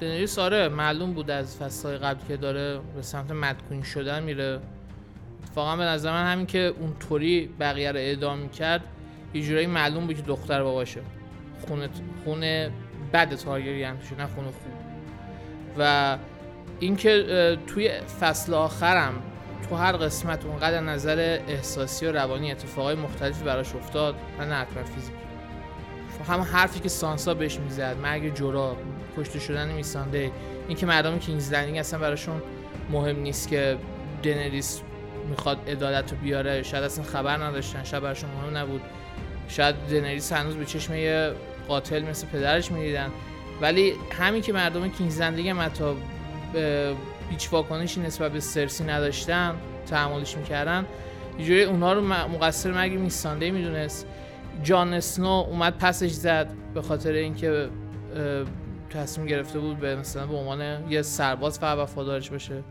دنریس 0.00 0.38
آره 0.38 0.68
معلوم 0.68 1.12
بود 1.12 1.30
از 1.30 1.56
فصلهای 1.56 1.98
قبل 1.98 2.20
که 2.28 2.36
داره 2.36 2.80
به 2.96 3.02
سمت 3.02 3.30
مدکون 3.30 3.82
شدن 3.82 4.22
میره. 4.22 4.60
اتفاقا 5.42 5.76
به 5.76 5.84
نظر 5.84 6.12
من 6.12 6.32
همین 6.32 6.46
که 6.46 6.74
اونطوری 6.80 7.50
بقیه 7.60 7.92
رو 7.92 7.98
اعدام 7.98 8.38
می‌کرد 8.38 8.84
یه 9.34 9.42
جورایی 9.42 9.66
معلوم 9.66 10.06
بود 10.06 10.16
که 10.16 10.22
دختر 10.22 10.62
باباشه. 10.62 11.00
خونه 11.66 11.88
خونه 12.24 12.70
بد 13.12 13.34
تارگریان 13.34 13.98
توشه 13.98 14.16
نه 14.16 14.26
خونه 14.26 14.46
خوب 14.46 14.72
و 15.78 16.16
اینکه 16.80 17.58
توی 17.66 17.90
فصل 18.20 18.54
آخرم 18.54 19.22
تو 19.68 19.76
هر 19.76 19.92
قسمت 19.92 20.44
اونقدر 20.44 20.80
نظر 20.80 21.38
احساسی 21.48 22.06
و 22.06 22.12
روانی 22.12 22.50
اتفاقای 22.50 22.94
مختلفی 22.94 23.44
براش 23.44 23.74
افتاد 23.74 24.14
و 24.38 24.44
نه 24.44 24.54
حتما 24.54 24.84
فیزیکی 24.84 25.18
هم 26.28 26.40
حرفی 26.40 26.80
که 26.80 26.88
سانسا 26.88 27.34
بهش 27.34 27.58
می‌زد 27.58 27.96
مرگ 28.02 28.34
جورا 28.34 28.76
کشته 29.16 29.38
شدن 29.38 29.72
میسانده 29.72 30.30
اینکه 30.68 30.86
مردم 30.86 31.18
کینگز 31.18 31.52
لندینگ 31.52 31.78
اصلا 31.78 31.98
براشون 31.98 32.42
مهم 32.90 33.20
نیست 33.20 33.48
که 33.48 33.78
دنریس 34.22 34.80
می‌خواد 35.28 35.58
عدالت 35.68 36.12
رو 36.12 36.18
بیاره 36.18 36.62
شاید 36.62 36.84
اصلا 36.84 37.04
خبر 37.04 37.36
نداشتن 37.36 37.84
شاید 37.84 38.02
براشون 38.02 38.30
مهم 38.30 38.56
نبود. 38.56 38.80
شاید 39.48 39.74
دنریس 39.90 40.32
هنوز 40.32 40.56
به 40.56 40.64
چشم 40.64 40.94
یه 40.94 41.32
قاتل 41.68 42.02
مثل 42.02 42.26
پدرش 42.26 42.72
می‌دیدن 42.72 43.10
ولی 43.60 43.92
همین 44.18 44.42
که 44.42 44.52
مردم 44.52 44.88
کینگز 44.88 45.20
لندینگ 45.20 45.48
هم 45.48 45.60
حتی 45.60 45.84
هیچ 47.30 47.52
واکنشی 47.52 48.00
نسبت 48.00 48.32
به 48.32 48.40
سرسی 48.40 48.84
نداشتن 48.84 49.54
تحملش 49.86 50.36
می‌کردن 50.36 50.86
یه 51.38 51.44
جوری 51.44 51.62
اونا 51.62 51.92
رو 51.92 52.00
مقصر 52.06 52.72
مرگ 52.72 52.92
میسانده 52.92 53.50
می‌دونست. 53.50 54.06
جان 54.62 54.94
اسنو 54.94 55.28
اومد 55.28 55.78
پسش 55.78 56.10
زد 56.10 56.48
به 56.74 56.82
خاطر 56.82 57.12
اینکه 57.12 57.68
تصمیم 58.90 59.26
گرفته 59.26 59.58
بود 59.58 59.78
به 59.78 59.96
مثلا 59.96 60.26
به 60.26 60.36
عنوان 60.36 60.90
یه 60.90 61.02
سرباز 61.02 61.58
فقط 61.58 61.78
وفادارش 61.78 62.30
باشه. 62.30 62.62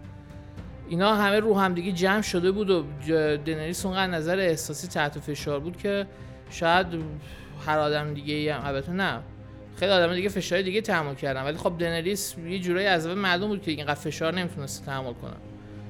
اینا 0.89 1.15
همه 1.15 1.39
رو 1.39 1.59
همدیگه 1.59 1.91
جمع 1.91 2.21
شده 2.21 2.51
بود 2.51 2.69
و 2.69 2.83
دنریس 3.45 3.85
اونقدر 3.85 4.11
نظر 4.11 4.39
احساسی 4.39 4.87
تحت 4.87 5.19
فشار 5.19 5.59
بود 5.59 5.77
که 5.77 6.07
شاید 6.49 6.87
هر 7.65 7.79
آدم 7.79 8.13
دیگه 8.13 8.53
هم 8.53 8.65
البته 8.65 8.91
نه. 8.91 9.19
خیلی 9.75 9.91
آدم 9.91 10.15
دیگه 10.15 10.29
فشار 10.29 10.61
دیگه 10.61 10.81
تحمل 10.81 11.15
کردن. 11.15 11.43
ولی 11.43 11.57
خب 11.57 11.77
دنریس 11.79 12.35
یه 12.47 12.59
جورایی 12.59 12.87
از 12.87 13.05
اول 13.05 13.15
معلوم 13.15 13.47
بود 13.47 13.61
که 13.61 13.71
اینقدر 13.71 13.99
فشار 13.99 14.33
نمی‌تونست 14.33 14.85
تحمل 14.85 15.13
کنه. 15.13 15.33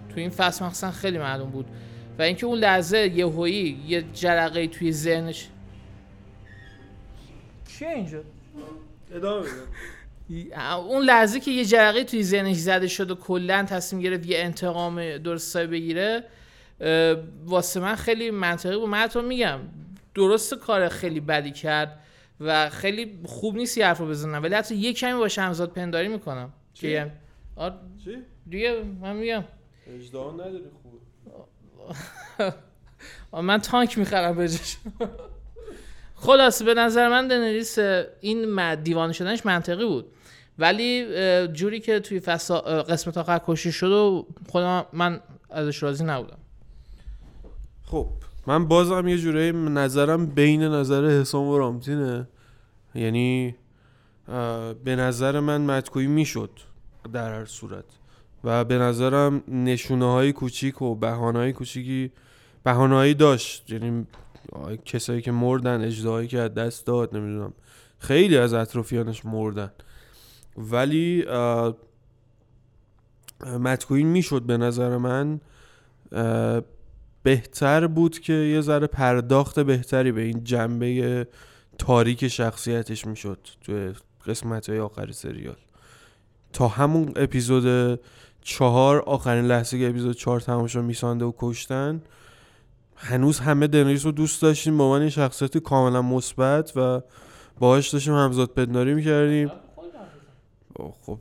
تو 0.10 0.20
این 0.20 0.30
فصل 0.30 0.66
مخصوصا 0.66 0.92
خیلی 0.92 1.18
معلوم 1.18 1.50
بود. 1.50 1.66
و 2.20 2.22
اینکه 2.22 2.46
اون 2.46 2.60
لحظه 2.60 2.98
یهویی 2.98 3.84
یه 3.88 4.06
جرقه 4.14 4.68
توی 4.68 4.92
ذهنش 4.92 5.48
چیه 7.68 7.90
اینجا؟ 7.90 8.20
ادامه 9.16 9.48
اون 10.90 11.06
لحظه 11.06 11.40
که 11.40 11.52
یه 11.52 11.66
جرقه 11.66 12.04
توی 12.04 12.24
ذهنش 12.24 12.56
زده 12.56 12.88
شد 12.88 13.12
و 13.12 13.16
کلا 13.16 13.64
تصمیم 13.64 14.02
گرفت 14.02 14.26
یه 14.26 14.40
انتقام 14.40 15.18
درستای 15.18 15.68
بگیره 15.68 16.24
واسه 17.46 17.80
من 17.80 17.96
خیلی 17.96 18.32
منطقی 18.32 18.78
بود. 18.78 18.90
من 18.90 18.98
حتی 18.98 19.22
میگم 19.22 19.60
درست 20.18 20.54
کار 20.54 20.90
خیلی 20.90 21.20
بدی 21.20 21.52
کرد 21.52 22.00
و 22.40 22.70
خیلی 22.70 23.20
خوب 23.26 23.56
نیست 23.56 23.78
یه 23.78 23.86
حرف 23.86 23.98
رو 23.98 24.08
بزنم 24.08 24.44
ولی 24.44 24.56
حتی 24.56 24.76
یه 24.76 24.94
کمی 24.94 25.14
با 25.14 25.28
شمزاد 25.28 25.70
پنداری 25.70 26.08
می‌کنم. 26.08 26.54
چی؟ 26.74 26.82
که 26.82 27.12
آه، 27.56 27.80
چی؟ 28.04 28.18
دیگه 28.50 28.84
من 29.02 29.16
میگم. 29.16 29.44
اجدها 29.88 30.32
نداری 30.32 30.64
خوبه 30.82 30.98
من 33.42 33.58
تانک 33.58 33.98
می‌خرم 33.98 34.36
بهش 34.36 34.78
خلاصه 36.16 36.66
به 36.66 36.74
نظر 36.74 37.10
من 37.10 37.28
دنریس 37.28 37.80
این 38.22 38.76
دیوانه 38.76 39.14
شدنش 39.14 39.46
منطقی 39.46 39.86
بود. 39.86 40.06
ولی 40.60 41.08
جوری 41.48 41.80
که 41.80 42.00
توی 42.00 42.22
اه، 42.28 42.84
قسمت 42.84 43.18
آخر 43.18 43.42
کشی 43.48 43.72
شد 43.72 43.92
و 43.92 44.28
خودم 44.50 44.86
من 44.94 45.22
ازش 45.50 45.84
راضی 45.84 46.04
نبودم. 46.04 46.38
خب. 47.86 48.08
من 48.48 48.68
بازم 48.68 49.08
یه 49.08 49.18
جورایی 49.18 49.52
نظرم 49.52 50.26
بین 50.26 50.64
نظر 50.64 51.06
حسام 51.06 51.48
و 51.48 51.58
رامتینه. 51.58 52.28
یعنی 52.96 53.56
به 54.84 54.96
نظر 54.96 55.40
من 55.40 55.62
مدکویی 55.62 56.08
می‌شد 56.08 56.50
در 57.14 57.40
هر 57.40 57.46
صورت. 57.46 57.86
و 58.44 58.66
به 58.66 58.78
نظرم 58.78 59.44
نشونه 59.48 60.12
های 60.12 60.34
کوچیک 60.34 60.82
و 60.82 60.96
بهانه 60.96 61.40
های 61.40 61.54
کوچیکی 61.54 62.12
بهانه 62.64 63.14
داشت. 63.14 63.72
یعنی 63.72 64.08
کسایی 64.86 65.22
که 65.22 65.32
مردن 65.32 65.84
اجدهایی 65.84 66.28
که 66.28 66.40
از 66.40 66.54
دست 66.54 66.86
داد 66.86 67.18
نمی‌دونم. 67.18 67.54
خیلی 68.00 68.38
از 68.38 68.54
اطرافیانش 68.54 69.26
مردن. 69.26 69.72
ولی 70.58 71.26
مدکوین 73.60 74.08
می‌شد 74.08 74.42
به 74.42 74.58
نظر 74.58 74.98
من. 74.98 75.42
بهتر 77.28 77.88
بود 77.88 78.20
که 78.20 78.34
یه 78.34 78.62
ذره 78.62 78.88
پرداخت 78.88 79.60
بهتری 79.60 80.12
به 80.12 80.22
این 80.22 80.44
جنبه 80.44 81.28
تاریک 81.78 82.28
شخصیتش 82.28 83.08
می‌شد 83.08 83.48
توی 83.62 83.94
قسمت 84.28 84.70
های 84.70 84.80
آخر 84.80 85.12
سریال. 85.12 85.56
تا 86.54 86.68
همون 86.68 87.14
اپیزود 87.16 88.00
چهار 88.42 89.00
آخرین 89.00 89.46
لحظه 89.46 89.80
که 89.80 89.90
اپیزود 89.90 90.16
چهار 90.16 90.40
تمام 90.40 90.68
شد 90.68 90.80
میسانده 90.80 91.26
و 91.26 91.32
کشتن 91.38 92.02
هنوز 92.96 93.40
همه 93.40 93.68
دنریس 93.68 94.06
رو 94.06 94.12
دوست 94.12 94.42
داشتیم 94.42 94.74
من 94.74 95.02
این 95.02 95.10
شخصیت 95.10 95.58
کاملا 95.58 96.02
مثبت 96.02 96.72
و 96.76 97.02
باهاش 97.60 97.90
داشتیم 97.90 98.14
همزاد 98.14 98.50
پنداری 98.50 98.94
می‌کردیم. 98.94 99.52
خب 101.02 101.20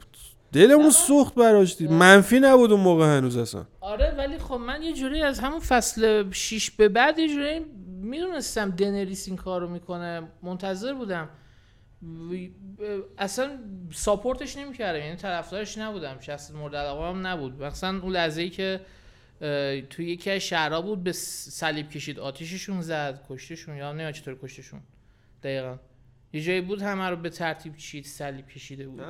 دلمون 0.56 0.90
سوخت 0.90 1.34
براش 1.34 1.76
دید 1.76 1.90
منفی 1.90 2.40
نبود 2.40 2.72
اون 2.72 2.80
موقع 2.80 3.16
هنوز 3.16 3.36
اصلا. 3.36 3.66
آره 3.80 4.14
ولی 4.18 4.38
خب 4.38 4.54
من 4.54 4.82
یه 4.82 4.92
جوری 4.92 5.22
از 5.22 5.40
همون 5.40 5.60
فصل 5.60 6.30
6 6.30 6.70
به 6.70 6.88
بعد 6.88 7.18
یه 7.18 7.28
جوری 7.28 7.58
می‌دونستم 7.86 8.70
دنریس 8.70 9.28
این 9.28 9.36
کار 9.36 9.60
رو 9.60 9.68
می‌کنه. 9.68 10.22
منتظر 10.42 10.94
بودم. 10.94 11.28
اصلا 13.18 13.58
ساپورتش 13.92 14.56
نمی‌کردم. 14.56 14.98
یعنی 14.98 15.16
طرفدارش 15.16 15.78
نبودم. 15.78 16.16
شخص 16.20 16.50
مورد 16.50 16.76
علاقه 16.76 17.08
هم 17.08 17.26
نبود. 17.26 17.62
مثلا 17.62 18.00
اون 18.02 18.12
لحظه 18.12 18.42
ای 18.42 18.50
که 18.50 18.80
توی 19.90 20.06
یکی 20.06 20.30
از 20.30 20.40
شهرها 20.40 20.82
بود 20.82 21.04
به 21.04 21.12
صلیب 21.12 21.90
کشید. 21.90 22.18
آتیششون 22.18 22.80
زد. 22.80 23.24
کشتشون 23.28 23.76
یا 23.76 23.92
نه 23.92 24.12
چطور 24.12 24.38
کشتشون؟ 24.42 24.80
دقیقا. 25.42 25.78
یه 26.32 26.40
جایی 26.40 26.60
بود 26.60 26.82
همه 26.82 27.10
رو 27.10 27.16
به 27.16 27.30
ترتیب 27.30 27.76
چید 27.76 28.04
صلیب 28.04 28.48
کشیده 28.48 28.88
بود. 28.88 29.00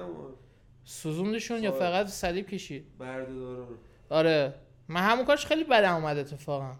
سوزوندشون 0.89 1.63
یا. 1.63 1.73
فقط 1.73 2.07
صلیب 2.07 2.47
کشید؟ 2.47 2.99
بردهدارا 2.99 3.69
آره. 4.11 4.55
من 4.89 5.01
همون 5.01 5.25
کارش 5.25 5.47
خیلی 5.47 5.65
بدم 5.65 5.95
اومد 5.95 6.19
اتفاقا. 6.19 6.73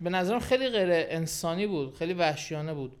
به 0.00 0.10
نظرم 0.10 0.40
خیلی 0.40 0.68
غیر 0.68 0.88
انسانی 0.90 1.66
بود 1.66 1.94
خیلی 1.94 2.12
وحشیانه 2.12 2.74
بود. 2.74 2.92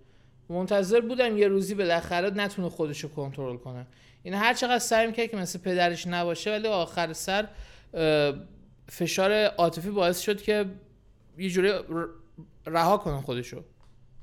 منتظر 0.48 1.00
بودم 1.00 1.38
یه 1.38 1.48
روزی 1.48 1.74
بالاخره 1.74 2.30
نتونه 2.30 2.68
خودش 2.68 3.00
رو 3.00 3.08
کنترل 3.08 3.56
کنه. 3.56 3.86
این 4.22 4.34
هر 4.34 4.54
چقدر 4.54 4.78
سعی 4.78 5.06
می‌کرد 5.06 5.30
که 5.30 5.36
مثل 5.36 5.58
پدرش 5.58 6.06
نباشه 6.06 6.50
ولی 6.50 6.68
آخر 6.68 7.12
سر 7.12 7.48
فشار 8.88 9.32
عاطفی 9.32 9.90
باعث 9.90 10.20
شد 10.20 10.42
که 10.42 10.66
یه 11.38 11.50
جوری 11.50 11.72
رها 12.66 12.96
کنه 12.96 13.20
خودشو. 13.20 13.62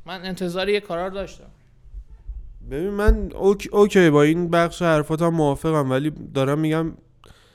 من 0.05 0.25
انتظار 0.25 0.69
یه 0.69 0.79
کارا 0.79 1.07
رو 1.07 1.13
داشتم. 1.13 1.51
ببین 2.71 2.89
من 2.89 3.29
اوک- 3.31 3.73
اوکی 3.73 4.09
با 4.09 4.23
این 4.23 4.49
بخش 4.49 4.81
حرفاتم 4.81 5.27
موافقم 5.27 5.91
ولی 5.91 6.11
دارم 6.33 6.59
میگم 6.59 6.93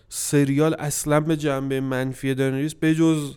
سریال 0.09 0.77
اصلا 0.79 1.21
به 1.21 1.37
جنبه 1.37 1.81
منفی 1.81 2.35
دنریس 2.35 2.75
به 2.75 2.95
جز 2.95 3.37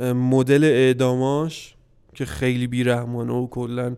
مدل 0.00 0.64
اعداماش 0.64 1.74
که 2.14 2.24
خیلی 2.24 2.66
بیرحمانه 2.66 3.32
و 3.32 3.46
کلا 3.46 3.96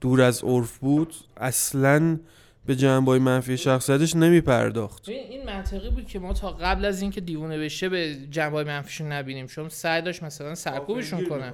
دور 0.00 0.22
از 0.22 0.44
عرف 0.44 0.78
بود 0.78 1.14
اصلا 1.36 2.18
به 2.66 2.76
جنبه 2.76 3.10
های 3.10 3.20
منفی 3.20 3.56
شخصیتش 3.56 4.16
نمی 4.16 4.40
پرداخت 4.40 5.02
ببین 5.02 5.26
این 5.30 5.46
منطقی 5.46 5.90
بود 5.90 6.06
که 6.06 6.18
ما 6.18 6.32
تا 6.32 6.50
قبل 6.50 6.84
از 6.84 7.02
اینکه 7.02 7.20
دیوونه 7.20 7.58
بشه 7.58 7.88
به 7.88 8.16
جنبه 8.30 8.64
منفیشون 8.64 9.12
نبینیم. 9.12 9.46
چون 9.46 9.68
سعی 9.68 10.02
داشت 10.02 10.22
مثلا 10.22 10.54
سرکوبشون 10.54 11.24
کنه. 11.24 11.52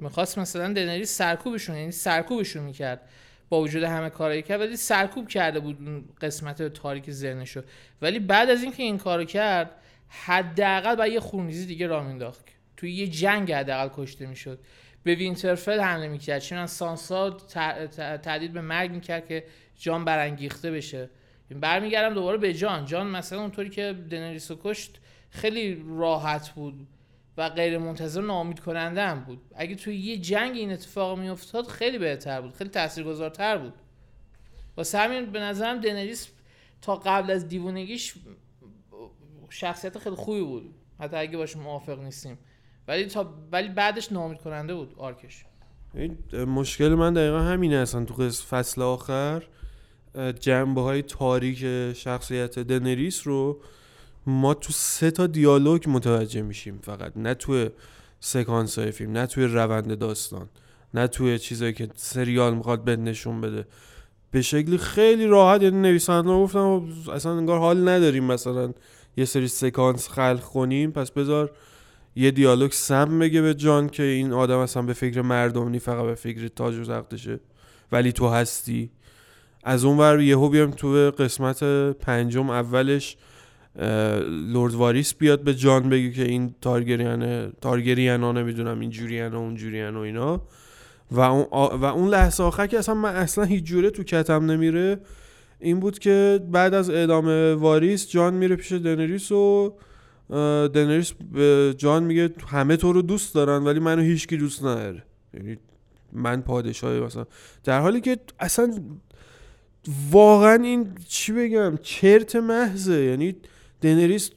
می‌خواست 0.00 0.38
مثلا 0.38 0.72
دنریس 0.72 1.16
سرکوبشون 1.18 1.76
یعنی 1.76 1.92
سرکوبشون 1.92 2.62
می‌کرد. 2.62 3.00
با 3.48 3.60
وجود 3.60 3.82
همه 3.82 4.10
کارایی 4.10 4.42
کرد 4.42 4.60
ولی 4.60 4.76
سرکوب 4.76 5.28
کرده 5.28 5.60
بود 5.60 5.78
قسمت 6.20 6.62
تاریک 6.62 7.10
ذهنشو. 7.10 7.62
ولی 8.02 8.18
بعد 8.18 8.50
از 8.50 8.62
اینکه 8.62 8.82
این 8.82 8.98
کارو 8.98 9.24
کرد 9.24 9.70
حداقل 10.08 10.94
باید 10.94 11.12
یه 11.12 11.20
خونریزی 11.20 11.66
دیگه 11.66 11.86
راه 11.86 12.06
مینداخت. 12.06 12.44
توی 12.76 12.92
یه 12.92 13.06
جنگ 13.06 13.52
حداقل 13.52 14.02
کشته 14.02 14.26
می‌شد. 14.26 14.58
به 15.02 15.14
وینترفل 15.14 15.80
حمله 15.80 16.08
می‌کرد. 16.08 16.38
چون 16.38 16.66
سانسا 16.66 17.30
تهدید 18.22 18.52
به 18.52 18.60
مرگ 18.60 18.90
می‌کرد 18.90 19.28
که 19.28 19.44
جان 19.78 20.04
برانگیخته 20.04 20.70
بشه. 20.70 21.10
برمیگردم 21.50 22.14
دوباره 22.14 22.38
به 22.38 22.54
جان. 22.54 22.84
جان 22.84 23.06
مثلا 23.06 23.40
اونطوری 23.40 23.70
که 23.70 23.94
دنریس 24.10 24.50
رو 24.50 24.58
کشت 24.64 25.00
خیلی 25.30 25.84
راحت 25.98 26.50
بود. 26.50 26.86
و 27.36 27.48
غیر 27.48 27.78
منتظر 27.78 28.20
ناامید 28.20 28.60
کننده 28.60 29.02
هم 29.02 29.20
بود. 29.20 29.40
اگه 29.54 29.74
توی 29.74 29.96
یه 29.96 30.16
جنگ 30.18 30.56
این 30.56 30.72
اتفاق 30.72 31.18
میافتاد 31.18 31.66
خیلی 31.66 31.98
بهتر 31.98 32.40
بود 32.40 32.54
خیلی 32.54 32.70
تاثیرگذارتر 32.70 33.58
بود. 33.58 33.72
واسه 34.76 34.98
همین 34.98 35.26
به 35.26 35.40
نظرم 35.40 35.80
دنریس 35.80 36.28
تا 36.82 36.96
قبل 36.96 37.30
از 37.30 37.48
دیوونگیش 37.48 38.14
شخصیت 39.50 39.98
خیلی 39.98 40.16
خوبی 40.16 40.40
بود. 40.40 40.74
حتی 41.00 41.16
اگه 41.16 41.36
باش 41.36 41.56
موافق 41.56 41.98
نیستیم. 42.00 42.38
ولی 42.88 43.06
تا 43.06 43.34
ولی 43.52 43.68
بعدش 43.68 44.12
ناامید 44.12 44.38
کننده 44.38 44.74
بود 44.74 44.94
آرکش. 44.98 45.44
این 45.94 46.44
مشکل 46.44 46.88
من 46.88 47.14
دقیقا 47.14 47.38
همینه 47.38 47.76
اصلا 47.76 48.04
تو 48.04 48.30
فصل 48.30 48.82
آخر. 48.82 49.42
جنبه 50.40 50.80
های 50.80 51.02
تاریک 51.02 51.92
شخصیت 51.92 52.58
دنریس 52.58 53.26
رو 53.26 53.60
ما 54.26 54.54
تو 54.54 54.72
سه 54.72 55.10
تا 55.10 55.26
دیالوگ 55.26 55.84
متوجه 55.88 56.42
میشیم 56.42 56.78
فقط. 56.82 57.12
نه 57.16 57.34
تو 57.34 57.68
سکانس 58.20 58.78
های 58.78 58.90
فیلم 58.90 59.12
نه 59.12 59.26
توی 59.26 59.44
روند 59.44 59.98
داستان 59.98 60.48
نه 60.94 61.06
توی 61.06 61.38
چیزایی 61.38 61.72
که 61.72 61.88
سریال 61.96 62.54
می‌خواد 62.54 62.84
به 62.84 62.96
نشون 62.96 63.40
بده. 63.40 63.66
به 64.30 64.42
شکلی 64.42 64.78
خیلی 64.78 65.26
راحت 65.26 65.62
یعنی 65.62 65.80
نویسنده 65.80 66.28
گفتم 66.28 66.88
اصلا 67.12 67.36
انگار 67.36 67.58
حال 67.58 67.88
نداریم 67.88 68.24
مثلا 68.24 68.72
یه 69.16 69.24
سری 69.24 69.48
سکانس 69.48 70.08
خلق 70.08 70.40
کنیم. 70.40 70.90
پس 70.90 71.10
بذار 71.10 71.50
یه 72.16 72.30
دیالوگ 72.30 72.72
سم 72.72 73.18
بگه 73.18 73.42
به 73.42 73.54
جان 73.54 73.88
که 73.88 74.02
این 74.02 74.32
آدم 74.32 74.58
اصلا 74.58 74.82
به 74.82 74.92
فکر 74.92 75.22
مردم 75.22 75.68
نی 75.68 75.78
فقط 75.78 76.04
به 76.04 76.14
فکر 76.14 76.48
تاج 76.48 76.74
و 76.74 76.84
تختشه. 76.84 77.40
ولی 77.92 78.12
تو 78.12 78.28
هستی. 78.28 78.90
از 79.64 79.84
اون 79.84 79.98
ور 79.98 80.20
یهو 80.20 80.48
بیام 80.48 80.70
تو 80.70 81.10
قسمت 81.18 81.64
پنجم 81.92 82.50
اولش 82.50 83.16
لورد 84.28 84.74
واریس 84.74 85.14
بیاد 85.14 85.40
به 85.40 85.54
جان 85.54 85.88
بگه 85.88 86.10
که 86.10 86.22
این 86.22 86.54
تارگریان 87.60 88.22
ها 88.22 88.32
نمی‌دونم 88.32 88.80
این 88.80 88.90
جوریان 88.90 89.34
و 89.34 89.38
اون 89.38 89.54
جوریان 89.54 89.96
و 89.96 90.00
اینا. 90.00 90.42
و 91.10 91.20
اون, 91.20 91.46
و 91.52 91.84
اون 91.84 92.08
لحظه 92.08 92.42
آخر 92.42 92.66
که 92.66 92.78
اصلا 92.78 92.94
من 92.94 93.16
اصلا 93.16 93.44
هیچ 93.44 93.64
جوره 93.64 93.90
تو 93.90 94.02
کتم 94.02 94.50
نمیره 94.50 95.00
این 95.60 95.80
بود 95.80 95.98
که 95.98 96.40
بعد 96.50 96.74
از 96.74 96.90
اعدام 96.90 97.54
واریس 97.60 98.10
جان 98.10 98.34
میره 98.34 98.56
پیش 98.56 98.72
دنریس 98.72 99.32
و 99.32 99.74
دنریس 100.74 101.12
به 101.32 101.74
جان 101.78 102.02
میگه 102.02 102.30
همه 102.48 102.76
تو 102.76 102.92
رو 102.92 103.02
دوست 103.02 103.34
دارن 103.34 103.64
ولی 103.64 103.80
منو 103.80 104.02
هیچکی 104.02 104.36
دوست 104.36 104.64
نداره 104.64 105.02
یعنی 105.34 105.56
من 106.12 106.42
پادشاهی 106.42 107.00
مثلا. 107.00 107.26
در 107.64 107.80
حالی 107.80 108.00
که 108.00 108.16
اصلا 108.40 108.74
واقعا 110.10 110.54
این 110.54 110.88
چی 111.08 111.32
بگم 111.32 111.78
چرت 111.82 112.36
محضه. 112.36 113.04
یعنی 113.04 113.36
دنریس 113.82 114.30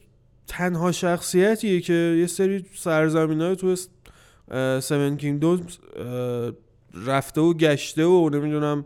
تنها 0.48 0.92
شخصیتیه 0.92 1.82
که 1.82 1.94
یه 1.94 2.28
سری 2.28 2.66
سرزمین 2.76 3.42
های 3.42 3.56
تو 3.56 3.76
سون 4.80 5.18
کینگدومز 5.18 5.78
رفته 7.06 7.42
و 7.42 7.54
گشته 7.54 8.06
و 8.06 8.30
نمی‌دونم 8.30 8.86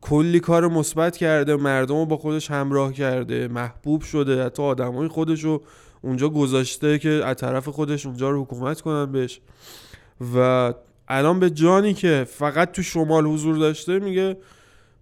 کلی 0.00 0.40
کار 0.40 0.68
مثبت 0.68 1.16
کرده 1.16 1.56
مردم 1.56 1.94
رو 1.94 2.06
با 2.06 2.16
خودش 2.16 2.50
همراه 2.50 2.92
کرده 2.92 3.48
محبوب 3.48 4.02
شده 4.02 4.44
حتی 4.44 4.62
آدمای 4.62 5.08
خودش 5.08 5.44
رو 5.44 5.62
اونجا 6.02 6.28
گذاشته 6.28 6.98
که 6.98 7.10
از 7.10 7.36
طرف 7.36 7.68
خودش 7.68 8.06
اونجا 8.06 8.30
رو 8.30 8.42
حکومت 8.42 8.80
کنن 8.80 9.12
بهش. 9.12 9.40
و 10.34 10.74
الان 11.08 11.40
به 11.40 11.50
جانی 11.50 11.94
که 11.94 12.26
فقط 12.30 12.72
تو 12.72 12.82
شمال 12.82 13.26
حضور 13.26 13.56
داشته 13.56 13.98
میگه 13.98 14.36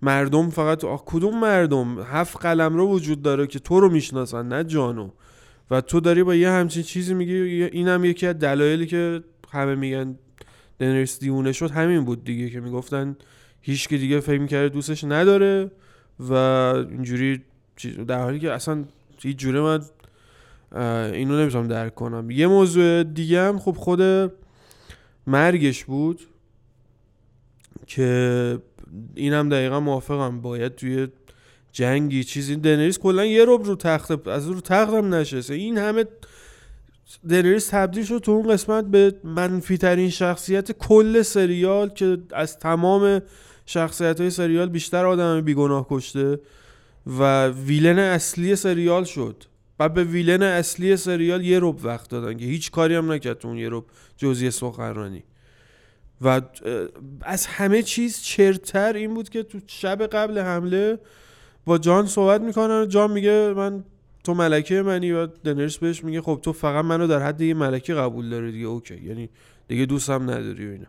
مردم 0.02 0.50
فقط 0.50 0.84
آخ 0.84 1.02
کدوم 1.06 1.40
مردم؟ 1.40 2.02
هفت 2.02 2.36
قلم 2.36 2.74
رو 2.74 2.88
وجود 2.88 3.22
داره 3.22 3.46
که 3.46 3.58
تو 3.58 3.80
رو 3.80 3.88
می‌شناسن 3.88 4.48
نه 4.48 4.64
جانو. 4.64 5.10
و 5.70 5.80
تو 5.80 6.00
داری 6.00 6.22
با 6.22 6.34
یه 6.34 6.50
همچین 6.50 6.82
چیزی 6.82 7.14
میگی 7.14 7.62
اینم 7.62 8.04
یکی 8.04 8.26
از 8.26 8.38
دلایلی 8.38 8.86
که 8.86 9.22
همه 9.50 9.74
میگن 9.74 10.18
دنریس 10.78 11.18
دیونه 11.20 11.52
شد 11.52 11.70
همین 11.70 12.04
بود 12.04 12.24
دیگه 12.24 12.50
که 12.50 12.60
می‌گفتن 12.60 13.16
هیچ 13.60 13.88
که 13.88 13.98
دیگه 13.98 14.20
فکر 14.20 14.46
کرده 14.46 14.68
دوستش 14.68 15.04
نداره 15.04 15.70
و 16.20 16.32
اینجوری 16.32 17.42
در 18.08 18.22
حالی 18.22 18.38
که 18.38 18.52
اصلا 18.52 18.84
هیچ 19.18 19.36
جوره 19.36 19.60
من 19.60 19.80
اینو 21.12 21.40
نمی‌تونم 21.40 21.68
درک 21.68 21.94
کنم. 21.94 22.30
یه 22.30 22.46
موضوع 22.46 23.02
دیگه 23.02 23.40
هم 23.42 23.58
خب 23.58 23.72
خود 23.72 24.30
مرگش 25.26 25.84
بود 25.84 26.20
که 27.86 28.58
اینم 29.14 29.48
دقیقا 29.48 29.80
موافقم. 29.80 30.40
باید 30.40 30.74
توی 30.74 31.08
جنگی 31.72 32.24
چیزی 32.24 32.56
دنریس 32.56 32.98
کلا 32.98 33.24
یه 33.24 33.44
رب 33.48 33.64
رو 33.64 33.76
تخت 33.76 34.28
از 34.28 34.48
رو 34.48 34.60
تختم 34.60 35.14
نشسته. 35.14 35.54
این 35.54 35.78
همه 35.78 36.04
دنریس 37.28 37.68
تبدیل 37.68 38.04
شد 38.04 38.18
تو 38.18 38.32
اون 38.32 38.48
قسمت 38.48 38.84
به 38.84 39.14
منفی 39.24 39.76
ترین 39.76 40.10
شخصیت 40.10 40.72
کل 40.72 41.22
سریال 41.22 41.88
که 41.88 42.18
از 42.32 42.58
تمام 42.58 43.22
شخصیت 43.66 44.20
های 44.20 44.30
سریال 44.30 44.68
بیشتر 44.68 45.06
آدم 45.06 45.40
بیگناه 45.40 45.86
کشته 45.90 46.40
و 47.06 47.48
ویلن 47.48 47.98
اصلی 47.98 48.56
سریال 48.56 49.04
شد. 49.04 49.44
و 49.80 49.88
به 49.88 50.04
ویلن 50.04 50.42
اصلی 50.42 50.96
سریال 50.96 51.44
یه 51.44 51.58
رب 51.62 51.84
وقت 51.84 52.10
دادن 52.10 52.36
که 52.38 52.44
هیچ 52.44 52.70
کاری 52.70 52.94
هم 52.94 53.12
نکرد 53.12 53.38
تو 53.38 53.48
اون 53.48 53.56
یه 53.56 53.68
رب 53.72 53.84
جزی 54.16 54.50
سخنرانی. 54.50 55.24
و 56.20 56.40
از 57.22 57.46
همه 57.46 57.82
چیز 57.82 58.22
چرتر 58.22 58.92
این 58.92 59.14
بود 59.14 59.28
که 59.28 59.42
تو 59.42 59.58
شب 59.66 60.06
قبل 60.06 60.38
حمله 60.38 60.98
با 61.64 61.78
جان 61.78 62.06
صحبت 62.06 62.40
می‌کنن 62.40 62.88
جان 62.88 63.10
میگه 63.10 63.52
من 63.56 63.84
تو 64.24 64.34
ملکه 64.34 64.82
منی 64.82 65.12
و 65.12 65.26
دنرس 65.26 65.78
بهش 65.78 66.04
میگه 66.04 66.20
خب 66.20 66.40
تو 66.42 66.52
فقط 66.52 66.84
منو 66.84 67.06
در 67.06 67.22
حد 67.22 67.40
یه 67.40 67.54
ملکه 67.54 67.94
قبول 67.94 68.30
داری 68.30 68.52
دیگه 68.52 68.66
اوکی. 68.66 69.00
یعنی 69.06 69.28
دیگه 69.68 69.86
دوستم 69.86 70.22
نداری 70.30 70.68
و 70.68 70.70
اینا. 70.70 70.86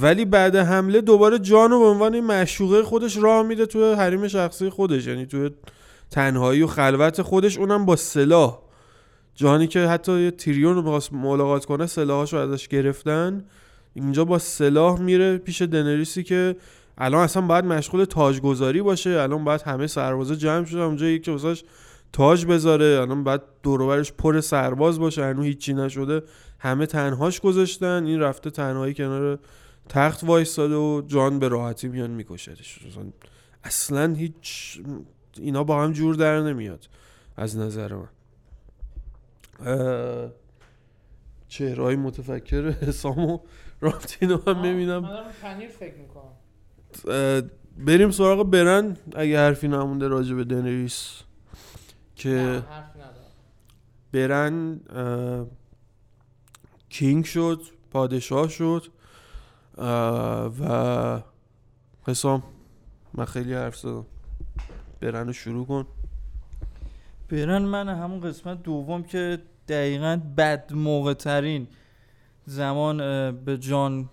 ولی 0.00 0.24
بعد 0.24 0.56
حمله 0.56 1.00
دوباره 1.00 1.38
جانو 1.38 1.78
به 1.78 1.84
عنوان 1.84 2.20
معشوقه 2.20 2.82
خودش 2.82 3.16
راه 3.16 3.46
میده 3.46 3.66
تو 3.66 3.94
حریم 3.94 4.28
شخصی 4.28 4.70
خودش 4.70 5.06
یعنی 5.06 5.26
تو 5.26 5.50
تنهایی 6.10 6.62
و 6.62 6.66
خلوت 6.66 7.22
خودش 7.22 7.58
اونم 7.58 7.86
با 7.86 7.96
سلاح. 7.96 8.58
جانی 9.34 9.66
که 9.66 9.80
حتی 9.80 10.20
یه 10.20 10.30
تیریون 10.30 10.74
رو 10.74 11.00
ملاقات 11.12 11.64
کنه 11.64 11.86
سلاحاشو 11.86 12.36
ازش 12.36 12.68
گرفتن. 12.68 13.44
اینجا 13.94 14.24
با 14.24 14.38
سلاح 14.38 15.00
میره 15.00 15.38
پیش 15.38 15.62
دنریسی 15.62 16.22
که 16.22 16.56
الان 16.98 17.24
اصلا 17.24 17.42
باید 17.42 17.64
مشغول 17.64 18.04
تاجگذاری 18.04 18.82
باشه 18.82 19.10
الان 19.10 19.44
باید 19.44 19.62
همه 19.62 19.86
سربازا 19.86 20.34
جمع 20.34 20.64
شده 20.64 20.80
اونجا 20.80 21.06
یکی 21.06 21.24
که 21.24 21.30
واسش 21.30 21.64
تاج 22.12 22.46
بذاره 22.46 22.98
الان 23.00 23.24
باید 23.24 23.40
دوروبرش 23.62 24.12
پر 24.12 24.40
سرباز 24.40 24.98
باشه 24.98 25.24
هنوز 25.24 25.44
هیچی 25.44 25.74
نشده 25.74 26.22
همه 26.58 26.86
تنهاش 26.86 27.40
گذاشتن 27.40 28.06
این 28.06 28.20
رفته 28.20 28.50
تنهایی 28.50 28.94
کنار 28.94 29.38
تخت 29.88 30.24
وایستاده 30.24 30.74
و 30.74 31.02
جان 31.06 31.38
به 31.38 31.48
راحتی 31.48 31.88
میان 31.88 32.10
میکشدش. 32.10 32.78
اصلا, 33.64 34.14
هیچ 34.14 34.80
اینا 35.36 35.64
با 35.64 35.82
هم 35.82 35.92
جور 35.92 36.14
در 36.14 36.40
نمیاد 36.40 36.88
از 37.36 37.56
نظر 37.56 37.94
من. 37.94 38.08
چهرهای 41.48 41.96
متفکر 41.96 42.70
حسام 42.70 43.40
و 43.82 43.86
رامتینو 43.86 44.38
هم 44.46 44.60
می‌بینم 44.60 44.98
من 44.98 45.22
پنیر 45.42 45.68
فکر 45.68 45.94
می‌کنم. 45.94 46.32
بریم 47.78 48.10
سراغ 48.10 48.50
برن 48.50 48.96
اگه 49.14 49.38
حرفی 49.38 49.68
نمونده 49.68 50.08
راجع 50.08 50.34
به 50.34 50.44
دنریس 50.44 51.22
که 52.16 52.62
برن 54.12 54.80
کینگ 56.88 57.24
شد 57.24 57.62
پادشاه 57.90 58.48
شد 58.48 58.86
و 60.60 61.22
حسام 62.06 62.42
من 63.14 63.24
خیلی 63.24 63.54
حرف 63.54 63.76
زدم. 63.76 64.06
برن 65.00 65.26
رو 65.26 65.32
شروع 65.32 65.66
کن. 65.66 65.86
برن 67.30 67.62
من 67.62 67.88
همون 67.88 68.20
قسمت 68.20 68.62
دوم 68.62 69.02
که 69.02 69.42
دقیقا 69.68 70.20
بد 70.36 70.72
موقع 70.72 71.14
ترین 71.14 71.66
زمان 72.46 72.96
به 73.44 73.58
جان 73.58 74.08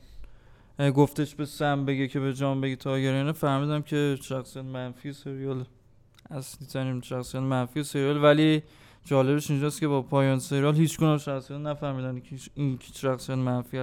گفتش 0.96 1.36
به 1.36 1.46
سم 1.46 1.86
بگه 1.86 2.08
که 2.08 2.20
به 2.20 2.34
جان 2.34 2.62
بگه 2.62 2.76
تاگرینه 2.76 3.32
فهمیدم 3.32 3.82
که 3.82 4.18
شخصیت 4.22 4.66
منفی 4.66 5.14
سریال 5.14 5.66
اصلی 6.32 6.68
ترین 6.68 7.02
شخصیت 7.02 7.42
منفی 7.42 7.84
سریال 7.84 8.24
ولی 8.24 8.64
جالبش 9.06 9.52
اینجاست 9.52 9.80
که 9.80 9.88
با 9.88 10.02
پایان 10.02 10.40
سریال 10.40 10.76
هیچ 10.76 10.98
کنم 10.98 11.18
شخصیت 11.18 11.58
نفهمیدن 11.58 12.20
که 12.20 12.36
این 12.56 12.80
شخصیت 12.94 13.38
منفی 13.38 13.78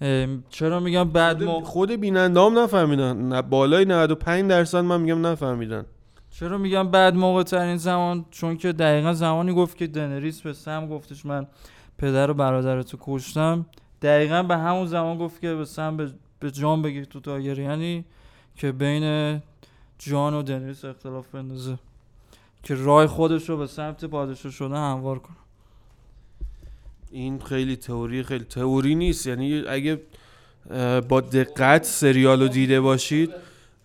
اه، 0.00 0.26
چرا 0.50 0.80
میگم 0.80 1.04
خود, 1.04 1.42
موقع 1.42 1.64
خود 1.64 1.90
بیننده 1.90 2.40
هم 2.40 2.58
نفهمیدن. 2.58 3.16
نه 3.16 3.42
بالای 3.42 3.84
95 3.84 4.50
درصد 4.50 4.78
من 4.78 5.00
میگم 5.00 5.26
نفهمیدن. 5.26 5.84
چرا 6.30 6.58
میگم 6.58 6.90
بعد 6.90 7.14
موقع 7.14 7.42
ترین 7.42 7.76
زمان؟ 7.76 8.24
چون 8.30 8.56
که 8.56 8.72
دقیقا 8.72 9.12
زمانی 9.12 9.54
گفت 9.54 9.76
که 9.76 9.86
دنریس 9.86 10.40
به 10.40 10.52
سم 10.52 10.88
گفتش 10.88 11.26
من 11.26 11.46
پدر 12.02 12.30
و 12.30 12.34
برادرتو 12.34 12.98
کشتم. 13.00 13.66
دقیقا 14.02 14.42
به 14.42 14.56
همون 14.56 14.86
زمان 14.86 15.18
گفت 15.18 15.40
که 15.40 15.54
به 15.54 15.66
به, 16.40 16.50
جان 16.50 16.82
بگیر 16.82 17.04
تو 17.04 17.20
تاگر 17.20 17.58
یعنی 17.58 18.04
که 18.56 18.72
بین 18.72 19.40
جان 19.98 20.34
و 20.34 20.42
دنریس 20.42 20.84
اختلاف 20.84 21.26
بندازه. 21.26 21.78
که 22.62 22.74
رای 22.74 23.06
خودش 23.06 23.48
رو 23.48 23.56
به 23.56 23.66
سمت 23.66 24.04
پادشاه 24.04 24.52
شده 24.52 24.76
هموار 24.76 25.18
کنه. 25.18 25.36
این 27.10 27.38
خیلی 27.38 27.76
تئوری 27.76 28.22
خیلی 28.22 28.44
تئوری 28.44 28.94
نیست. 28.94 29.26
یعنی 29.26 29.64
اگه 29.68 30.00
با 31.08 31.20
دقت 31.20 31.84
سریال 31.84 32.42
رو 32.42 32.48
دیده 32.48 32.80
باشید 32.80 33.30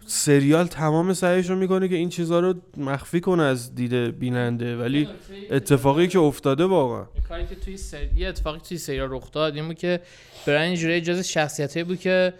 سریال 0.09 0.67
تمام 0.67 1.13
سعیش 1.13 1.49
رو 1.49 1.55
می‌کنه 1.55 1.87
که 1.87 1.95
این 1.95 2.09
چیزها 2.09 2.39
رو 2.39 2.53
مخفی 2.77 3.19
کنه 3.19 3.43
از 3.43 3.75
دید 3.75 4.19
بیننده 4.19 4.77
ولی 4.77 5.07
اتفاقی 5.51 6.07
که 6.07 6.19
افتاده 6.19 6.65
واقعا. 6.65 7.05
این 7.15 7.23
کاری 7.29 7.45
که 7.47 7.55
توی 7.55 7.77
سر... 7.77 8.03
یه 8.15 8.27
اتفاقی 8.27 8.59
توی 8.59 8.77
سریال 8.77 9.07
رخ 9.11 9.31
داد 9.31 9.55
این 9.55 9.67
بود 9.67 9.77
که 9.77 9.99
برن 10.45 10.61
اینجوری 10.61 11.01
جز 11.01 11.19
شخصیتی 11.19 11.83
بود 11.83 11.99
که 11.99 12.33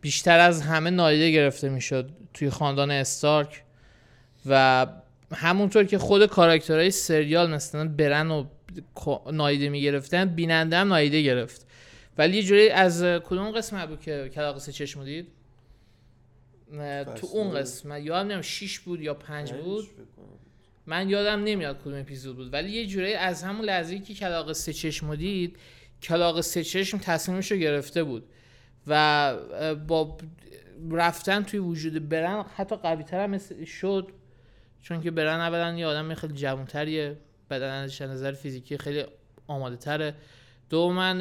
بیشتر 0.00 0.38
از 0.38 0.62
همه 0.62 0.90
نادیده 0.90 1.30
گرفته 1.30 1.68
می‌شد 1.68 2.10
توی 2.34 2.50
خاندان 2.50 2.90
استارک 2.90 3.62
و 4.46 4.86
همونطور 5.34 5.84
که 5.84 5.98
خود 5.98 6.26
کاراکترهای 6.26 6.90
سریال 6.90 7.54
مثلا 7.54 7.88
برن 7.88 8.30
و 8.30 8.44
نادیده 9.32 9.68
می‌گرفتن 9.68 10.24
بیننده 10.24 10.76
هم 10.76 10.88
نادیده 10.88 11.22
گرفت. 11.22 11.66
ولی 12.18 12.36
یه 12.36 12.42
جوری 12.42 12.70
از 12.70 13.02
کدوم 13.02 13.50
قسمت 13.50 13.88
بود 13.88 14.00
که 14.00 14.30
کلاق 14.34 14.58
سه 14.58 14.72
چشم 14.72 15.04
دید؟ 15.04 15.26
تو 17.16 17.26
اون 17.32 17.50
قسمت. 17.50 18.02
یادم 18.02 18.24
نمیاد 18.28 18.42
6 18.42 18.78
بود 18.78 19.00
یا 19.00 19.14
5 19.14 19.52
بود. 19.52 19.88
من 20.86 21.08
یادم 21.08 21.44
نمیاد 21.44 21.80
کدوم 21.80 22.00
اپیزود 22.00 22.36
بود. 22.36 22.52
ولی 22.52 22.70
یه 22.70 22.86
جورایی 22.86 23.14
از 23.14 23.42
همون 23.42 23.64
لحظه 23.64 23.98
که 23.98 24.14
کلاق 24.14 24.52
سه 24.52 24.72
چشم 24.72 25.14
دید 25.14 25.56
کلاق 26.02 26.40
سه 26.40 26.64
چشم 26.64 26.98
تصمیمش 26.98 27.52
رو 27.52 27.58
گرفته 27.58 28.04
بود. 28.04 28.24
و 28.86 29.36
با 29.88 30.16
رفتن 30.90 31.42
توی 31.42 31.60
وجود 31.60 32.08
برن 32.08 32.44
حتی 32.56 32.76
قوی 32.76 33.02
تر 33.02 33.24
هم 33.24 33.64
شد. 33.64 34.08
چون 34.82 35.00
که 35.00 35.10
برن 35.10 35.40
اولا 35.40 35.78
یه 35.78 35.86
آدم 35.86 36.14
خیلی 36.14 36.34
جوانتریه. 36.34 37.16
بدنش 37.50 38.00
از 38.00 38.10
نظر 38.10 38.32
فیزیکی 38.32 38.78
خیلی 38.78 39.04
آماده 39.46 39.76
تره 39.76 40.14
دوما 40.70 41.14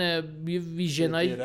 یه 0.47 0.59
ویژنای 0.59 1.35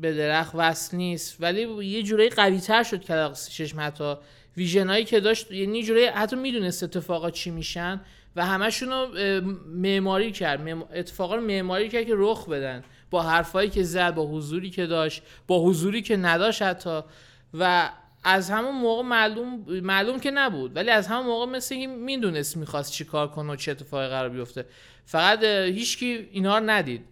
به 0.00 0.14
درخت 0.14 0.52
وصل 0.54 0.96
نیست. 0.96 1.36
ولی 1.40 1.62
یه 1.84 2.02
جورایی 2.02 2.30
قوی 2.30 2.60
تر 2.60 2.82
شد 2.82 3.04
کلاق 3.04 3.32
چشم 3.32 3.80
حتی 3.80 4.14
ویژنایی 4.56 5.04
که 5.04 5.20
داشت 5.20 5.50
یعنی 5.50 5.78
یه 5.78 5.84
جورایی 5.84 6.06
حتی 6.06 6.36
می‌دونست 6.36 6.82
اتفاقا 6.82 7.30
چی 7.30 7.50
میشن 7.50 8.00
و 8.36 8.46
همشون 8.46 8.88
رو 8.88 9.08
معماری 9.66 10.32
کرد. 10.32 10.68
اتفاقا 10.94 11.34
رو 11.34 11.40
معماری 11.40 11.88
کرد 11.88 12.06
که 12.06 12.14
رخ 12.16 12.48
بدن. 12.48 12.84
با 13.10 13.22
حرفایی 13.22 13.70
که 13.70 13.82
زد 13.82 14.14
با 14.14 14.26
حضوری 14.26 14.70
که 14.70 14.86
داشت 14.86 15.22
با 15.46 15.62
حضوری 15.64 16.02
که 16.02 16.16
نداشت 16.16 16.62
حتی. 16.62 17.00
و 17.54 17.90
از 18.24 18.50
همون 18.50 18.74
موقع 18.74 19.02
معلوم 19.02 19.64
معلوم 19.82 20.20
که 20.20 20.30
نبود. 20.30 20.76
ولی 20.76 20.90
از 20.90 21.06
همون 21.06 21.26
موقع 21.26 21.46
مثل 21.46 21.74
اینکه 21.74 21.96
می‌دونست 21.96 22.56
می‌خواست 22.56 22.92
چی 22.92 23.04
کار 23.04 23.28
کنه 23.28 23.52
و 23.52 23.56
چه 23.56 23.70
اتفاقی 23.70 24.08
قرار 24.08 24.28
بیفته. 24.28 24.66
فقط 25.04 25.44
هیچکی 25.44 26.28
اینا 26.32 26.58
رو 26.58 26.70
ندید. 26.70 27.04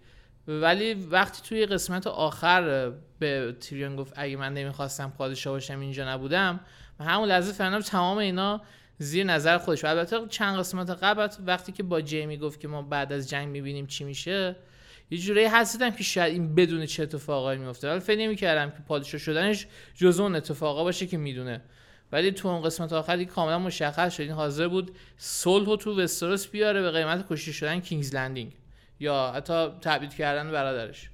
ولی 0.48 0.94
وقتی 0.94 1.42
توی 1.48 1.66
قسمت 1.66 2.06
آخر 2.06 2.92
به 3.18 3.56
تیریون 3.60 3.96
گفت 3.96 4.12
اگه 4.16 4.36
من 4.36 4.54
نمی‌خواستم 4.54 5.12
پادشاه 5.18 5.52
باشم 5.52 5.80
اینجا 5.80 6.08
نبودم 6.08 6.60
و 7.00 7.04
همون 7.04 7.28
لحظه 7.28 7.52
فهمیدم 7.52 7.80
تمام 7.80 8.18
اینا 8.18 8.62
زیر 8.98 9.24
نظر 9.24 9.58
خودش 9.58 9.84
و 9.84 9.86
البته 9.86 10.20
چند 10.28 10.58
قسمت 10.58 10.90
قبل 10.90 11.28
وقتی 11.46 11.72
که 11.72 11.82
با 11.82 12.00
جیمی 12.00 12.36
گفت 12.36 12.60
که 12.60 12.68
ما 12.68 12.82
بعد 12.82 13.12
از 13.12 13.30
جنگ 13.30 13.48
می‌بینیم 13.48 13.86
چی 13.86 14.04
میشه 14.04 14.56
یه 15.10 15.18
جوری 15.18 15.44
حسیدم 15.44 15.90
که 15.90 16.04
شاید 16.04 16.32
این 16.32 16.54
بدون 16.54 16.86
چه 16.86 17.02
اتفاقایی 17.02 17.58
میفته 17.58 17.90
ولی 17.90 18.00
فکر 18.00 18.18
نمی‌کردم 18.18 18.70
که 18.70 18.78
پادشاه 18.88 19.20
شدنش 19.20 19.66
جز 19.94 20.20
اون 20.20 20.34
اتفاقا 20.34 20.84
باشه 20.84 21.06
که 21.06 21.16
می‌دونه. 21.16 21.62
ولی 22.12 22.32
تو 22.32 22.48
اون 22.48 22.62
قسمت 22.62 22.92
آخری 22.92 23.24
کاملا 23.26 23.58
مشخص 23.58 24.14
شد. 24.14 24.20
این 24.20 24.32
حاضر 24.32 24.68
بود 24.68 24.96
صلح 25.16 25.76
تو 25.76 26.00
وستروس 26.00 26.46
بیاره 26.46 26.82
به 26.82 26.90
قیمت 26.90 27.26
کشته 27.30 27.52
شدن 27.52 27.80
کینگز 27.80 28.14
لندینگ. 28.14 28.52
یا 29.00 29.32
حتی 29.34 29.68
تبعید 29.80 30.14
کردن 30.14 30.50
برادرش. 30.50 31.10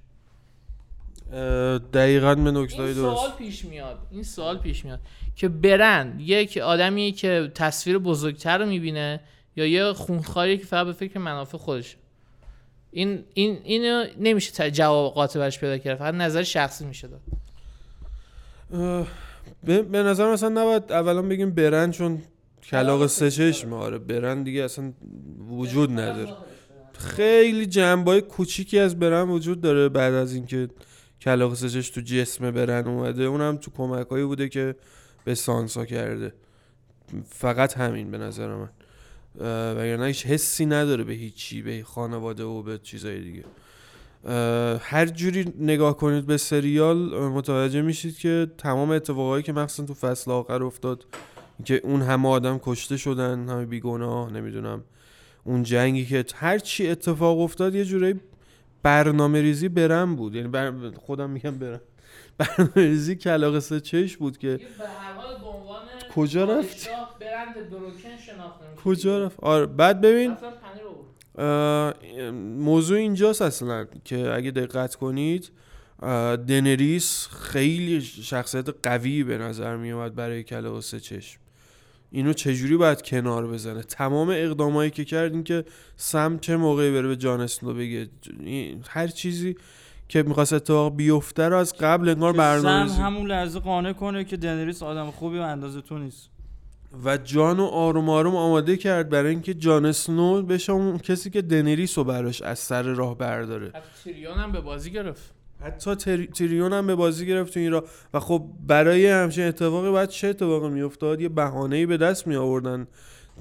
دقیقا 1.92 2.34
به 2.34 2.50
نکته 2.50 2.82
این 2.82 2.92
درست. 2.92 3.20
سوال 3.20 3.30
پیش 3.38 3.64
میاد. 3.64 3.98
این 4.10 4.22
سوال 4.22 4.58
پیش 4.58 4.84
میاد 4.84 5.00
که 5.36 5.48
برن. 5.48 6.16
یک 6.20 6.56
آدمی 6.56 7.12
که 7.12 7.52
تصویر 7.54 7.98
بزرگتر 7.98 8.58
رو 8.58 8.66
می‌بینه 8.66 9.20
یا 9.56 9.66
یه 9.66 9.92
خونخواری 9.92 10.58
که 10.58 10.64
فقط 10.64 10.86
به 10.86 10.92
فکر 10.92 11.18
منافع 11.18 11.58
خودشه 11.58 11.96
این 12.90 13.24
این 13.34 13.60
اینو 13.64 14.06
نمیشه 14.18 14.70
جواب 14.70 15.14
قاطع 15.14 15.38
برش 15.38 15.58
پیدا 15.58 15.78
کرد. 15.78 15.98
فقط 15.98 16.14
نظر 16.14 16.42
شخصی 16.42 16.86
میشه 16.86 17.08
داد. 17.08 17.20
به, 19.64 19.82
به 19.82 20.02
نظر 20.02 20.32
مثلا 20.32 20.48
نباید 20.48 20.92
اولا 20.92 21.22
بگیم 21.22 21.50
برن 21.50 21.90
چون 21.90 22.22
کلاق 22.62 23.06
سه 23.06 23.30
چشمه. 23.30 23.76
آره 23.76 23.98
برن 23.98 24.42
دیگه 24.42 24.62
اصلا 24.62 24.92
وجود 25.50 25.90
نداره. 25.90 26.36
خیلی 27.00 27.66
جنبای 27.66 28.20
کوچیکی 28.20 28.78
از 28.78 28.98
برن 28.98 29.28
وجود 29.28 29.60
داره 29.60 29.88
بعد 29.88 30.14
از 30.14 30.32
اینکه 30.32 30.68
کلاق 31.20 31.54
سه 31.54 31.68
چشم 31.68 31.94
تو 31.94 32.00
جسم 32.00 32.50
برن 32.50 32.88
اومده. 32.88 33.24
اونم 33.24 33.56
تو 33.56 33.70
کمکایی 33.70 34.24
بوده 34.24 34.48
که 34.48 34.74
به 35.24 35.34
سانسا 35.34 35.84
کرده. 35.84 36.32
فقط 37.28 37.76
همین 37.76 38.10
به 38.10 38.18
نظر 38.18 38.54
من. 38.54 38.68
وگرنه 39.76 40.06
هیچ 40.06 40.26
حسی 40.26 40.66
نداره 40.66 41.04
به 41.04 41.12
هیچی 41.12 41.62
به 41.62 41.82
خانواده 41.82 42.44
و 42.44 42.62
به 42.62 42.78
چیزای 42.78 43.20
دیگه. 43.20 43.44
هر 44.78 45.06
جوری 45.06 45.52
نگاه 45.58 45.96
کنید 45.96 46.26
به 46.26 46.36
سریال 46.36 46.98
متوجه 47.28 47.82
میشید 47.82 48.18
که 48.18 48.50
تمام 48.58 48.90
اتفاقایی 48.90 49.42
که 49.42 49.52
مخصوصا 49.52 49.86
تو 49.86 49.94
فصل 49.94 50.30
آخر 50.30 50.62
افتاد 50.62 51.04
که 51.64 51.80
اون 51.84 52.02
همه 52.02 52.28
آدم 52.28 52.60
کشته 52.62 52.96
شدن 52.96 53.48
همه 53.48 53.66
بیگناه 53.66 54.32
نمی‌دونم. 54.32 54.84
اون 55.44 55.62
جنگی 55.62 56.06
که 56.06 56.24
هر 56.34 56.58
چی 56.58 56.88
اتفاق 56.88 57.40
افتاد 57.40 57.74
یه 57.74 57.84
جورایی 57.84 58.20
برنامه 58.82 59.40
ریزی 59.40 59.68
برم 59.68 60.16
بود. 60.16 60.34
یعنی 60.34 60.48
بر... 60.48 60.90
خودم 60.90 61.30
میگم 61.30 61.58
برم. 61.58 61.80
برنامه 62.38 62.72
ریزی 62.76 63.16
کلاق 63.16 63.58
سه 63.58 63.80
چش 63.80 64.16
بود 64.16 64.38
که 64.38 64.60
کجا 66.14 66.44
رفت؟ 66.44 66.88
کجا 68.84 69.24
رفت؟ 69.24 69.40
آره. 69.40 69.66
بعد 69.66 70.00
ببین 70.00 70.36
موضوع 72.58 72.98
اینجاست 72.98 73.42
اصلا 73.42 73.86
که 74.04 74.34
اگه 74.34 74.50
دقت 74.50 74.94
کنید 74.94 75.50
دنریس 76.48 77.26
خیلی 77.26 78.00
شخصیت 78.00 78.68
قوی 78.82 79.24
به 79.24 79.38
نظر 79.38 79.76
می 79.76 79.90
اومد 79.90 80.14
برای 80.14 80.42
کله 80.42 80.68
و 80.68 80.80
سه 80.80 81.00
چشم. 81.00 81.40
اینو 82.10 82.32
چجوری 82.32 82.76
باید 82.76 83.02
کنار 83.02 83.46
بزنه؟ 83.46 83.82
تمام 83.82 84.28
اقدامایی 84.30 84.90
که 84.90 85.04
کرد 85.04 85.32
این 85.32 85.44
که 85.44 85.64
سم 85.96 86.38
چه 86.38 86.56
موقعی 86.56 86.92
بره 86.92 87.08
به 87.08 87.16
جان 87.16 87.40
اسنو 87.40 87.74
بگه؟ 87.74 88.08
هر 88.88 89.06
چیزی 89.06 89.56
که 90.08 90.22
می‌خواست 90.22 90.52
اتفاق 90.52 90.96
بیفته 90.96 91.48
رو 91.48 91.56
از 91.56 91.74
قبل 91.80 92.08
انگار 92.08 92.32
برنامه 92.32 92.88
سم 92.88 93.02
همون 93.02 93.26
لحظه 93.26 93.58
قانع 93.58 93.92
کنه 93.92 94.24
که 94.24 94.36
دنریس 94.36 94.82
آدم 94.82 95.10
خوبی 95.10 95.38
و 95.38 95.42
اندازه 95.42 95.80
تو 95.80 95.98
نیست. 95.98 96.30
و 97.04 97.16
جانو 97.16 97.64
آروم 97.66 98.08
آروم 98.08 98.36
آماده 98.36 98.76
کرد 98.76 99.08
برای 99.08 99.30
اینکه 99.30 99.54
جان 99.54 99.86
اسنو 99.86 100.42
بشه 100.42 100.72
اون 100.72 100.98
کسی 100.98 101.30
که 101.30 101.42
دنریس 101.42 101.98
رو 101.98 102.04
براش 102.04 102.42
از 102.42 102.58
سر 102.58 102.82
راه 102.82 103.18
برداره. 103.18 103.72
هم 104.36 104.52
به 104.52 104.60
بازی 104.60 104.90
گرفت. 104.90 105.39
حتی 105.62 105.94
تری... 105.94 106.26
تیریون 106.26 106.72
هم 106.72 106.86
به 106.86 106.94
بازی 106.94 107.26
گرفت 107.26 107.56
این 107.56 107.72
را 107.72 107.84
و 108.14 108.20
خب 108.20 108.44
برای 108.66 109.06
همچین 109.06 109.44
اتفاقی 109.44 109.90
باید 109.90 110.08
چه 110.08 110.28
اتفاقی 110.28 110.68
میافتاد؟ 110.68 111.20
یه 111.20 111.28
بهانه‌ای 111.28 111.86
به 111.86 111.96
دست 111.96 112.26
می 112.26 112.36
آوردن 112.36 112.86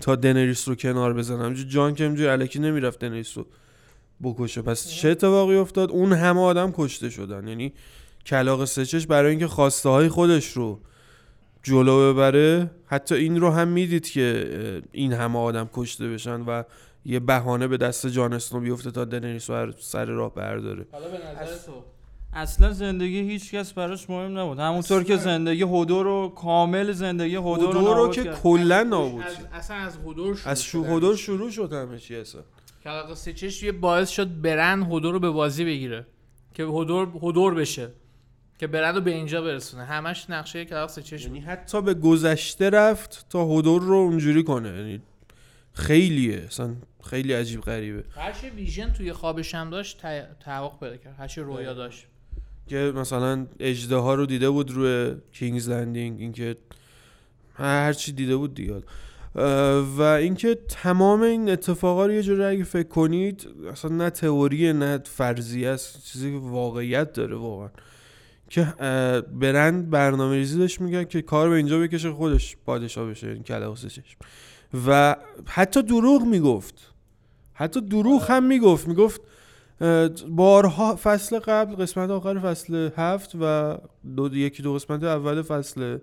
تا 0.01 0.15
دنریس 0.15 0.67
رو 0.67 0.75
کنار 0.75 1.13
بزنن. 1.13 1.41
همینجور 1.41 1.67
جان 1.67 1.95
که 1.95 2.03
همینجور 2.03 2.29
الکی 2.29 2.59
نمی‌رفت 2.59 2.99
دنریس 2.99 3.37
رو 3.37 3.45
بکشه. 4.23 4.61
پس 4.61 4.89
چه 4.89 5.09
اتفاقی 5.09 5.55
افتاد؟ 5.55 5.91
اون 5.91 6.13
همه 6.13 6.41
آدم 6.41 6.73
کشته 6.77 7.09
شدن. 7.09 7.47
یعنی 7.47 7.73
کلاق 8.25 8.65
سچش 8.65 9.07
برای 9.07 9.29
اینکه 9.29 9.47
خواسته 9.47 9.89
های 9.89 10.09
خودش 10.09 10.51
رو 10.51 10.79
جلو 11.63 12.13
ببره. 12.13 12.71
حتی 12.85 13.15
این 13.15 13.41
رو 13.41 13.49
هم 13.49 13.67
می‌دید 13.67 14.09
که 14.09 14.81
این 14.91 15.13
همه 15.13 15.39
آدم 15.39 15.69
کشته 15.73 16.09
بشن 16.09 16.41
و 16.41 16.63
یه 17.05 17.19
بهانه 17.19 17.67
به 17.67 17.77
دست 17.77 18.07
جان 18.07 18.39
بیفته 18.61 18.91
تا 18.91 19.05
دنریس 19.05 19.49
رو 19.49 19.71
سر 19.79 20.05
راه 20.05 20.35
برداره. 20.35 20.85
حالا 20.91 21.07
به 21.07 21.17
نظر 21.17 21.45
تو 21.65 21.71
اصلا 22.33 22.71
زندگی 22.71 23.19
هیچ 23.19 23.51
کس 23.51 23.73
براش 23.73 24.09
مهم 24.09 24.39
نبود. 24.39 24.59
همونطور 24.59 25.03
که 25.03 25.17
زندگی 25.17 25.61
هودو 25.61 26.03
رو 26.03 26.33
کامل 26.35 26.91
زندگی 26.91 27.35
هودو 27.35 27.71
رو 27.71 27.93
رو 27.93 28.09
که. 28.09 28.23
کلا 28.23 28.83
نابود 28.83 29.23
از 29.23 29.35
کرد. 29.37 29.49
اصلا 29.53 29.77
از 29.77 29.97
هودور 29.97 30.35
شروع 30.35 30.51
از 30.51 30.63
شو 30.63 30.83
شدن. 30.83 30.91
هودور 30.91 31.15
شروع 31.15 31.51
شد 31.51 31.73
همه 31.73 31.97
چی 31.97 32.15
اصلا 32.15 32.41
کلاق 32.83 33.13
سچش 33.13 33.63
یه 33.63 33.71
باعث 33.71 34.09
شد 34.09 34.41
برن 34.41 34.83
هودور 34.83 35.13
رو 35.13 35.19
به 35.19 35.29
بازی 35.29 35.65
بگیره. 35.65 36.05
که 36.53 36.63
هودور 36.63 37.07
هودور 37.07 37.53
بشه. 37.53 37.89
که 38.59 38.67
برن 38.67 38.95
رو 38.95 39.01
به 39.01 39.11
اینجا 39.11 39.41
برسونه. 39.41 39.85
همش 39.85 40.29
نقشه 40.29 40.65
کلاق 40.65 40.89
سچش 40.89 41.27
بود 41.27 41.35
یعنی 41.35 41.47
حتی 41.47 41.81
به 41.81 41.93
گذشته 41.93 42.69
رفت 42.69 43.25
تا 43.29 43.43
هودور 43.43 43.81
رو 43.81 43.95
اونجوری 43.95 44.43
کنه. 44.43 44.69
یعنی 44.69 45.01
خیلیه. 45.73 46.43
اصلا 46.47 46.75
خیلی 47.03 47.33
عجیب 47.33 47.61
غریبه. 47.61 48.03
هرچی 48.15 48.49
vision 48.49 48.93
توی 48.93 49.13
خوابش 49.13 49.55
هم 49.55 49.69
داشت 49.69 50.01
تحقق 50.39 50.79
پیدا 50.79 50.97
کرد. 50.97 51.15
هرچی 51.19 51.41
رویا 51.41 51.73
داشت. 51.73 52.07
که 52.69 52.93
مثلا 52.95 53.47
اژدها 53.59 54.15
رو 54.15 54.25
دیده 54.25 54.49
بود 54.49 54.71
روی 54.71 55.15
کینگز 55.33 55.69
لندینگ 55.69 56.21
اینکه 56.21 56.55
هر 57.53 57.93
چی 57.93 58.11
دیده 58.11 58.35
بود 58.35 58.53
دیگه. 58.53 58.81
و 59.97 60.01
اینکه 60.01 60.57
تمام 60.69 61.21
این 61.21 61.49
اتفاقا 61.49 62.05
رو 62.05 62.13
یه 62.13 62.23
جوری 62.23 62.43
اگه 62.43 62.63
فکر 62.63 62.87
کنید 62.87 63.47
اصلا 63.71 63.95
نه 63.95 64.09
تئوریه 64.09 64.73
نه 64.73 64.97
فرضیه 64.97 65.69
است 65.69 66.05
چیزی 66.05 66.31
که 66.31 66.37
واقعیت 66.37 67.13
داره 67.13 67.35
واقعا. 67.35 67.69
که 68.49 68.65
برن 69.39 69.89
برنامه 69.89 70.35
ریزی 70.35 70.57
داشت 70.57 70.81
میگن 70.81 71.03
که 71.03 71.21
کار 71.21 71.49
به 71.49 71.55
اینجا 71.55 71.79
بکشه 71.79 72.11
خودش 72.11 72.57
پادشاه 72.65 73.09
بشه 73.09 73.27
این 73.27 73.43
کله 73.43 73.75
چشم. 73.75 74.17
و 74.87 75.15
حتی 75.45 75.83
دروغ 75.83 76.23
می‌گفت. 76.23 76.93
حتی 77.53 77.81
دروغ 77.81 78.31
هم 78.31 78.43
می‌گفت. 78.43 78.87
می‌گفت 78.87 79.21
بارها 80.29 80.95
فصل 81.03 81.39
قبل 81.39 81.75
قسمت 81.75 82.09
آخر 82.09 82.39
فصل 82.39 82.89
هفت 82.97 83.31
و 83.41 83.77
دو 84.15 84.35
یکی 84.37 84.63
دو 84.63 84.73
قسمت 84.73 85.03
اول 85.03 85.41
فصل 85.41 85.97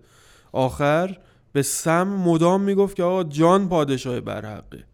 آخر 0.52 1.18
به 1.52 1.62
سم 1.62 2.08
مدام 2.08 2.60
می‌گفت 2.60 2.96
که 2.96 3.02
آقا 3.02 3.24
جان 3.24 3.68
پادشاه 3.68 4.20
برحقه. 4.20 4.84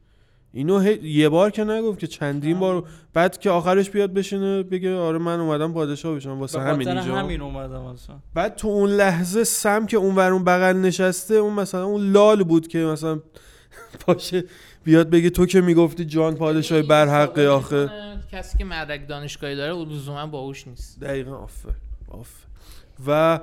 اینو 0.54 0.78
هی- 0.78 1.00
یه 1.08 1.28
بار 1.28 1.50
که 1.50 1.64
نگفت 1.64 1.98
که 1.98 2.06
چندین 2.06 2.58
بار 2.58 2.84
بعد 3.14 3.38
که 3.38 3.50
آخرش 3.50 3.90
بیاد 3.90 4.12
بشینه 4.12 4.62
بگه 4.62 4.96
آره 4.96 5.18
من 5.18 5.40
اومدم 5.40 5.72
پادشاه 5.72 6.14
بشم 6.14 6.40
واسه 6.40 6.60
همین 6.60 6.88
اینجا. 6.88 7.16
همین 7.16 7.40
اومدم 7.40 7.84
اصلا. 7.84 8.16
بعد 8.34 8.56
تو 8.56 8.68
اون 8.68 8.90
لحظه 8.90 9.44
سم 9.44 9.86
که 9.86 9.96
اون 9.96 10.14
ور 10.16 10.32
اون 10.32 10.44
بغل 10.44 10.76
نشسته 10.76 11.34
اون 11.34 11.52
مثلا 11.52 11.84
اون 11.84 12.12
لال 12.12 12.42
بود 12.44 12.68
که 12.68 12.78
مثلا 12.78 13.20
پاشه 14.06 14.44
بیاد 14.84 15.10
بگه 15.10 15.30
تو 15.30 15.46
که 15.46 15.60
می‌گفتی 15.60 16.04
جان 16.04 16.34
پادشاه 16.34 16.82
برحقه 16.82 17.48
آخه. 17.48 17.90
کسی 18.32 18.58
که 18.58 18.64
مدرک 18.64 19.08
دانشگاهی 19.08 19.56
داره 19.56 19.92
لزوما 19.92 20.26
باهوش 20.26 20.66
نیست. 20.66 21.00
دقیقا 21.00 21.36
آفر 21.36 21.74
آفر 22.08 22.46
و 23.06 23.40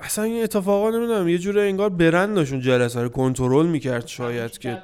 اصلا 0.00 0.24
این 0.24 0.42
اتفاقا 0.42 0.90
نمی‌دونم 0.90 1.28
یه 1.28 1.38
جوری 1.38 1.60
انگار 1.60 1.88
برند 1.88 2.34
داشون 2.34 2.60
جلسه 2.60 3.02
رو 3.02 3.08
کنترل 3.08 3.66
می‌کرد 3.66 4.06
شاید 4.06 4.58
که 4.58 4.82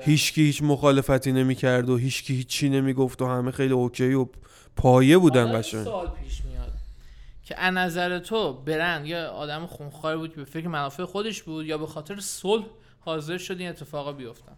هیچکی 0.00 0.42
هیچ 0.42 0.62
مخالفتی 0.62 1.32
نمی‌کرد 1.32 1.90
و 1.90 1.96
هیچکی 1.96 2.34
هیچی 2.34 2.68
نمی‌گفت 2.68 3.22
و 3.22 3.26
همه 3.26 3.50
خیلی 3.50 3.72
اوکی 3.72 4.14
و 4.14 4.26
پایه 4.76 5.18
بودن 5.18 5.60
قشنگ 5.60 5.84
سوال 5.84 6.10
پیش 6.22 6.44
میاد 6.44 6.72
که 7.44 7.60
از 7.60 7.74
نظر 7.74 8.18
تو 8.18 8.52
برند 8.52 9.06
یا 9.06 9.28
آدم 9.28 9.66
خونخوار 9.66 10.18
بود 10.18 10.30
که 10.30 10.36
به 10.36 10.44
فکر 10.44 10.68
منافع 10.68 11.04
خودش 11.04 11.42
بود 11.42 11.66
یا 11.66 11.78
به 11.78 11.86
خاطر 11.86 12.20
صلح 12.20 12.64
حاضر 13.00 13.38
شد 13.38 13.60
این 13.60 13.68
اتفاقا 13.68 14.12
بیفتن. 14.12 14.52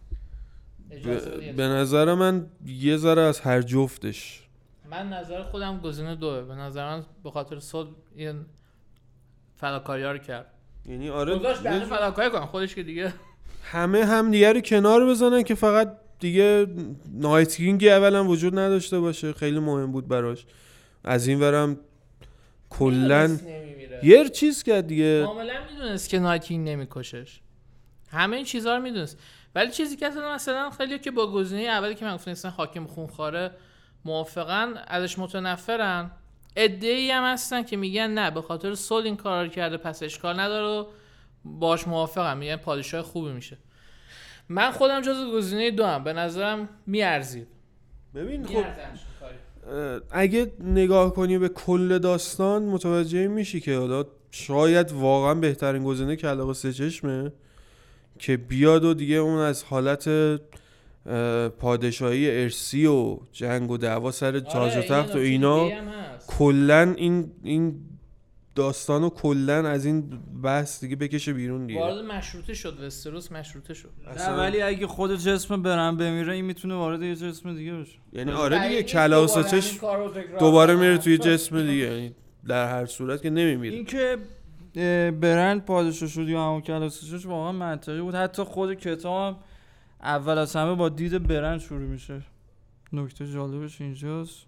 به- 0.89 1.53
به 1.53 1.63
نظر 1.63 2.13
من 2.13 2.45
یه 2.65 2.97
ذره 2.97 3.21
از 3.21 3.39
هر 3.39 3.61
جفتش. 3.61 4.43
من 4.91 5.09
نظر 5.09 5.43
خودم 5.43 5.79
گزینه 5.79 6.15
دوه. 6.15 6.41
به 6.41 6.55
نظر 6.55 6.85
من 6.89 7.05
به 7.23 7.31
خاطر 7.31 7.59
صلح 7.59 7.89
این 8.15 8.45
فداکاری 9.55 10.03
رو 10.03 10.17
کرد. 10.17 10.45
یعنی 10.85 11.09
آره 11.09 11.39
گذاشت 11.39 11.63
جور- 11.63 11.79
فداکاری 11.79 12.29
کنم. 12.29 12.45
خودش 12.45 12.75
که 12.75 12.83
دیگه 12.83 13.13
همه 13.63 14.05
هم 14.05 14.31
دیگه 14.31 14.53
رو 14.53 14.61
کنار 14.61 15.05
بزنن 15.05 15.43
که 15.43 15.55
فقط 15.55 15.97
دیگه 16.19 16.67
نایت 17.13 17.55
کینگی 17.55 17.89
اولا 17.89 18.25
وجود 18.25 18.59
نداشته 18.59 18.99
باشه. 18.99 19.33
خیلی 19.33 19.59
مهم 19.59 19.91
بود 19.91 20.07
براش. 20.07 20.45
از 21.03 21.27
این 21.27 21.39
ورم 21.39 21.77
کلا 22.69 23.27
نمیمیره. 23.27 23.99
یه 24.03 24.29
چیز 24.29 24.63
کرد 24.63 24.87
دیگه. 24.87 25.23
کاملا 25.25 25.53
می‌دونست 25.71 26.09
که 26.09 26.19
نایتینگ 26.19 26.69
نمیکشش. 26.69 27.39
همه 28.11 28.35
این 28.35 28.45
چیزها 28.45 28.75
رو 28.77 28.83
می‌دونست. 28.83 29.17
ولی 29.55 29.71
چیزی 29.71 29.95
که 29.95 30.07
اصلا 30.07 30.35
مثلا 30.35 30.69
خیلی 30.69 30.99
که 30.99 31.11
با 31.11 31.31
گزینه 31.31 31.61
اولی 31.61 31.95
که 31.95 32.05
من 32.05 32.15
گفتم 32.15 32.31
اصلا 32.31 32.51
حاکم 32.51 32.85
خونخواره 32.85 33.51
موافقن 34.05 34.73
ازش 34.87 35.19
متنفرن. 35.19 36.11
ای 36.57 37.11
هم 37.11 37.33
هستن 37.33 37.63
که 37.63 37.77
میگن 37.77 38.07
نه 38.07 38.31
به 38.31 38.41
خاطر 38.41 38.75
صلح 38.75 39.05
این 39.05 39.17
کار 39.17 39.43
رو 39.43 39.49
کرده 39.49 39.77
پس 39.77 40.03
اشکال 40.03 40.39
نداره 40.39 40.67
و 40.67 40.85
باش 41.45 41.87
موافقم. 41.87 42.37
میگن 42.37 42.55
پادشاه 42.55 43.01
خوبی 43.01 43.31
میشه. 43.31 43.57
من 44.49 44.71
خودم 44.71 45.01
جز 45.01 45.31
گزینه 45.33 45.71
دو 45.71 45.85
هم 45.85 46.03
به 46.03 46.13
نظرم 46.13 46.69
میارزید. 46.85 47.47
ببین 48.15 48.45
خب 48.45 48.65
اگه 50.11 50.51
نگاه 50.59 51.13
کنی 51.13 51.37
به 51.37 51.49
کل 51.49 51.97
داستان 51.97 52.63
متوجه 52.63 53.27
میشی 53.27 53.59
که 53.59 53.77
حالا 53.77 54.05
شاید 54.31 54.91
واقعا 54.91 55.33
بهترین 55.33 55.83
گزینه 55.83 56.15
کلاق 56.15 56.53
سه 56.53 56.73
چشمه. 56.73 57.31
که 58.19 58.37
بیاد 58.37 58.83
و 58.83 58.93
دیگه 58.93 59.15
اون 59.15 59.37
از 59.39 59.63
حالت 59.63 60.07
اه، 60.07 61.49
پادشاهی 61.49 62.41
ارسی 62.41 62.85
و 62.85 63.17
جنگ 63.31 63.71
و 63.71 63.77
دعوا 63.77 64.11
سر 64.11 64.39
تاج 64.39 64.55
و 64.55 64.57
آره، 64.57 64.75
این 64.75 64.89
تخت 64.89 65.15
و 65.15 65.17
اینا. 65.17 65.69
کلا 66.27 66.93
این 66.97 67.31
این 67.43 67.75
داستان 68.55 69.03
و 69.03 69.09
کلا 69.09 69.69
از 69.69 69.85
این 69.85 70.19
بحث 70.43 70.79
دیگه 70.83 70.95
بکشه 70.95 71.33
بیرون 71.33 71.65
دیگه 71.65 71.79
وارد 71.79 72.05
مشروطه 72.05 72.53
شد 72.53 72.79
وستروس 72.83 73.31
مشروطه 73.31 73.73
شد 73.73 73.89
نه 74.17 74.29
ولی 74.29 74.61
اگه 74.61 74.87
خود 74.87 75.15
جسم 75.15 75.61
برن 75.61 75.97
بمیره 75.97 76.33
این 76.33 76.45
می‌تونه 76.45 76.75
وارد 76.75 77.01
یه 77.01 77.15
جسم 77.15 77.55
دیگه 77.55 77.73
بشه 77.73 77.97
یعنی 78.13 78.31
آره 78.31 78.67
دیگه 78.67 78.83
کلاق 78.83 79.29
دوباره 79.49 80.23
دوباره. 80.39 80.75
میره 80.75 80.97
توی 80.97 81.17
جسم 81.17 81.61
دیگه 81.61 81.73
یعنی 81.73 82.15
در 82.47 82.67
هر 82.67 82.85
صورت 82.85 83.21
که 83.21 83.29
نمیمیره 83.29 83.75
این 83.75 83.85
که 83.85 83.97
اه، 84.11 84.17
برند 85.21 85.65
پادشاه 85.65 86.09
شد 86.09 86.29
یا 86.29 86.43
همون 86.47 86.61
کلاسیشش 86.61 87.25
واقعا 87.25 87.51
منطقی 87.51 88.01
بود. 88.01 88.15
حتی 88.15 88.43
خود 88.43 88.73
کتاب 88.73 89.37
اول 90.03 90.37
از 90.37 90.55
همه 90.55 90.75
با 90.75 90.89
دید 90.89 91.27
برند 91.27 91.59
شروع 91.59 91.79
میشه. 91.79 92.21
نکته 92.93 93.31
جالبش 93.31 93.81
اینجاست. 93.81 94.45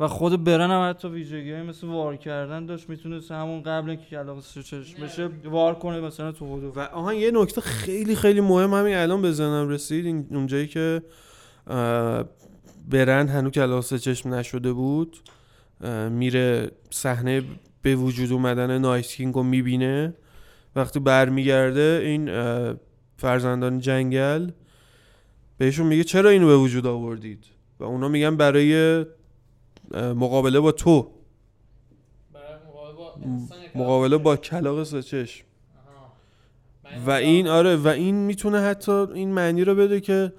و 0.00 0.08
خود 0.08 0.44
برن 0.44 0.70
هم 0.70 0.90
حتی 0.90 1.08
ویژگی 1.08 1.62
مثل 1.62 1.86
وار 1.86 2.16
کردن 2.16 2.66
داشت. 2.66 2.88
می‌تونست 2.88 3.30
همون 3.30 3.62
قبل 3.62 3.94
که 3.94 4.04
کلاس 4.10 4.58
چشم 4.58 5.02
بشه 5.02 5.30
وار 5.44 5.74
کنه 5.74 6.00
مثلا 6.00 6.32
تو 6.32 6.56
هدو 6.56 6.72
و 6.76 6.80
آها 6.80 7.14
یه 7.14 7.30
نکته 7.30 7.60
خیلی 7.60 8.16
خیلی 8.16 8.40
مهم 8.40 8.74
همین 8.74 8.94
الان 8.94 9.22
به 9.22 9.32
ذهنم 9.32 9.68
رسید. 9.68 10.06
این 10.06 10.26
اونجایی 10.30 10.66
که 10.66 11.02
اه، 11.66 12.24
برند 12.88 13.30
هنوز 13.30 13.52
کلاس 13.52 13.94
چشم 13.94 14.34
نشده 14.34 14.72
بود 14.72 15.16
میره 16.10 16.70
صحنه 16.90 17.42
به 17.82 17.96
وجود 17.96 18.32
اومدن 18.32 18.78
نایت 18.78 19.06
کینگ 19.06 19.34
رو 19.34 19.42
می‌بینه 19.42 20.14
وقتی 20.76 21.00
برمیگرده 21.00 22.00
این 22.04 22.30
فرزندان 23.16 23.78
جنگل 23.78 24.50
بهشون 25.58 25.86
میگه 25.86 26.04
چرا 26.04 26.30
اینو 26.30 26.46
به 26.46 26.56
وجود 26.56 26.86
آوردید 26.86 27.44
و 27.80 27.84
اونا 27.84 28.08
میگن 28.08 28.36
برای 28.36 29.04
مقابله 29.94 30.60
با 30.60 30.72
تو 30.72 31.10
برای 32.32 32.54
مقابله 33.74 34.16
با. 34.16 34.36
کلاق. 34.36 34.76
من 36.84 37.04
و 37.06 37.10
این 37.10 37.48
آره 37.48 37.76
و 37.76 37.88
این 37.88 38.14
می‌تونه 38.14 38.60
حتی 38.60 38.92
این 38.92 39.32
معنی 39.32 39.64
رو 39.64 39.74
بده 39.74 40.00
که 40.00 40.32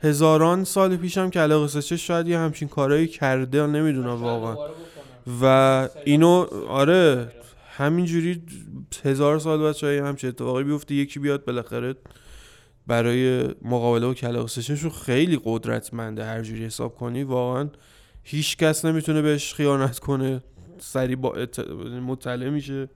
هزاران 0.00 0.64
سال 0.64 0.96
پیشم 0.96 1.30
کلاق 1.30 1.66
سچه 1.66 1.96
شاید 1.96 2.28
یه 2.28 2.38
همچین 2.38 2.68
کارایی 2.68 3.06
کرده 3.06 3.66
نمی‌دونم 3.66 4.22
واقعا. 4.22 4.56
و 5.42 5.88
اینو 6.04 6.46
آره. 6.68 7.32
همینجوری 7.76 8.42
هزار 9.04 9.38
سال 9.38 9.62
بعد 9.62 9.76
شاید 9.76 10.04
همچین 10.04 10.28
اتفاقی 10.28 10.64
بیفته 10.64 10.94
یکی 10.94 11.18
بیاد 11.18 11.44
بالاخره 11.44 11.94
برای 12.86 13.48
مقابله 13.62 14.06
با 14.06 14.14
کلاق 14.14 14.48
سچهشون 14.48 14.90
خیلی 14.90 15.40
قدرتمنده 15.44 16.24
هر 16.24 16.42
جوری 16.42 16.64
حساب 16.64 16.94
کنی 16.94 17.22
واقعا 17.22 17.68
هیچ 18.22 18.56
کس 18.56 18.84
نمی‌تونه 18.84 19.22
بهش 19.22 19.54
خیانت 19.54 19.98
کنه 19.98 20.42
سری 20.78 21.16
با 21.16 21.34
اط- 21.44 21.70
مطلع 22.06 22.48
میشه 22.48 22.88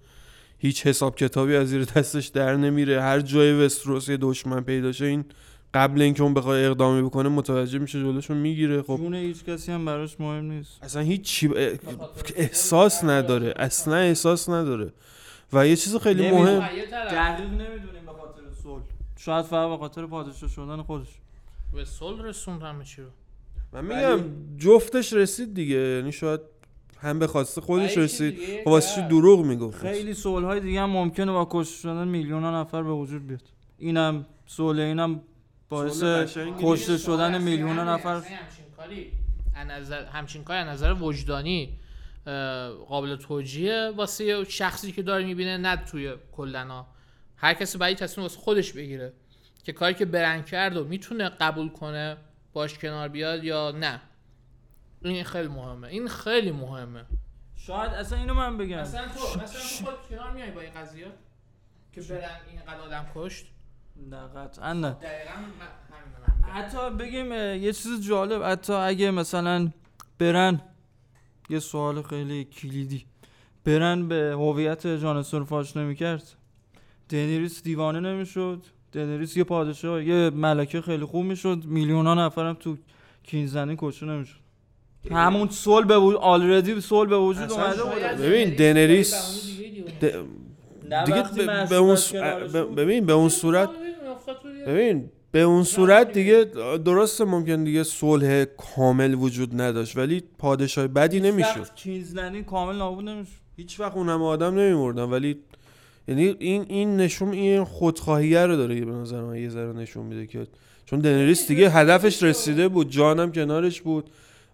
هیچ 0.59 0.87
حساب 0.87 1.17
کتابی 1.17 1.57
از 1.57 1.69
زیر 1.69 1.85
دستش 1.85 2.27
در 2.27 2.57
نمیره 2.57 3.03
هر 3.03 3.21
جای 3.21 3.65
وستروس 3.65 4.09
یه 4.09 4.17
دشمن 4.21 4.61
پیدا 4.61 4.93
شه 4.93 5.05
این 5.05 5.25
قبل 5.75 6.03
اینکه 6.03 6.23
اون 6.23 6.35
بخواد 6.35 6.65
اقدامی 6.65 7.03
بکنه 7.03 7.29
متوجه 7.29 7.79
میشه 7.79 8.01
جلوشو 8.01 8.35
می‌گیره. 8.35 8.83
خب. 8.83 8.97
جون 8.97 9.15
هیچ 9.15 9.45
کسی 9.45 9.73
هم 9.73 9.85
براش 9.85 10.21
مهم 10.21 10.45
نیست. 10.45 10.79
اصلا 10.83 11.03
هیچ 11.03 11.23
چی 11.23 11.51
احساس 12.37 13.05
نداره. 13.05 13.55
اصلا 13.57 13.97
احساس 13.97 14.49
نداره. 14.49 14.93
و 15.53 15.67
یه 15.67 15.77
چیز 15.77 15.97
خیلی. 15.97 16.31
مهم 16.31 16.61
دقیق 16.61 17.51
نمی‌دونیم 17.51 18.07
به 18.07 18.13
خاطر 18.13 18.43
صلح. 18.63 18.83
شاید 19.17 19.45
فقط 19.45 19.69
به 19.69 19.77
خاطر 19.77 20.07
پادشاه 20.07 20.51
شدن 20.51 20.83
خودش. 20.83 21.09
به 21.75 21.85
صلح 21.85 22.23
رسوند 22.23 22.63
همه 22.63 22.85
چی 22.85 23.03
رو. 23.03 23.09
من 23.73 23.85
میگم 23.85 24.25
جفتش 24.59 25.13
رسید 25.13 25.55
دیگه. 25.55 25.77
یعنی 25.77 26.13
شاید 26.13 26.41
هم 27.01 27.19
به 27.19 27.27
خواسته 27.27 27.61
خودش 27.61 27.99
رسید. 27.99 28.39
خب 28.65 28.71
واسه 28.71 29.09
دروغ 29.09 29.45
می‌گفت؟ 29.45 29.81
خیلی 29.81 30.15
صلح 30.15 30.47
های 30.47 30.61
دیگه 30.61 30.81
هم 30.81 30.91
ممکنه 30.91 31.33
با 31.33 31.49
کشته 31.51 31.77
شدن 31.77 32.09
میلیون 32.09 32.43
ها 32.43 32.61
نفر 32.61 32.83
به 32.83 32.93
وجود 32.93 33.27
بیاد. 33.27 33.43
اینم 33.79 34.27
صلح 34.47 34.83
اینم 34.83 35.21
باعث 35.69 36.03
کشته 36.61 36.99
شدن 36.99 37.43
میلیون. 37.43 37.79
نفر. 37.79 38.09
اصلا 38.09 38.37
همچین 38.37 38.65
کاری 38.77 39.13
از 39.55 39.67
نظر 39.67 40.05
همچین 40.05 40.45
کاری 40.45 40.65
نظر 40.65 40.93
وجدانی 40.93 41.79
قابل 42.89 43.17
توجیه 43.17 43.93
واسه 43.97 44.45
شخصی 44.45 44.93
که 44.93 45.03
داره 45.03 45.25
می‌بینه 45.25 45.57
نه 45.57 45.77
توی 45.77 46.15
کلنا. 46.33 46.87
هر 47.37 47.55
کسی 47.55 47.79
باید 47.79 47.99
تصمیم 47.99 48.23
واسه 48.23 48.39
خودش 48.39 48.73
بگیره 48.73 49.13
که 49.65 49.73
کاری 49.73 49.95
که 49.95 50.05
برن 50.05 50.43
کرد 50.43 50.77
و 50.77 50.85
می‌تونه 50.85 51.29
قبول 51.29 51.69
کنه 51.69 52.17
باش 52.53 52.79
کنار 52.79 53.09
بیاد 53.09 53.45
یا 53.45 53.71
نه. 53.71 54.01
این 55.03 55.25
خیلی 55.25 55.49
مهمه. 55.49 55.89
این 55.89 56.09
خیلی 56.09 56.53
مهمه. 56.53 57.05
شاید 57.57 57.93
اصلا 57.93 58.19
اینو 58.19 58.35
من 58.35 58.59
بگم. 58.59 58.81
مثلا 58.81 59.09
تو 59.09 59.41
مثلا 59.41 59.47
تو 59.47 59.85
خود 59.85 59.95
کنار 60.11 60.31
میای 60.33 60.51
با 60.51 60.61
این 60.61 60.73
قضیه 60.73 61.07
که 61.93 62.01
برن 62.01 62.41
این 62.51 62.61
قد 62.61 62.81
آدم 62.81 63.07
کشت؟ 63.15 63.47
نه 64.11 64.17
قطعا 64.37 64.73
نه. 64.73 64.97
حتی 66.53 66.91
بگیم 66.99 67.33
یه 67.33 67.73
چیز 67.73 68.07
جالب 68.09 68.43
حتی 68.43 68.73
اگه 68.73 69.11
مثلا 69.11 69.69
برن 70.19 70.61
یه 71.51 71.59
سوال 71.59 72.03
خیلی 72.03 72.45
کلیدی 72.45 73.05
برن 73.65 74.09
به 74.09 74.31
هویت 74.39 74.87
جانسون 74.87 75.45
فاش 75.45 75.77
نمی‌کرد 75.77 76.23
دنیریس 77.09 77.63
دیوانه 77.63 78.01
نمی‌شد 78.01 78.63
دنیریس 78.93 79.37
یه 79.37 79.45
پادشاه 79.45 80.05
یه 80.05 80.31
ملکه 80.31 80.81
خیلی 80.81 81.05
خوب 81.05 81.25
می‌شد 81.25 81.63
میلیون 81.65 82.07
ها 82.07 82.15
نفرم 82.15 82.55
تو 82.55 82.77
کینزنی 83.23 83.77
کشته 83.79 84.07
نمی‌شد 84.07 84.39
همون 85.11 85.49
سول 85.49 85.85
به 85.85 85.99
وجود 85.99 86.21
آلردی 86.21 86.81
سول 86.81 87.07
به 87.09 87.17
وجود 87.19 87.53
اومده 87.53 87.83
ببین، 88.23 88.55
دنریس. 88.57 89.15
د- 90.01 90.05
دیگه 91.07 91.23
به 91.69 91.77
اون. 91.77 91.97
ببین 92.75 93.07
به 93.07 93.13
اون 93.13 93.29
صورت 93.29 93.69
ببین 94.69 95.11
به 95.31 95.41
اون 95.41 95.65
صورت 95.65 96.13
دیگه 96.13 96.45
درسته 96.85 97.25
ممکن 97.25 97.65
دیگه 97.65 97.83
صلح 97.83 98.45
کامل 98.45 99.15
وجود 99.15 99.61
نداشت 99.61 99.97
ولی 99.97 100.23
پادشاه 100.39 100.87
بدی 100.87 101.21
نمی‌شد 101.21 101.61
وقت 101.61 101.75
کینزلندی 101.75 102.43
کامل 102.43 102.77
نابود 102.77 103.09
نمی‌شد. 103.09 103.33
هیچ 103.57 103.81
وقت 103.81 103.97
اون 103.97 104.09
همه 104.09 104.25
آدم 104.25 104.59
نمیمردن 104.59 105.03
ولی 105.03 105.39
یعنی 106.09 106.37
این 106.39 106.67
این 106.69 106.97
نشون 106.97 107.33
این 107.33 107.65
خودخواهیه 107.65 108.47
رو 108.47 108.57
داره 108.57 108.85
به 108.85 108.93
نظر 108.93 109.21
من 109.21 109.37
یه 109.37 109.49
ذره 109.49 109.73
نشون 109.73 110.07
میده 110.07 110.27
که 110.27 110.47
چون 110.87 110.99
دنریس 110.99 111.49
دیگه 111.49 111.71
هدفش 111.71 112.23
رسیده 112.23 112.69
بود 112.69 112.91
جانم 112.91 113.33
کنارش 113.33 113.81
بود 113.81 114.11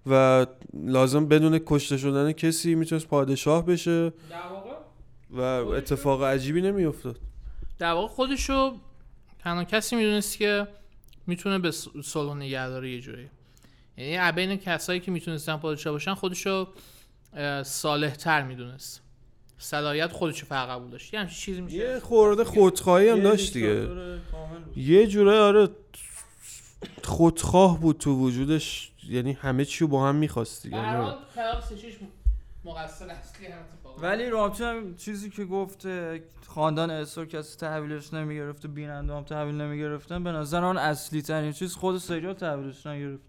و 0.07 0.47
لازم 0.75 1.27
بدون 1.27 1.61
کشته 1.67 1.97
شدن 1.97 2.33
کسی 2.33 2.75
می‌تونست 2.75 3.09
پادشاه 3.09 3.67
بشه 3.67 4.11
در 4.11 4.13
واقع 4.53 4.71
و 5.31 5.69
اتفاق 5.69 6.23
عجیبی 6.23 6.63
نمیافتاد. 6.63 7.17
در 7.79 7.93
واقع 7.93 8.09
خودشو 8.09 8.73
تنها 9.45 9.65
کسی 9.65 9.97
می‌دونست 9.97 10.39
که 10.39 10.67
می‌تونه 11.27 11.59
به 11.59 11.71
س- 11.71 11.89
صلح 12.05 12.35
نگه 12.35 12.69
داره 12.69 12.91
یه 12.91 13.01
جوری. 13.01 13.31
یعنی 13.97 14.17
از 14.17 14.35
بین 14.35 14.57
کسایی 14.57 15.01
که 15.01 15.11
می‌تونستن 15.11 15.57
پادشاه 15.57 15.93
باشن 15.93 16.15
خودشو 16.15 16.69
صالح 17.63 18.11
تر 18.11 18.43
می‌دونست. 18.43 19.03
صلاحیت 19.59 20.13
خودشو 20.13 20.47
فقط 20.47 20.69
قبول 20.69 20.91
داشت. 20.91 21.15
یه 21.15 21.21
همچین 21.21 21.37
چیزی 21.37 21.61
میشه. 21.61 21.77
یه 21.77 21.99
خورده 21.99 22.45
خودخواهی 22.45 23.09
هم 23.09 23.17
یه 23.17 23.23
داشت 23.23 23.53
دیگه. 23.53 23.89
یه 24.77 25.07
جوره 25.07 25.39
آره 25.39 25.69
خودخواه 27.03 27.81
بود 27.81 27.99
تو 27.99 28.19
وجودش. 28.19 28.93
یعنی 29.09 29.33
همه 29.33 29.65
چی 29.65 29.85
رو 29.85 29.89
با 29.89 30.09
هم 30.09 30.15
می‌خواست 30.15 30.63
دیگه. 30.63 30.77
سه 30.77 31.75
مقصر 32.65 33.09
اصلی 33.09 33.47
هم. 33.47 33.63
ولی 34.03 34.31
رابطه 34.31 34.65
هم 34.65 34.95
چیزی 34.97 35.31
که 35.31 35.45
گفت 35.45 35.87
خاندان 36.47 36.91
اسو 36.91 37.25
کسی 37.25 37.59
تحویلش 37.59 38.15
نمی‌گرفت 38.15 38.65
و 38.65 38.69
بیننده 38.69 39.15
هم 39.15 39.23
تحویل 39.23 39.55
نمی‌گرفتن 39.55 40.25
به 40.25 40.33
نظر 40.33 40.65
آن 40.65 40.79
اصلی 40.79 41.23
ترین 41.23 41.53
چیز 41.53 41.75
خود 41.75 41.99
سریال 41.99 42.35
تحویلش 42.35 42.87
نگرفت. 42.87 43.23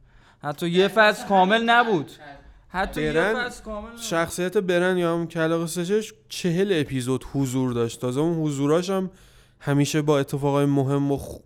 حتی 0.44 0.70
یه 0.70 0.88
فصل 0.88 1.28
کامل 1.28 1.64
نبود. 1.64 2.12
حتی 2.68 3.02
یه 3.02 3.12
برن 3.12 3.46
فصل 3.48 3.64
کامل 3.64 3.88
نبود. 3.88 4.02
شخصیت 4.02 4.58
برن 4.58 4.98
یا 4.98 5.14
هم 5.14 5.28
کلاق 5.28 5.66
سشش 5.66 6.14
چهل 6.30 6.74
اپیزود 6.76 7.26
حضور 7.34 7.74
داشت. 7.74 8.02
تازه 8.02 8.20
اون 8.20 8.44
حضوراش 8.44 8.90
هم 8.90 9.12
همیشه 9.60 10.02
با 10.02 10.20
اتفاقای 10.20 10.66
مهم 10.66 11.12
و 11.12 11.18
خ... 11.18 11.38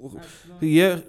یه 0.62 1.04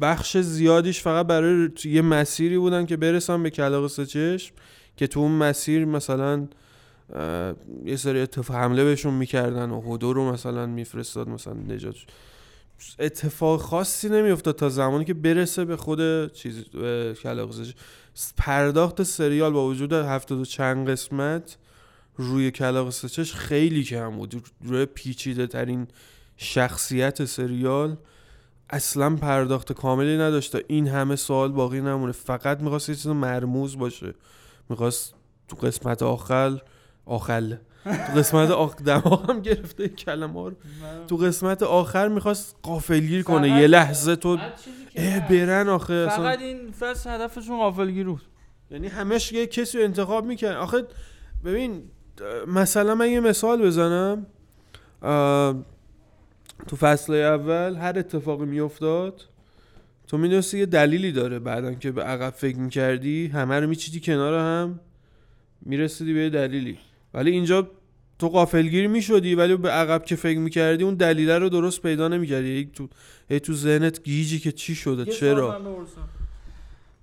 بخش 0.00 0.36
زیادیش 0.36 1.00
فقط 1.00 1.26
برای 1.26 1.68
یه 1.84 2.02
مسیری 2.02 2.58
بودن 2.58 2.86
که 2.86 2.96
برسن 2.96 3.42
به 3.42 3.50
کلاق 3.50 3.86
سچش 3.86 4.52
که 4.96 5.06
تو 5.06 5.20
اون 5.20 5.32
مسیر 5.32 5.84
مثلا 5.84 6.48
یه 7.84 7.96
سری 7.96 8.20
اتفاق 8.20 8.56
حمله 8.56 8.84
بهشون 8.84 9.14
می‌کردن 9.14 9.70
و 9.70 9.94
هدو 9.94 10.12
رو 10.12 10.32
مثلا 10.32 10.66
میفرستاد 10.66 11.28
مثلا 11.28 11.54
نجات 11.54 11.94
اتفاق 12.98 13.60
خاصی 13.60 14.08
نمیافتاد 14.08 14.56
تا 14.56 14.68
زمانی 14.68 15.04
که 15.04 15.14
برسه 15.14 15.64
به 15.64 15.76
خود 15.76 16.32
چیز 16.32 16.64
سچش 17.14 17.74
پرداخت 18.36 19.02
سریال 19.02 19.52
با 19.52 19.66
وجود 19.66 19.92
هفتاد 19.92 20.38
و 20.38 20.44
چند 20.44 20.88
قسمت 20.88 21.56
روی 22.16 22.50
کلاق 22.50 22.90
سچش 22.90 23.34
خیلی 23.34 23.84
کم 23.84 24.16
بود. 24.16 24.42
روی 24.64 24.86
پیچیده 24.86 25.46
ترین 25.46 25.88
شخصیت 26.36 27.24
سریال 27.24 27.96
اصلا 28.70 29.16
پرداخت 29.16 29.72
کاملی 29.72 30.18
نداشت 30.18 30.56
این 30.68 30.88
همه 30.88 31.16
سوال 31.16 31.52
باقی 31.52 31.80
نمونه. 31.80 32.12
فقط 32.12 32.60
می‌خواست 32.60 32.88
یه 32.88 32.94
چیز 32.94 33.06
مرموز 33.06 33.78
باشه. 33.78 34.14
می‌خواست 34.68 35.14
تو 35.48 35.56
قسمت 35.56 36.02
آخر 36.02 36.60
آخل. 37.06 37.54
تو 37.84 38.12
قسمت 38.16 38.50
آخ... 38.50 38.76
دماغم 38.76 39.40
گرفته 39.40 39.88
کلمه 39.88 40.48
رو. 40.48 40.56
تو 41.08 41.16
قسمت 41.16 41.62
آخر 41.62 42.08
می‌خواست 42.08 42.56
قافلگیر 42.62 43.22
کنه. 43.22 43.60
یه 43.60 43.66
لحظه 43.66 44.16
تو 44.16 44.38
اه 44.96 45.28
برن 45.28 45.68
آخه 45.68 45.94
اصلا 45.94 46.24
فقط 46.24 46.38
این 46.38 46.72
فصل 46.72 47.10
هدفشون 47.10 47.58
غافلگیر 47.58 48.06
بود. 48.06 48.22
یعنی 48.70 48.88
همش 48.88 49.32
یه 49.32 49.46
کسی 49.46 49.78
رو 49.78 49.84
انتخاب 49.84 50.26
می‌کنن 50.26 50.52
آخه 50.52 50.86
ببین 51.44 51.82
مثلا 52.46 52.94
من 52.94 53.10
یه 53.10 53.20
مثال 53.20 53.62
بزنم. 53.62 54.26
تو 56.68 56.76
فصل 56.76 57.14
اول 57.14 57.76
هر 57.76 57.98
اتفاقی 57.98 58.46
میافتاد 58.46 59.20
تو 60.06 60.18
می‌دونستی 60.18 60.58
یه 60.58 60.66
دلیلی 60.66 61.12
داره 61.12 61.38
بعدا 61.38 61.74
که 61.74 61.92
به 61.92 62.02
عقب 62.02 62.30
فکر 62.30 62.56
می‌کردی 62.56 63.26
همه 63.26 63.60
رو 63.60 63.66
میچیدی 63.66 64.00
کنار 64.00 64.34
هم 64.34 64.80
می‌رسیدی 65.62 66.14
به 66.14 66.20
یه 66.20 66.30
دلیلی. 66.30 66.78
ولی 67.14 67.30
اینجا 67.30 67.70
تو 68.18 68.28
قافلگیر 68.28 68.88
می‌شدی 68.88 69.34
ولی 69.34 69.56
به 69.56 69.70
عقب 69.70 70.04
که 70.04 70.16
فکر 70.16 70.38
می‌کردی 70.38 70.84
اون 70.84 70.94
دلیله 70.94 71.38
رو 71.38 71.48
درست 71.48 71.82
پیدا 71.82 72.08
نمی‌کردی. 72.08 72.48
هی 72.48 72.70
تو 72.74 72.88
هی 73.28 73.40
تو 73.40 73.54
ذهنت 73.54 74.02
گیجی 74.02 74.38
که 74.38 74.52
چی 74.52 74.74
شده؟ 74.74 75.04
چرا؟ 75.04 75.60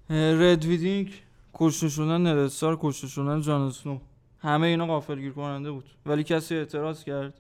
رد 0.09 0.65
ویدینگ 0.65 1.11
کشته 1.53 1.89
شدن 1.89 2.21
نرستار 2.21 2.77
کشته 2.81 3.07
شدن 3.07 3.41
جان 3.41 3.73
همه 4.39 4.67
اینا 4.67 4.87
غافلگیر 4.87 5.31
کننده 5.31 5.71
بود. 5.71 5.85
ولی 6.05 6.23
کسی 6.23 6.55
اعتراض 6.55 7.03
کرد. 7.03 7.33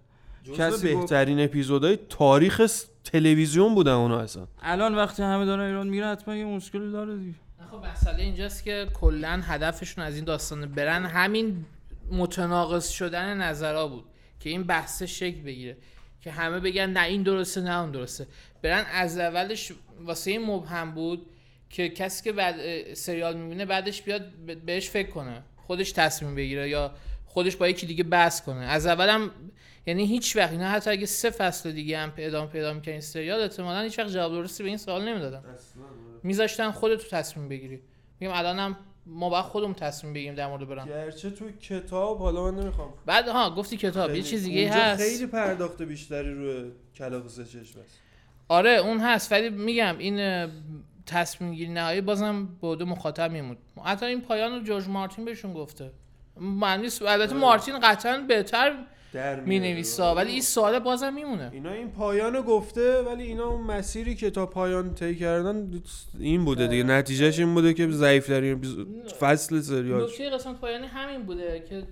کسی 0.57 0.95
بهترین 0.95 1.39
اپیزودهای 1.39 1.97
تاریخ 2.09 2.65
س- 2.65 2.87
تلویزیون 3.03 3.75
بودن 3.75 3.91
اونا 3.91 4.19
اصلا. 4.19 4.47
الان 4.61 4.95
وقتی 4.95 5.23
همه 5.23 5.45
دارن 5.45 5.65
ایران 5.65 5.87
میره 5.87 6.07
حتما 6.07 6.35
یه 6.35 6.45
مشکلی 6.45 6.91
داره 6.91 7.17
دیگه. 7.17 7.33
خب 7.71 7.85
مسئله 7.91 8.23
اینجاست 8.23 8.63
که 8.63 8.87
کلا 8.93 9.41
هدفشون 9.43 10.03
از 10.03 10.15
این 10.15 10.25
داستان 10.25 10.65
برن. 10.65 11.05
همین 11.05 11.65
متناقض 12.11 12.89
شدن 12.89 13.37
نظرها 13.37 13.87
بود 13.87 14.05
که 14.39 14.49
این 14.49 14.63
بحث 14.63 15.03
شکل 15.03 15.41
بگیره 15.41 15.77
که 16.21 16.31
همه 16.31 16.59
بگن 16.59 16.89
نه 16.89 17.03
این 17.03 17.23
درسته 17.23 17.61
نه 17.61 17.79
اون 17.79 17.91
درسته. 17.91 18.27
برن 18.61 18.85
از 18.91 19.17
اولش 19.17 19.71
واسه 19.99 20.31
این 20.31 20.45
مبهم 20.45 20.91
بود 20.91 21.29
که 21.69 21.89
کسی 21.89 22.23
که 22.23 22.31
بعد 22.31 22.93
سریال 22.93 23.37
می‌بینه 23.37 23.65
بعدش 23.65 24.01
بیاد 24.01 24.31
بهش 24.65 24.89
فکر 24.89 25.09
کنه 25.09 25.43
خودش 25.57 25.91
تصمیم 25.91 26.35
بگیره 26.35 26.69
یا 26.69 26.91
خودش 27.25 27.55
با 27.55 27.67
یکی 27.67 27.85
دیگه 27.85 28.03
بحث 28.03 28.41
کنه. 28.41 28.65
از 28.65 28.85
اولم 28.85 29.31
یعنی 29.85 30.05
هیچ 30.05 30.35
وقت 30.35 30.51
اینا 30.51 30.69
حتی 30.69 30.89
اگه 30.89 31.05
سه 31.05 31.29
فصل 31.29 31.71
دیگه 31.71 31.97
هم 31.97 32.13
ادامه 32.17 32.51
پیدا 32.51 32.73
می‌کنن 32.73 32.91
این 32.91 33.01
سریال 33.01 33.41
احتمالاً 33.41 33.81
هیچ 33.81 33.99
وقت 33.99 34.09
جواب 34.09 34.31
درستی 34.31 34.63
به 34.63 34.69
این 34.69 34.77
سوال 34.77 35.07
نمی‌دادن. 35.07 35.43
میذاشتن 36.23 36.71
خودت 36.71 36.97
تو 36.97 37.07
تصمیم 37.07 37.49
بگیری. 37.49 37.79
میگم 38.19 38.33
الانم 38.33 38.77
ما 39.09 39.29
باید 39.29 39.45
خودمون 39.45 39.73
تصمیم 39.73 40.13
بگیریم 40.13 40.35
در 40.35 40.47
مورد 40.47 40.67
برن 40.67 40.85
گرچه 40.85 41.29
تو 41.29 41.51
کتاب 41.51 42.19
حالا 42.19 42.51
من 42.51 42.59
نمی‌خوام. 42.59 42.93
بعد 43.05 43.27
ها 43.27 43.55
گفتی 43.55 43.77
کتاب 43.77 44.15
یه 44.15 44.21
چیز 44.21 44.43
دیگه 44.43 44.73
هست. 44.73 45.03
خیلی 45.03 45.25
پرداخت 45.25 45.81
بیشتری 45.81 46.33
روی 46.33 46.71
کلاق 46.95 47.27
سچش 47.27 47.71
بس 47.71 47.97
آره 48.47 48.71
اون 48.71 48.99
هست 48.99 49.31
ولی 49.31 49.49
میگم 49.49 49.97
این 49.97 50.47
تصمیم 51.05 51.53
گیری 51.53 51.71
نهایی 51.71 52.01
بازم 52.01 52.45
بوده 52.45 52.85
مخاطب 52.85 53.31
میمود 53.31 53.57
حتی 53.85 54.05
این 54.05 54.21
پایان 54.21 54.53
رو 54.53 54.59
جورج 54.63 54.87
مارتین 54.87 55.25
بهشون 55.25 55.53
گفته. 55.53 55.91
من 56.39 56.81
نیست. 56.81 57.01
البته 57.01 57.35
مارتین 57.35 57.79
قطعا 57.79 58.17
بهتر 58.17 58.75
در 59.13 59.39
می 59.39 59.59
نویسا 59.59 60.15
ولی 60.15 60.31
این 60.31 60.41
سوال 60.41 60.79
بازم 60.79 61.13
میمونه. 61.13 61.49
اینا 61.53 61.71
این 61.71 61.91
پایان 61.91 62.41
گفته 62.41 63.01
ولی 63.01 63.23
اینا 63.23 63.47
اون 63.47 63.63
مسیری 63.63 64.15
که 64.15 64.29
تا 64.29 64.45
پایان 64.45 64.93
طی 64.93 65.15
کردن 65.15 65.81
این 66.19 66.45
بوده 66.45 66.67
دیگه. 66.67 66.83
نتیجهش 66.83 67.39
این 67.39 67.53
بوده 67.53 67.73
که 67.73 67.91
ضعیف 67.91 68.27
ترین 68.27 68.77
فصل 69.19 69.61
سریال. 69.61 70.03
نکته 70.03 70.29
قسمت 70.29 70.55
پایانی 70.55 70.87
همین 70.87 71.23
بوده 71.23 71.65
که 71.69 71.83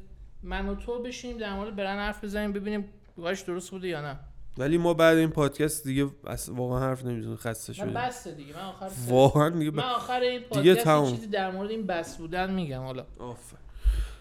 من 0.43 0.69
و 0.69 0.75
تو 0.75 1.01
بشینیم 1.03 1.37
در 1.37 1.53
مورد 1.53 1.75
برن 1.75 1.97
حرف 1.97 2.23
بزنیم 2.23 2.53
ببینیم 2.53 2.85
کارش 3.15 3.41
درست 3.41 3.71
بوده 3.71 3.87
یا 3.87 4.01
نه. 4.01 4.19
ولی 4.57 4.77
ما 4.77 4.93
بعد 4.93 5.17
این 5.17 5.29
پادکست 5.29 5.83
دیگه 5.83 6.07
واقعا 6.47 6.79
حرف 6.79 7.05
نمی‌زنیم 7.05 7.35
خسته 7.35 7.73
من 7.73 7.75
شدیم. 7.77 7.93
بسته 7.93 8.31
دیگه. 8.31 8.53
من 8.53 8.61
آخر 8.61 8.89
واقعا 9.07 9.49
دیگه 9.49 9.71
من 9.71 9.83
آخر 9.83 10.19
این 10.19 10.41
دیگه 10.61 10.75
پادکست 10.75 11.15
چیزی 11.15 11.27
در 11.27 11.51
مورد 11.51 11.69
این 11.69 11.87
بس 11.87 12.17
بودن 12.17 12.53
میگم 12.53 12.81
حالا. 12.81 13.05
آفر. 13.19 13.57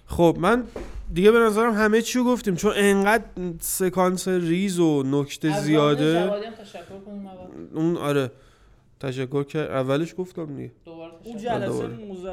خب 0.06 0.36
من 0.40 0.64
دیگه 1.14 1.30
به 1.30 1.38
نظرم 1.38 1.72
همه 1.72 2.02
چی 2.02 2.18
رو 2.18 2.24
گفتیم 2.24 2.56
چون 2.56 2.72
انقدر 2.76 3.24
سکانس 3.60 4.28
ریز 4.28 4.78
و 4.78 5.02
نکته 5.02 5.60
زیاده. 5.60 6.30
تشکر 6.60 6.80
کنیم 7.06 7.28
اون 7.74 7.96
آره. 7.96 8.30
تشکر 9.00 9.44
کرد 9.44 9.70
اولش 9.70 10.14
گفتم 10.18 10.56
دیگه. 10.56 10.72
اون. 11.24 11.36
جلسه 11.38 11.88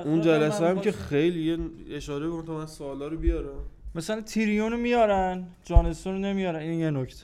اون 0.06 0.22
جلسه 0.22 0.66
هم 0.66 0.80
که 0.80 0.92
خیلی 0.92 1.44
یه 1.44 1.58
اشاره 1.96 2.30
کن 2.30 2.46
تا 2.46 2.54
من 2.54 2.66
سوالا 2.66 3.08
رو 3.08 3.18
بیارم. 3.18 3.66
مثلا 3.96 4.22
تیریون 4.22 4.72
رو 4.72 4.78
میارن 4.78 5.48
جانستون 5.66 6.14
رو 6.14 6.20
نمیارن. 6.20 6.60
این 6.60 6.80
یه 6.80 6.92
نکته. 6.92 7.24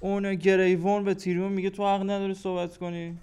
اون 0.00 0.34
گریوون 0.34 1.04
به 1.04 1.14
تیریون 1.14 1.52
میگه 1.52 1.70
تو 1.70 1.86
حق 1.86 2.02
نداری 2.02 2.34
صحبت 2.34 2.76
کنی. 2.76 3.18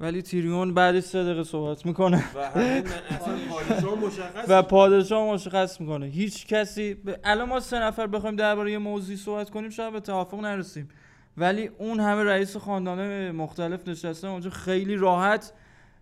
ولی 0.00 0.22
تیریون 0.22 0.74
بعد 0.74 1.00
سه 1.00 1.24
دقیقه 1.24 1.44
صحبت 1.44 1.86
می‌کنه. 1.86 2.24
و 2.34 2.50
همین 2.50 2.84
اصلا 3.10 3.36
پادشاه 3.50 3.94
مشخص 3.94 4.44
و 4.48 4.62
پادشاه 4.62 5.32
مشخص 5.32 5.80
می‌کنه. 5.80 6.06
هیچ 6.06 6.46
کسی 6.46 6.94
ب... 6.94 7.16
الان 7.24 7.48
ما 7.48 7.60
سه 7.60 7.78
نفر 7.78 8.06
بخوایم 8.06 8.36
درباره 8.36 8.72
یه 8.72 8.78
موضوعی 8.78 9.16
صحبت 9.16 9.50
کنیم 9.50 9.70
شاید 9.70 9.92
به 9.92 10.00
توافق 10.00 10.40
نرسیم. 10.40 10.88
ولی 11.36 11.66
اون 11.66 12.00
همه 12.00 12.24
رئیس 12.24 12.56
خاندانه 12.56 13.32
مختلف 13.32 13.88
نشستن 13.88 14.28
اونجا 14.28 14.50
خیلی 14.50 14.96
راحت 14.96 15.52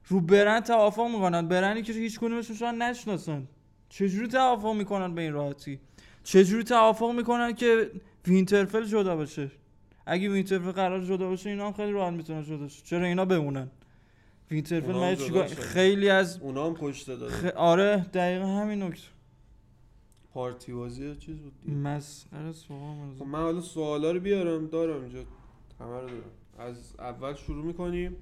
رو 0.08 0.20
برن 0.20 0.62
توافق 0.62 1.06
می‌کنن. 1.06 1.48
برنی 1.48 1.82
که 1.82 1.92
هیچ 1.92 2.18
کدومشون 2.18 2.56
شاید 2.56 2.74
نشناسن. 2.74 3.46
چجوری 3.88 4.28
توافق 4.28 4.74
می‌کنن 4.74 5.14
به 5.14 5.22
این 5.22 5.32
راحتی؟ 5.32 5.80
چجوری 6.24 6.64
توافق 6.64 7.10
می‌کنن 7.10 7.54
که 7.54 7.90
وینترفل 8.26 8.84
جدا 8.84 9.16
بشه 9.16 9.50
اگه 10.06 10.28
وینترفل 10.28 10.70
قرار 10.70 11.04
جدا 11.04 11.30
بشه 11.30 11.50
اینا 11.50 11.66
هم 11.66 11.72
خیلی 11.72 11.92
راحت 11.92 12.12
می‌تونن 12.12 12.42
جدا 12.42 12.68
شه 12.68 12.82
چرا 12.84 13.04
اینا 13.06 13.24
بمونن؟ 13.24 13.70
هم 14.50 14.90
من 14.90 15.16
چیکار. 15.16 15.46
خیلی 15.46 16.08
از 16.10 16.38
اونا 16.40 16.66
هم 16.66 16.76
کشته 16.80 17.16
داده 17.16 17.32
خ... 17.34 17.44
آره 17.56 18.06
دقیقا 18.14 18.46
همین 18.46 18.82
نکته. 18.82 19.08
پارتی 20.34 20.72
بازی 20.72 21.16
چیز 21.16 21.36
بود 21.38 21.52
دیگه. 21.60 21.74
مسخره 21.74 22.40
است 22.40 22.70
واقعا 22.70 23.14
خب 23.18 23.24
من- 23.24 23.38
حالا 23.42 23.60
سوالا 23.60 24.10
رو 24.10 24.20
بیارم 24.20 24.66
دارم 24.66 25.02
اینجا 25.02 25.18
همه 25.80 26.00
رو 26.00 26.08
دارم. 26.08 26.22
از 26.58 26.94
اول 26.98 27.34
شروع 27.34 27.64
می‌کنیم. 27.64 28.16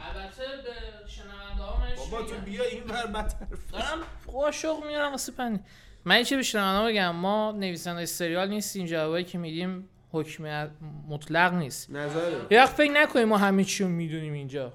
البته 0.00 0.42
به 0.64 1.08
شنونده 1.08 1.62
ها 1.62 1.80
من 1.80 1.88
بابا 1.96 2.22
تو 2.22 2.34
بیا 2.44 2.64
این 2.64 2.82
ور 2.84 3.06
بدتر 3.06 3.46
دارم 3.72 3.98
قاشق 4.26 4.84
میارم 4.86 5.10
واسه 5.10 5.32
پنی. 5.32 5.60
من 6.04 6.22
چه 6.22 6.36
به 6.36 6.42
شنونده 6.42 6.92
بگم 6.92 7.10
ما 7.16 7.52
نویسنده 7.52 8.06
سریال 8.06 8.48
نیستیم 8.48 8.86
جوابایی 8.86 9.24
که 9.24 9.38
میدیم 9.38 9.88
حکم 10.12 10.70
مطلق 11.08 11.54
نیست. 11.54 11.90
نظره 11.90 12.46
یه 12.50 12.58
وقت 12.62 12.74
فکر 12.74 12.90
نکنیم 12.92 13.28
ما 13.28 13.38
همه 13.38 13.64
چی 13.64 13.84
رو 13.84 13.90
می‌دونیم 13.90 14.32
اینجا. 14.32 14.72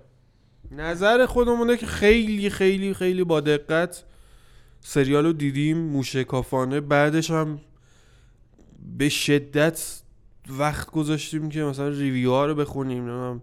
نظر 0.71 1.25
خودمونه 1.25 1.77
که 1.77 1.85
خیلی 1.85 2.49
خیلی 2.49 2.93
خیلی 2.93 3.23
با 3.23 3.41
دقت 3.41 4.03
سریال 4.81 5.25
رو 5.25 5.33
دیدیم. 5.33 5.77
موشکافانه 5.77 6.81
بعدش 6.81 7.31
هم 7.31 7.59
به 8.97 9.09
شدت 9.09 10.01
وقت 10.49 10.91
گذاشتیم 10.91 11.49
که 11.49 11.63
مثلا 11.63 11.87
review 11.87 12.31
ها 12.31 12.45
رو 12.45 12.55
بخونیم. 12.55 13.09
نه. 13.09 13.41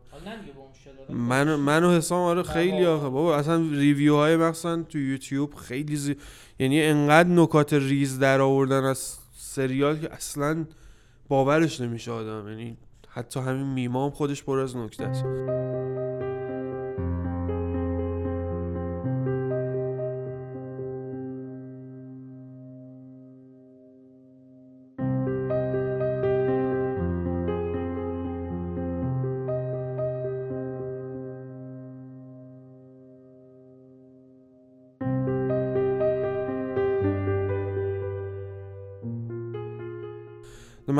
من 1.08 1.54
من 1.54 1.84
و 1.84 1.90
حسام 1.90 2.20
آره 2.20 2.42
خیلی. 2.42 2.84
آخه. 2.84 3.08
بابا 3.08 3.36
اصلا 3.36 3.56
review 3.70 4.16
های 4.16 4.36
مثلا 4.36 4.82
تو 4.82 4.98
یوتیوب 4.98 5.54
خیلی 5.54 5.96
زی... 5.96 6.16
یعنی 6.58 6.82
انقدر 6.82 7.28
نکات 7.28 7.72
ریز 7.72 8.18
در 8.18 8.40
آوردن 8.40 8.84
از 8.84 9.16
سریال 9.36 9.98
که 9.98 10.12
اصلا 10.12 10.64
باورش 11.28 11.80
نمیشه 11.80 12.10
آدم. 12.10 12.48
یعنی 12.48 12.76
حتی 13.08 13.40
همین 13.40 13.66
میما 13.66 14.04
هم 14.04 14.10
خودش 14.10 14.44
پر 14.44 14.58
از 14.58 14.76
نکته 14.76 15.04
است. 15.04 15.24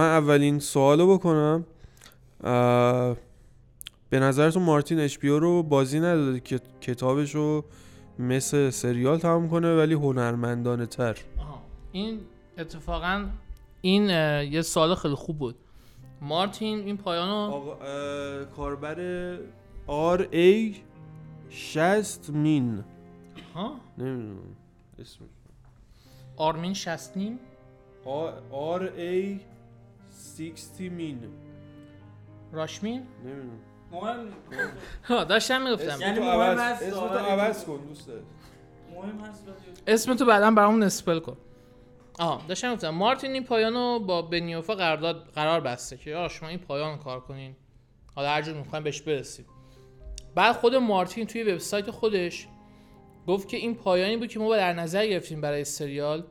من 0.03 0.09
اولین 0.09 0.59
سوالو 0.59 1.15
بکنم. 1.15 1.67
اه، 2.45 3.17
به 4.11 4.21
نظرتون 4.21 4.63
مارتین 4.63 5.01
اشبیو 5.01 5.39
رو 5.39 5.63
بازی 5.63 6.01
نداده 6.01 6.41
که 6.41 6.61
کتابش 6.81 7.35
رو 7.35 7.65
مثل 8.19 8.71
سریال 8.71 9.19
تمام 9.19 9.49
کنه 9.49 9.77
ولی 9.77 9.95
هنرمندانه 9.95 10.87
تر. 10.87 11.17
این 11.93 12.21
اتفاقا 12.59 13.27
این 13.81 14.09
یه 14.53 14.63
سال 14.63 14.95
خیلی 14.95 15.15
خوب 15.15 15.39
بود. 15.39 15.55
مارتین 16.21 16.79
این 16.79 16.97
پایانو 16.97 17.35
آقا 17.35 17.73
اه، 17.73 18.45
کاربر 18.45 19.39
آر 19.87 20.29
ای 20.31 20.77
60 21.51 22.31
مین. 22.31 22.85
ها 23.55 23.75
نمی‌دونم. 23.99 24.37
اسمش. 24.99 25.29
آرمین 26.37 26.75
شستنیم 26.75 27.39
آر 28.53 28.83
ای 28.83 29.41
60 30.39 30.81
مین 30.81 31.29
راشمین 32.53 33.03
نمی‌دونم. 33.25 33.61
مهم 33.93 34.29
ها 35.05 35.25
داشتم 35.25 35.63
می‌گفتم. 35.63 36.01
یعنی 36.01 36.19
مهم 36.21 36.59
هست، 36.59 36.83
اسم 36.83 36.95
تو 36.95 37.01
آره. 37.01 37.21
عوض 37.21 37.65
کن 37.65 37.81
دوست. 37.89 38.11
مهم 38.95 39.19
هست 39.21 39.45
اسم 39.87 40.15
تو 40.15 40.25
بعدا 40.25 40.51
برامون 40.51 40.83
اسپل 40.83 41.19
کن. 41.19 41.37
آها 42.19 42.43
داشتم 42.49 42.75
گفتم 42.75 42.91
مارتین 42.91 43.33
این 43.33 43.45
پایانو 43.45 43.99
با 43.99 44.23
بنیوفا 44.23 44.75
قرارداد 44.75 45.29
قرار 45.35 45.61
بسته 45.61 45.97
که 45.97 46.17
آ 46.17 46.29
شما 46.29 46.49
این 46.49 46.59
پایان 46.59 46.99
رو 46.99 47.05
کار 47.05 47.21
کنین. 47.21 47.57
حالا 48.15 48.29
هر 48.29 48.43
جور 48.43 48.57
می‌خوایم 48.57 48.85
بهش 48.85 49.03
برسیم. 49.03 49.47
بعد 50.35 50.57
خود 50.57 50.75
مارتین 50.75 51.27
توی 51.27 51.43
وبسایت 51.43 51.91
خودش 51.91 52.49
گفت 53.27 53.49
که 53.49 53.57
این 53.57 53.75
پایانی 53.75 54.17
بود 54.17 54.29
که 54.29 54.39
ما 54.39 54.57
در 54.57 54.73
نظر 54.73 55.07
گرفتیم 55.07 55.41
برای 55.41 55.65
سریال. 55.65 56.25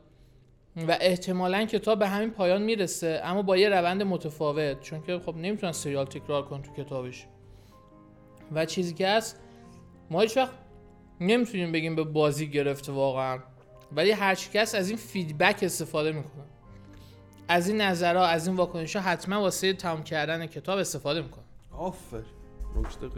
و 0.76 0.98
احتمالا 1.00 1.64
کتاب 1.64 1.98
به 1.98 2.08
همین 2.08 2.30
پایان 2.30 2.62
می‌رسه 2.62 3.20
اما 3.24 3.42
با 3.42 3.56
یه 3.56 3.68
روند 3.68 4.02
متفاوت 4.02 4.80
چون 4.80 5.02
که 5.02 5.18
خب 5.18 5.36
نمی‌تونن 5.36 5.72
سریال 5.72 6.06
تکرار 6.06 6.42
کن 6.42 6.62
تو 6.62 6.72
کتابش. 6.72 7.26
و 8.52 8.64
چیزی 8.64 8.94
که 8.94 9.08
هست 9.08 9.40
ما 10.10 10.20
هیچ 10.20 10.36
وقت 10.36 10.52
نمی‌تونیم 11.20 11.72
بگیم 11.72 11.96
به 11.96 12.04
بازی 12.04 12.50
گرفته 12.50 12.92
واقعا 12.92 13.38
ولی 13.92 14.10
هر 14.10 14.34
کس 14.34 14.74
از 14.74 14.88
این 14.88 14.98
فیدبک 14.98 15.58
استفاده 15.62 16.12
می‌کنه 16.12 16.44
از 17.48 17.68
این 17.68 17.80
نظرها 17.80 18.26
از 18.26 18.46
این 18.46 18.56
واکنش 18.56 18.96
ها 18.96 19.02
حتما 19.02 19.40
واسه 19.40 19.72
تمام 19.72 20.02
کردن 20.04 20.46
کتاب 20.46 20.78
استفاده 20.78 21.22
می‌کنه 21.22 21.44
آفر. 21.70 22.22
نکته 22.76 23.08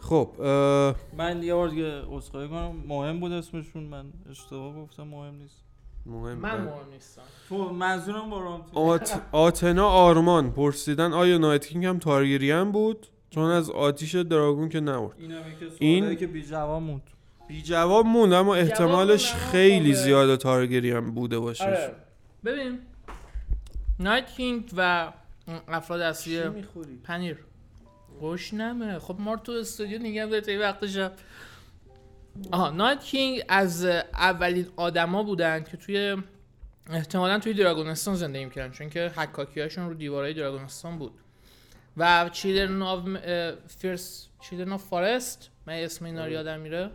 خب 0.00 0.40
اه، 0.40 0.94
من 1.16 1.42
یه 1.42 1.54
بار 1.54 1.68
دیگه 1.68 2.02
عذرخواهی 2.06 2.48
کنم. 2.48 2.76
مهم 2.86 3.20
بود 3.20 3.32
اسمشون 3.32 3.82
من 3.82 4.12
اشتباه 4.30 4.74
گفتم 4.74 5.02
مهم 5.02 5.34
نیست. 5.34 5.61
مهم. 6.06 6.38
من 6.38 6.50
بله. 6.50 6.60
مهم 6.60 6.90
نیستم. 6.92 7.22
تو 7.48 7.72
منظورم 7.72 8.30
با 8.30 8.60
آت... 8.74 9.22
آتنا 9.32 9.88
آرمان. 9.88 10.52
پرسیدن 10.52 11.12
آیا 11.12 11.38
نایت 11.38 11.66
کینگ 11.66 11.84
هم 11.84 11.98
تارگریان 11.98 12.72
بود؟ 12.72 13.06
چون 13.30 13.50
از 13.50 13.70
آتیش 13.70 14.14
دراگون 14.14 14.68
که 14.68 14.80
نمرد 14.80 15.12
این 15.78 16.16
که 16.16 16.26
بی 16.26 16.42
جواب 16.42 16.82
موند 16.82 17.02
بی 17.48 17.62
جواب 17.62 18.06
موند 18.06 18.32
اما 18.32 18.54
احتمالش 18.54 19.32
خیلی 19.32 19.94
خب، 19.94 20.00
زیاده 20.00 20.36
تارگریان 20.36 21.10
بوده 21.10 21.38
باشه. 21.38 21.64
آره. 21.64 21.94
ببین 22.44 22.78
Night 24.00 24.26
King 24.26 24.70
و 24.76 25.12
افراد 25.68 26.00
اصلی 26.00 26.48
می‌خوری؟ 26.48 26.96
پنیر. 27.04 27.38
گشنمه 28.22 28.98
خب 28.98 29.16
ما 29.18 29.36
تو 29.36 29.52
استودیو 29.52 29.98
نگه 29.98 30.52
یه 30.52 30.58
وقت 30.60 30.86
شب 30.86 31.12
آها 32.52 32.70
Night 32.70 33.00
King 33.00 33.42
از 33.48 33.84
اولین 33.84 34.66
آدما 34.76 35.22
بودن 35.22 35.62
که 35.64 35.76
توی 35.76 36.16
احتمالا 36.90 37.38
توی 37.38 37.54
Dragonstone 37.54 38.14
زندگی 38.14 38.44
می‌کردن 38.44 38.72
چون 38.72 38.90
که 38.90 39.12
حکاکی 39.16 39.60
هاشون 39.60 39.88
رو 39.88 39.94
دیوارهای 39.94 40.34
Dragonstone 40.34 40.98
بود. 40.98 41.12
و 41.96 42.28
Children 42.32 42.82
of 42.82 43.00
Forest 43.78 44.28
Children 44.40 44.72
of 44.72 44.84
Forest 44.84 45.50
من 45.66 45.72
اسم 45.72 46.04
اینا 46.04 46.18
رو 46.20 46.24
آره. 46.24 46.32
یادم 46.32 46.60
میره. 46.60 46.90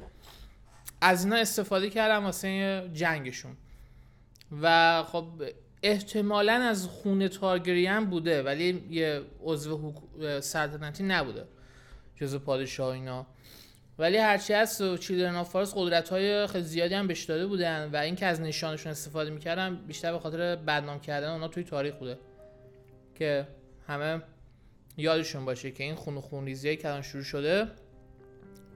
از 1.01 1.23
اینا 1.23 1.35
استفاده 1.35 1.89
کردم 1.89 2.23
واسه 2.25 2.89
جنگشون. 2.93 3.57
و 4.61 5.03
خب 5.03 5.25
احتمالا 5.83 6.53
از 6.53 6.87
خونه 6.87 7.27
تارگریان 7.29 8.05
بوده 8.05 8.43
ولی 8.43 8.83
یه 8.89 9.21
عضو 9.43 9.77
حکو- 9.77 10.41
سلطنتی 10.41 11.03
نبوده. 11.03 11.45
جزو 12.15 12.39
پادشاه 12.39 12.87
اینا. 12.93 13.25
ولی 13.99 14.17
هرچی 14.17 14.53
هست 14.53 14.97
Children 14.97 15.35
of 15.35 15.49
Forest 15.49 15.73
قدرت 15.77 16.09
های 16.09 16.47
خیلی 16.47 16.63
زیادی 16.63 16.93
هم 16.93 17.07
بهش 17.07 17.23
داده 17.23 17.47
بودن 17.47 17.89
و 17.93 17.97
اینکه 17.97 18.25
از 18.25 18.41
نشانشون 18.41 18.91
استفاده 18.91 19.29
می‌کردن 19.29 19.75
بیشتر 19.75 20.11
به 20.11 20.19
خاطر 20.19 20.55
بدنام 20.55 20.99
کردن 20.99 21.29
اونا 21.31 21.47
توی 21.47 21.63
تاریخ 21.63 21.95
بوده. 21.95 22.19
که 23.15 23.47
همه 23.87 24.21
یادشون 24.97 25.45
باشه 25.45 25.71
که 25.71 25.83
این 25.83 25.95
خون 25.95 26.17
و 26.17 26.21
خونریزی 26.21 26.75
که 26.77 26.87
الان 26.87 27.01
شروع 27.01 27.23
شده 27.23 27.67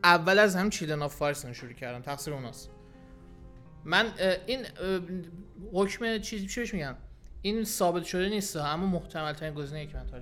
اول 0.04 0.40
از 0.40 0.56
هم 0.56 0.70
Children 0.70 1.02
of 1.02 1.22
اینو 1.22 1.54
شروع 1.54 1.74
کردن 1.74 2.02
تقصیر 2.02 2.34
اوناست. 2.34 2.70
من 3.86 4.14
این 4.46 4.66
حکم 5.74 6.18
چیزی 6.18 6.48
چی 6.48 6.62
میگن؟ 6.74 6.98
این 7.42 7.64
ثابت 7.64 8.04
شده 8.04 8.30
نیست 8.30 8.56
اما 8.56 8.86
محتمل 8.86 9.34
ترین 9.34 9.54
گزینه‌ای 9.54 9.88
که 9.88 9.98
من 9.98 10.08
تا 10.08 10.20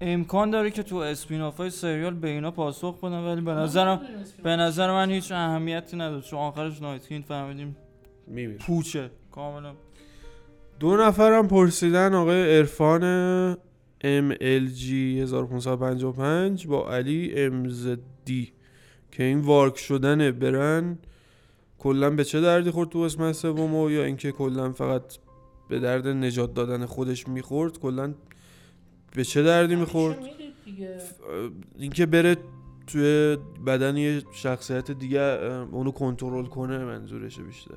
امکان 0.00 0.50
داره 0.50 0.70
که 0.70 0.82
تو 0.82 0.96
اسپین 0.96 1.40
های 1.40 1.70
سریال 1.70 2.14
به 2.14 2.28
اینا 2.28 2.50
پاسخ 2.50 3.00
بدن 3.00 3.24
ولی 3.24 3.40
به 3.40 3.52
نظرم 3.52 4.00
به 4.42 4.56
نظر 4.56 4.92
من 4.92 5.10
هیچ 5.10 5.32
اهمیتی 5.32 5.96
نداره 5.96 6.22
چون 6.22 6.38
آخرش 6.38 6.82
نایتکین 6.82 7.22
فهمیدیم 7.22 7.76
میمیره. 8.26 8.58
پوچه 8.58 9.10
کاملا. 9.32 9.72
دو 10.80 10.96
نفرم 10.96 11.48
پرسیدن 11.48 12.14
آقای 12.14 12.58
عرفان 12.58 13.02
MLG 14.00 14.92
1555 14.92 16.66
با 16.66 16.90
علی 16.90 17.48
MZD 17.50 18.32
که 19.12 19.22
این 19.22 19.40
وارک 19.40 19.78
شدن 19.78 20.30
برن 20.30 20.98
کلا 21.78 22.10
به 22.10 22.24
چه 22.24 22.40
دردی 22.40 22.70
خورد 22.70 22.88
تو 22.88 23.02
قسمت 23.02 23.32
سوم 23.32 23.74
و 23.74 23.90
یا 23.90 24.04
اینکه 24.04 24.32
کلا 24.32 24.72
فقط 24.72 25.02
به 25.68 25.78
درد 25.78 26.06
نجات 26.06 26.54
دادن 26.54 26.86
خودش 26.86 27.28
می‌خورد؟ 27.28 27.78
کلا 27.78 28.14
به 29.12 29.24
چه 29.24 29.42
دردی 29.42 29.76
می‌خورد؟ 29.76 30.18
اینکه 31.78 32.06
بره 32.06 32.36
توی 32.86 33.38
بدن 33.66 33.96
یه 33.96 34.22
شخصیت 34.32 34.90
دیگه 34.90 35.20
اونو 35.72 35.90
کنترل 35.90 36.46
کنه 36.46 36.78
منظورشه 36.78 37.42
بیشتر. 37.42 37.74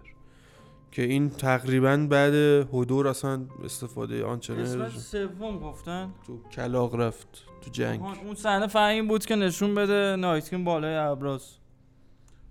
که 0.91 1.01
این 1.01 1.29
تقریبا 1.29 2.07
بعد 2.09 2.33
هدور 2.73 3.07
اصلا 3.07 3.41
استفاده 3.63 4.25
آنچنانی 4.25 4.63
قسمت. 4.63 4.89
سوم 4.89 5.59
گفتن؟ 5.59 6.13
تو 6.27 6.39
کلاق 6.49 6.95
رفت 6.95 7.27
تو 7.61 7.71
جنگ. 7.71 8.01
اون 8.01 8.35
صحنه 8.35 8.75
این 8.75 9.07
بود 9.07 9.25
که 9.25 9.35
نشون 9.35 9.75
بده 9.75 10.15
نایتکین 10.15 10.63
بالای 10.63 10.95
ابراز. 10.95 11.47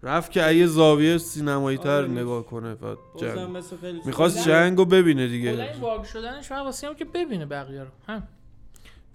رفت 0.03 0.33
که 0.33 0.53
یه 0.53 0.67
زاویه 0.67 1.19
سینمایی 1.19 1.79
تر 1.79 1.91
آره. 1.91 2.09
نگاه 2.09 2.47
کنه 2.47 2.73
و 2.73 2.97
جنگ. 3.17 3.59
می‌خواست 4.07 4.49
جنگ 4.49 4.79
رو 4.79 4.85
ببینه 4.85 5.29
دیگه. 5.29 5.51
این 5.51 5.81
واگ 5.81 6.05
شدنش 6.05 6.49
فقط 6.49 6.65
واسه 6.65 6.87
هم 6.87 6.95
که 6.95 7.05
ببینه 7.05 7.47
بقیه 7.47 7.81
رو. 7.81 7.91
هم 8.07 8.29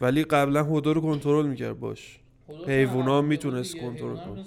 ولی 0.02 0.24
قبلا 0.24 0.64
هدور 0.64 0.96
رو 0.96 1.02
کنترل 1.02 1.46
می‌کرد 1.46 1.80
باش 1.80 2.20
حیوونا 2.68 3.04
خدا 3.04 3.22
می‌تونست 3.22 3.78
کنترل 3.78 4.16
کنه. 4.16 4.44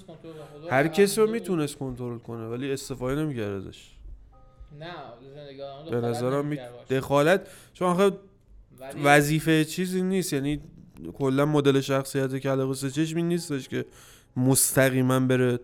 هر 0.70 0.88
کسی 0.88 1.20
رو. 1.20 1.30
می‌تونست 1.30 1.76
کنترل 1.78 2.18
کنه 2.18 2.46
ولی 2.46 2.72
استفاده 2.72 3.22
نمی‌کرد 3.22 3.52
ازش 3.52 3.90
نه 4.80 5.90
به 5.90 5.96
نظرم 6.00 6.46
می... 6.46 6.58
دخالت 6.90 7.48
چون 7.74 7.88
آخه 7.88 8.04
ولی- 8.80 9.02
وظیفه 9.04 9.64
چیزی 9.64 10.02
نیست 10.02 10.32
یعنی 10.32 10.60
کلا 11.12 11.46
مدل 11.46 11.80
شخصیت 11.80 12.36
کلاق 12.36 12.72
سه 12.72 12.90
چشمی 12.90 13.22
نیستش 13.22 13.68
که 13.68 13.84
مستقیما 14.36 15.20
بره. 15.20 15.58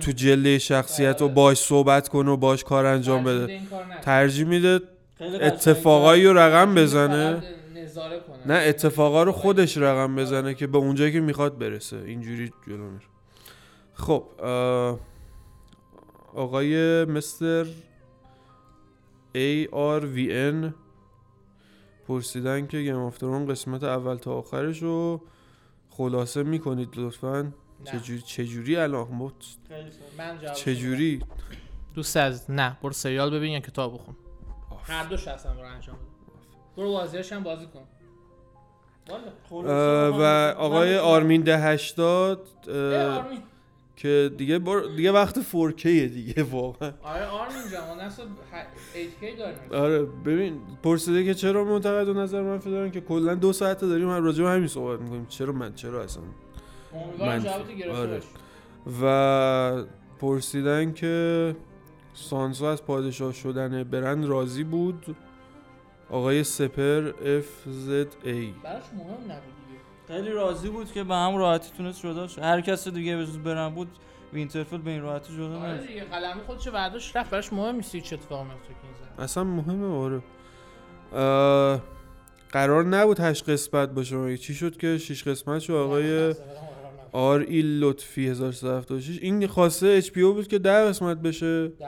تو 0.00 0.10
جله 0.12 0.58
شخصیت 0.58 1.22
و 1.22 1.24
آره. 1.24 1.34
باش 1.34 1.58
صحبت 1.58 2.08
کنه 2.08 2.30
و 2.30 2.36
باش 2.36 2.64
کار 2.64 2.86
انجام 2.86 3.24
بده. 3.24 3.60
ترجیح 4.02 4.46
میده. 4.46 4.80
اتفاقایی 5.20 6.24
رو 6.26 6.38
رقم 6.38 6.74
بزنه 6.74 7.42
کنه. 8.00 8.46
نه 8.46 8.54
اتفاقا 8.54 9.22
رو 9.22 9.32
خودش 9.32 9.78
رقم 9.78 10.16
بزنه 10.16 10.54
که 10.54 10.66
به 10.66 10.78
اونجایی 10.78 11.12
که 11.12 11.20
می‌خواد 11.20 11.58
برسه. 11.58 11.96
اینجوری 11.96 12.52
جلو 12.66 12.90
میره. 12.90 13.06
خب 13.94 14.24
آقای 16.34 17.04
Mr 17.04 17.66
ARVN 19.34 20.72
پرسیدن 22.08 22.66
که 22.66 22.80
Game 22.80 22.96
of 22.96 23.18
Thrones 23.18 23.46
قسمت 23.46 23.84
اول 23.84 24.16
تا 24.16 24.32
آخرش 24.32 24.82
رو 24.82 25.20
خلاصه 25.90 26.42
می‌کنید 26.42 26.88
لطفا. 26.96 27.52
چجوری 27.84 28.22
چجوری 28.22 28.76
الان؟ 28.76 29.32
چجوری؟ 30.54 31.22
دوست 31.94 32.16
از 32.16 32.50
نه 32.50 32.76
برو 32.82 32.92
سریال 32.92 33.30
ببین 33.30 33.52
یا 33.52 33.60
کتاب 33.60 33.94
بخون. 33.94 34.16
هر 34.84 35.04
دوش 35.04 35.28
هستن 35.28 35.54
برو 35.54 35.66
انجام 35.66 35.96
بده. 35.96 36.06
برو 36.76 36.92
بازیاش 36.92 37.32
هم 37.32 37.42
بازی 37.42 37.66
کن. 37.66 37.80
و 40.20 40.54
آقای 40.58 40.96
آرمین 40.98 41.40
ده 41.40 41.58
هشتاد 41.58 42.46
که 43.96 44.30
دیگه 44.36 44.58
بار 44.58 44.82
دیگه 44.96 45.12
وقت 45.12 45.38
4K 45.42 45.82
دیگه 45.86 46.42
واقعا. 46.42 46.92
آره 47.02 47.24
آرمین 47.26 47.62
جان 47.72 48.00
نسل 48.00 48.22
8K 48.22 49.38
داریم؟ 49.38 49.58
آره 49.84 50.02
ببین 50.02 50.60
پرسیده 50.82 51.24
که 51.24 51.34
چرا 51.34 51.64
معتقد 51.64 52.08
و 52.08 52.14
نظر 52.14 52.42
منفی 52.42 52.70
دارن 52.70 52.90
که 52.90 53.00
کلا 53.00 53.34
دو 53.34 53.52
ساعته 53.52 53.86
داریم 53.86 54.10
هر 54.10 54.20
راجع 54.20 54.44
همین 54.44 54.68
صحبت 54.68 55.00
می‌کنیم. 55.00 55.26
چرا 55.28 55.52
من 55.52 55.74
چرا 55.74 56.02
اصلا؟ 56.02 56.22
امیدوارم 56.94 57.32
من- 57.42 57.74
گرفته 57.78 57.92
آره. 58.00 58.20
و 59.02 59.84
پرسیدن 60.20 60.92
که 60.92 61.56
سانسو 62.14 62.64
از 62.64 62.84
پادشاه 62.84 63.32
شدن 63.32 63.84
برن 63.84 64.26
راضی 64.26 64.64
بود؟ 64.64 65.16
آقای 66.10 66.44
سپر 66.44 67.10
FZA 67.10 67.14
براش 68.64 68.82
مهم 68.96 69.32
نبود 69.32 69.54
دیگه. 69.68 69.80
خیلی 70.08 70.30
راضی 70.30 70.68
بود 70.68 70.92
که 70.92 71.04
به 71.04 71.14
هم 71.14 71.36
راحتی 71.36 71.70
تونست 71.76 72.02
جدا 72.02 72.28
شه. 72.28 72.42
هر 72.42 72.60
کس 72.60 72.88
دیگه 72.88 73.16
به 73.16 73.26
جز 73.26 73.38
برن 73.38 73.68
بود 73.68 73.88
Winterfell 74.32 74.78
به 74.78 74.90
این 74.90 75.02
راحتی 75.02 75.34
جدا 75.36 75.58
آره 75.58 75.72
نمیشه 75.72 75.86
دیگه 75.86 76.04
قلمی 76.04 76.40
خودشو 76.46 76.70
برداشت 76.70 77.16
رفت. 77.16 77.30
براش 77.30 77.52
مهم 77.52 77.76
نیست 77.76 77.96
چه 77.96 78.16
اتفاقی 78.16 78.44
میفته 78.44 78.68
که 78.68 79.22
اصلا 79.22 79.44
مهمه 79.44 79.86
آره. 79.86 80.22
قرار 82.52 82.84
نبود 82.84 83.20
هشت 83.20 83.48
قسمت 83.48 83.88
باشه. 83.88 84.16
مگه 84.16 84.36
چی 84.36 84.54
شد 84.54 84.76
که 84.76 84.98
شیش 84.98 85.24
قسمت 85.24 85.60
شد؟ 85.60 85.72
آقای 85.72 86.34
آر 87.12 87.40
ای 87.40 87.62
لطفی 87.62 88.28
1376 88.28 89.18
این 89.22 89.46
خواسته 89.46 89.86
HBO 89.86 90.34
بود 90.34 90.48
که 90.48 90.58
ده 90.58 90.84
قسمت 90.84 91.16
بشه؟ 91.16 91.68
ده. 91.68 91.86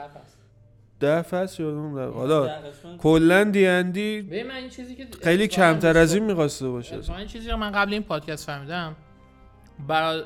ده 0.99 1.21
فصل 1.21 1.63
یادم 1.63 1.95
نره. 1.95 2.11
حالا 2.11 2.61
کلا 2.97 3.43
دی 3.43 4.43
من 4.43 4.69
که 4.69 5.07
خیلی 5.23 5.47
کمتر 5.47 5.97
از 5.97 6.13
این 6.13 6.23
می‌خواسته 6.23 6.69
باشه. 6.69 6.95
اتفاقاً 6.95 7.19
این 7.19 7.27
چیزی 7.27 7.47
که 7.47 7.55
من 7.55 7.71
قبل 7.71 7.93
این 7.93 8.03
پادکست 8.03 8.45
فهمیدم. 8.45 8.95
برای 9.87 10.23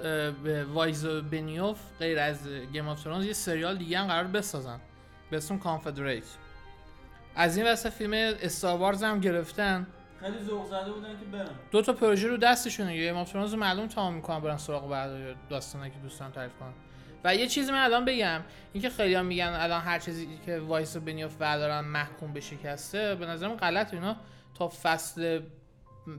وایس 0.73 1.05
و 1.05 1.21
بنیوف 1.21 1.79
غیر 1.99 2.19
از 2.19 2.37
Game 2.73 2.87
of 2.87 3.03
Thrones 3.03 3.25
یه 3.25 3.33
سریال 3.33 3.77
دیگه 3.77 3.99
هم 3.99 4.07
قرار 4.07 4.23
بسازن. 4.23 4.79
به 5.31 5.37
اسم 5.37 5.57
Confederate 5.57 6.23
از 7.35 7.57
این 7.57 7.65
واسه 7.65 7.89
فیلم 7.89 8.13
Star 8.13 8.79
Wars 8.79 9.03
هم 9.03 9.19
گرفتن. 9.19 9.87
خیلی 10.19 10.43
ذوق 10.47 10.65
زده 10.65 10.91
بودن 10.91 11.09
که 11.09 11.37
برن. 11.37 11.49
دو 11.71 11.81
تا 11.81 11.93
پروژه 11.93 12.27
رو 12.27 12.37
دستشونه 12.37 12.93
Game 12.93 13.15
of 13.15 13.31
Thrones 13.31 13.53
رو 13.53 13.59
معلوم 13.59 13.87
تمام 13.87 14.13
می‌کنن 14.13 14.39
برن 14.39 14.57
سراغ 14.57 14.89
بعد 14.89 15.11
داستانه 15.49 15.89
که 15.89 15.95
دوستان 16.03 16.31
تعریف 16.31 16.51
کنن. 16.59 16.73
و 17.23 17.35
یه 17.35 17.47
چیزی 17.47 17.71
من 17.71 17.83
الان 17.83 18.05
بگم. 18.05 18.41
اینکه 18.73 18.89
خیلی 18.89 19.15
هم 19.15 19.25
میگن 19.25 19.53
الان 19.59 19.81
هر 19.81 19.99
چیزی 19.99 20.27
که 20.45 20.59
وایس 20.59 20.95
و 20.95 20.99
بنیوف 20.99 21.35
بردارن 21.35 21.79
محکوم 21.79 22.33
به 22.33 22.39
شکسته 22.39 23.15
به 23.15 23.25
نظرم 23.25 23.55
غلط 23.55 23.93
اینا. 23.93 24.15
تا 24.55 24.67
فصل 24.67 25.41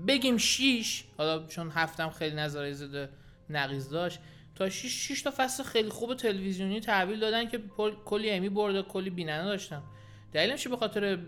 بگیم 0.08 0.36
6 0.36 1.04
حالا 1.18 1.46
چون 1.46 1.70
هفتم 1.70 2.10
خیلی 2.10 2.36
نظرای 2.36 2.74
ضد 2.74 2.97
و 2.97 3.09
نقیض 3.50 3.88
داشت. 3.88 4.20
تا 4.54 4.68
6 4.68 5.08
6 5.08 5.22
تا 5.22 5.32
فصل 5.36 5.62
خیلی 5.62 5.88
خوب 5.88 6.14
تلویزیونی 6.14 6.80
تحویل 6.80 7.20
دادن 7.20 7.48
که 7.48 7.60
کلی 8.04 8.30
Emmy 8.30 8.48
برده 8.48 8.82
کلی 8.82 9.10
بیننده 9.10 9.44
داشتن. 9.44 9.82
دلیلش 10.32 10.68
به 10.68 10.76
خاطر 10.76 11.18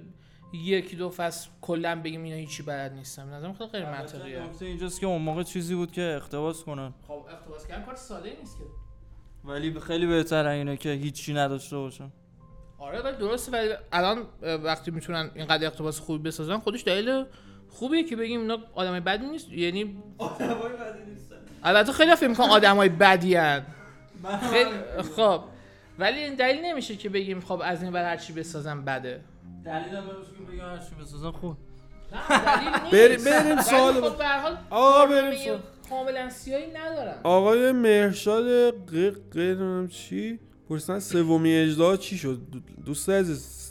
یکی 0.52 0.96
دو 0.96 1.10
فصل 1.10 1.48
کلا 1.60 2.02
بگیم 2.02 2.22
اینا 2.22 2.36
هیچی 2.36 2.62
بلد 2.62 2.92
نیستن؟ 2.92 3.30
به 3.30 3.36
نظرم 3.36 3.52
خیلی 3.52 3.68
غیر 3.68 3.84
منطقیه. 3.84 4.40
نکته 4.40 4.64
اینجاست 4.66 5.00
که 5.00 5.06
اون 5.06 5.22
موقع 5.22 5.42
چیزی 5.42 5.74
بود 5.74 5.92
که 5.92 6.02
اقتباس 6.02 6.64
کنن. 6.64 6.94
خب 7.08 7.26
اقتباس 7.30 7.66
کردن 7.66 7.84
کار 7.84 7.96
ساده 7.96 8.36
نیست 8.40 8.58
که. 8.58 8.64
ولی 9.44 9.80
خیلی 9.80 10.06
بهتر 10.06 10.46
اینه 10.46 10.76
که 10.76 10.88
هیچی 10.92 11.34
نداشته 11.34 11.76
باشن 11.76 12.10
آره 12.78 13.02
ولی 13.02 13.16
درسته 13.16 13.52
ولی 13.52 13.70
الان 13.92 14.26
وقتی 14.42 14.90
می‌تونن 14.90 15.30
اینقدر 15.34 15.66
اقتباس 15.66 16.00
خوبی 16.00 16.18
بسازن 16.28 16.58
خودش 16.58 16.84
دلیل 16.84 17.24
خوبیه 17.68 18.04
که 18.04 18.16
بگیم 18.16 18.40
اینا 18.40 18.58
آدمای 18.74 19.00
بدی 19.00 19.26
نیست 19.26 19.52
یعنی 19.52 19.96
البته 21.62 21.92
خیلی 21.92 22.14
فکر 22.16 22.28
می‌کنن 22.28 22.48
آدمای 22.50 22.88
بدی 22.88 23.34
هن. 23.34 23.62
خیلی 24.52 24.70
خب 25.16 25.40
ولی 25.98 26.18
این 26.18 26.34
دلیل 26.34 26.64
نمیشه 26.64 26.96
که 26.96 27.08
بگیم 27.08 27.40
خب 27.40 27.60
از 27.64 27.82
این 27.82 27.92
بعد 27.92 28.04
هر 28.06 28.16
چی 28.16 28.32
بسازن 28.32 28.84
بده 28.84 29.20
دلیل 29.64 29.96
هم 29.96 30.04
که 30.06 30.52
بگم 30.52 30.64
هرچی 30.64 30.94
بسازن 31.00 31.30
خوب 31.30 31.56
نه 32.12 32.28
بر- 32.28 32.56
دلیل 32.56 33.10
نیست. 33.10 33.24
بریم 33.26 33.52
ولی 33.54 33.62
سوال 33.62 33.92
خب 34.10 34.20
هر 34.20 34.56
آقا 34.70 35.06
بریم 35.06 35.20
برنامه 35.20 35.36
سوال. 35.44 35.60
کاملا 35.94 36.30
سیاهی 36.30 36.66
ندارم. 36.74 37.20
آقای 37.22 37.72
مهرشاد 37.72 38.44
ق 38.70 39.16
نمی‌دونم 39.36 39.88
چی؟ 39.88 40.38
پرسن 40.68 40.98
سومی 40.98 41.54
اجدا 41.54 41.96
چی 41.96 42.18
شد؟ 42.18 42.40
دو- 42.52 42.82
دوست 42.86 43.10
عزیز 43.10 43.70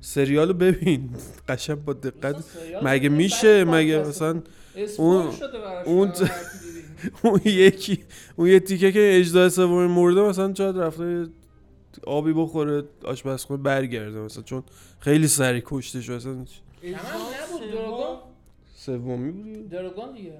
سریال 0.00 0.48
رو 0.48 0.54
ببین. 0.54 1.10
قشنگ 1.48 1.84
با 1.84 1.92
دقت. 1.92 2.36
مگه 2.82 3.08
میشه؟ 3.08 3.64
مگه 3.64 3.98
مثلا 3.98 4.42
اون- 4.98 5.30
اون 5.84 6.12
اون 7.22 7.40
یکی 7.44 8.04
اون 8.36 8.48
یه 8.48 8.60
تیکه 8.60 8.92
که 8.92 9.16
اجدا 9.20 9.48
سومی 9.48 9.86
مرده 9.88 10.20
مثلا 10.20 10.54
شاید 10.54 10.78
رفته 10.78 11.26
آبی 12.06 12.32
بخوره 12.32 12.82
آشپزخونه 13.04 13.62
برگرده 13.62 14.18
مثلا 14.18 14.42
چون 14.42 14.62
خیلی 15.00 15.28
سری 15.28 15.62
کشته 15.66 16.00
شد 16.00 16.46
دراگون؟ 17.74 18.18
سومی 18.74 19.30
بود. 19.32 19.68
دراگون 19.70 20.12
دیگه. 20.14 20.38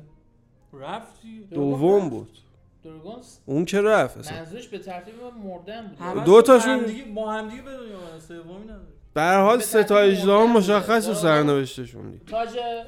رفتی؟ 0.73 1.41
دوم 1.51 2.09
بود. 2.11 2.39
دراگون 2.85 3.17
اون 3.47 3.65
که 3.65 3.81
رفت 3.81 4.17
اصلا. 4.19 4.37
منظورش 4.39 4.69
به 4.69 4.79
ترتیب 4.79 5.15
مردن 5.45 5.87
بود. 6.15 6.25
دو 6.25 6.43
تاشون- 6.43 6.85
دیگه 6.85 7.05
با 7.05 7.33
هم 7.33 7.49
دیگه 7.51 7.63
بدون 7.63 7.89
یا 7.89 8.21
سومی 8.21 8.65
نداره. 8.65 8.81
به 9.15 9.21
هر 9.21 9.41
حال 9.41 9.57
به 9.57 9.63
سه 9.65 9.85
تا 9.85 9.99
مردن 10.01 10.47
مشخص 10.47 11.09
و. 11.09 11.15
سرنوشتشون 11.15 12.11
دیگه 12.11 12.25
تاج 12.25 12.49
اه، 12.59 12.85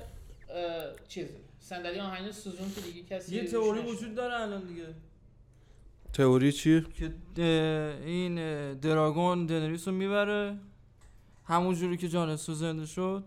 چیز 1.09 1.27
صندلی 1.61 2.01
آهنی 2.01 2.33
سوزون 2.33 2.71
که 2.75 2.81
دیگه 2.81 3.03
کسی 3.03 3.37
یه 3.37 3.45
تئوری. 3.45 3.81
وجود 3.81 4.15
داره 4.15 4.35
الان 4.35 4.63
دیگه. 4.63 4.83
تئوری 6.13 6.53
چیه 6.53 6.85
که 6.99 7.13
این 8.07 8.35
دراگون 8.75 9.47
دنریس 9.47 9.89
رو 9.89 9.95
می‌بره. 9.95 10.57
همون 11.45 11.75
جوری 11.75 11.97
که 11.97 12.09
جانسو 12.09 12.55
زنده 12.55 12.87
شد. 12.87 13.25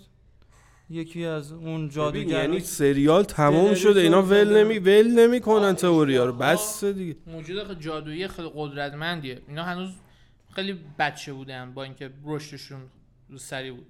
یکی 0.91 1.25
از 1.25 1.51
اون 1.51 1.75
ببین 1.75 1.89
جادوگر 1.89 2.43
یعنی 2.43 2.59
سریال 2.59 3.23
تمام 3.23 3.65
دلریس 3.65 3.81
شده 3.81 3.99
اینا 3.99 4.21
ول 4.21 4.45
زده. 4.45 4.63
نمی 4.63 4.79
ول 4.79 5.07
نمی‌کنن 5.07 5.75
تئوریا 5.75 6.25
رو. 6.25 6.33
بس 6.33 6.83
دیگه. 6.83 7.15
موجود 7.27 7.79
جادویی 7.79 8.27
خیلی 8.27 8.51
قدرتمندیه. 8.55 9.41
اینا 9.47 9.63
هنوز 9.63 9.89
خیلی 10.55 10.79
بچه 10.99 11.33
بودن 11.33 11.73
با 11.73 11.83
اینکه 11.83 12.09
رشدشون 12.25 12.81
رو 13.29 13.37
سری 13.37 13.71
بود. 13.71 13.85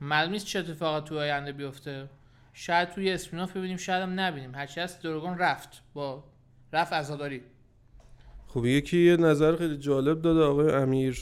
معلوم 0.00 0.32
نیست 0.32 0.46
چه 0.46 0.58
اتفاقات 0.58 1.04
تو 1.04 1.18
آینده 1.18 1.52
بیفته. 1.52 2.08
شاید 2.52 2.90
توی 2.90 3.10
اسپیناف 3.10 3.56
ببینیم 3.56 3.76
شاید 3.76 4.02
هم 4.02 4.20
نبینیم. 4.20 4.54
هرچی 4.54 4.80
هست 4.80 5.02
دراگون 5.02 5.38
رفت 5.38 5.82
با 5.94 6.24
رفت 6.72 6.92
عزاداری. 6.92 7.40
خب 8.46 8.66
یکی 8.66 8.98
یه 8.98 9.16
نظر 9.16 9.56
خیلی 9.56 9.76
جالب 9.76 10.22
داده 10.22 10.40
آقای 10.40 10.72
امیر 10.72 11.18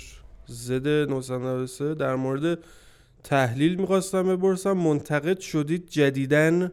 زد 0.46 0.88
993 0.88 1.94
در 1.94 2.14
مورد 2.14 2.58
تحلیل 3.24 3.74
می‌خواستم 3.74 4.36
بپرسم 4.36 4.72
منتقد 4.72 5.40
شدید 5.40 5.88
جدیدن 5.88 6.72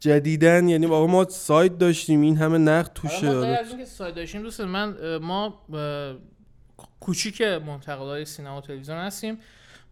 جدیدن 0.00 0.68
یعنی 0.68 0.86
آقا 0.86 1.06
ما 1.06 1.28
سایت 1.28 1.78
داشتیم 1.78 2.20
این 2.20 2.36
همه 2.36 2.58
نقد 2.58 2.92
توشه. 2.92 3.26
حالا 3.26 3.40
ما 3.40 3.46
از 3.46 3.68
اینکه 3.68 3.84
سایت 3.84 4.14
داشتیم 4.14 4.42
دوست 4.42 4.60
من 4.60 5.16
ما 5.16 5.66
کوچیک 7.00 7.42
منتقدای 7.42 8.24
سینما 8.24 8.58
و 8.58 8.60
تلویزیون 8.60 8.98
هستیم. 8.98 9.38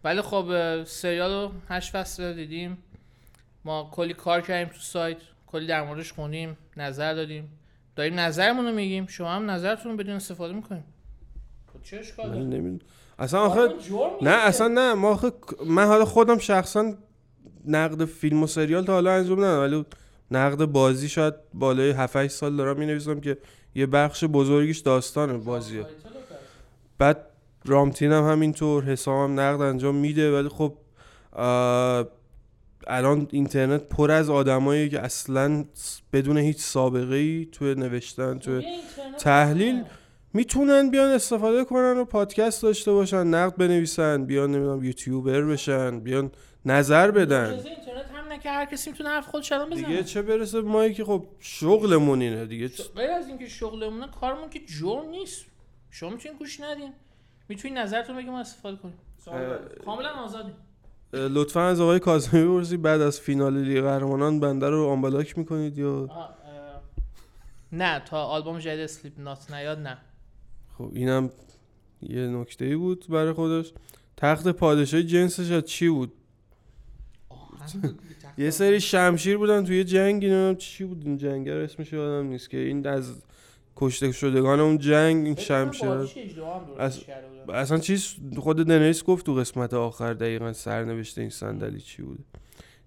ولی 0.03 0.21
خب 0.21 0.83
سریال 0.83 1.31
رو 1.31 1.51
هشت 1.69 1.91
فصل 1.91 2.33
دیدیم. 2.33 2.77
ما 3.65 3.89
کلی 3.91 4.13
کار 4.13 4.41
کردیم 4.41 4.73
تو 4.73 4.79
سایت 4.79 5.17
کلی 5.47 5.67
در 5.67 5.83
موردش 5.83 6.13
خوندیم 6.13 6.57
نظر 6.77 7.13
دادیم. 7.13 7.49
داریم 7.95 8.19
نظرمون 8.19 8.65
رو 8.65 8.71
میگیم 8.71 9.07
شما 9.07 9.31
هم 9.31 9.51
نظرتون 9.51 9.91
رو 9.91 9.97
بدون 9.97 10.15
استفاده 10.15 10.53
می‌کنیم. 10.53 10.83
خب 11.73 11.83
چه 11.83 11.97
اشکال 11.97 12.25
من 12.25 12.33
داره؟ 12.33 12.45
نمی‌دونم. 12.45 12.79
اصلا 13.21 13.39
آخه 13.39 13.73
نه. 14.21 14.29
اصلا 14.29 14.67
نه 14.67 14.93
ما 14.93 15.09
آخه 15.09 15.31
من 15.65 15.85
حالا 15.85 16.05
خودم 16.05 16.37
شخصا 16.37 16.93
نقد 17.65 18.05
فیلم 18.05 18.43
و 18.43 18.47
سریال 18.47 18.85
تا 18.85 18.93
حالا 18.93 19.11
انجام 19.11 19.39
ندادم 19.39 19.61
ولی 19.61 19.85
نقد 20.31 20.65
بازی 20.65 21.09
شاید 21.09 21.33
بالای 21.53 21.91
7 21.91 22.15
8 22.15 22.31
سال 22.31 22.55
دارم 22.55 22.79
می 22.79 23.21
که 23.21 23.37
یه 23.75 23.85
بخش 23.85 24.23
بزرگیش 24.23 24.79
داستانه 24.79 25.33
بازیه 25.33 25.79
رو 25.79 25.85
پس. 25.85 25.91
بعد 26.97 27.25
رامتین 27.65 28.11
هم 28.11 28.23
همینطور 28.23 28.83
حسام 28.83 29.31
هم 29.31 29.39
نقد 29.39 29.61
انجام 29.61 29.95
میده 29.95 30.37
ولی 30.37 30.49
خب 30.49 30.73
الان 32.87 33.27
اینترنت 33.31 33.83
پر 33.83 34.11
از 34.11 34.29
آدمایی 34.29 34.89
که 34.89 34.99
اصلا 34.99 35.65
بدون 36.13 36.37
هیچ 36.37 36.59
سابقه 36.59 37.15
ای 37.15 37.47
توی 37.51 37.75
نوشتن 37.75 38.39
توی 38.39 38.53
یه 38.53 38.59
اینترنت 38.59 39.23
تحلیل 39.23 39.75
هست. 39.75 40.00
می‌تونن 40.33 40.89
بیان 40.89 41.11
استفاده 41.11 41.65
کنن 41.65 41.97
و 41.97 42.05
پادکست 42.05 42.63
داشته 42.63 42.91
باشن 42.91 43.27
نقد 43.27 43.55
بنویسن 43.55 44.25
بیان 44.25 44.51
نمی‌دونم 44.51 44.83
یوتیوبر 44.83 45.41
بشن 45.41 45.99
بیان 45.99 46.31
نظر 46.65 47.11
بدن. 47.11 47.45
اجازه 47.45 47.69
اینترنت 47.69 48.11
هم 48.11 48.27
نه 48.27 48.39
که 48.39 48.51
هر 48.51 48.65
کسی 48.65 48.89
می‌تونه 48.91 49.09
حرف 49.09 49.27
خودش 49.27 49.51
الان 49.51 49.69
بزنه. 49.69 49.87
دیگه 49.87 50.03
چه 50.03 50.21
برسه 50.21 50.61
ما 50.61 50.89
که 50.89 51.05
خب 51.05 51.25
شغلمون 51.39 52.21
اینه 52.21 52.45
دیگه. 52.45 52.67
ش- 52.67 52.81
غیر 52.95 53.11
از 53.11 53.27
اینکه 53.27 53.47
شغلمونه 53.47 54.07
کارمون 54.07 54.49
که 54.49 54.59
جرم 54.65 55.09
نیست. 55.09 55.45
شما 55.89 56.09
می‌تونین 56.09 56.37
گوش 56.37 56.59
ندین. 56.59 56.93
می‌تونین 57.49 57.77
نظرتون 57.77 58.15
بگیم 58.15 58.31
ما 58.31 58.39
استفاده 58.39 58.77
کنیم. 58.77 58.99
کاملا 59.85 60.09
آزادی 60.09 60.51
لطفا 61.13 61.61
از 61.61 61.81
آقای 61.81 61.99
کاظمی 61.99 62.43
بپرسی 62.43 62.77
بعد 62.77 63.01
از 63.01 63.19
فینال 63.19 63.57
لیگ 63.57 63.81
قهرمانان 63.83 64.39
بنده 64.39 64.69
رو 64.69 64.87
unblock 64.87 65.37
می‌کنید 65.37 65.77
یا؟ 65.77 66.09
نه 67.71 67.99
تا 67.99 68.23
آلبوم 68.23 68.59
جدید 68.59 68.79
Slipknot 68.79 69.51
نیاد 69.51 69.79
نه. 69.79 69.97
خب 70.81 70.91
اینم 70.93 71.29
یه 72.01 72.27
نکته 72.27 72.65
ای 72.65 72.75
بود 72.75 73.05
برای 73.09 73.33
خودش. 73.33 73.73
تخت 74.17 74.47
پادشاهی 74.47 75.03
جنسش 75.03 75.51
از 75.51 75.65
چی 75.65 75.89
بود؟ 75.89 76.13
یه 78.37 78.49
سری 78.49 78.79
شمشیر 78.79 79.37
بودن 79.37 79.65
توی 79.65 79.83
جنگ 79.83 80.25
نمی‌دونم 80.25 80.55
چی 80.55 80.83
بود؟ 80.83 81.01
این 81.05 81.17
جنگ 81.17 81.49
رو 81.49 81.57
اسمش 81.63 81.93
یادم 81.93 82.27
نیست 82.27 82.49
که 82.49 82.57
این 82.57 82.87
از 82.87 83.13
کشته 83.75 84.11
شدگان 84.11 84.59
اون 84.59 84.77
جنگ 84.77 85.25
این 85.25 85.35
شمشیر 85.35 85.89
از- 86.77 86.99
اصلا 87.53 87.77
چیز 87.77 88.15
خود 88.37 88.57
دنیس 88.57 89.03
گفت 89.03 89.25
تو 89.25 89.33
قسمت 89.35 89.73
آخر 89.73 90.13
دقیقا 90.13 90.53
سرنوشته 90.53 91.21
این 91.21 91.29
صندلی 91.29 91.79
چی 91.81 92.01
بوده 92.01 92.23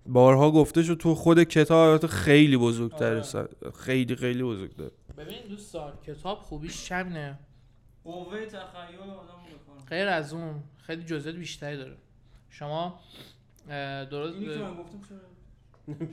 بارها 0.07 0.51
گفته 0.51 0.83
شد 0.83 0.95
تو 0.95 1.15
خود 1.15 1.43
کتاب 1.43 1.89
البته 1.89 2.07
خیلی 2.07 2.57
بزرگتره 2.57 3.23
آره. 3.35 3.49
خیلی 3.79 4.17
خیلی 4.17 4.43
بزرگتره. 4.43 4.91
ببین 5.19 5.39
دوستان 5.49 5.93
کتاب 6.07 6.39
خوبیش 6.39 6.85
چمنه 6.85 7.39
قوه 8.05 8.47
تخیل 8.47 9.01
آدم 9.01 9.87
غیر 9.89 10.09
از 10.09 10.33
اون 10.33 10.63
خیلی 10.83 11.03
جزئیات 11.03 11.37
بیشتری 11.37 11.77
داره. 11.77 11.97
شما 12.51 13.01
درست 14.11 14.35
اینی 14.35 14.55
که 14.55 14.61
من 14.61 14.75
گفتم 14.75 15.01
چرا؟ 15.09 16.07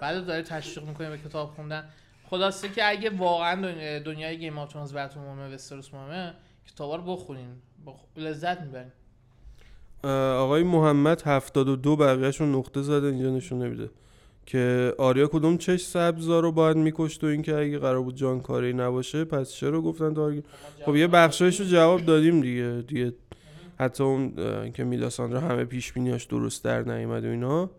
بعد 0.00 0.26
داره 0.26 0.42
تشویق 0.42 0.88
می‌کنه 0.88 1.10
به 1.10 1.18
کتاب 1.18 1.50
خوندن. 1.50 1.88
خلاصه 2.30 2.68
که 2.68 2.88
اگه 2.88 3.10
واقعا 3.10 3.54
دنیا- 3.62 3.98
دنیای 3.98 4.38
Game 4.38 4.58
of 4.58 4.72
Thrones 4.72 4.92
براتون 4.92 5.22
مهمه 5.22 5.54
وستروس 5.54 5.94
مهمه 5.94 6.34
کتابا 6.66 6.96
رو 6.96 7.02
بخونین. 7.02 7.48
بخ- 7.86 8.18
لذت 8.18 8.60
می‌برین. 8.60 8.92
آقای 10.38 10.62
محمد 10.62 11.22
72 11.22 11.96
بقیهشون 11.96 12.54
نقطه 12.54 12.82
زده 12.82 13.06
اینجا 13.06 13.30
نشون 13.30 13.62
نمیده. 13.62 13.90
که 14.46 14.94
آریا 14.98 15.26
کدوم 15.26 15.58
چش 15.58 15.80
سبزا 15.80 16.40
رو 16.40 16.52
باید 16.52 16.76
میکشت 16.76 17.24
و 17.24 17.26
اینکه 17.26 17.56
اگه 17.56 17.78
قرار 17.78 18.02
بود 18.02 18.16
جان 18.16 18.40
کاری 18.40 18.72
نباشه 18.72 19.24
پس 19.24 19.52
چرا 19.52 19.80
گفتن 19.80 20.14
تارگرین 20.14 20.44
خب 20.84 20.96
یه 20.96 21.06
بخشایش 21.06 21.60
رو 21.60 21.66
جواب 21.66 22.00
دادیم 22.00 22.40
دیگه 22.40 22.84
دیگه 22.88 23.12
حتی 23.78 24.04
اون 24.04 24.32
که 24.72 24.84
ملیساندرا 24.84 25.40
همه 25.40 25.64
پیش 25.64 25.92
بینیاش 25.92 26.24
درست 26.24 26.64
در 26.64 26.82
نیومد 26.82 27.24
و 27.24 27.28
اینا. 27.28 27.70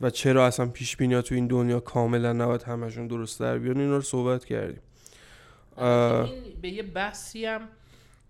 و 0.00 0.10
چرا 0.10 0.46
اصلا 0.46 0.66
پیش 0.66 0.96
بینی‌ها 0.96 1.22
تو 1.22 1.34
این 1.34 1.46
دنیا 1.46 1.80
کاملا 1.80 2.32
نباید 2.32 2.62
همشون 2.62 3.06
درست 3.06 3.40
در 3.40 3.58
بیان؟ 3.58 3.80
اینا 3.80 3.96
رو 3.96 4.02
صحبت 4.02 4.44
کردیم. 4.44 4.80
این 5.78 6.42
به 6.62 6.68
یه 6.68 6.82
بحثی 6.82 7.44
هم 7.44 7.60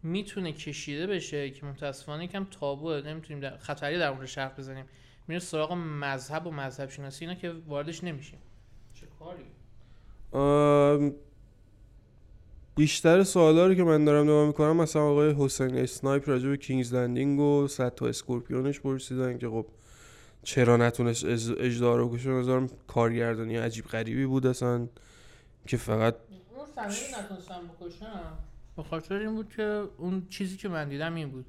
می‌تونه 0.02 0.52
کشیده 0.52 1.06
بشه 1.06 1.51
که 1.51 1.66
متاسفانه 1.66 2.24
یکم 2.24 2.47
تابوه. 2.60 3.02
نمی‌تونیم 3.06 3.43
در 3.43 3.56
خطری 3.56 3.98
در 3.98 4.10
موردش 4.10 4.38
حرف 4.38 4.59
بزنیم. 4.59 4.84
میره 5.28 5.40
سراغ 5.40 5.73
مذهب 5.73 6.47
و 6.47 6.51
مذهب 6.51 6.90
شناسی 6.90 7.24
اینا 7.24 7.40
که 7.40 7.53
واردش 7.66 8.05
نمیشیم. 8.05 8.39
چه 8.94 9.07
کاری؟ 9.19 9.43
بیشتر 12.77 13.23
سوالا 13.23 13.66
رو 13.66 13.74
که 13.74 13.85
من 13.85 14.05
دارم 14.05 14.24
نگاه 14.24 14.47
می‌کنم 14.47 14.77
مثلا 14.77 15.03
آقای 15.03 15.35
حسین 15.39 15.77
اسنایپ 15.77 16.28
راجع 16.28 16.48
به 16.48 16.57
King's 16.56 16.94
Landing 16.94 17.40
و 17.40 17.69
صد 17.69 17.94
تا 17.94 18.07
scorpion 18.06 18.66
ش 18.66 18.80
پرسیدن 18.81 19.39
که 19.39 19.48
خب 19.48 19.66
چرا 20.43 20.77
نتونست 20.77 21.24
اج- 21.24 21.61
اجدا 21.61 21.97
رو 21.97 22.16
کشه 22.16 22.31
نظرم 22.31 22.69
کارگردانی 22.86 23.57
عجیب 23.57 23.85
غریبی 23.85 24.27
بود 24.27 24.47
اصلا 24.47 24.89
که 25.66 25.77
فقط 25.77 26.15
اون 26.57 26.66
نتونستم 27.24 27.61
بکشم 27.81 28.39
به 28.77 28.82
خاطر 28.82 29.15
این 29.15 29.35
بود 29.35 29.48
که 29.57 29.85
اون 29.98 30.27
چیزی 30.31 30.57
که 30.57 30.69
من 30.69 30.89
دیدم 30.89 31.15
این 31.15 31.31
بود 31.31 31.47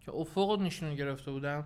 که 0.00 0.12
افق 0.12 0.50
رو 0.50 0.56
نشون 0.56 0.94
گرفته 0.94 1.30
بودم 1.30 1.64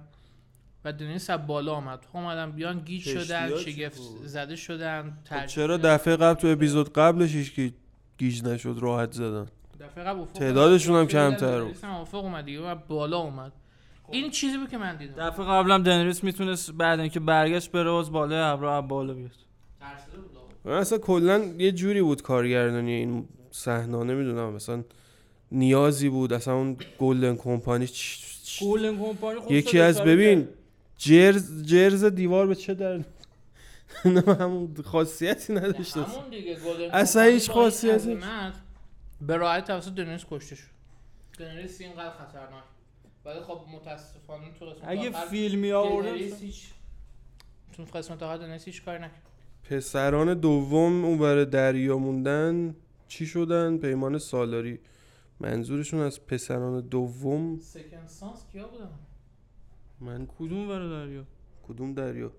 و 0.85 0.93
دنیس 0.93 1.31
از 1.31 1.47
بالا 1.47 1.73
آمد. 1.74 2.01
تو 2.01 2.19
اومدن 2.19 2.52
بیان 2.52 2.78
گیج 2.78 3.02
شدن 3.02 3.51
چی 3.59 3.73
شگفت؟ 3.73 4.01
زده 4.24 4.56
شدن 4.56 5.19
خب 5.24 5.47
چرا. 5.47 5.77
دفعه 5.77 6.16
قبل 6.16 6.40
تو 6.40 6.48
اپیزود 6.48 6.93
قبلش 6.93 7.51
کی 7.51 7.74
گیج 8.19 8.44
نشد 8.44 8.77
راحت 8.81 9.12
زدن؟ 9.12 9.47
دفعه 9.81 10.05
قبل 10.05 10.20
افق 10.20 10.32
تعدادشون 10.39 10.97
هم. 10.97 11.06
کمتر 11.06 11.61
بود. 11.65 11.77
افق 11.85 12.24
اومد 12.24 12.48
و 12.48 12.74
بالا 12.89 13.19
اومد. 13.19 13.52
این 14.11 14.31
چیزی 14.31 14.59
بود 14.59 14.69
که 14.69 14.78
من 14.78 14.97
دیدم. 14.97 15.31
دفعه 15.31 15.44
قبلم 15.47 15.82
دنریس 15.82 16.24
می‌تونست 16.24 16.73
بعد 16.73 17.01
اینکه 17.01 17.20
برگشت 17.20 17.70
بره 17.70 17.93
از 17.94 18.12
بالای 18.12 18.39
ابرا 18.40 18.78
از 18.78 18.89
بالا 18.89 19.15
بیاد. 19.15 19.31
ترسیده 19.81 20.16
بود 20.19 20.73
اصلا 20.73 20.98
کلا 20.98 21.39
یه 21.59 21.73
جوری 21.73 22.02
بود 22.02 22.23
کارگردانی 22.23 22.93
این 22.93 23.28
صحنه 23.51 24.05
نمی‌دونم 24.05 24.52
مثلا 24.52 24.85
نیازی 25.52 26.09
بود. 26.09 26.32
اصلا 26.32 26.55
اون 26.55 26.77
گلدن 26.98 27.36
کمپانی 27.36 27.86
چ- 27.86 27.90
چ- 28.47 28.61
گولن 28.61 28.98
کمپانی 28.98 29.40
یکی 29.51 29.81
از 29.81 30.01
ببین 30.01 30.48
جرز 30.98 31.62
جرز 31.62 32.04
دیوار 32.04 32.46
به 32.46 32.54
چه 32.54 32.74
در 32.74 33.04
نه 34.04 34.20
همون 34.34 34.74
خاصیتی 34.84 35.52
نداشت 35.52 35.96
اصلا. 35.96 36.04
همون 36.04 36.30
دیگه 36.30 36.56
اصلا 36.92 37.22
هیچ 37.22 37.50
خاصیتی- 37.50 38.18
به 39.20 39.36
راحت 39.36 39.64
توسط 39.66 39.94
دنیس 39.94 40.24
کشته 40.30 40.54
شد. 40.56 40.64
دنیس 41.38 41.80
اینقدر 41.80 42.10
خطرناک. 42.10 42.64
ولی 43.24 43.40
خب 43.40 43.60
متاسفانه 43.74 44.52
تو 44.58 44.64
قسمت 44.66 44.88
اگه 44.88 45.10
فیلمی 45.10 45.72
آوردن 45.72 46.10
تو 47.76 47.84
قسمت 47.84 48.22
آخر 48.22 48.36
دنیس 48.36 48.64
هیچ 48.64 48.84
کاری 48.84 48.98
نکرد. 48.98 49.22
پسران 49.70 50.34
دوم 50.34 51.04
اونور 51.04 51.44
دریا 51.44 51.98
موندن 51.98 52.76
چی 53.08 53.26
شدن؟ 53.26 53.78
پیمان 53.78 54.18
سالاری. 54.18 54.78
منظورشون 55.40 56.00
از 56.00 56.26
پسران 56.26 56.80
دوم 56.80 57.58
سکند 57.58 58.08
سانس 58.08 58.44
کیا 58.52 58.68
بودن؟ 58.68 58.90
من 60.00 60.28
کدوم 60.38 60.68
ور 60.68 60.88
دریا؟ 60.88 61.24
کدوم 61.68 61.94
دریا؟ 61.94 62.32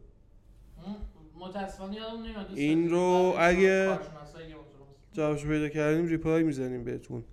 متاسفانه 1.39 1.95
یادم 1.95 2.23
نمیاد. 2.23 2.51
این. 2.53 2.89
رو 2.89 3.35
اگه-. 3.37 3.99
جوابشو 5.13 5.47
پیدا 5.47 5.69
کردیم 5.69 6.05
ریپلای 6.05 6.43
می‌زنیم 6.43 6.83
بهتون. 6.83 7.23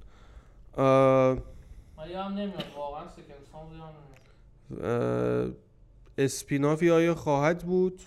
آه، 0.73 1.39
من 1.97 2.11
یادم 2.11 2.35
نمیاد. 2.35 2.65
واقعا 2.77 3.05
اه، 4.81 5.51
اسپینافی 6.19 6.91
آیا 6.91 7.15
خواهد 7.15 7.59
بود؟ 7.65 8.01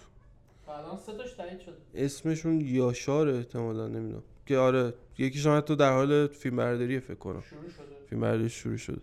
بعدا 0.67 0.97
سه 0.97 1.17
تاش 1.17 1.33
تایید 1.33 1.59
شد 1.59 1.77
اسمشون 1.95 2.61
یاشار 2.61 3.29
احتمالا 3.29 3.87
نمی‌دونم. 3.87 4.23
که 4.45 4.57
آره 4.57 4.93
یکیش 5.17 5.45
هم 5.45 5.57
حتی 5.57 5.75
در 5.75 5.91
حال 5.93 6.27
فیلم 6.27 6.55
برداری 6.55 6.99
فکر 6.99 7.15
کنم. 7.15 7.41
شروع 7.41 7.69
شده. 7.69 7.85
فیلم 8.09 8.21
برداری 8.21 8.49
شروع 8.49 8.77
شده. 8.77 9.01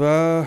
و 0.00 0.44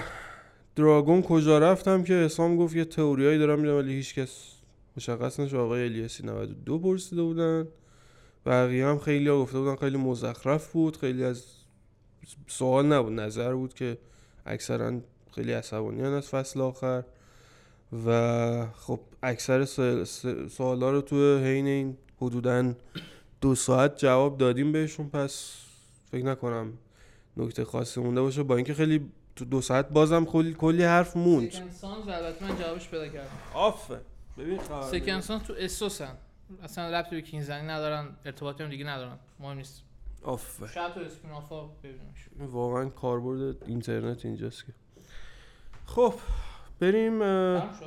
دراگون 0.76 1.22
کجا 1.22 1.60
رفتم 1.60 2.03
که 2.03 2.14
حسام 2.14 2.57
گفت 2.57 2.76
یه 2.76 2.85
تئوریایی 2.85 3.39
دارم 3.39 3.60
میدم 3.60 3.76
ولی 3.76 3.93
هیچکس 3.93 4.56
مشخص 4.97 5.39
نشه 5.39 5.57
آقای 5.57 5.84
الیاسی 5.84 6.23
92 6.23 6.80
پرسیده 6.80 7.22
بودن. 7.22 7.68
بقیه 8.45 8.88
هم 8.88 8.99
خیلی 8.99 9.30
ها 9.30 9.41
گفته 9.41 9.60
بودن 9.60 9.76
خیلی 9.76 9.97
مزخرف 9.97 10.72
بود. 10.72 10.97
خیلی 10.97 11.23
از 11.23 11.45
سوال 12.47 12.85
نبود. 12.85 13.14
نظر 13.14 13.53
بود 13.53 13.73
که 13.73 13.97
اکثرا 14.45 14.99
خیلی 15.35 15.52
عصبانیان 15.52 16.14
از 16.14 16.30
فصل 16.30 16.61
آخر. 16.61 17.03
و 18.06 18.68
خب 18.72 18.99
اکثر 19.23 19.65
سوالا 20.49 20.91
رو 20.91 21.02
تو 21.02 21.38
حین 21.38 21.68
این 21.68 21.97
حدودا 22.22 22.73
دو 23.41 23.56
ساعت 23.56 23.97
جواب 23.97 24.38
دادیم 24.38 24.72
بهشون. 24.72 25.10
پس 25.10 25.56
فکر 26.11 26.26
نکنم 26.26 26.73
نکته 27.38 27.65
خاصی 27.65 27.99
مونده 27.99 28.22
باشه. 28.22 28.43
با 28.43 28.56
اینکه 28.56 28.73
خیلی 28.73 29.11
تو 29.36 29.45
دو 29.45 29.62
ساعت 29.62 29.90
بازم 29.90 30.26
کلی, 30.26 30.53
کلی 30.53 30.84
حرف 30.84 31.18
موند. 31.18 31.52
سانس 31.52 32.07
البته 32.07 32.44
من 32.45 32.57
جوابش 32.60 32.90
پیدا 32.90 33.07
کردم. 33.07 33.30
آفه. 33.53 34.02
ببین 34.38 34.60
سکند 34.91 35.22
سانس 35.22 35.44
تو 35.44 35.53
اسوسن 35.57 36.18
اصلا 36.64 36.90
ربطی 36.99 37.16
به 37.16 37.22
کینزنی 37.22 37.68
ندارن 37.68 38.07
ارتباطی 38.26 38.64
هم 38.64 38.70
دیگه 38.70 38.86
ندارن. 38.86 39.18
مهم 39.40 39.57
نیست. 39.57 39.84
آفه. 40.24 40.68
شاید 40.68 40.94
تو 40.94 40.99
اسپینافا 40.99 41.66
ببینیمش. 41.66 42.52
واقعا 42.52 42.90
کاربرد 42.90 43.64
اینترنت 43.68 44.26
اینجاست 44.26 44.66
که. 44.66 44.74
خب 45.86 46.14
بریم؟ 46.80 47.20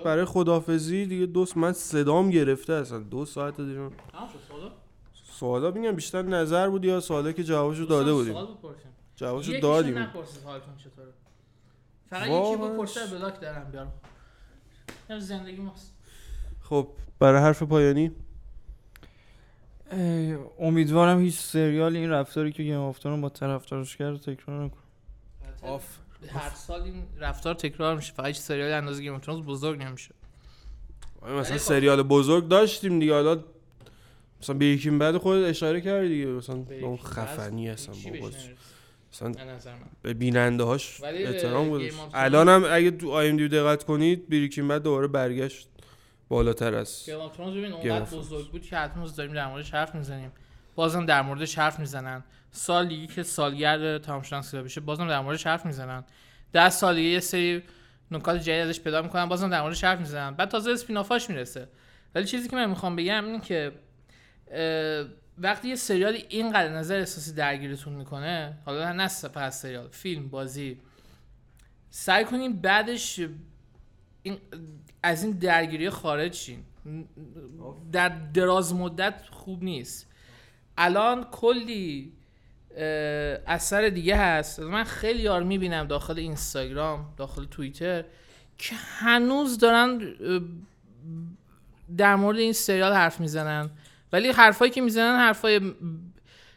برای 0.04 0.24
خدافزی 0.24 1.06
دیگه 1.06 1.26
دوست 1.26 1.56
من 1.56 1.72
صدام 1.72 2.30
گرفته 2.30 2.72
اصلا. 2.72 2.98
دو 2.98 3.24
ساعت 3.24 3.56
دیگه. 3.60 3.90
سوالا؟ 4.48 4.72
سوالا 5.32 5.70
میگم 5.70 5.92
بیشتر 5.92 6.22
نظر 6.22 6.68
بود 6.68 6.84
یا 6.84 7.00
سوالا 7.00 7.32
که 7.32 7.44
جوابشو 7.44 7.84
داده 7.84 8.12
بودیم؟ 8.12 8.32
سوال 8.32 8.46
بپرسیم. 8.46 8.90
جوابشو 9.16 9.50
یکیشو 9.50 9.66
دادیم. 9.66 9.98
نپرسید 9.98 10.42
حالتون 10.44 10.76
چطوره. 10.76 11.08
فقط 12.10 12.22
یکی 12.22 12.30
واقعاً 12.30 12.68
بپرسه 12.74 13.06
block 13.06 13.40
دارم 13.40 13.70
بیارم. 13.70 13.92
زندگی 15.20 15.60
ماست. 15.60 15.94
خب 16.60 16.88
برای 17.18 17.40
حرف 17.42 17.62
پایانی؟ 17.62 18.10
ای، 19.92 20.36
امیدوارم 20.58 21.20
هیچ 21.20 21.38
سریال 21.38 21.96
این 21.96 22.10
رفتاری 22.10 22.52
که 22.52 22.62
Game 22.62 22.76
of 22.78 22.98
Thrones 22.98 23.20
با 23.20 23.28
طرفدارش 23.28 23.96
کرد 23.96 24.08
رو 24.10 24.18
تکرار 24.18 24.64
نکنه 24.64 24.80
آف. 25.62 25.84
هر 26.28 26.50
سال 26.54 26.82
این 26.82 27.02
رفتار 27.18 27.54
تکرار 27.54 27.96
میشه. 27.96 28.12
فقط 28.12 28.26
هیچ 28.26 28.36
سریال 28.38 28.72
اندازه 28.72 29.02
Game 29.02 29.14
of 29.14 29.20
Thrones 29.20 29.44
بزرگ 29.46 29.82
نمیشه. 29.82 30.14
آره، 31.22 31.32
مثلا 31.34 31.56
خب- 31.56 31.62
سریال 31.62 32.02
بزرگ 32.02 32.48
داشتیم 32.48 32.98
دیگه. 32.98 33.14
حالا 33.14 33.44
مثلا 34.42 34.56
به 34.58 34.66
Breaking 34.66 34.98
Bad 34.98 35.16
خودت 35.16 35.48
اشاره 35.50 35.80
کردی 35.80 36.08
دیگه. 36.08 36.26
مثلا 36.26 36.56
اون 36.56 36.94
یکی 36.94 37.02
خفنی 37.04 37.70
هیچی 37.70 38.10
بابا. 38.10 38.30
مثلا 39.12 39.32
به 40.02 40.14
بیننده 40.14 40.64
هاش 40.64 41.02
احترام 41.02 41.70
گذاشت 41.70 41.94
الان 42.14 42.48
هم 42.48 42.64
اگه 42.70 42.90
تو 42.90 43.10
IMDb 43.10 43.48
دقت 43.48 43.84
کنید 43.84 44.28
Breaking 44.28 44.68
Bad 44.68 44.82
دوباره 44.82 45.06
برگشت 45.06 45.68
بالاتر 46.28 46.74
از 46.74 47.02
Game 47.06 47.16
of 47.16 47.36
Thrones 47.36 47.56
ببین 47.56 47.72
اونقدر. 47.72 48.16
بزرگ 48.16 48.50
بود 48.50 48.62
که 48.62 48.76
حتما 48.76 49.06
داریم 49.06 49.32
در 49.32 49.46
موردش 49.46 49.74
حرف 49.74 49.94
می‌زنیم. 49.94 50.32
بازم 50.74 51.06
در 51.06 51.22
موردش 51.22 51.58
حرف 51.58 51.78
می‌زنن. 51.78 52.24
سال 52.50 52.88
دیگه 52.88 53.14
که 53.14 53.22
سالگرد 53.22 54.02
تمام 54.02 54.22
شدن 54.22 54.40
سیاه 54.40 54.62
بشه 54.62 54.80
بازم 54.80 55.08
در 55.08 55.20
موردش 55.20 55.46
حرف 55.46 55.66
می‌زنن. 55.66 56.04
ده 56.52 56.70
سال 56.70 56.94
دیگه 56.94 57.08
یه 57.08 57.20
سری 57.20 57.62
نکات 58.10 58.36
جدید 58.36 58.68
ازش 58.68 58.80
پیدا 58.80 59.02
می‌کنن 59.02 59.26
بازم 59.26 59.50
در 59.50 59.62
موردش 59.62 59.84
حرف 59.84 59.98
می‌زنن. 59.98 60.34
بعد 60.34 60.48
تازه 60.48 60.70
spin-off 60.70 61.18
اش 61.18 61.30
می‌رسه. 61.30 61.68
ولی 62.14 62.24
چیزی 62.24 62.48
که 62.48 62.56
من 62.56 62.70
می‌خوام 62.70 62.96
بگم 62.96 63.24
اینه 63.24 63.40
که 63.40 63.72
وقتی 65.40 65.68
یه 65.68 65.74
سریال 65.74 66.18
اینقدر 66.28 66.68
نظر 66.68 66.98
احساسی 66.98 67.32
درگیرتون 67.32 67.92
می‌کنه 67.92 68.58
حالا 68.64 68.92
نه 68.92 69.08
فقط 69.08 69.52
سریال 69.52 69.88
فیلم 69.88 70.28
بازی 70.28 70.80
سعی 71.90 72.24
کنین 72.24 72.60
بعدش 72.60 73.20
این 74.22 74.38
از 75.02 75.24
این 75.24 75.32
درگیری 75.32 75.90
خارج 75.90 76.34
شین 76.34 76.64
در 77.92 78.08
دراز 78.08 78.74
مدت 78.74 79.14
خوب 79.30 79.64
نیست. 79.64 80.06
الان 80.76 81.24
کلی 81.24 82.12
اثر 83.46 83.88
دیگه 83.88 84.16
هست. 84.16 84.60
من 84.60 84.84
خیلی 84.84 85.22
یار 85.22 85.42
می‌بینم 85.42 85.86
داخل 85.86 86.18
اینستاگرام 86.18 87.14
داخل 87.16 87.44
توییتر 87.44 88.04
که 88.58 88.74
هنوز 88.74 89.58
دارن 89.58 90.14
در 91.96 92.16
مورد 92.16 92.38
این 92.38 92.52
سریال 92.52 92.92
حرف 92.92 93.20
می‌زنن. 93.20 93.70
ولی 94.12 94.28
حرفایی 94.28 94.70
که 94.70 94.80
می‌زنن 94.80 95.16
حرفای 95.18 95.60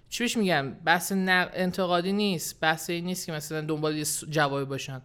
چی 0.09 0.23
بهش 0.23 0.37
میگم 0.37 0.71
بحث 0.73 1.11
انتقادی 1.11 2.11
نیست 2.11 2.59
بحث 2.59 2.89
این 2.89 3.05
نیست 3.05 3.25
که 3.25 3.31
مثلا 3.31 3.61
دنبال 3.61 3.95
یه 3.95 4.05
جوابی 4.29 4.65
باشن. 4.65 5.01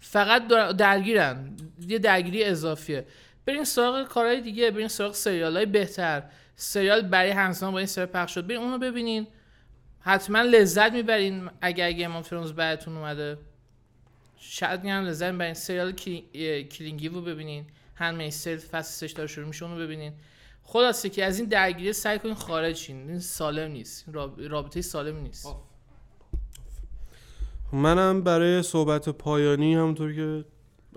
فقط 0.00 0.46
در- 0.46 0.72
درگیرن. 0.72 1.56
یه 1.88 1.98
درگیری 1.98 2.44
اضافیه. 2.44 3.06
برین 3.46 3.64
سراغ 3.64 4.08
کارهای 4.08 4.40
دیگه 4.40 4.70
برین 4.70 4.88
سراغ 4.88 5.14
سریال 5.14 5.56
های 5.56 5.66
بهتر. 5.66 6.22
سریال 6.56 7.02
Barry 7.02 7.30
همزمان 7.30 7.72
با 7.72 7.78
این 7.78 7.86
سریال 7.86 8.08
پخش 8.08 8.34
شد. 8.34 8.46
برین 8.46 8.60
اونو 8.60 8.78
ببینین. 8.78 9.26
حتما 10.00 10.42
لذت 10.42 10.92
می‌برین 10.92 11.50
اگر 11.60 11.92
Game 11.92 12.16
of 12.16 12.28
Thrones 12.28 12.52
بدتون 12.52 12.96
اومده. 12.96 13.38
شاید 14.38 14.82
میگم 14.84 15.04
لذت 15.04 15.30
می‌برین. 15.32 15.54
سریال 15.54 15.92
کلی- 15.92 16.64
کلینگی 16.64 17.08
رو 17.08 17.20
ببینین. 17.22 17.64
هم 17.94 18.30
سریال 18.30 18.58
فصل 18.58 19.06
سش 19.06 19.12
داره 19.12 19.26
شروع 19.28 19.46
میشه 19.46 19.64
اونو 19.64 19.76
ببینین. 19.80 20.12
خلاصه 20.70 21.08
که 21.08 21.24
از 21.24 21.38
این 21.38 21.48
درگیری 21.48 21.92
سعی 21.92 22.18
کنین 22.18 22.34
خارج 22.34 22.76
شین 22.76 23.10
این 23.10 23.18
سالم 23.18 23.70
نیست. 23.70 24.04
رابطه 24.38 24.82
سالم 24.82 25.16
نیست. 25.16 25.56
منم 27.72 28.22
برای 28.22 28.62
صحبت 28.62 29.08
پایانی 29.08 29.74
همونطور 29.74 30.14
که 30.14 30.44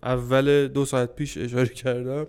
اول 0.04 0.68
دو 0.68 0.86
ساعت 0.86 1.16
پیش 1.16 1.38
اشاره 1.38 1.68
کردم 1.68 2.28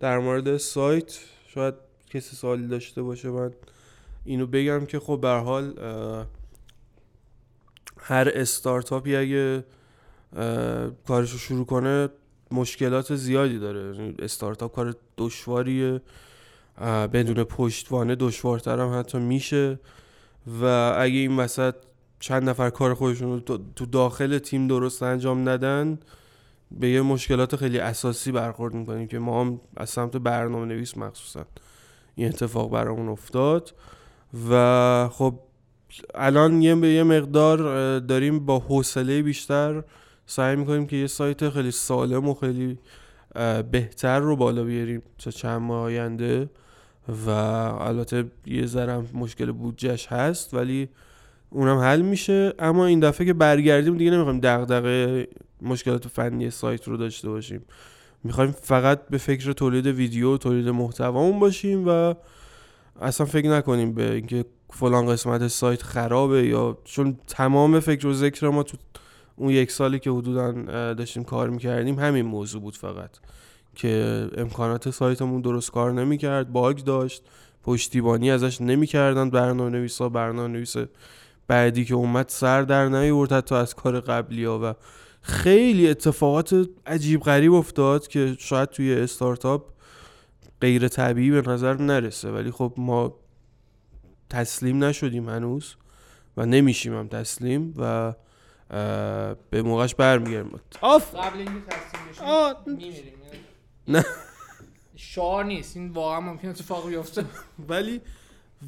در 0.00 0.18
مورد 0.18 0.56
سایت 0.56 1.18
شاید 1.48 1.74
کسی 2.10 2.36
سوالی 2.36 2.66
داشته 2.66 3.02
باشه 3.02 3.30
من 3.30 3.52
اینو 4.24 4.46
بگم 4.46 4.86
که 4.86 4.98
خب 4.98 5.18
به 5.22 5.28
هر 5.28 5.38
حال 5.38 5.74
هر 7.98 8.30
استارتاپی 8.34 9.16
اگه 9.16 9.64
کارش 11.06 11.32
رو 11.32 11.38
شروع 11.38 11.66
کنه 11.66 12.08
مشکلات 12.50 13.14
زیادی 13.14 13.58
داره. 13.58 13.96
یعنی 13.96 14.14
استارتاپ 14.18 14.74
کار 14.74 14.96
دشواریه. 15.18 16.00
بدون 16.84 17.44
پشتوانه 17.44 18.14
دشوارتر 18.14 18.80
هم 18.80 18.98
حتی 18.98 19.18
میشه. 19.18 19.78
و 20.60 20.64
اگه 20.98 21.18
این 21.18 21.36
وسط 21.36 21.74
چند 22.20 22.48
نفر 22.48 22.70
کار 22.70 22.94
خودشون 22.94 23.32
رو 23.32 23.40
تو- 23.76 23.86
داخل 23.86 24.38
تیم 24.38 24.66
درست 24.66 25.02
انجام 25.02 25.48
ندن 25.48 25.98
به 26.70 26.88
یه 26.88 27.02
مشکلات 27.02 27.56
خیلی 27.56 27.78
اساسی 27.78 28.32
برخورد 28.32 28.74
می‌کنیم 28.74 29.06
که 29.06 29.18
ما 29.18 29.40
هم 29.40 29.60
از 29.76 29.90
سمت 29.90 30.16
برنامه 30.16 30.66
نویس 30.66 30.96
مخصوصا 30.98 31.44
این 32.14 32.28
اتفاق 32.28 32.70
برامون 32.70 33.08
افتاد. 33.08 33.74
و 34.50 35.08
خب 35.12 35.38
الان 36.14 36.62
یه 36.62 36.74
به 36.74 36.88
یه 36.88 37.02
مقدار 37.02 37.58
داریم 37.98 38.46
با 38.46 38.58
حوصله 38.58 39.22
بیشتر 39.22 39.84
سعی 40.26 40.56
می‌کنیم 40.56 40.86
که 40.86 40.96
یه 40.96 41.06
سایت 41.06 41.48
خیلی 41.48 41.70
سالم 41.70 42.28
و 42.28 42.34
خیلی 42.34 42.78
بهتر 43.70 44.20
رو 44.20 44.36
بالا 44.36 44.64
بیاریم 44.64 45.02
تا 45.18 45.30
چند 45.30 45.60
ماه 45.62 45.82
آینده. 45.82 46.50
و 47.08 47.30
البته 47.30 48.24
یه 48.46 48.66
ذرم 48.66 49.08
مشکل 49.14 49.52
بودجهش 49.52 50.06
هست 50.06 50.54
ولی 50.54 50.88
اونم 51.50 51.78
حل 51.78 52.02
میشه. 52.02 52.52
اما 52.58 52.86
این 52.86 53.00
دفعه 53.00 53.26
که 53.26 53.32
برگردیم 53.32 53.96
دیگه 53.96 54.10
نمی‌خوایم 54.10 54.40
دغدغه 54.40 55.28
مشکلات 55.62 56.08
فنی 56.08 56.50
سایت 56.50 56.88
رو 56.88 56.96
داشته 56.96 57.28
باشیم. 57.28 57.64
می‌خوایم 58.24 58.50
فقط 58.50 59.08
به 59.08 59.18
فکر 59.18 59.52
تولید 59.52 59.86
ویدیو 59.86 60.36
تولید 60.36 60.68
محتوامون 60.68 61.40
باشیم 61.40 61.88
و 61.88 62.14
اصلا 63.00 63.26
فکر 63.26 63.48
نکنیم 63.48 63.94
به 63.94 64.12
اینکه 64.12 64.44
فلان 64.70 65.06
قسمت 65.06 65.46
سایت 65.46 65.82
خرابه 65.82 66.46
یا 66.46 66.78
چون 66.84 67.16
تمام 67.26 67.80
فکر 67.80 68.06
و 68.06 68.12
ذکر 68.12 68.48
ما 68.48 68.62
تو 68.62 68.76
اون 69.36 69.50
یک 69.50 69.70
سالی 69.70 69.98
که 69.98 70.10
حدودا 70.10 70.52
داشتیم 70.94 71.24
کار 71.24 71.50
می‌کردیم 71.50 71.98
همین 71.98 72.26
موضوع 72.26 72.62
بود 72.62 72.76
فقط. 72.76 73.10
که 73.76 74.26
امکانات 74.36 74.90
سایتمون 74.90 75.40
درست 75.40 75.70
کار 75.70 75.92
نمی‌کرد. 75.92 76.52
باگ 76.52 76.78
داشت. 76.78 77.22
پشتیبانی 77.62 78.30
ازش 78.30 78.60
نمی‌کردن 78.60 79.30
برنامه 79.30 79.70
نویسا 79.70 80.08
برنامه 80.08 80.48
نویس 80.48 80.74
بعدی 81.48 81.84
که 81.84 81.94
اومد 81.94 82.28
سر 82.28 82.62
در 82.62 82.88
نیورد 82.88 83.32
حتی 83.32 83.54
از 83.54 83.74
کار 83.74 84.00
قبلی 84.00 84.44
ها 84.44 84.60
و 84.62 84.74
خیلی 85.22 85.88
اتفاقات 85.88 86.68
عجیب 86.86 87.20
غریب 87.20 87.52
افتاد 87.52 88.06
که 88.06 88.36
شاید 88.38 88.68
توی 88.68 88.94
استارتاپ 88.94 89.68
غیر 90.60 90.88
طبیعی 90.88 91.30
به 91.30 91.50
نظر 91.50 91.74
نرسه. 91.74 92.30
ولی 92.30 92.50
خب 92.50 92.72
ما 92.76 93.14
تسلیم 94.30 94.84
نشدیم 94.84 95.28
هنوز 95.28 95.76
و 96.36 96.46
نمیشیم 96.46 96.94
هم 96.94 97.08
تسلیم 97.08 97.74
و 97.76 98.14
به 99.50 99.62
موقعش 99.62 99.94
برمیگردیم. 99.94 100.60
آف! 100.80 101.14
قبل 101.14 101.38
اینکه 101.38 101.52
تسلیم 101.68 102.02
بشیم 102.10 103.15
نه. 103.88 104.04
شعار 104.96 105.44
نیست. 105.44 105.76
این 105.76 105.90
واقعا 105.90 106.20
ممکن 106.20 106.48
اتفاق 106.48 106.88
بیفته. 106.88 107.24
ولی 107.68 108.00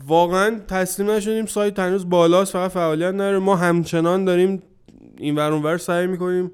واقعا 0.07 0.61
تسلیم 0.69 1.11
نشدیم. 1.11 1.47
سایت 1.47 1.79
هنوز 1.79 2.09
بالاست. 2.09 2.53
فقط 2.53 2.71
فعالیت 2.71 3.15
نره 3.15 3.39
ما 3.39 3.57
همچنان 3.57 4.25
داریم 4.25 4.63
این 5.17 5.37
ور 5.37 5.53
اونور 5.53 5.79
سعی 5.79 6.07
می‌کنیم 6.07 6.51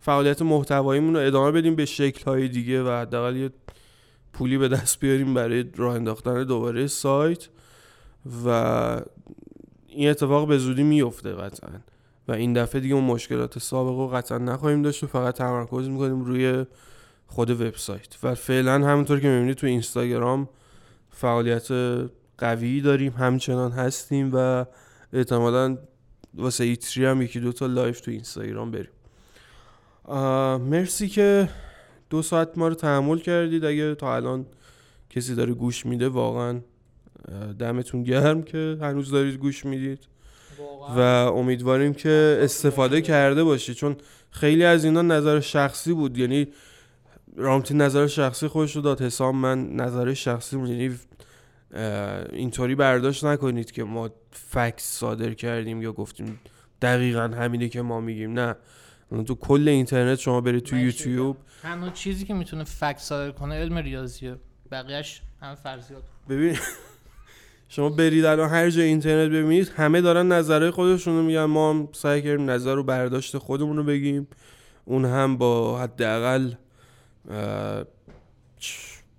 فعالیت 0.00 0.42
محتواییمون 0.42 1.14
رو 1.14 1.26
ادامه 1.26 1.50
بدیم 1.50 1.74
به 1.74 1.84
شکل 1.84 2.24
های 2.24 2.48
دیگه 2.48 2.82
و 2.82 2.88
حداقل 2.88 3.36
یه 3.36 3.50
پولی 4.32 4.58
به 4.58 4.68
دست 4.68 5.00
بیاریم 5.00 5.34
برای 5.34 5.64
راه 5.76 5.94
انداختن 5.94 6.44
دوباره 6.44 6.86
سایت. 6.86 7.48
و 8.44 9.00
این 9.88 10.10
اتفاق 10.10 10.48
به 10.48 10.58
زودی 10.58 10.82
میفته 10.82 11.32
قطعا. 11.32 11.70
و 12.28 12.32
این 12.32 12.52
دفعه 12.52 12.80
دیگه 12.80 12.94
اون 12.94 13.04
مشکلات 13.04 13.58
سابق 13.58 13.98
رو 13.98 14.08
قطعا 14.08 14.38
نخواهیم 14.38 14.82
داشت 14.82 15.04
و 15.04 15.06
فقط 15.06 15.34
تمرکز 15.34 15.88
می‌کنیم 15.88 16.24
روی 16.24 16.64
خود 17.30 17.50
وبسایت. 17.50 18.16
و 18.22 18.34
فعلا 18.34 18.72
همونطور 18.72 19.20
که 19.20 19.28
می‌بینید 19.28 19.56
تو 19.56 19.66
اینستاگرام 19.66 20.48
فعالیت 21.10 21.68
قوی 22.38 22.80
داریم 22.80 23.12
همچنان 23.12 23.72
هستیم 23.72 24.30
و 24.34 24.64
احتمالا 25.12 25.78
واسه 26.34 26.64
E3 26.64 27.04
هم 27.04 27.22
یکی 27.22 27.40
دوتا 27.40 27.66
live 27.66 28.00
تو 28.00 28.10
اینستاگرام 28.10 28.70
بریم. 28.70 28.90
مرسی 30.70 31.08
که 31.08 31.48
دو 32.10 32.22
ساعت 32.22 32.58
ما 32.58 32.68
رو 32.68 32.74
تحمل 32.74 33.18
کردید. 33.18 33.64
اگه 33.64 33.94
تا 33.94 34.16
الان 34.16 34.46
کسی 35.10 35.34
داره 35.34 35.54
گوش 35.54 35.86
میده 35.86 36.08
واقعا 36.08 36.60
دمتون 37.58 38.02
گرم 38.02 38.42
که 38.42 38.78
هنوز 38.80 39.10
دارید 39.10 39.34
گوش 39.34 39.64
می‌دید. 39.64 39.98
و 40.96 41.00
امیدواریم 41.00 41.94
که 41.94 42.38
استفاده 42.42 43.02
کرده 43.02 43.44
باشید 43.44 43.76
چون 43.76 43.96
خیلی 44.30 44.64
از 44.64 44.84
اینا 44.84 45.02
نظر 45.02 45.40
شخصی 45.40 45.92
بود. 45.92 46.18
یعنی 46.18 46.48
رامتین 47.36 47.74
نظر 47.74 48.06
شخصی 48.06 48.48
خودش 48.48 48.76
رو 48.76 48.82
داد. 48.82 49.02
حسام 49.02 49.36
من 49.36 49.70
نظر 49.70 50.14
شخصی 50.14 50.56
یعنی 50.56 50.98
اینطوری 52.32 52.74
برداشت 52.74 53.24
نکنید 53.24 53.70
که 53.70 53.84
ما 53.84 54.10
فکس 54.30 54.82
صادر 54.82 55.34
کردیم 55.34 55.82
یا 55.82 55.92
گفتیم 55.92 56.40
دقیقا 56.82 57.20
همینه 57.20 57.68
که 57.68 57.82
ما 57.82 58.00
میگیم. 58.00 58.32
نه. 58.32 58.56
تو 59.26 59.34
کل 59.34 59.68
اینترنت 59.68 60.18
شما 60.18 60.40
برید 60.40 60.62
تو 60.62 60.76
یوتیوب. 60.76 61.36
تنها 61.62 61.90
چیزی 61.90 62.24
که 62.24 62.34
می‌تونه 62.34 62.64
فکس 62.64 63.02
صادر 63.02 63.30
کنه 63.30 63.54
علم 63.54 63.78
ریاضیه. 63.78 64.36
بقیهش 64.70 65.22
همه 65.40 65.54
فرضیات. 65.54 66.02
ببین 66.28 66.56
شما 67.68 67.88
برید 67.88 68.24
الان 68.24 68.48
هر 68.48 68.70
جای 68.70 68.84
اینترنت 68.84 69.30
ببینید 69.30 69.72
همه 69.76 70.00
دارن 70.00 70.32
نظره 70.32 70.70
خودشون 70.70 71.16
رو 71.16 71.22
میگن. 71.22 71.44
ما 71.44 71.70
هم 71.70 71.88
سعی 71.92 72.22
کردیم 72.22 72.50
نظر 72.50 72.76
و 72.76 72.82
برداشت 72.82 73.38
خودمون 73.38 73.76
رو 73.76 73.84
بگیم. 73.84 74.28
اون 74.84 75.04
هم 75.04 75.36
با 75.36 75.78
حداقل 75.78 76.52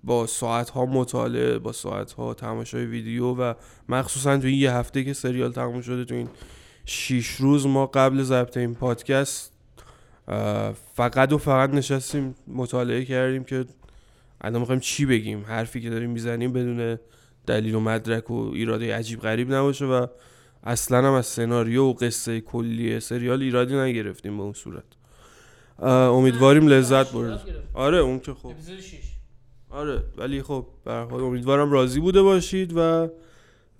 با 0.04 0.26
ساعت 0.26 0.70
ها 0.70 0.86
مطالعه 0.86 1.58
با 1.58 1.72
ساعت 1.72 2.12
ها 2.12 2.34
تماشای 2.34 2.86
ویدیو 2.86 3.34
و 3.34 3.54
مخصوصا 3.88 4.38
تو 4.38 4.46
این 4.46 4.58
یه 4.58 4.72
هفته 4.72 5.04
که 5.04 5.12
سریال 5.12 5.52
تموم 5.52 5.80
شده 5.80 6.04
تو 6.04 6.14
این 6.14 6.28
شیش 6.84 7.28
روز 7.28 7.66
ما 7.66 7.86
قبل 7.86 8.22
ضبط 8.22 8.56
این 8.56 8.74
پادکست 8.74 9.52
فقط 10.94 11.32
و 11.32 11.38
فقط 11.38 11.70
نشستیم 11.70 12.34
مطالعه 12.46 13.04
کردیم 13.04 13.44
که 13.44 13.64
الان 14.40 14.60
می‌خوایم 14.60 14.80
چی 14.80 15.06
بگیم؟ 15.06 15.44
حرفی 15.44 15.80
که 15.80 15.90
داریم 15.90 16.10
می‌زنیم 16.10 16.52
بدون 16.52 16.98
دلیل 17.46 17.74
و 17.74 17.80
مدرک 17.80 18.30
و 18.30 18.50
ایراده 18.54 18.96
عجیب 18.96 19.20
غریب 19.20 19.54
نباشه 19.54 19.84
و 19.84 20.06
اصلا 20.64 20.98
هم 20.98 21.12
از 21.12 21.26
سناریو 21.26 21.84
و 21.84 21.92
قصه 21.92 22.40
کلی 22.40 23.00
سریال 23.00 23.42
ایرادی 23.42 23.76
نگرفتیم 23.76 24.36
به 24.36 24.42
اون 24.42 24.52
صورت. 24.52 24.84
امیدواریم 25.78 26.66
لذت 26.66 27.12
برد 27.12 27.40
آره 27.74 27.98
اون 27.98 28.20
که 28.20 28.34
خب. 28.34 28.52
آره 29.70 30.04
ولی 30.16 30.42
خب 30.42 30.66
به 30.84 30.92
امیدوارم 30.92 31.72
راضی 31.72 32.00
بوده 32.00 32.22
باشید 32.22 32.72
و 32.76 33.08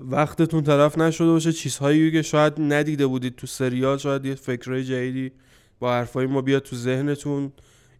وقتتون 0.00 0.62
طرف 0.62 0.98
نشده 0.98 1.26
باشه. 1.26 1.52
چیزهایی 1.52 2.12
که 2.12 2.22
شاید 2.22 2.52
ندیده 2.58 3.06
بودید 3.06 3.36
تو 3.36 3.46
سریال 3.46 3.98
شاید 3.98 4.24
یه 4.24 4.34
فکرهای 4.34 4.84
جدیدی 4.84 5.32
با 5.78 5.92
حرفای 5.92 6.26
ما 6.26 6.40
بیاد 6.40 6.62
تو 6.62 6.76
ذهنتون. 6.76 7.52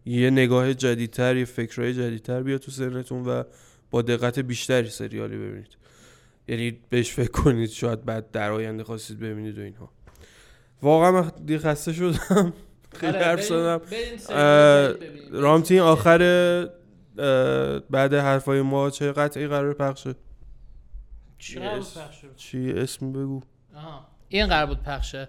یه 0.05 0.29
نگاه 0.29 0.73
جدیدتر 0.73 1.37
یه 1.37 1.45
فکرهای 1.45 1.93
جدیدتر 1.93 2.43
بیاد 2.43 2.59
تو 2.59 2.71
ذهنتون 2.71 3.25
و 3.25 3.43
با 3.91 4.01
دقت 4.01 4.39
بیشتری 4.39 4.89
سریالی 4.89 5.37
ببینید. 5.37 5.77
یعنی 6.47 6.77
بهش 6.89 7.11
فکر 7.11 7.31
کنید 7.31 7.69
شاید 7.69 8.05
بعد 8.05 8.31
در 8.31 8.51
آینده 8.51 8.83
خواستید 8.83 9.19
ببینید 9.19 9.59
و 9.59 9.61
اینها. 9.61 9.89
واقعا 10.81 11.31
خسته 11.57 11.93
شدم 11.93 12.53
خیلی 12.99 13.17
آره، 13.17 13.25
حرف 13.25 13.41
زدم. 13.41 13.81
رامتین 15.31 15.79
آخر 15.79 16.19
بعد 17.89 18.13
حرفای 18.13 18.61
ما 18.61 18.89
چه 18.89 19.11
قطعی 19.11 19.47
قرار 19.47 19.73
پخشه 19.73 20.15
چی؟ 21.37 21.59
چی 22.37 22.71
اسم 22.71 23.11
بگو. 23.11 23.41
این 24.29 24.47
قرار 24.47 24.65
بود 24.65 24.83
پخشه 24.83 25.27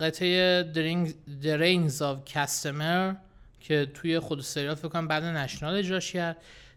قطعه 0.00 0.62
درینگ 0.62 1.14
درینگز 1.42 2.02
آف 2.02 2.24
کستمر 2.24 3.14
که 3.60 3.86
توی 3.94 4.18
خود 4.18 4.40
سریال 4.40 4.74
فکر 4.74 4.88
کنم 4.88 5.08
بعد 5.08 5.24
نشنال 5.24 5.76
اجراش 5.76 6.12
کرد. 6.12 6.36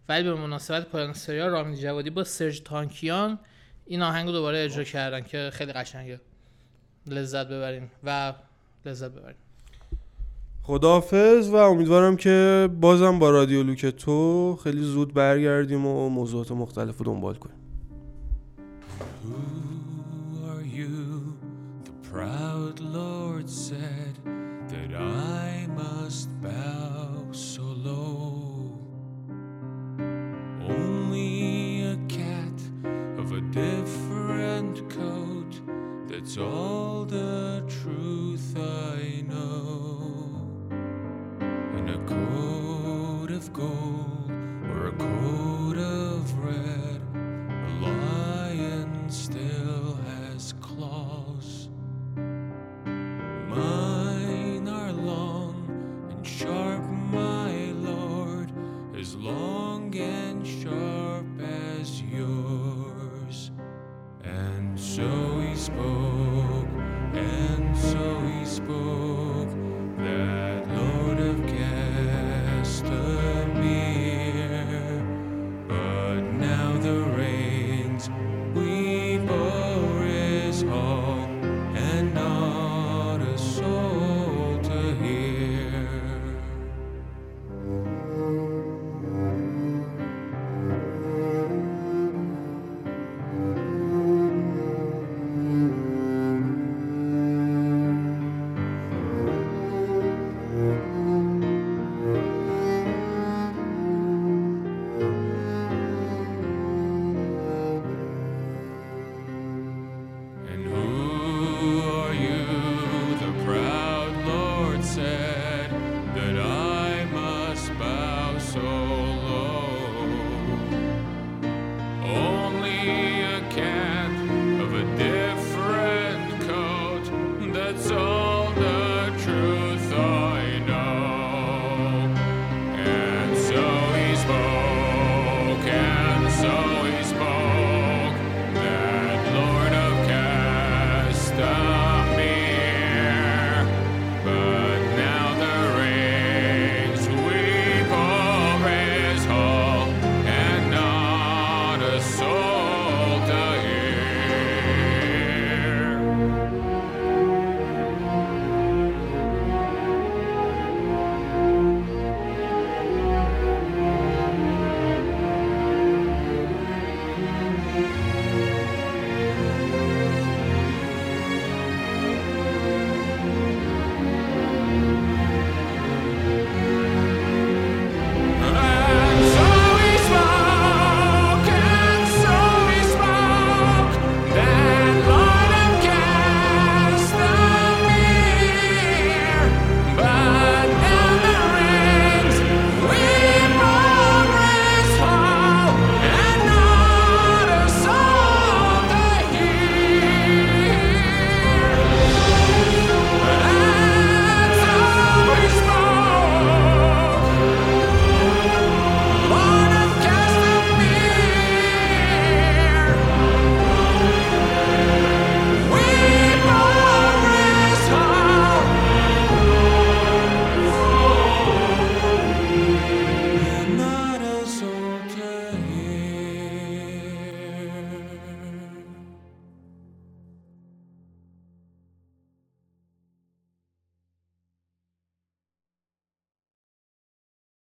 ولی 0.09 0.23
به 0.23 0.35
مناسبت 0.35 0.85
پایان 0.85 1.13
سریال 1.13 1.49
رامین 1.49 1.75
جوادی 1.75 2.09
با 2.09 2.23
سرج 2.23 2.61
تانکیان 2.61 3.39
این 3.85 4.01
آهنگ 4.01 4.27
رو 4.27 4.31
دوباره 4.31 4.63
اجرا 4.63 4.83
کردن 4.83 5.21
که 5.21 5.49
خیلی 5.53 5.73
قشنگه. 5.73 6.19
لذت 7.07 7.47
ببرین. 7.47 7.89
و 8.03 8.33
لذت 8.85 9.11
ببرین 9.11 9.35
خداحافظ 10.63 11.49
و 11.49 11.55
امیدوارم 11.55 12.15
که 12.15 12.69
بازم 12.81 13.19
با 13.19 13.29
رادیو 13.29 13.63
لوک 13.63 13.85
تو 13.85 14.55
خیلی 14.63 14.81
زود 14.81 15.13
برگردیم 15.13 15.85
و 15.85 16.09
موضوعات 16.09 16.51
مختلف 16.51 16.97
رو 16.97 17.05
دنبال 17.05 17.35
کنیم 17.35 17.55
Who 19.23 20.51
are 20.51 20.65
you? 20.79 21.37
The 21.85 22.09
proud 22.11 22.79
Lord 22.79 23.49
said 23.49 24.13
that 24.73 24.91
I 24.95 25.67
must 25.81 26.27
bow 26.41 27.31
so 27.31 27.65
low. 27.89 28.79
Only 30.77 31.33
a 31.93 31.97
cat 32.17 32.57
of 33.21 33.27
a 33.39 33.41
different 33.61 34.75
coat, 34.97 35.53
that's 36.09 36.37
all 36.37 36.88
gold 43.59 44.31
or 44.71 44.87
a 44.87 44.91
coat 44.93 45.77
of 45.77 46.33
red. 46.45 47.01
A 47.13 47.71
lion 47.81 49.09
still 49.09 49.95
has 50.07 50.53
claws. 50.61 51.67
Mine 53.49 54.67
are 54.67 54.93
long 54.93 55.55
and 56.09 56.25
sharp, 56.25 56.83
my 57.11 57.71
lord, 57.71 58.49
as 58.97 59.15
long 59.15 59.93
and 59.95 60.47
sharp 60.47 61.25
as 61.41 62.01
yours. 62.01 63.51
And 64.23 64.79
so 64.79 65.38